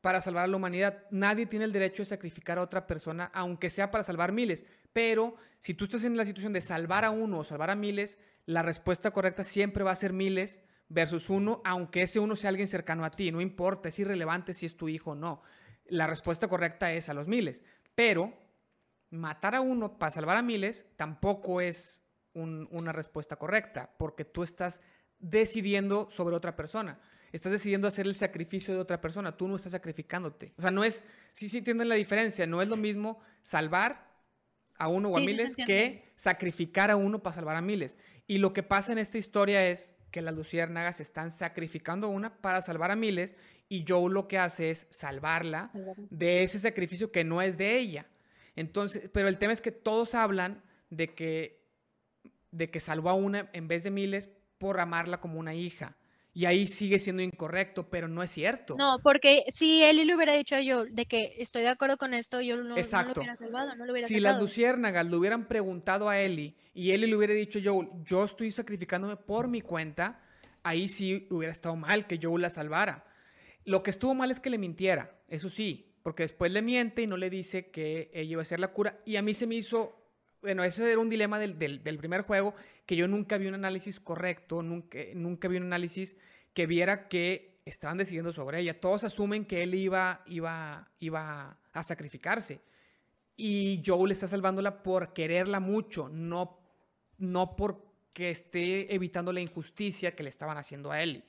[0.00, 1.04] para salvar a la humanidad.
[1.10, 4.64] Nadie tiene el derecho de sacrificar a otra persona, aunque sea para salvar miles.
[4.92, 8.18] Pero si tú estás en la situación de salvar a uno o salvar a miles,
[8.46, 12.68] la respuesta correcta siempre va a ser miles versus uno, aunque ese uno sea alguien
[12.68, 13.30] cercano a ti.
[13.30, 15.42] No importa, es irrelevante si es tu hijo o no.
[15.86, 17.62] La respuesta correcta es a los miles.
[17.94, 18.32] Pero
[19.10, 22.02] matar a uno para salvar a miles tampoco es
[22.34, 24.80] una respuesta correcta, porque tú estás
[25.18, 27.00] decidiendo sobre otra persona.
[27.32, 29.36] Estás decidiendo hacer el sacrificio de otra persona.
[29.36, 30.54] Tú no estás sacrificándote.
[30.56, 32.46] O sea, no es, sí, sí entienden la diferencia.
[32.46, 34.08] No es lo mismo salvar
[34.78, 37.98] a uno o a miles que sacrificar a uno para salvar a miles.
[38.26, 42.40] Y lo que pasa en esta historia es que las luciérnagas están sacrificando a una
[42.40, 43.34] para salvar a miles
[43.68, 45.70] y Joe lo que hace es salvarla
[46.10, 48.06] de ese sacrificio que no es de ella.
[48.58, 51.62] Entonces, pero el tema es que todos hablan de que,
[52.50, 55.96] de que salvó a una en vez de miles por amarla como una hija.
[56.34, 58.74] Y ahí sigue siendo incorrecto, pero no es cierto.
[58.76, 62.14] No, porque si Eli le hubiera dicho a Joel de que estoy de acuerdo con
[62.14, 63.14] esto, yo no, Exacto.
[63.14, 66.90] lo hubiera salvado, no lo hubiera Si las luciérnagas le hubieran preguntado a Eli y
[66.90, 70.20] Eli le hubiera dicho a Joel, yo estoy sacrificándome por mi cuenta,
[70.64, 73.04] ahí sí hubiera estado mal que Joel la salvara.
[73.64, 77.06] Lo que estuvo mal es que le mintiera, eso sí, porque después le miente y
[77.06, 78.98] no le dice que ella iba a ser la cura.
[79.04, 79.94] Y a mí se me hizo
[80.40, 82.54] bueno, ese era un dilema del, del, primer juego,
[82.86, 86.16] que yo nunca vi un análisis correcto, nunca, nunca vi un análisis
[86.54, 88.80] que viera que estaban decidiendo sobre ella.
[88.80, 92.62] Todos asumen que él iba, iba, iba a sacrificarse.
[93.36, 96.58] Y Joel está salvándola por quererla mucho, no,
[97.18, 101.22] no porque esté evitando la injusticia que le estaban haciendo a Ellie.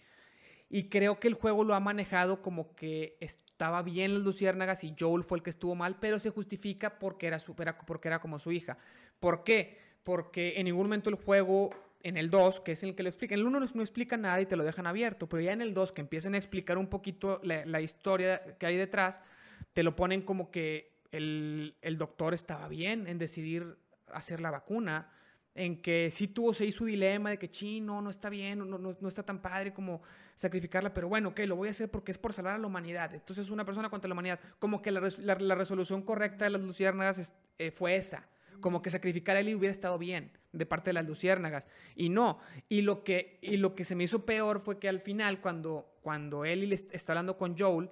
[0.69, 4.95] Y creo que el juego lo ha manejado como que estaba bien las luciérnagas y
[4.98, 8.38] Joel fue el que estuvo mal, pero se justifica porque era, su, porque era como
[8.38, 8.77] su hija.
[9.19, 9.80] ¿Por qué?
[10.03, 11.72] Porque en ningún momento el juego,
[12.03, 14.39] en el 2, que es el que lo explica, en el 1 no, explica nada
[14.39, 16.88] y te lo dejan abierto, pero ya en el 2, que empiezan a explicar un
[16.88, 19.22] poquito la, historia que hay detrás,
[19.73, 23.77] te lo ponen como que el, el doctor estaba bien en decidir
[24.14, 25.11] hacer la vacuna
[25.59, 29.07] en que sí tuvo, hizo su dilema de que, chino, no, está bien, no, no,
[29.09, 30.01] está tan padre como
[30.33, 33.13] sacrificarla, pero bueno, ok, lo voy a hacer porque es por salvar a la humanidad.
[33.13, 37.33] Entonces, una persona contra la humanidad, como que la, la, resolución correcta de las luciérnagas
[37.57, 38.25] eh, fue esa,
[38.61, 42.39] como que sacrificar a Eli hubiera estado bien de parte de las luciérnagas, y no.
[42.69, 45.91] Y lo que, y lo que se me hizo peor fue que al final, cuando,
[46.01, 47.89] cuando Eli está hablando con Joel,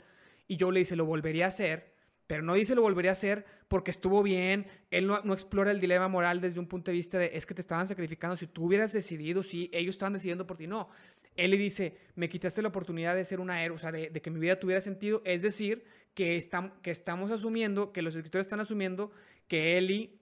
[0.47, 1.97] y Joel le dice, lo volvería a hacer,
[2.27, 4.67] pero no dice lo volvería a hacer porque estuvo bien.
[4.91, 7.61] Él no, explora el dilema moral desde un punto de vista de es que te
[7.61, 8.35] estaban sacrificando.
[8.35, 10.89] Si tú hubieras decidido, si ellos estaban decidiendo por ti, no.
[11.35, 14.30] Él le dice, me quitaste la oportunidad de ser una héroe, o sea, de, que
[14.30, 15.22] mi vida tuviera sentido.
[15.23, 16.38] Es decir, que,
[16.81, 19.11] que estamos asumiendo, que los escritores están asumiendo
[19.47, 20.19] que Eli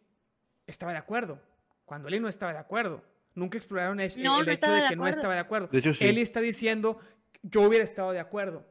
[0.67, 1.41] estaba de acuerdo,
[1.85, 3.03] cuando Eli no estaba de acuerdo.
[3.33, 5.67] Nunca exploraron el, hecho de, que no estaba de acuerdo.
[5.67, 6.99] De Eli está diciendo,
[7.41, 8.65] yo hubiera estado de acuerdo.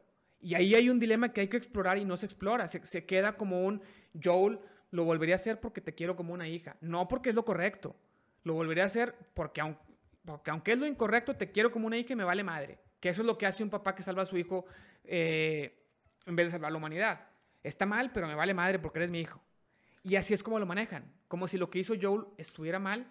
[0.45, 2.69] Y ahí hay un dilema que hay que explorar y no se explora.
[2.69, 3.81] Se, queda como un
[4.23, 6.77] Joel, lo volvería a hacer porque te quiero como una hija.
[6.83, 7.97] No porque es lo correcto.
[8.43, 9.63] Lo volvería a hacer porque,
[10.23, 12.79] porque aunque es lo incorrecto, te quiero como una hija y me vale madre.
[13.01, 14.67] Que eso es lo que hace un papá que salva a su hijo
[15.05, 15.83] eh,
[16.27, 17.27] en vez de salvar a la humanidad.
[17.63, 19.41] Está mal, pero me vale madre porque eres mi hijo.
[20.03, 21.11] Y así es como lo manejan.
[21.27, 23.11] Como si lo que hizo Joel estuviera mal,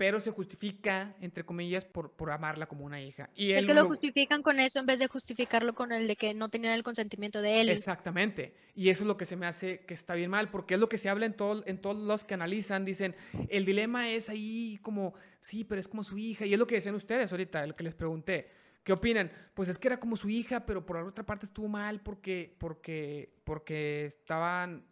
[0.00, 3.28] pero se justifica, entre comillas, por, por amarla como una hija.
[3.34, 6.32] Y es que lo, justifican con eso en vez de justificarlo con el de que
[6.32, 7.68] no tenían el consentimiento de él.
[7.68, 8.54] Exactamente.
[8.74, 10.88] Y eso es lo que se me hace que está bien mal, porque es lo
[10.88, 12.86] que se habla en, todo, en todos los que analizan.
[12.86, 13.14] Dicen,
[13.50, 16.46] el dilema es ahí como, sí, pero es como su hija.
[16.46, 18.50] Y es lo que decían ustedes ahorita, lo que les pregunté.
[18.82, 19.30] ¿Qué opinan?
[19.52, 23.34] Pues es que era como su hija, pero por otra parte estuvo mal porque, porque,
[23.44, 24.82] porque estaban,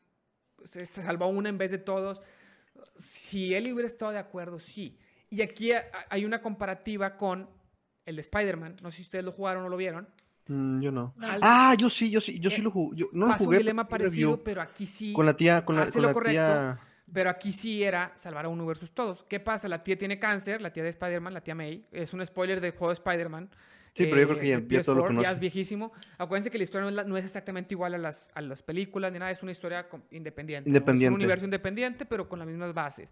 [0.64, 2.20] se salvó una en vez de todos
[2.96, 4.98] si él hubiera estado de acuerdo, sí.
[5.30, 5.72] Y aquí
[6.08, 7.48] hay una comparativa con
[8.06, 8.76] el de Spider-Man.
[8.82, 10.08] No sé si ustedes lo jugaron o lo vieron.
[10.46, 11.14] Mm, yo no.
[11.20, 13.06] ah, yo sí, yo sí, yo sí eh, lo jugué.
[13.12, 15.12] no lo jugué, un dilema parecido, pero aquí sí.
[15.12, 16.80] Con la tía, con la, con la tía...
[17.10, 19.22] Pero aquí sí era salvar a uno versus todos.
[19.24, 19.66] ¿Qué pasa?
[19.68, 21.86] La tía tiene cáncer, la tía de Spider-Man, la tía May.
[21.90, 23.48] Es un spoiler del juego de Spider-Man.
[23.98, 25.92] Sí, pero yo creo que ya, todo lo ya es viejísimo.
[26.18, 29.30] Acuérdense que la historia no es, exactamente igual a las, a las películas ni nada,
[29.30, 30.68] es una historia independiente.
[30.68, 31.06] Independiente.
[31.06, 33.10] Es un universo independiente, pero con las mismas bases.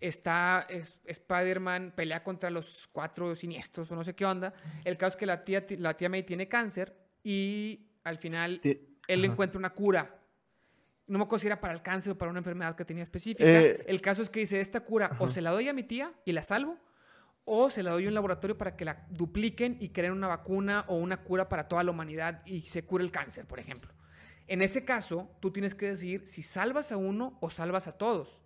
[0.00, 0.66] Está
[1.04, 4.52] Spider-Man, pelea contra los cuatro siniestros o no sé qué onda.
[4.84, 9.24] El caso es que la tía, la tía May tiene cáncer y al final él
[9.24, 10.20] encuentra una cura.
[11.06, 13.44] No me acuerdo si era para el cáncer o para una enfermedad que tenía específica.
[13.44, 16.12] Eh, el caso es que dice, esta cura o se la doy a mi tía
[16.24, 16.78] y la salvo,
[17.44, 20.84] o se la doy a un laboratorio para que la dupliquen y creen una vacuna
[20.88, 23.92] o una cura para toda la humanidad y se cure el cáncer, por ejemplo.
[24.46, 28.40] En ese caso, tú tienes que decidir si salvas a uno o salvas a todos.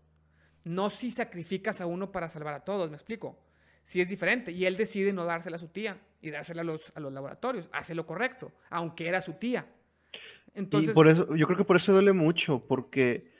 [0.64, 3.38] No si sacrificas a uno para salvar a todos, ¿me explico?
[3.82, 4.52] Si es diferente.
[4.52, 7.68] Y él decide no dársela a su tía y dársela a los, a los laboratorios.
[7.72, 9.66] Hace lo correcto, aunque era su tía.
[10.54, 13.30] Entonces, y por eso, yo creo que por eso duele mucho, porque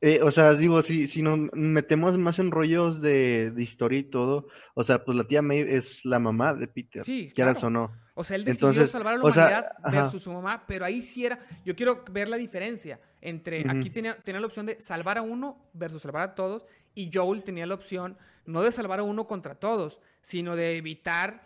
[0.00, 4.46] eh, o sea, digo, si, si nos metemos más en rollos de, historia y todo,
[4.74, 7.92] o sea, pues la tía May es la mamá de Peter, sí, quieras o no.
[8.14, 11.38] O sea, él decidió salvar a la humanidad versus su mamá, pero ahí sí era,
[11.64, 15.68] yo quiero ver la diferencia entre, aquí tenía, tenía la opción de salvar a uno
[15.72, 19.56] versus salvar a todos, y Joel tenía la opción no de salvar a uno contra
[19.56, 21.42] todos, sino de evitar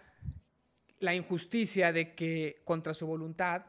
[1.01, 3.65] la injusticia de que contra su voluntad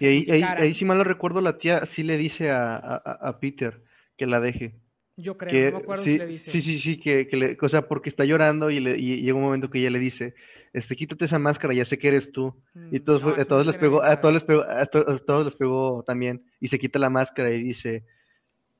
[0.00, 3.82] y ahí, ahí, si mal lo recuerdo, la tía sí le dice a, Peter
[4.16, 4.80] que la deje.
[5.16, 6.50] Yo creo, no me acuerdo si le dice.
[6.50, 9.70] Sí, sí, sí, que, le, o sea, porque está llorando y, le, llega un momento
[9.70, 10.34] que ella le dice,
[10.74, 12.54] este, quítate esa máscara, ya sé que eres tú.
[12.92, 16.04] y mm, todos, a todos les pegó, a todos les pegó, a, todos les pegó
[16.06, 18.04] también, y se quita la máscara y dice,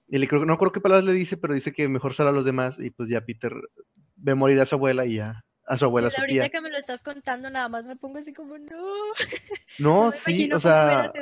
[0.09, 2.33] y le creo, no creo qué palabras le dice, pero dice que mejor sale a
[2.33, 3.55] los demás, y pues ya Peter
[4.17, 6.79] ve morir a su abuela y ya a su abuela, su ahorita que me lo
[6.79, 8.95] estás contando, nada más me pongo así como, no.
[9.81, 11.13] No, sí, o sea,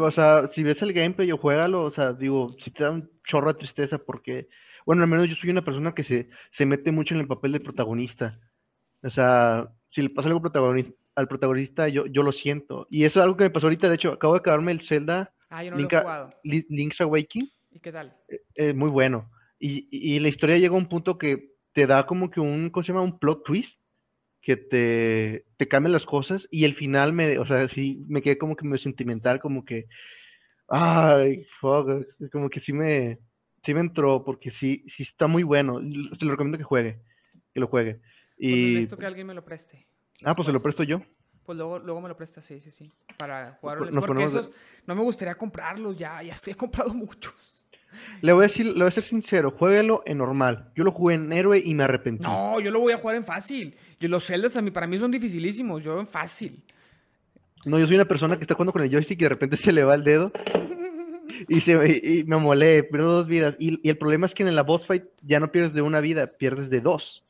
[0.00, 3.10] o sea, si ves el gameplay o juégalo, o sea, digo, si te da un
[3.24, 4.48] chorro de tristeza porque,
[4.84, 7.52] bueno, al menos yo soy una persona que se, se mete mucho en el papel
[7.52, 8.40] de protagonista.
[9.02, 12.86] O sea, si le pasa algo protagonista, al protagonista, yo, yo lo siento.
[12.90, 15.32] Y eso es algo que me pasó ahorita, de hecho, acabo de acabarme el Zelda
[15.50, 16.30] ah, yo no lo he jugado.
[16.42, 17.50] Link's Awakening.
[17.70, 18.16] ¿Y qué tal?
[18.28, 19.30] Es eh, eh, muy bueno.
[19.58, 22.82] Y, y la historia llega a un punto que te da como que un, ¿cómo
[22.82, 23.04] se llama?
[23.04, 23.78] Un plot twist
[24.42, 28.36] que te, te cambia las cosas y el final me, o sea, sí me quedé
[28.36, 29.86] como que medio sentimental, como que,
[30.66, 33.20] ay, fuck, como que sí me,
[33.64, 35.78] sí me entró, porque sí, sí está muy bueno,
[36.18, 36.98] te lo recomiendo que juegue,
[37.54, 38.00] que lo juegue.
[38.00, 38.86] Pues y...
[38.86, 39.86] Pues que alguien me lo preste.
[40.24, 41.00] Ah, pues se lo presto yo.
[41.44, 43.78] Pues luego, luego me lo presta, sí, sí, sí, para jugar.
[43.78, 44.50] Porque esos,
[44.84, 47.57] no me gustaría comprarlos ya, ya estoy, he comprado muchos.
[48.20, 50.70] Le voy a decir, le voy a ser sincero, jueguelo en normal.
[50.74, 52.24] Yo lo jugué en héroe y me arrepentí.
[52.24, 53.74] No, yo lo voy a jugar en fácil.
[54.00, 56.62] Y los celdas a mí, para mí son dificilísimos, yo en fácil.
[57.64, 59.72] No, yo soy una persona que está jugando con el joystick y de repente se
[59.72, 60.32] le va el dedo.
[61.48, 61.76] y, se,
[62.26, 63.56] me molé, pierdo dos vidas.
[63.58, 66.26] Y, el problema es que en la boss fight ya no pierdes de una vida,
[66.26, 67.24] pierdes de dos.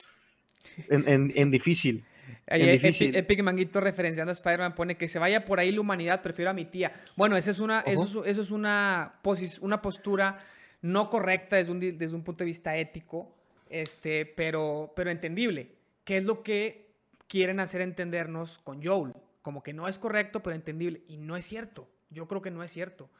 [0.88, 2.04] En, difícil.
[2.50, 6.54] Epic, Manguito referenciando a Spider-Man pone que se vaya por ahí la humanidad, prefiero a
[6.54, 6.92] mi tía.
[7.16, 9.20] Bueno, esa es una, eso es, una,
[9.60, 10.38] una postura
[10.80, 13.34] no correcta desde un, desde un punto de vista ético,
[13.68, 15.72] este, pero, pero entendible.
[16.04, 16.90] ¿Qué es lo que
[17.26, 19.12] quieren hacer entendernos con Joel?
[19.42, 21.02] Como que no es correcto, pero entendible.
[21.08, 21.88] Y no es cierto.
[22.10, 23.10] Yo creo que no es cierto.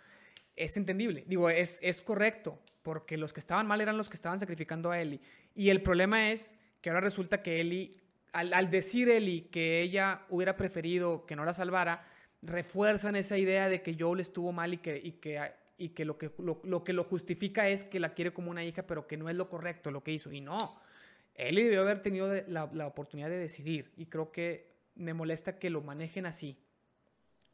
[0.57, 1.25] Es entendible.
[1.27, 5.01] Digo, es, es correcto, porque los que estaban mal eran los que estaban sacrificando a
[5.01, 5.21] Ellie.
[5.55, 7.97] Y el problema es que ahora resulta que Ellie,
[8.33, 12.05] al, al decir Ellie que ella hubiera preferido que no la salvara,
[12.43, 15.41] refuerzan esa idea de que Joel estuvo mal y que, y que
[15.79, 18.83] y que lo que lo, que lo justifica es que la quiere como una hija,
[18.83, 20.33] pero que no es lo correcto lo que hizo.
[20.33, 20.81] Y no,
[21.35, 25.71] él debió haber tenido la, la oportunidad de decidir y creo que me molesta que
[25.71, 26.59] lo manejen así.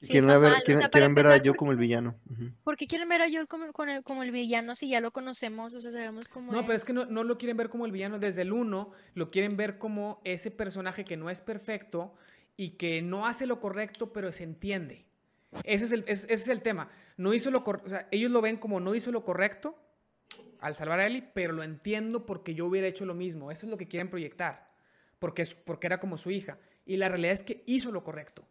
[0.09, 0.53] Quieren, ver,
[0.91, 2.15] quieren, ver a Joel como el villano.
[2.63, 5.75] ¿Por qué quieren ver a Joel como, el, como el villano si ya lo conocemos?
[5.75, 6.53] O sea, sabemos cómo.
[6.53, 8.93] No, pero es que no, no, lo quieren ver como el villano desde el uno,
[9.15, 12.15] lo quieren ver como ese personaje que no es perfecto
[12.57, 15.07] y que no hace lo correcto, pero se entiende.
[15.63, 16.89] Ese es el, ese es el tema.
[17.17, 19.79] No hizo lo o sea, ellos lo ven como no hizo lo correcto
[20.61, 23.53] al salvar a Ellie, pero lo entiendo porque yo hubiera hecho lo mismo.
[23.53, 24.73] Eso es lo que quieren proyectar.
[25.19, 26.59] Porque, es, porque era como su hija.
[26.87, 28.47] Y la realidad es que hizo lo correcto.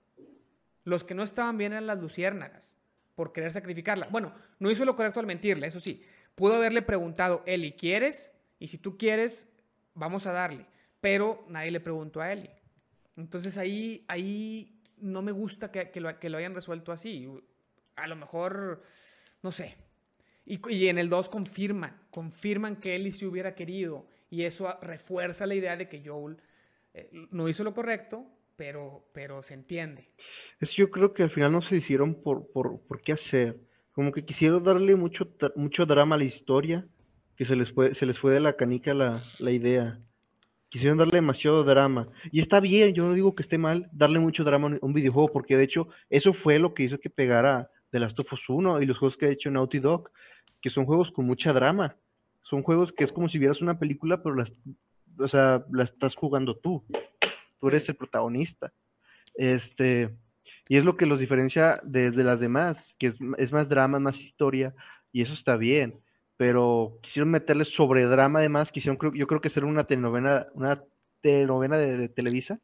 [0.83, 2.77] Los que no estaban bien eran las luciérnagas
[3.15, 4.07] por querer sacrificarla.
[4.09, 6.03] Bueno, no hizo lo correcto al mentirle, eso sí.
[6.35, 8.31] Pudo haberle preguntado, Eli, ¿quieres?
[8.59, 9.47] Y si tú quieres,
[9.93, 10.65] vamos a darle.
[10.99, 12.49] Pero nadie le preguntó a Eli.
[13.15, 17.29] Entonces ahí, ahí no me gusta que, lo, hayan resuelto así
[17.95, 18.81] a lo mejor,
[19.41, 19.75] no sé.
[20.45, 24.07] Y, en el 2 confirman, confirman que Ellie sí hubiera querido.
[24.29, 26.37] Y eso refuerza la idea de que Joel
[26.93, 30.09] eh, no hizo lo correcto, pero, pero se entiende.
[30.63, 33.59] Es yo creo que al final no se hicieron por, por, por qué hacer.
[33.91, 35.27] Como que quisieron darle mucho,
[35.57, 36.87] mucho drama a la historia,
[37.35, 39.99] que se les fue, se les fue de la canica la, la idea.
[40.69, 42.07] Quisieron darle demasiado drama.
[42.31, 45.33] Y está bien, yo no digo que esté mal darle mucho drama a un videojuego,
[45.33, 48.81] porque de hecho eso fue lo que hizo que pegara The Last of Us 1
[48.81, 50.11] y los juegos que ha hecho Naughty Dog,
[50.61, 51.97] que son juegos con mucha drama.
[52.41, 54.53] Son juegos que es como si vieras una película, pero las,
[55.19, 56.85] o sea, la estás jugando tú.
[57.59, 58.71] Tú eres el protagonista.
[59.35, 60.09] Este,
[60.67, 64.73] y es lo que los diferencia de, las demás, que es, más drama, más historia,
[65.11, 65.99] y eso está bien.
[66.37, 70.81] Pero quisieron meterle sobre drama además, quisieron, yo creo que ser una telenovela, una
[71.21, 72.59] telenovela de, Televisa,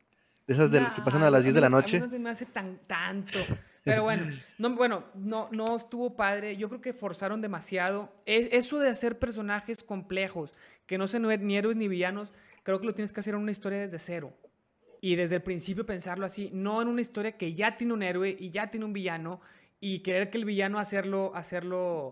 [0.48, 2.00] de esas que pasan a las 10 de la noche.
[2.00, 3.40] no se me hace tan tanto.
[3.84, 6.58] Pero bueno, no, bueno, no, no estuvo padre.
[6.58, 8.12] Yo creo que forzaron demasiado.
[8.26, 10.54] Es, eso de hacer personajes complejos,
[10.86, 13.52] que no sean ni héroes ni villanos, creo que lo tienes que hacer en una
[13.52, 14.34] historia desde cero
[15.02, 18.36] y desde el principio pensarlo así, no en una historia que ya tiene un héroe
[18.38, 19.40] y ya tiene un villano
[19.80, 22.12] y querer que el villano hacerlo, hacerlo,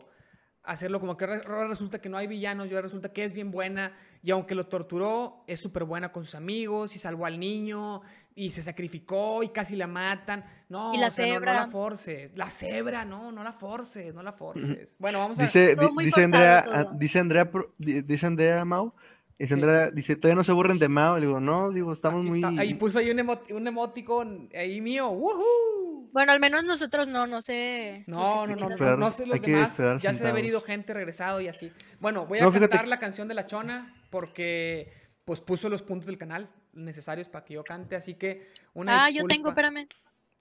[0.64, 3.51] hacerlo como que ahora resulta que no hay villanos y ahora resulta que es bien
[3.51, 3.91] buena
[4.24, 8.01] y aunque lo torturó, es súper buena con sus amigos y salvó al niño
[8.35, 10.45] y se sacrificó y casi la matan.
[10.69, 12.38] No, ¿Y la no, la forces.
[12.38, 14.95] La cebra, no, no la forces, no la forces.
[14.98, 15.43] Bueno, vamos a...
[15.43, 18.93] Dice, dice Andrea, ah, dice Andrea, dice Andrea Mau
[19.40, 21.17] y Sandra dice, ¿todavía no se aburren de Mao?
[21.17, 22.43] Le digo, no, digo, estamos muy...
[22.57, 26.09] Ahí puso ahí un, un emoticón ahí mío, ¡woohoo!
[26.11, 28.03] Bueno, al menos nosotros no, no sé.
[28.07, 29.77] No, no, no, no, no, sé los demás.
[30.01, 31.72] Ya se debe ido gente regresado y así.
[31.99, 34.91] Bueno, voy a cantar la canción de la chona porque
[35.25, 39.09] pues puso los puntos del canal necesarios para que yo cante, así que una Ah,
[39.09, 39.88] yo tengo, espérame.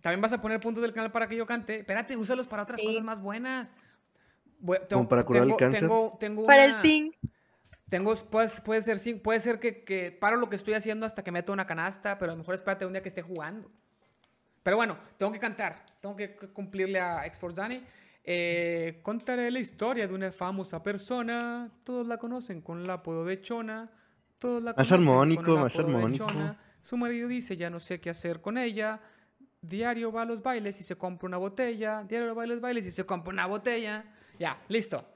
[0.01, 1.81] También vas a poner puntos del canal para que yo cante.
[1.81, 3.75] Espérate, úsalos para otras cosas más buenas.
[4.89, 5.81] tengo, para curar tengo, el cáncer.
[5.81, 7.11] Tengo, tengo para el ping.
[7.89, 11.23] Tengo, puede, puede ser, sí, puede ser que, que, paro lo que estoy haciendo hasta
[11.23, 13.71] que meto una canasta, pero a lo mejor espérate un día que esté jugando.
[14.63, 17.85] Pero bueno, tengo que cantar, tengo que cumplirle a X-Force Dani.
[18.25, 23.41] Eh, contaré la historia de una famosa persona, todos la conocen con el apodo de
[23.41, 23.89] Chona,
[24.41, 26.61] todos la conocen armónico, con el apodo de Chona.
[26.83, 29.01] Su marido dice, ya no sé qué hacer con ella,
[29.63, 32.85] diario va a los bailes y se compra una botella, diario va a los bailes
[32.87, 34.05] y se compra una botella.
[34.41, 35.07] Ya, listo.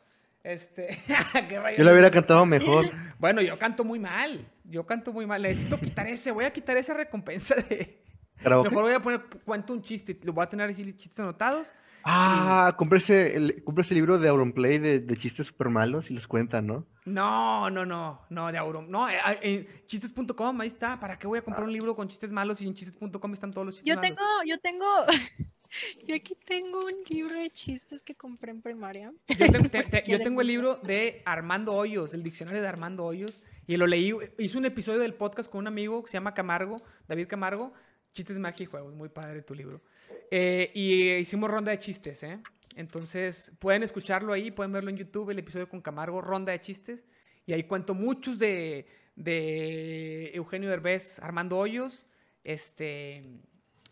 [0.42, 0.98] Este,
[1.76, 2.90] yo lo hubiera cantado mejor.
[3.18, 4.46] Bueno, yo canto muy mal.
[4.64, 5.42] Yo canto muy mal.
[5.42, 6.30] Necesito quitar ese.
[6.30, 8.02] Voy a quitar esa recompensa de.
[8.42, 10.18] Mejor voy a poner cuento un chiste.
[10.22, 11.74] Lo voy a tener así chistes anotados.
[12.04, 13.12] Ah, y...
[13.12, 16.86] el, el libro de Auronplay de, de chistes super malos y los cuentan, ¿no?
[17.04, 18.90] No, no, no, no, de Auron.
[18.90, 20.98] No, eh, ah, en chistes.com, ahí está.
[20.98, 23.66] ¿Para qué voy a comprar un libro con chistes malos y en chistes.com están todos
[23.66, 24.86] los chistes yo Tengo, yo tengo,
[26.06, 29.12] Yo aquí tengo un libro de chistes que compré en primaria.
[29.28, 29.36] Yo
[30.22, 34.12] tengo, el libro de Armando Hoyos, el diccionario de Armando Hoyos, y lo leí.
[34.38, 37.72] Hice un episodio del podcast con un amigo que se llama Camargo, David Camargo.
[38.12, 38.94] Chistes, magia y juegos.
[38.94, 39.80] Muy padre tu libro.
[40.30, 42.40] Eh, y hicimos ronda de chistes, ¿eh?
[42.76, 47.06] Entonces, pueden escucharlo ahí, pueden verlo en YouTube, el episodio con Camargo, ronda de chistes.
[47.46, 52.06] Y ahí cuento muchos de, de Eugenio Derbez, Armando Hoyos,
[52.42, 53.24] este,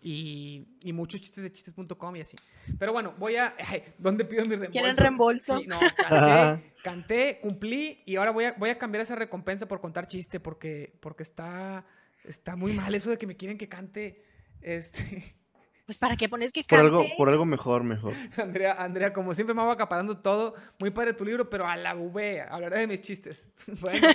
[0.00, 2.36] y, muchos chistes de chistes.com y así.
[2.78, 3.54] Pero bueno, voy a...
[3.98, 4.72] ¿Dónde pido mi reembolso?
[4.72, 5.58] ¿Quieren reembolso?
[5.58, 9.80] Sí, no, canté, canté, cumplí y ahora voy a, voy a cambiar esa recompensa por
[9.80, 11.84] contar chiste porque, porque está,
[12.24, 14.22] está muy mal eso de que me quieren que cante.
[14.60, 15.34] Este...
[15.88, 16.90] Pues para qué pones que cante.
[16.90, 18.12] Por algo, por algo mejor, mejor.
[18.36, 20.54] Andrea, Andrea, como siempre me va acaparando todo.
[20.78, 23.48] Muy padre tu libro, pero a la V, hablaré de mis chistes.
[23.80, 24.06] bueno,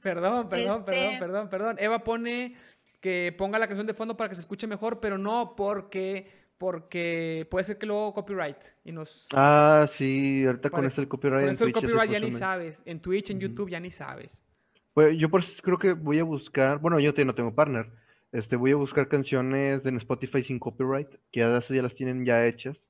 [0.00, 1.76] perdón, perdón, perdón, este perdón, perdón.
[1.78, 2.56] Eva pone
[3.00, 7.46] que ponga la canción de fondo para que se escuche mejor, pero no porque porque
[7.50, 11.50] puede ser que luego copyright y nos Ah, sí, ahorita con eso el copyright Con
[11.50, 14.44] eso el copyright ya ni sabes, en Twitch, en YouTube ya ni sabes.
[14.92, 17.88] Pues yo por creo que voy a buscar, bueno, yo no tengo partner.
[18.32, 22.44] Este, voy a buscar canciones en Spotify sin copyright, que ya, ya las tienen ya
[22.46, 22.82] hechas.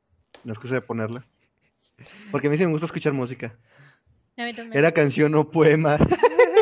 [0.45, 1.25] No es cosa de ponerlas.
[2.31, 3.57] Porque a mí sí me gusta escuchar música.
[4.73, 5.99] Era canción o poema.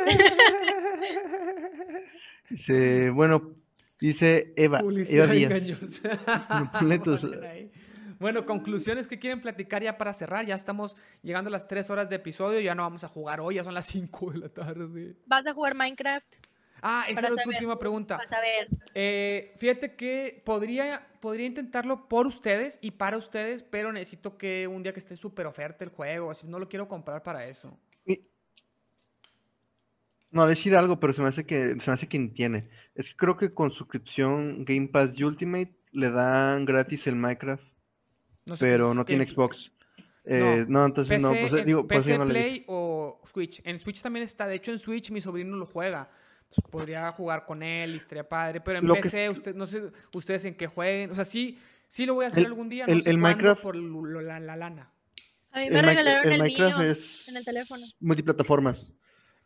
[2.50, 3.55] Dice, bueno,
[3.99, 4.81] dice Eva.
[4.81, 5.26] Eva
[8.18, 10.47] bueno, conclusiones que quieren platicar ya para cerrar.
[10.47, 12.60] Ya estamos llegando a las tres horas de episodio.
[12.60, 15.16] Ya no vamos a jugar hoy, ya son las 5 de la tarde.
[15.26, 16.36] ¿Vas a jugar Minecraft?
[16.83, 18.16] Ah, esa es tu última pregunta.
[18.16, 18.68] a ver.
[18.94, 24.83] Eh, fíjate que podría, podría intentarlo por ustedes y para ustedes, pero necesito que un
[24.83, 27.76] día que esté súper oferta el juego, así no lo quiero comprar para eso.
[30.36, 32.68] No, decir algo, pero se me hace que se me hace que tiene.
[32.94, 37.65] Es que creo que con suscripción Game Pass Ultimate le dan gratis el Minecraft,
[38.60, 39.73] pero no tiene Xbox.
[40.26, 41.31] Eh, no, entonces no.
[41.31, 43.62] Pues, digo, PC Play o Switch.
[43.65, 44.47] En Switch también está.
[44.47, 46.10] De hecho, en Switch mi sobrino lo juega.
[46.70, 48.60] podría jugar con él y estaría padre.
[48.60, 51.12] Pero en PC, usted, no sé ustedes en qué jueguen.
[51.12, 51.58] O sea, sí,
[51.89, 52.86] sí lo voy a hacer algún día.
[52.86, 54.92] No sé el Minecraft por la, lana.
[55.50, 57.86] A mí me regalaron el, Minecraft es en el teléfono.
[58.00, 58.92] Multiplataformas.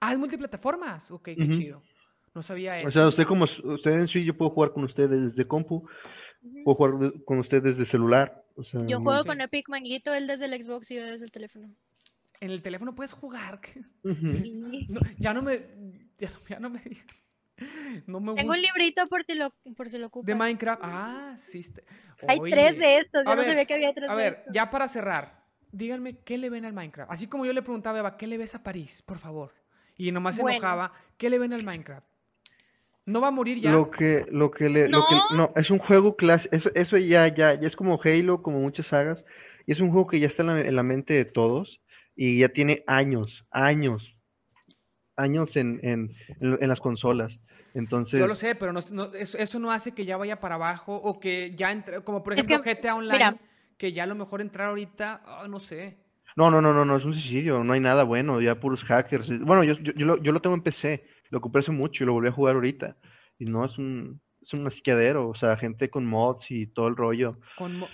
[0.00, 1.10] Ah, es multiplataformas.
[1.10, 1.82] Ok, qué chido.
[2.34, 2.86] No sabía eso.
[2.86, 5.86] O sea, usted como usted en sí, yo puedo jugar con usted desde compu,
[6.64, 8.44] puedo jugar con usted desde celular.
[8.86, 11.68] yo juego con Epic Manguito, él desde el Xbox y yo desde el teléfono.
[12.40, 13.60] En el teléfono puedes jugar.
[15.18, 15.60] ya no me.
[16.18, 16.80] Ya no, me.
[18.06, 20.26] No me Tengo un librito por si lo, por si lo ocupas.
[20.26, 20.80] De Minecraft.
[20.82, 21.62] Ah, sí.
[22.26, 23.22] Hay tres de estos.
[23.26, 26.64] Yo no sabía que había tres a ver, ya para cerrar, díganme qué le ven
[26.64, 27.12] al Minecraft.
[27.12, 29.02] Así como yo le preguntaba a Eva, ¿qué le ves a París?
[29.02, 29.59] Por favor.
[30.00, 32.06] Y nomás se enojaba, ¿qué le ven al Minecraft?
[33.04, 33.70] No va a morir ya.
[33.70, 35.04] Lo que, lo que le, ¿No?
[35.36, 38.86] no, es un juego clásico, eso, eso, ya, ya, ya es como Halo, como muchas
[38.86, 39.22] sagas,
[39.66, 41.82] y es un juego que ya está en la, mente de todos,
[42.16, 44.16] y ya tiene años, años,
[45.16, 47.38] años en, en, en, las consolas.
[47.74, 48.20] Entonces...
[48.20, 51.20] Yo lo sé, pero no, eso, eso, no hace que ya vaya para abajo, o
[51.20, 53.38] que ya entre, como por ejemplo GTA Online,
[53.76, 55.98] que ya a lo mejor entrar ahorita, ah, no sé.
[56.36, 59.28] No, no, no, no, no, es un suicidio, no hay nada bueno, ya puros hackers.
[59.40, 62.06] Bueno, yo, yo, yo, lo, yo lo tengo en PC, lo compré hace mucho y
[62.06, 62.96] lo volví a jugar ahorita.
[63.38, 66.96] Y no, es un, es un asqueadero, o sea, gente con mods y todo el
[66.96, 67.36] rollo.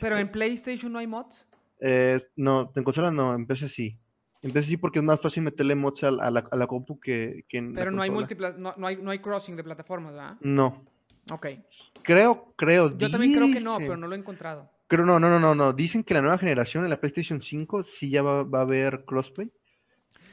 [0.01, 1.49] ¿Pero en PlayStation no hay mods?
[1.81, 3.99] Eh, no, en consola no, en PC sí.
[4.43, 7.45] En PC sí porque es más fácil meterle mods a, la, a la, compu que,
[7.49, 10.37] que en Pero no hay, no, no, hay, no hay crossing de plataformas, ¿verdad?
[10.41, 10.85] No.
[11.33, 11.47] Ok.
[12.03, 12.97] Creo, creo.
[12.97, 14.71] Yo también creo que no, pero no lo he encontrado.
[14.89, 15.73] Creo, no, no, no, no, no.
[15.73, 19.05] Dicen que la nueva generación en la PlayStation 5 sí ya va, va a haber
[19.05, 19.51] crossplay.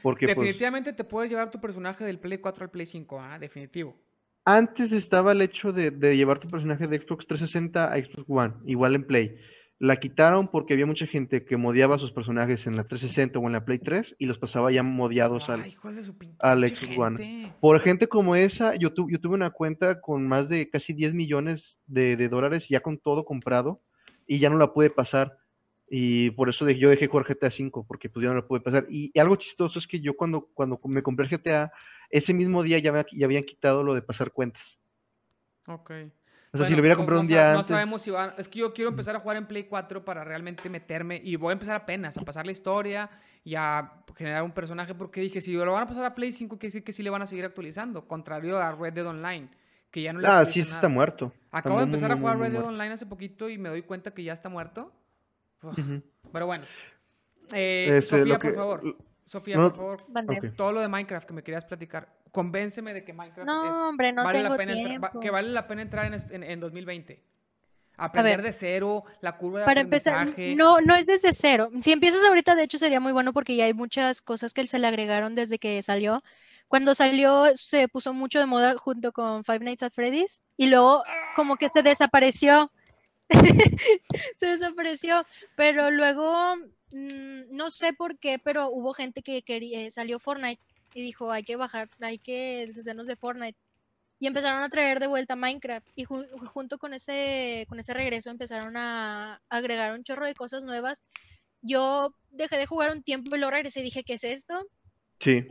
[0.02, 3.38] Porque, pues, Definitivamente te puedes llevar tu personaje del Play 4 al Play 5, ah,
[3.38, 3.96] definitivo.
[4.44, 8.94] Antes estaba el hecho de, llevar tu personaje de Xbox 360 a Xbox One, igual
[8.94, 9.38] en Play.
[9.78, 13.52] La quitaron porque había mucha gente que modiaba sus personajes en la 360 o en
[13.52, 15.64] la Play 3 y los pasaba ya modiados al,
[16.38, 17.54] al Xbox One.
[17.60, 21.78] Por gente como esa, yo, yo, tuve una cuenta con más de casi 10 millones
[21.86, 23.80] de, de dólares ya con todo comprado
[24.26, 25.38] y ya no la pude pasar
[25.88, 28.86] y por eso yo dejé jugar GTA V, porque pues ya no lo pude pasar.
[28.88, 31.72] Y, algo chistoso es que yo cuando, cuando me compré el GTA,
[32.10, 34.78] ese mismo día ya, me, ya habían quitado lo de pasar cuentas.
[35.66, 35.92] Ok.
[36.52, 37.68] O sea, si lo hubiera comprado un día antes...
[37.68, 38.34] No sabemos si va...
[38.38, 41.20] Es que yo quiero empezar a jugar en Play 4 para realmente meterme...
[41.22, 43.10] Y voy a empezar apenas a pasar la historia
[43.42, 44.94] y a generar un personaje.
[44.94, 47.10] Porque dije, si lo van a pasar a Play 5, quiere decir que sí le
[47.10, 48.06] van a seguir actualizando.
[48.06, 49.48] Contrario a Red Dead Online,
[49.94, 51.32] que ya no le Ah, sí, está muerto.
[51.52, 54.24] Acabo de empezar a jugar Red Dead Online hace poquito y me doy cuenta que
[54.24, 54.92] ya está muerto.
[56.32, 56.64] Pero bueno.
[57.52, 58.96] Eh, este, Sofía, por favor.
[59.24, 59.98] Sofía, por favor.
[60.56, 62.08] Todo lo de Minecraft que me querías platicar.
[62.32, 66.12] Convénceme de que Minecraft no, hombre, no vale la pena que vale la pena entrar
[66.12, 67.22] en, en, 2020.
[67.96, 70.50] Aprender de cero, la curva de para aprendizaje.
[70.50, 71.70] Empezar, no, no es desde cero.
[71.80, 74.80] Si empiezas ahorita, de hecho, sería muy bueno porque ya hay muchas cosas que se
[74.80, 76.24] le agregaron desde que salió.
[76.68, 81.02] Cuando salió, se puso mucho de moda junto con Five Nights at Freddy's y luego
[81.36, 82.70] como que se desapareció.
[84.36, 85.24] se desapareció,
[85.56, 86.56] pero luego
[86.90, 90.60] mm, no sé por qué, pero hubo gente que quería, salió Fortnite
[90.94, 93.58] y dijo, hay que bajar, hay que deshacernos de Fortnite.
[94.20, 95.86] Y empezaron a traer de vuelta Minecraft.
[95.96, 101.04] Y junto con ese, con ese regreso empezaron a agregar un chorro de cosas nuevas.
[101.62, 104.66] Yo dejé de jugar un tiempo y luego regresé y dije, ¿qué es esto?
[105.20, 105.44] Sí.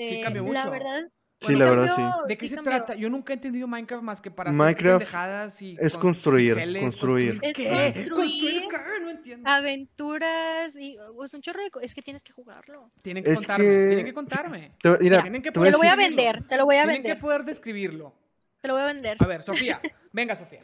[0.00, 1.12] Este, la verdad,
[1.46, 2.02] sí, la verdad, sí.
[2.26, 2.94] ¿De qué se trata?
[2.94, 7.38] Yo nunca he entendido Minecraft más que para Minecraft hacer pendejadas y es construir, construir.
[7.52, 8.08] ¿Qué?
[8.14, 8.78] ¿Construir qué?
[9.02, 9.50] No entiendo.
[9.50, 12.90] Aventuras y es un chorro de Es que tienes que jugarlo.
[13.02, 14.72] Tienen que contarme, tienen que contarme.
[14.80, 17.02] Te, mira, tienen que te lo voy a vender, te lo voy a vender.
[17.02, 18.14] Tienen que poder describirlo.
[18.60, 19.18] Te lo voy a vender.
[19.18, 20.62] A ver, Sofía, venga Sofía.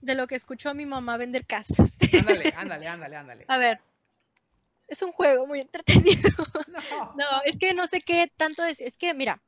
[0.00, 1.96] De lo que escuchó a mi mamá vender casas.
[2.12, 3.44] Ándale, ándale, ándale, ándale.
[3.46, 3.80] A ver,
[4.88, 6.30] es un juego muy entretenido.
[7.16, 7.24] No.
[7.44, 8.86] es que no sé qué tanto decir.
[8.86, 9.42] Es que, mira,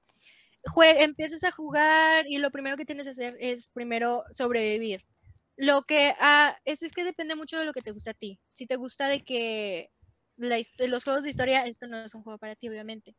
[0.98, 5.04] empiezas a jugar y lo primero que tienes que hacer es primero sobrevivir.
[5.56, 8.40] Lo que ah, es, es que depende mucho de lo que te gusta a ti.
[8.52, 9.90] Si te gusta de que
[10.36, 13.14] los juegos de historia, esto no es un juego para ti, obviamente.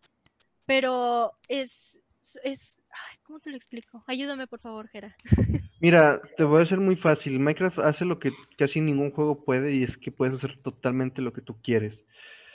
[0.66, 2.00] Pero es,
[2.44, 2.84] es
[3.24, 4.04] ¿cómo te lo explico?
[4.08, 5.16] Ayúdame, por favor, Gera.
[5.80, 7.40] Mira, te voy a hacer muy fácil.
[7.40, 11.34] Minecraft hace lo que casi ningún juego puede y es que puedes hacer totalmente lo
[11.34, 11.98] que tú quieres.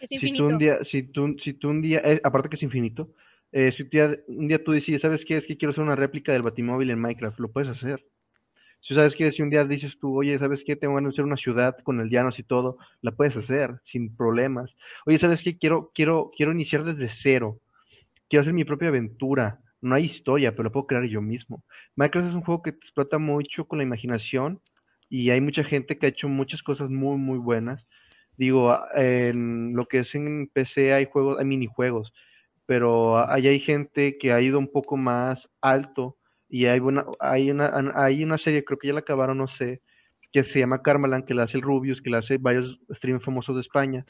[0.01, 0.37] Es infinito.
[0.37, 3.13] Si tú un día, si tú, si tú un día, eh, aparte que es infinito,
[3.53, 3.85] eh, si
[4.29, 5.37] un día, tú decides, ¿sabes qué?
[5.37, 8.05] Es que quiero hacer una réplica del Batimóvil en Minecraft, lo puedes hacer.
[8.81, 10.77] Si sabes que si un día dices tú, oye, ¿sabes qué?
[10.77, 14.15] Tengo ganas de hacer una ciudad con el llanos y todo, la puedes hacer sin
[14.15, 14.77] problemas.
[15.07, 15.59] Oye, ¿sabes qué?
[15.59, 17.59] Quiero, quiero, quiero iniciar desde cero.
[18.29, 19.61] Quiero hacer mi propia aventura.
[19.81, 21.65] No hay historia, pero la puedo crear yo mismo.
[21.97, 24.61] Minecraft es un juego que te explota mucho con la imaginación
[25.09, 27.87] y hay mucha gente que ha hecho muchas cosas muy, muy buenas.
[28.37, 32.13] Digo, en lo que es en PC hay juegos, hay minijuegos
[32.67, 37.51] pero ahí hay gente que ha ido un poco más alto y hay una, hay
[37.51, 39.83] una, hay una serie, creo que ya la acabaron, no sé,
[40.33, 43.55] que se llama Carmelan, que la hace el Rubius, que la hace varios streamers famosos
[43.55, 44.05] de España,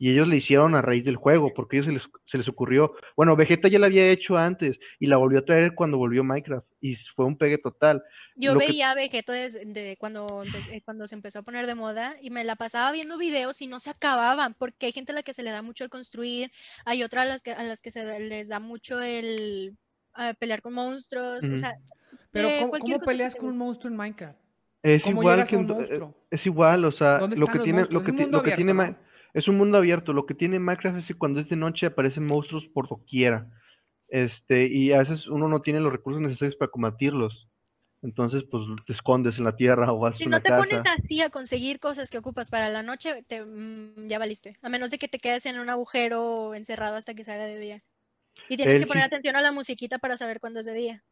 [0.00, 2.94] Y ellos le hicieron a raíz del juego, porque ellos se les, se les ocurrió.
[3.18, 6.66] Bueno, Vegeta ya la había hecho antes y la volvió a traer cuando volvió Minecraft
[6.80, 8.02] y fue un pegue total.
[8.34, 12.44] Yo veía Vegeta desde cuando, eh, cuando se empezó a poner de moda y me
[12.44, 15.42] la pasaba viendo videos y no se acababan, porque hay gente a la que se
[15.42, 16.50] le da mucho el construir,
[16.86, 19.76] hay otras a las que, a las que se les da mucho el
[20.38, 21.44] pelear con monstruos.
[21.46, 21.76] o sea,
[22.32, 24.38] Pero ¿cómo, peleas con un monstruo en Minecraft?
[24.82, 28.42] Es igual que un, eh, es igual, o sea, lo que tiene, lo que, lo
[28.42, 28.72] que tiene
[29.34, 30.12] es un mundo abierto.
[30.12, 33.50] Lo que tiene Minecraft es que cuando es de noche aparecen monstruos por doquiera.
[34.08, 37.48] Este, y a veces uno no tiene los recursos necesarios para combatirlos.
[38.02, 40.56] Entonces, pues te escondes en la tierra o vas si a una casa.
[40.56, 44.08] Si no te pones así a conseguir cosas que ocupas para la noche, te, mm,
[44.08, 44.56] ya valiste.
[44.62, 47.58] A menos de que te quedes en un agujero encerrado hasta que se haga de
[47.58, 47.82] día.
[48.48, 51.04] Y tienes que poner atención a la musiquita para saber cuándo es de día.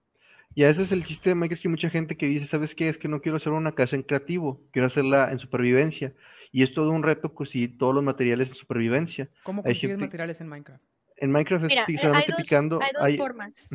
[0.54, 2.88] Y ese es el chiste de Minecraft que mucha gente que dice, ¿sabes qué?
[2.88, 6.14] Es que no quiero hacer una casa en creativo, quiero hacerla en supervivencia.
[6.52, 9.28] Y es todo un reto conseguir pues, todos los materiales de supervivencia.
[9.42, 10.82] ¿Cómo consigues materiales en Minecraft?
[11.16, 12.80] En Minecraft es solamente picando.
[12.82, 13.70] Hay dos formas.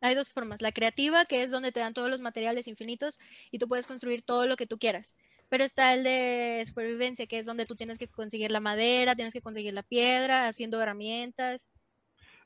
[0.00, 0.60] Hay dos formas.
[0.60, 3.18] La creativa, que es donde te dan todos los materiales infinitos
[3.50, 5.16] y tú puedes construir todo lo que tú quieras.
[5.48, 9.32] Pero está el de supervivencia, que es donde tú tienes que conseguir la madera, tienes
[9.32, 11.70] que conseguir la piedra, haciendo herramientas.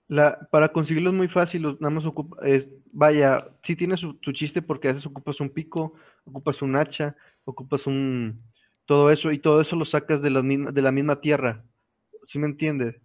[0.07, 2.39] La, para conseguirlo es muy fácil, nada más ocupa,
[2.93, 7.87] vaya, sí tiene su, chiste porque a veces ocupas un pico, ocupas un hacha, ocupas
[7.87, 8.43] un,
[8.89, 11.63] todo eso, y todo eso lo sacas de la, de la misma tierra,
[12.27, 12.97] ¿sí me entiendes?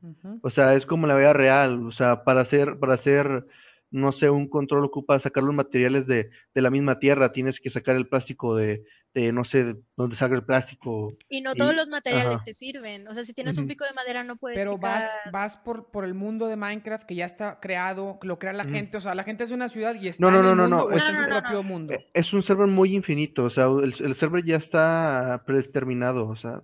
[0.42, 3.45] O sea, es como la vida real, o sea, para hacer, para hacer
[3.92, 7.98] no sé, un control ocupa sacar los materiales de, la misma tierra, tienes que sacar
[7.98, 11.16] el plástico de, no sé, de dónde salga el plástico.
[11.30, 14.24] Y no todos los materiales te sirven, o sea, si tienes un pico de madera
[14.24, 18.19] no puedes Pero vas, vas por, por el mundo de Minecraft que ya está creado,
[18.24, 20.40] lo crea la gente, o sea, la gente es una ciudad y está no, no,
[20.40, 21.93] en, el no, mundo, no, está en su propio mundo.
[21.93, 26.64] E, es un server muy infinito, o sea, el, server ya está predeterminado, o sea,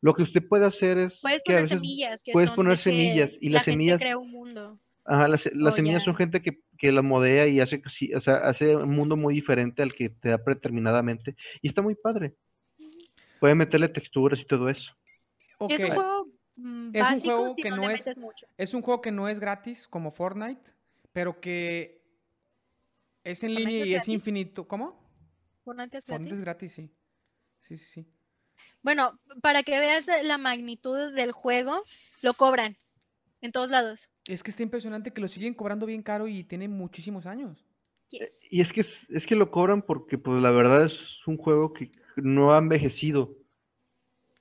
[0.00, 3.64] lo que usted puede hacer es puedes poner semillas, que puedes poner semillas y las
[3.64, 4.78] semillas crea un mundo.
[5.10, 7.82] Ajá, las, oh, semillas son gente que, que la modea y hace,
[8.14, 11.34] o sea, hace un mundo muy diferente al que te da predeterminadamente.
[11.62, 12.36] Y está muy padre.
[13.40, 14.92] Puede meterle texturas y todo eso.
[15.70, 18.10] Es un juego mm, es un juego que no, es
[18.58, 20.60] es un juego que no es gratis como Fortnite,
[21.14, 22.02] pero que
[23.24, 24.68] es en línea y es infinito.
[24.68, 24.94] ¿Cómo?
[25.64, 26.26] Fortnite es gratis.
[26.26, 26.90] Fortnite es gratis, sí.
[27.60, 28.06] Sí, sí, sí.
[28.82, 31.82] Bueno, para que veas la magnitud del juego,
[32.20, 32.76] lo cobran
[33.40, 34.10] en todos lados.
[34.26, 37.64] Es que está impresionante que lo siguen cobrando bien caro y tiene muchísimos años.
[38.12, 41.72] Eh, y es que, es que lo cobran porque, pues, la verdad es un juego
[41.72, 43.36] que no ha envejecido.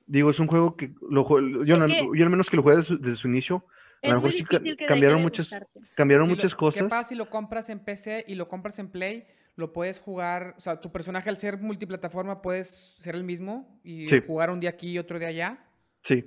[0.05, 1.27] Digo, es un juego que, lo,
[1.65, 3.65] yo, yo al menos que lo juegue desde su, inicio,
[4.03, 4.43] a lo mejor sí
[4.87, 5.49] cambiaron muchas,
[5.95, 6.81] cambiaron muchas cosas.
[6.81, 9.27] ¿Qué pasa si lo compras en PC y lo compras en Play?
[9.57, 14.07] Lo puedes jugar, o sea, tu personaje al ser multiplataforma puedes ser el mismo y
[14.21, 15.65] jugar un día aquí y otro de allá.
[16.03, 16.23] Sí.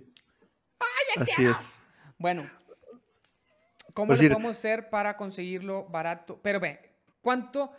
[0.81, 1.57] ¡Ay, Así es.
[2.19, 2.51] Bueno,
[3.95, 6.39] ¿Cómo le podemos hacer para conseguirlo barato?
[6.43, 6.81] Pero ve,
[7.23, 7.73] ¿cuánto?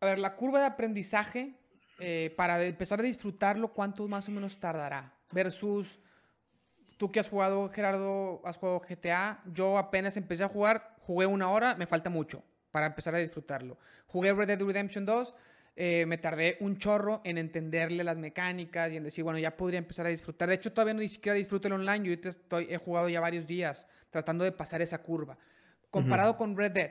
[0.00, 1.54] A ver, la curva de aprendizaje
[1.98, 5.12] eh, para empezar a disfrutarlo, ¿cuánto más o menos tardará?
[5.32, 6.00] Versus
[6.96, 9.42] tú que has jugado, Gerardo, has jugado GTA.
[9.52, 13.78] Yo apenas empecé a jugar, jugué una hora, me falta mucho para empezar a disfrutarlo.
[14.06, 15.34] Jugué Red Dead Redemption 2,
[15.82, 19.78] eh, me tardé un chorro en entenderle las mecánicas y en decir, bueno, ya podría
[19.78, 20.50] empezar a disfrutar.
[20.50, 22.04] De hecho, todavía no ni siquiera disfruto el online.
[22.04, 25.38] Yo ahorita estoy, he jugado ya varios días tratando de pasar esa curva.
[25.88, 26.90] Comparado con Red Dead,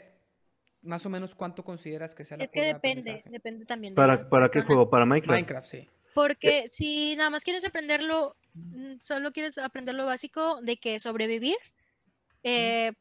[0.81, 3.93] más o menos cuánto consideras que sea la es que depende, depende también.
[3.93, 4.89] ¿Para, ¿para qué juego?
[4.89, 5.35] ¿Para Minecraft?
[5.35, 5.87] Minecraft, sí.
[6.15, 6.63] Porque eh.
[6.67, 11.57] si nada más quieres aprenderlo, mm, solo quieres aprender lo básico de que sobrevivir,
[12.41, 12.93] eh,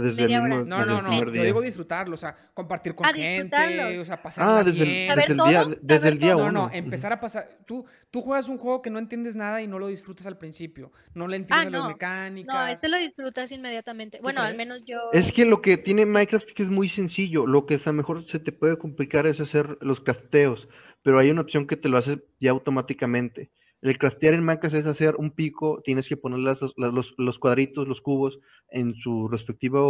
[0.00, 4.48] desde No, no, no, yo digo disfrutarlo, o sea, compartir con gente, o sea, pasar
[4.48, 5.16] ah, desde, bien.
[5.16, 6.50] desde el día, desde el día uno.
[6.50, 9.66] No, no, empezar a pasar, tú, tú juegas un juego que no entiendes nada y
[9.66, 12.54] no lo disfrutas al principio, no le entiendes ah, las mecánicas.
[12.54, 14.98] No, este lo disfrutas inmediatamente, bueno, al menos yo...
[15.12, 17.92] Es que lo que tiene Minecraft es que es muy sencillo, lo que a lo
[17.92, 20.68] mejor se te puede complicar es hacer los crafteos,
[21.02, 23.50] pero hay una opción que te lo hace ya automáticamente.
[23.82, 28.38] El craftear en Minecraft es hacer un pico, tienes que poner los, cuadritos, los cubos
[28.68, 29.82] en su respectiva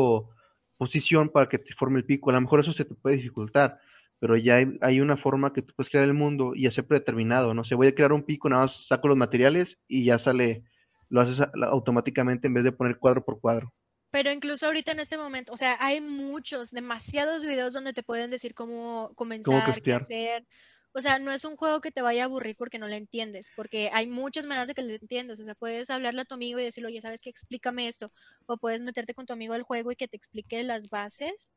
[0.79, 2.31] posición para que te forme el pico.
[2.31, 3.81] A lo mejor eso se te puede dificultar,
[4.19, 7.53] pero ya hay, una forma que tú puedes crear el mundo y ya ser predeterminado.
[7.53, 10.65] No sé, voy a crear un pico, nada más saco los materiales y ya sale,
[11.11, 13.75] lo haces automáticamente en vez de poner cuadro por cuadro.
[14.11, 18.31] Pero incluso ahorita en este momento, o sea, hay muchos, demasiados videos donde te pueden
[18.31, 20.47] decir cómo comenzar, qué hacer.
[20.95, 23.51] O sea, no es un juego que te vaya a aburrir porque no lo entiendes,
[23.57, 25.41] porque hay muchas maneras de que lo entiendas.
[25.41, 27.31] O sea, puedes hablarle a tu amigo y decirle, oye, ¿sabes qué?
[27.31, 28.12] Explícame esto.
[28.47, 31.51] O puedes meterte con tu amigo al juego y que te explique las bases.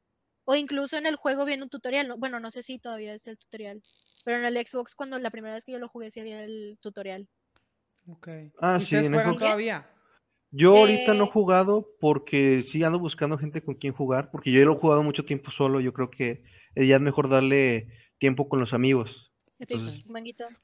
[0.45, 2.13] O incluso en el juego viene un tutorial.
[2.17, 3.81] Bueno, no sé si todavía es el tutorial.
[4.23, 6.77] Pero en el Xbox, cuando la primera vez que yo lo jugué, sí había el
[6.81, 7.27] tutorial.
[8.07, 8.29] Ok.
[8.61, 9.89] Ah, ¿Y ustedes juegan todavía?
[10.51, 14.63] Yo ahorita no he jugado porque sí ando buscando gente con quien jugar, porque yo
[14.63, 16.43] lo he jugado mucho tiempo solo, yo creo que
[16.75, 17.89] ya es mejor darle
[18.19, 19.24] tiempo con los amigos.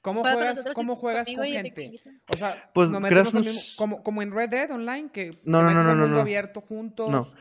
[0.01, 2.01] ¿Cómo juegas, ¿cómo juegas con gente?
[2.27, 3.33] O sea, pues, no metemos
[3.77, 7.09] como, como en Red Dead Online, que no, no, no, no, mundo abierto juntos.
[7.09, 7.31] No,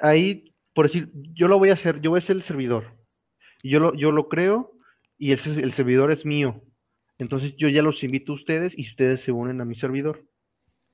[0.00, 2.96] ahí, por decir, yo lo voy a hacer, yo voy a ser el servidor.
[3.62, 4.78] Y yo lo, yo lo creo
[5.18, 6.62] y ese, el servidor es mío.
[7.18, 10.26] Entonces yo ya los invito a ustedes y ustedes se unen a mi servidor.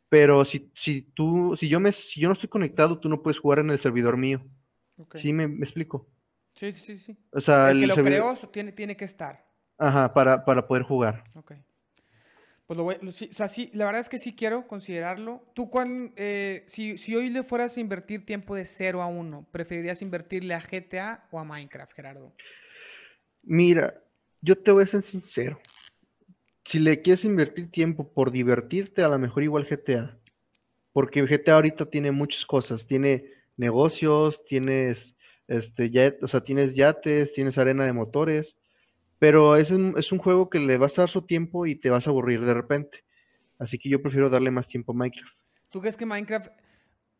[0.08, 3.38] Pero si, si tú, si yo me, si yo no estoy conectado, tú no puedes
[3.38, 4.44] jugar en el servidor mío.
[5.14, 6.08] ¿Sí me, explico?
[6.54, 7.16] Sí, sí, sí.
[7.32, 9.49] O sea, el, que lo creó tiene, tiene que estar.
[9.80, 11.24] Ajá, para, para poder jugar.
[11.34, 11.54] Ok.
[12.66, 15.42] Pues lo voy, o sea, sí, la verdad es que sí quiero considerarlo.
[15.54, 19.46] ¿Tú cuál, eh, si, si hoy le fueras a invertir tiempo de 0 a 1,
[19.50, 22.32] preferirías invertirle a GTA o a Minecraft, Gerardo?
[23.42, 24.00] Mira,
[24.42, 25.58] yo te voy a ser sincero.
[26.66, 30.18] Si le quieres invertir tiempo por divertirte, a lo mejor igual GTA.
[30.92, 32.86] Porque GTA ahorita tiene muchas cosas.
[32.86, 33.24] Tiene
[33.56, 35.16] negocios, tienes,
[35.48, 38.59] este, o sea, tienes yates, tienes arena de motores
[39.20, 41.90] pero es un, es un juego que le vas a dar su tiempo y te
[41.90, 43.04] vas a aburrir de repente.
[43.58, 45.36] Así que yo prefiero darle más tiempo a Minecraft.
[45.68, 46.48] ¿Tú crees que Minecraft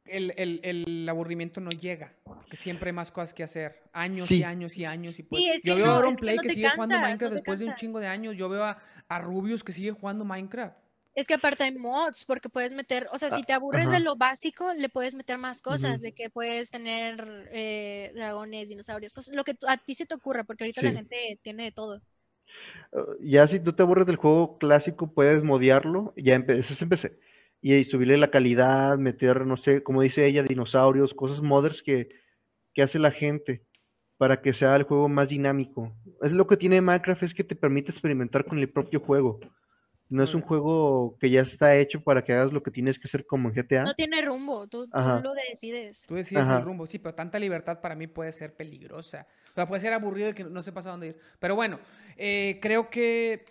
[0.06, 2.14] el, aburrimiento no llega?
[2.24, 3.82] Porque siempre hay más cosas que hacer.
[3.92, 5.18] Años y años y años.
[5.18, 8.00] Y pues, yo veo a Aaron Play que, sigue jugando Minecraft después de un chingo
[8.00, 8.34] de años.
[8.34, 10.74] Yo veo a, a Rubius que sigue jugando Minecraft.
[11.14, 13.98] Es que aparte hay mods, porque puedes meter, o sea, si ah, te aburres de
[13.98, 19.34] lo básico, le puedes meter más cosas, de que puedes tener eh, dragones, dinosaurios, cosas,
[19.34, 22.00] lo que a ti se te ocurra, porque ahorita la gente tiene de todo.
[22.92, 27.18] Uh, ya si tú te aburres del juego clásico, puedes modiarlo, ya eso empecé.
[27.60, 32.08] Y subirle la calidad, meter, no sé, como dice ella, dinosaurios, cosas modders que,
[32.72, 33.64] que hace la gente
[34.16, 35.92] para que sea el juego más dinámico.
[36.22, 39.40] Es lo que tiene Minecraft, es que te permite experimentar con el propio juego.
[40.10, 43.06] No es un juego que ya está hecho para que hagas lo que tienes que
[43.06, 43.84] hacer como en GTA.
[43.84, 46.04] No tiene rumbo, tú, lo decides.
[46.06, 49.26] Tú decides el rumbo, sí, pero tanta libertad para mí puede ser peligrosa.
[49.50, 51.18] O sea, puede ser aburrido y que no sepas a dónde ir.
[51.38, 51.78] Pero bueno,
[52.16, 53.44] eh, creo que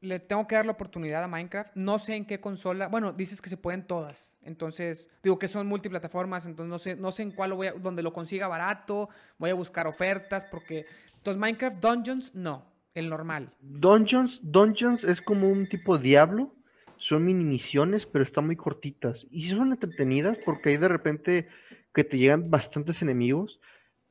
[0.00, 1.74] le tengo que dar la oportunidad a Minecraft.
[1.74, 2.88] No sé en qué consola.
[2.88, 4.32] Bueno, dices que se pueden todas.
[4.42, 6.46] Entonces, digo que son multiplataformas.
[6.46, 7.72] Entonces, no sé, no sé en cuál lo voy a.
[7.72, 9.08] Donde lo consiga barato.
[9.38, 10.46] Voy a buscar ofertas.
[10.46, 10.86] Porque.
[11.16, 12.75] Entonces, Minecraft Dungeons, no.
[12.96, 13.52] El normal.
[13.60, 16.54] Dungeons, Dungeons es como un tipo diablo.
[16.96, 19.26] Son mini misiones, pero están muy cortitas.
[19.30, 21.46] Y sí son entretenidas porque hay de repente
[21.94, 23.60] que te llegan bastantes enemigos.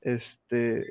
[0.01, 0.85] Este.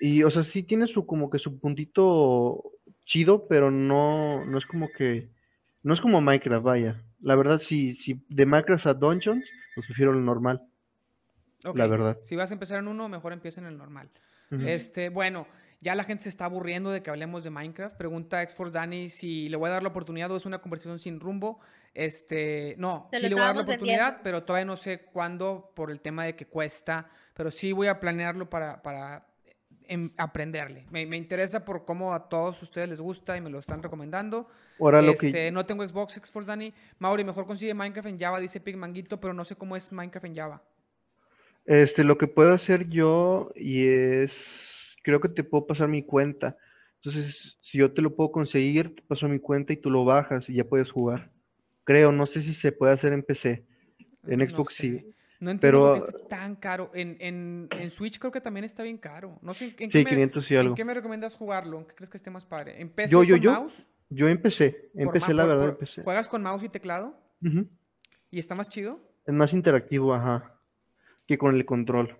[0.00, 2.72] Y, o sea, sí tiene su como que su puntito
[3.04, 5.28] chido, pero no, no es como que.
[5.84, 7.00] No es como Minecraft, vaya.
[7.20, 10.62] La verdad, si, si de Minecraft a Dungeons, pues prefiero lo normal.
[11.76, 12.18] La verdad.
[12.24, 14.10] Si vas a empezar en uno, mejor empieza en el normal.
[14.50, 15.46] Este, bueno,
[15.84, 17.96] ya la gente se está aburriendo de que hablemos de Minecraft.
[17.96, 21.20] Pregunta Xforce Dani si le voy a dar la oportunidad o es una conversación sin
[21.20, 21.60] rumbo.
[21.92, 25.90] Este, no, sí le voy a dar la oportunidad, pero todavía no sé cuándo por
[25.90, 27.10] el tema de que cuesta.
[27.34, 29.26] Pero sí voy a planearlo para, para
[29.86, 30.86] em, aprenderle.
[30.90, 34.48] Me, interesa por cómo a todos ustedes les gusta y me lo están recomendando.
[34.80, 36.72] Ahora este, No tengo Xbox, Xforce Dani.
[36.98, 40.34] Mauri, mejor consigue Minecraft en Java, dice Pigmanguito, pero no sé cómo es Minecraft en
[40.34, 40.62] Java.
[41.66, 44.32] Este, lo que puedo hacer yo y es
[45.04, 46.56] creo que te puedo pasar mi cuenta.
[46.96, 50.48] Entonces, si yo te lo puedo conseguir, te paso mi cuenta y tú lo bajas
[50.48, 51.30] y ya puedes jugar.
[51.84, 53.64] Creo, no sé si se puede hacer en PC.
[54.26, 55.10] En Xbox sí.
[55.38, 56.90] No entiendo pero, por qué tan caro.
[56.94, 59.38] En, en, en, Switch creo que también está bien caro.
[59.42, 60.70] No sé, ¿en, qué, sí, 500 y algo.
[60.70, 61.80] ¿en qué me recomiendas jugarlo?
[61.80, 62.80] ¿En qué crees que esté más padre?
[62.80, 63.86] ¿En PC yo, yo, con yo, mouse?
[64.08, 66.02] Yo empecé, empecé la verdad, empecé.
[66.02, 67.14] ¿Juegas con mouse y teclado?
[68.30, 69.00] ¿Y está más chido?
[69.26, 70.58] Es más interactivo, ajá,
[71.26, 72.16] que con el control.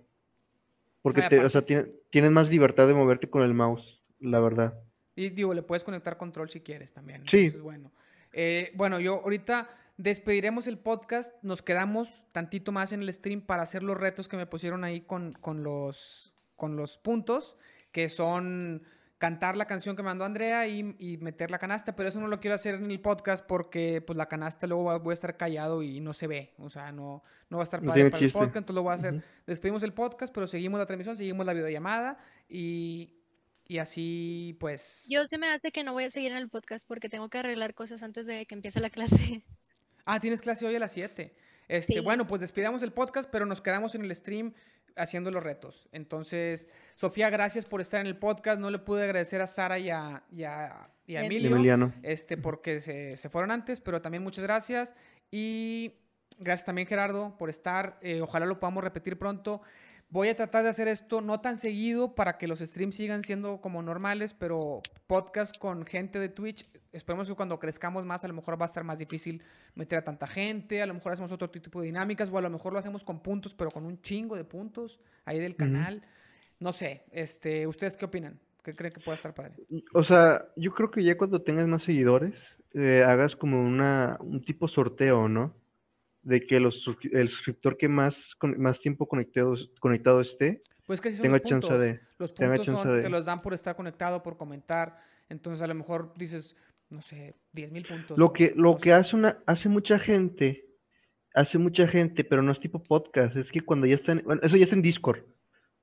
[1.04, 1.60] Porque, te, o sea,
[2.08, 4.72] tienes más libertad de moverte con el mouse, la verdad.
[5.14, 7.26] Y digo, le puedes conectar control si quieres también.
[7.30, 7.50] Sí.
[7.58, 7.92] bueno.
[8.32, 9.68] Eh, bueno, yo ahorita
[9.98, 11.30] despediremos el podcast.
[11.42, 15.02] Nos quedamos tantito más en el stream para hacer los retos que me pusieron ahí
[15.02, 17.58] con, con, los, con los puntos,
[17.92, 18.84] que son
[19.18, 20.82] cantar la canción que mandó Andrea y,
[21.18, 24.26] meter la canasta, pero eso no lo quiero hacer en el podcast porque pues la
[24.26, 27.62] canasta luego voy a estar callado y no se ve, o sea, no, no va
[27.62, 29.24] a estar padre para el podcast, entonces lo voy a hacer.
[29.46, 32.18] Despedimos el podcast, pero seguimos la transmisión, seguimos la videollamada
[32.48, 33.14] y,
[33.66, 35.06] y así pues...
[35.08, 37.38] Yo se me hace que no voy a seguir en el podcast porque tengo que
[37.38, 39.44] arreglar cosas antes de que empiece la clase.
[40.06, 41.34] Ah, tienes clase hoy a las 7.
[41.68, 44.52] Este, Bueno, pues despidamos el podcast, pero nos quedamos en el stream
[44.96, 45.88] haciendo los retos.
[45.92, 48.60] Entonces, Sofía, gracias por estar en el podcast.
[48.60, 53.28] No le pude agradecer a Sara y a, y a, Emilio, este, porque se, se,
[53.28, 54.94] fueron antes, pero también muchas gracias.
[55.30, 55.94] Y
[56.38, 57.98] gracias también, Gerardo, por estar.
[58.00, 59.62] Eh, ojalá lo podamos repetir pronto.
[60.14, 63.60] Voy a tratar de hacer esto no tan seguido para que los streams sigan siendo
[63.60, 68.34] como normales, pero podcast con gente de Twitch esperemos que cuando crezcamos más, a lo
[68.34, 69.42] mejor va a estar más difícil
[69.74, 72.48] meter a tanta gente, a lo mejor hacemos otro tipo de dinámicas, o a lo
[72.48, 76.00] mejor lo hacemos con puntos, pero con un chingo de puntos ahí del canal.
[76.60, 78.38] No sé, este, ¿ustedes qué opinan?
[78.62, 79.56] ¿Qué creen que pueda estar padre?
[79.94, 82.36] O sea, yo creo que ya cuando tengas más seguidores,
[82.72, 85.56] eh, hagas como una, un tipo sorteo, ¿no?
[86.24, 91.18] De que los, el suscriptor que más, más tiempo conectado, conectado esté, pues que si
[91.18, 91.70] son los puntos.
[91.70, 94.98] Chance de, los puntos son, te los dan por estar conectado, por comentar.
[95.28, 96.56] Entonces a lo mejor dices,
[96.90, 98.18] no sé, 10 mil puntos.
[98.18, 100.66] Lo que, lo que hace, una, hace mucha gente,
[101.34, 104.56] hace mucha gente, pero no es tipo podcast, es que cuando ya están, bueno, eso
[104.56, 105.22] ya está en Discord,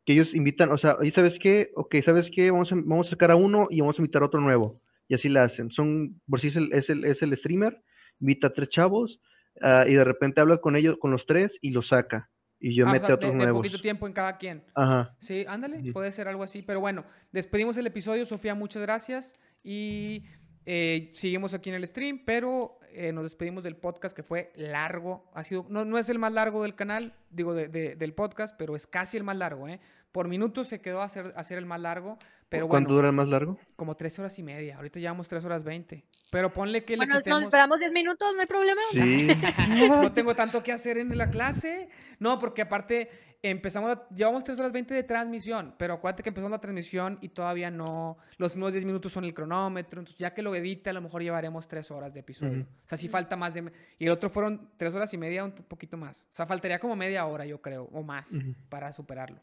[0.06, 1.72] que ellos invitan, o sea, ¿y sabes qué?
[1.76, 2.52] Ok, ¿sabes qué?
[2.52, 4.82] Vamos a, vamos a sacar a uno y vamos a invitar a otro nuevo.
[5.08, 5.72] Y así la hacen.
[5.72, 7.84] Son, por si es el, es el, es el streamer,
[8.20, 9.20] invita a tres chavos
[9.62, 12.30] uh, y de repente habla con ellos, con los tres y los saca
[12.62, 13.58] y yo mete otros nuevos.
[13.58, 14.64] poquito tiempo en cada quien.
[14.76, 15.16] Ajá.
[15.20, 16.62] Sí, ándale, puede ser algo así.
[16.62, 18.24] Pero bueno, despedimos el episodio.
[18.26, 19.34] Sofía, muchas gracias.
[19.64, 20.26] Y
[20.68, 25.32] eh, seguimos aquí en el stream, pero eh, nos despedimos del podcast que fue largo.
[25.34, 28.76] Ha sido, no, no es el más largo del canal, digo, de, del podcast, pero
[28.76, 29.80] es casi el más largo, ¿eh?
[30.12, 32.18] Por minutos se quedó a hacer, a el más largo.
[32.50, 33.58] Pero ¿Cuánto dura el más largo?
[33.78, 34.76] Como tres horas y media.
[34.76, 36.04] Ahorita llevamos tres horas veinte.
[36.32, 37.40] Pero ponle que bueno, le quitemos...
[37.40, 38.82] Nos esperamos diez minutos, no hay problema.
[38.92, 39.30] Sí.
[39.90, 41.88] no tengo tanto que hacer en la clase.
[42.20, 43.10] No, porque aparte
[43.44, 47.72] empezamos, llevamos tres horas veinte de transmisión, pero acuérdate que empezamos la transmisión y todavía
[47.72, 51.02] no, los nuevos diez minutos son el cronómetro, entonces ya que lo edite a lo
[51.02, 52.64] mejor llevaremos tres horas de episodio.
[52.64, 53.72] O sea, si falta más de...
[53.98, 56.24] Y el otro fueron tres horas y media, un poquito más.
[56.24, 58.38] O sea, faltaría como media hora, yo creo, o más,
[58.70, 59.42] para superarlo.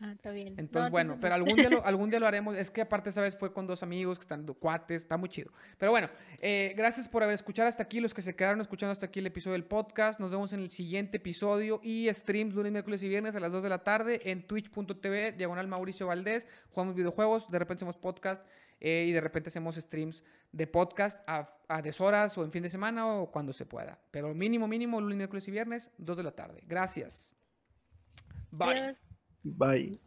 [0.00, 0.54] Ah, está bien.
[0.56, 2.56] Entonces, bueno, pero algún día, lo, algún día lo haremos.
[2.56, 5.52] Es que aparte, esa vez fue con dos amigos que están cuates, está muy chido.
[5.78, 6.08] Pero bueno,
[6.40, 9.26] eh, gracias por haber escuchado hasta aquí, los que se quedaron escuchando hasta aquí el
[9.26, 10.18] episodio del podcast.
[10.18, 13.62] Nos vemos en el siguiente episodio y streams lunes, miércoles y viernes a las 2
[13.62, 16.48] de la tarde en twitch.tv, diagonal Mauricio Valdés.
[16.70, 18.46] Jugamos videojuegos, de repente hacemos podcast
[18.80, 22.70] eh, y de repente hacemos streams de podcast a, a deshoras o en fin de
[22.70, 23.98] semana o cuando se pueda.
[24.10, 26.62] Pero mínimo, mínimo, lunes, miércoles y viernes, 2 de la tarde.
[26.66, 27.34] Gracias.
[28.50, 29.11] Bye.
[29.44, 29.98] Bye.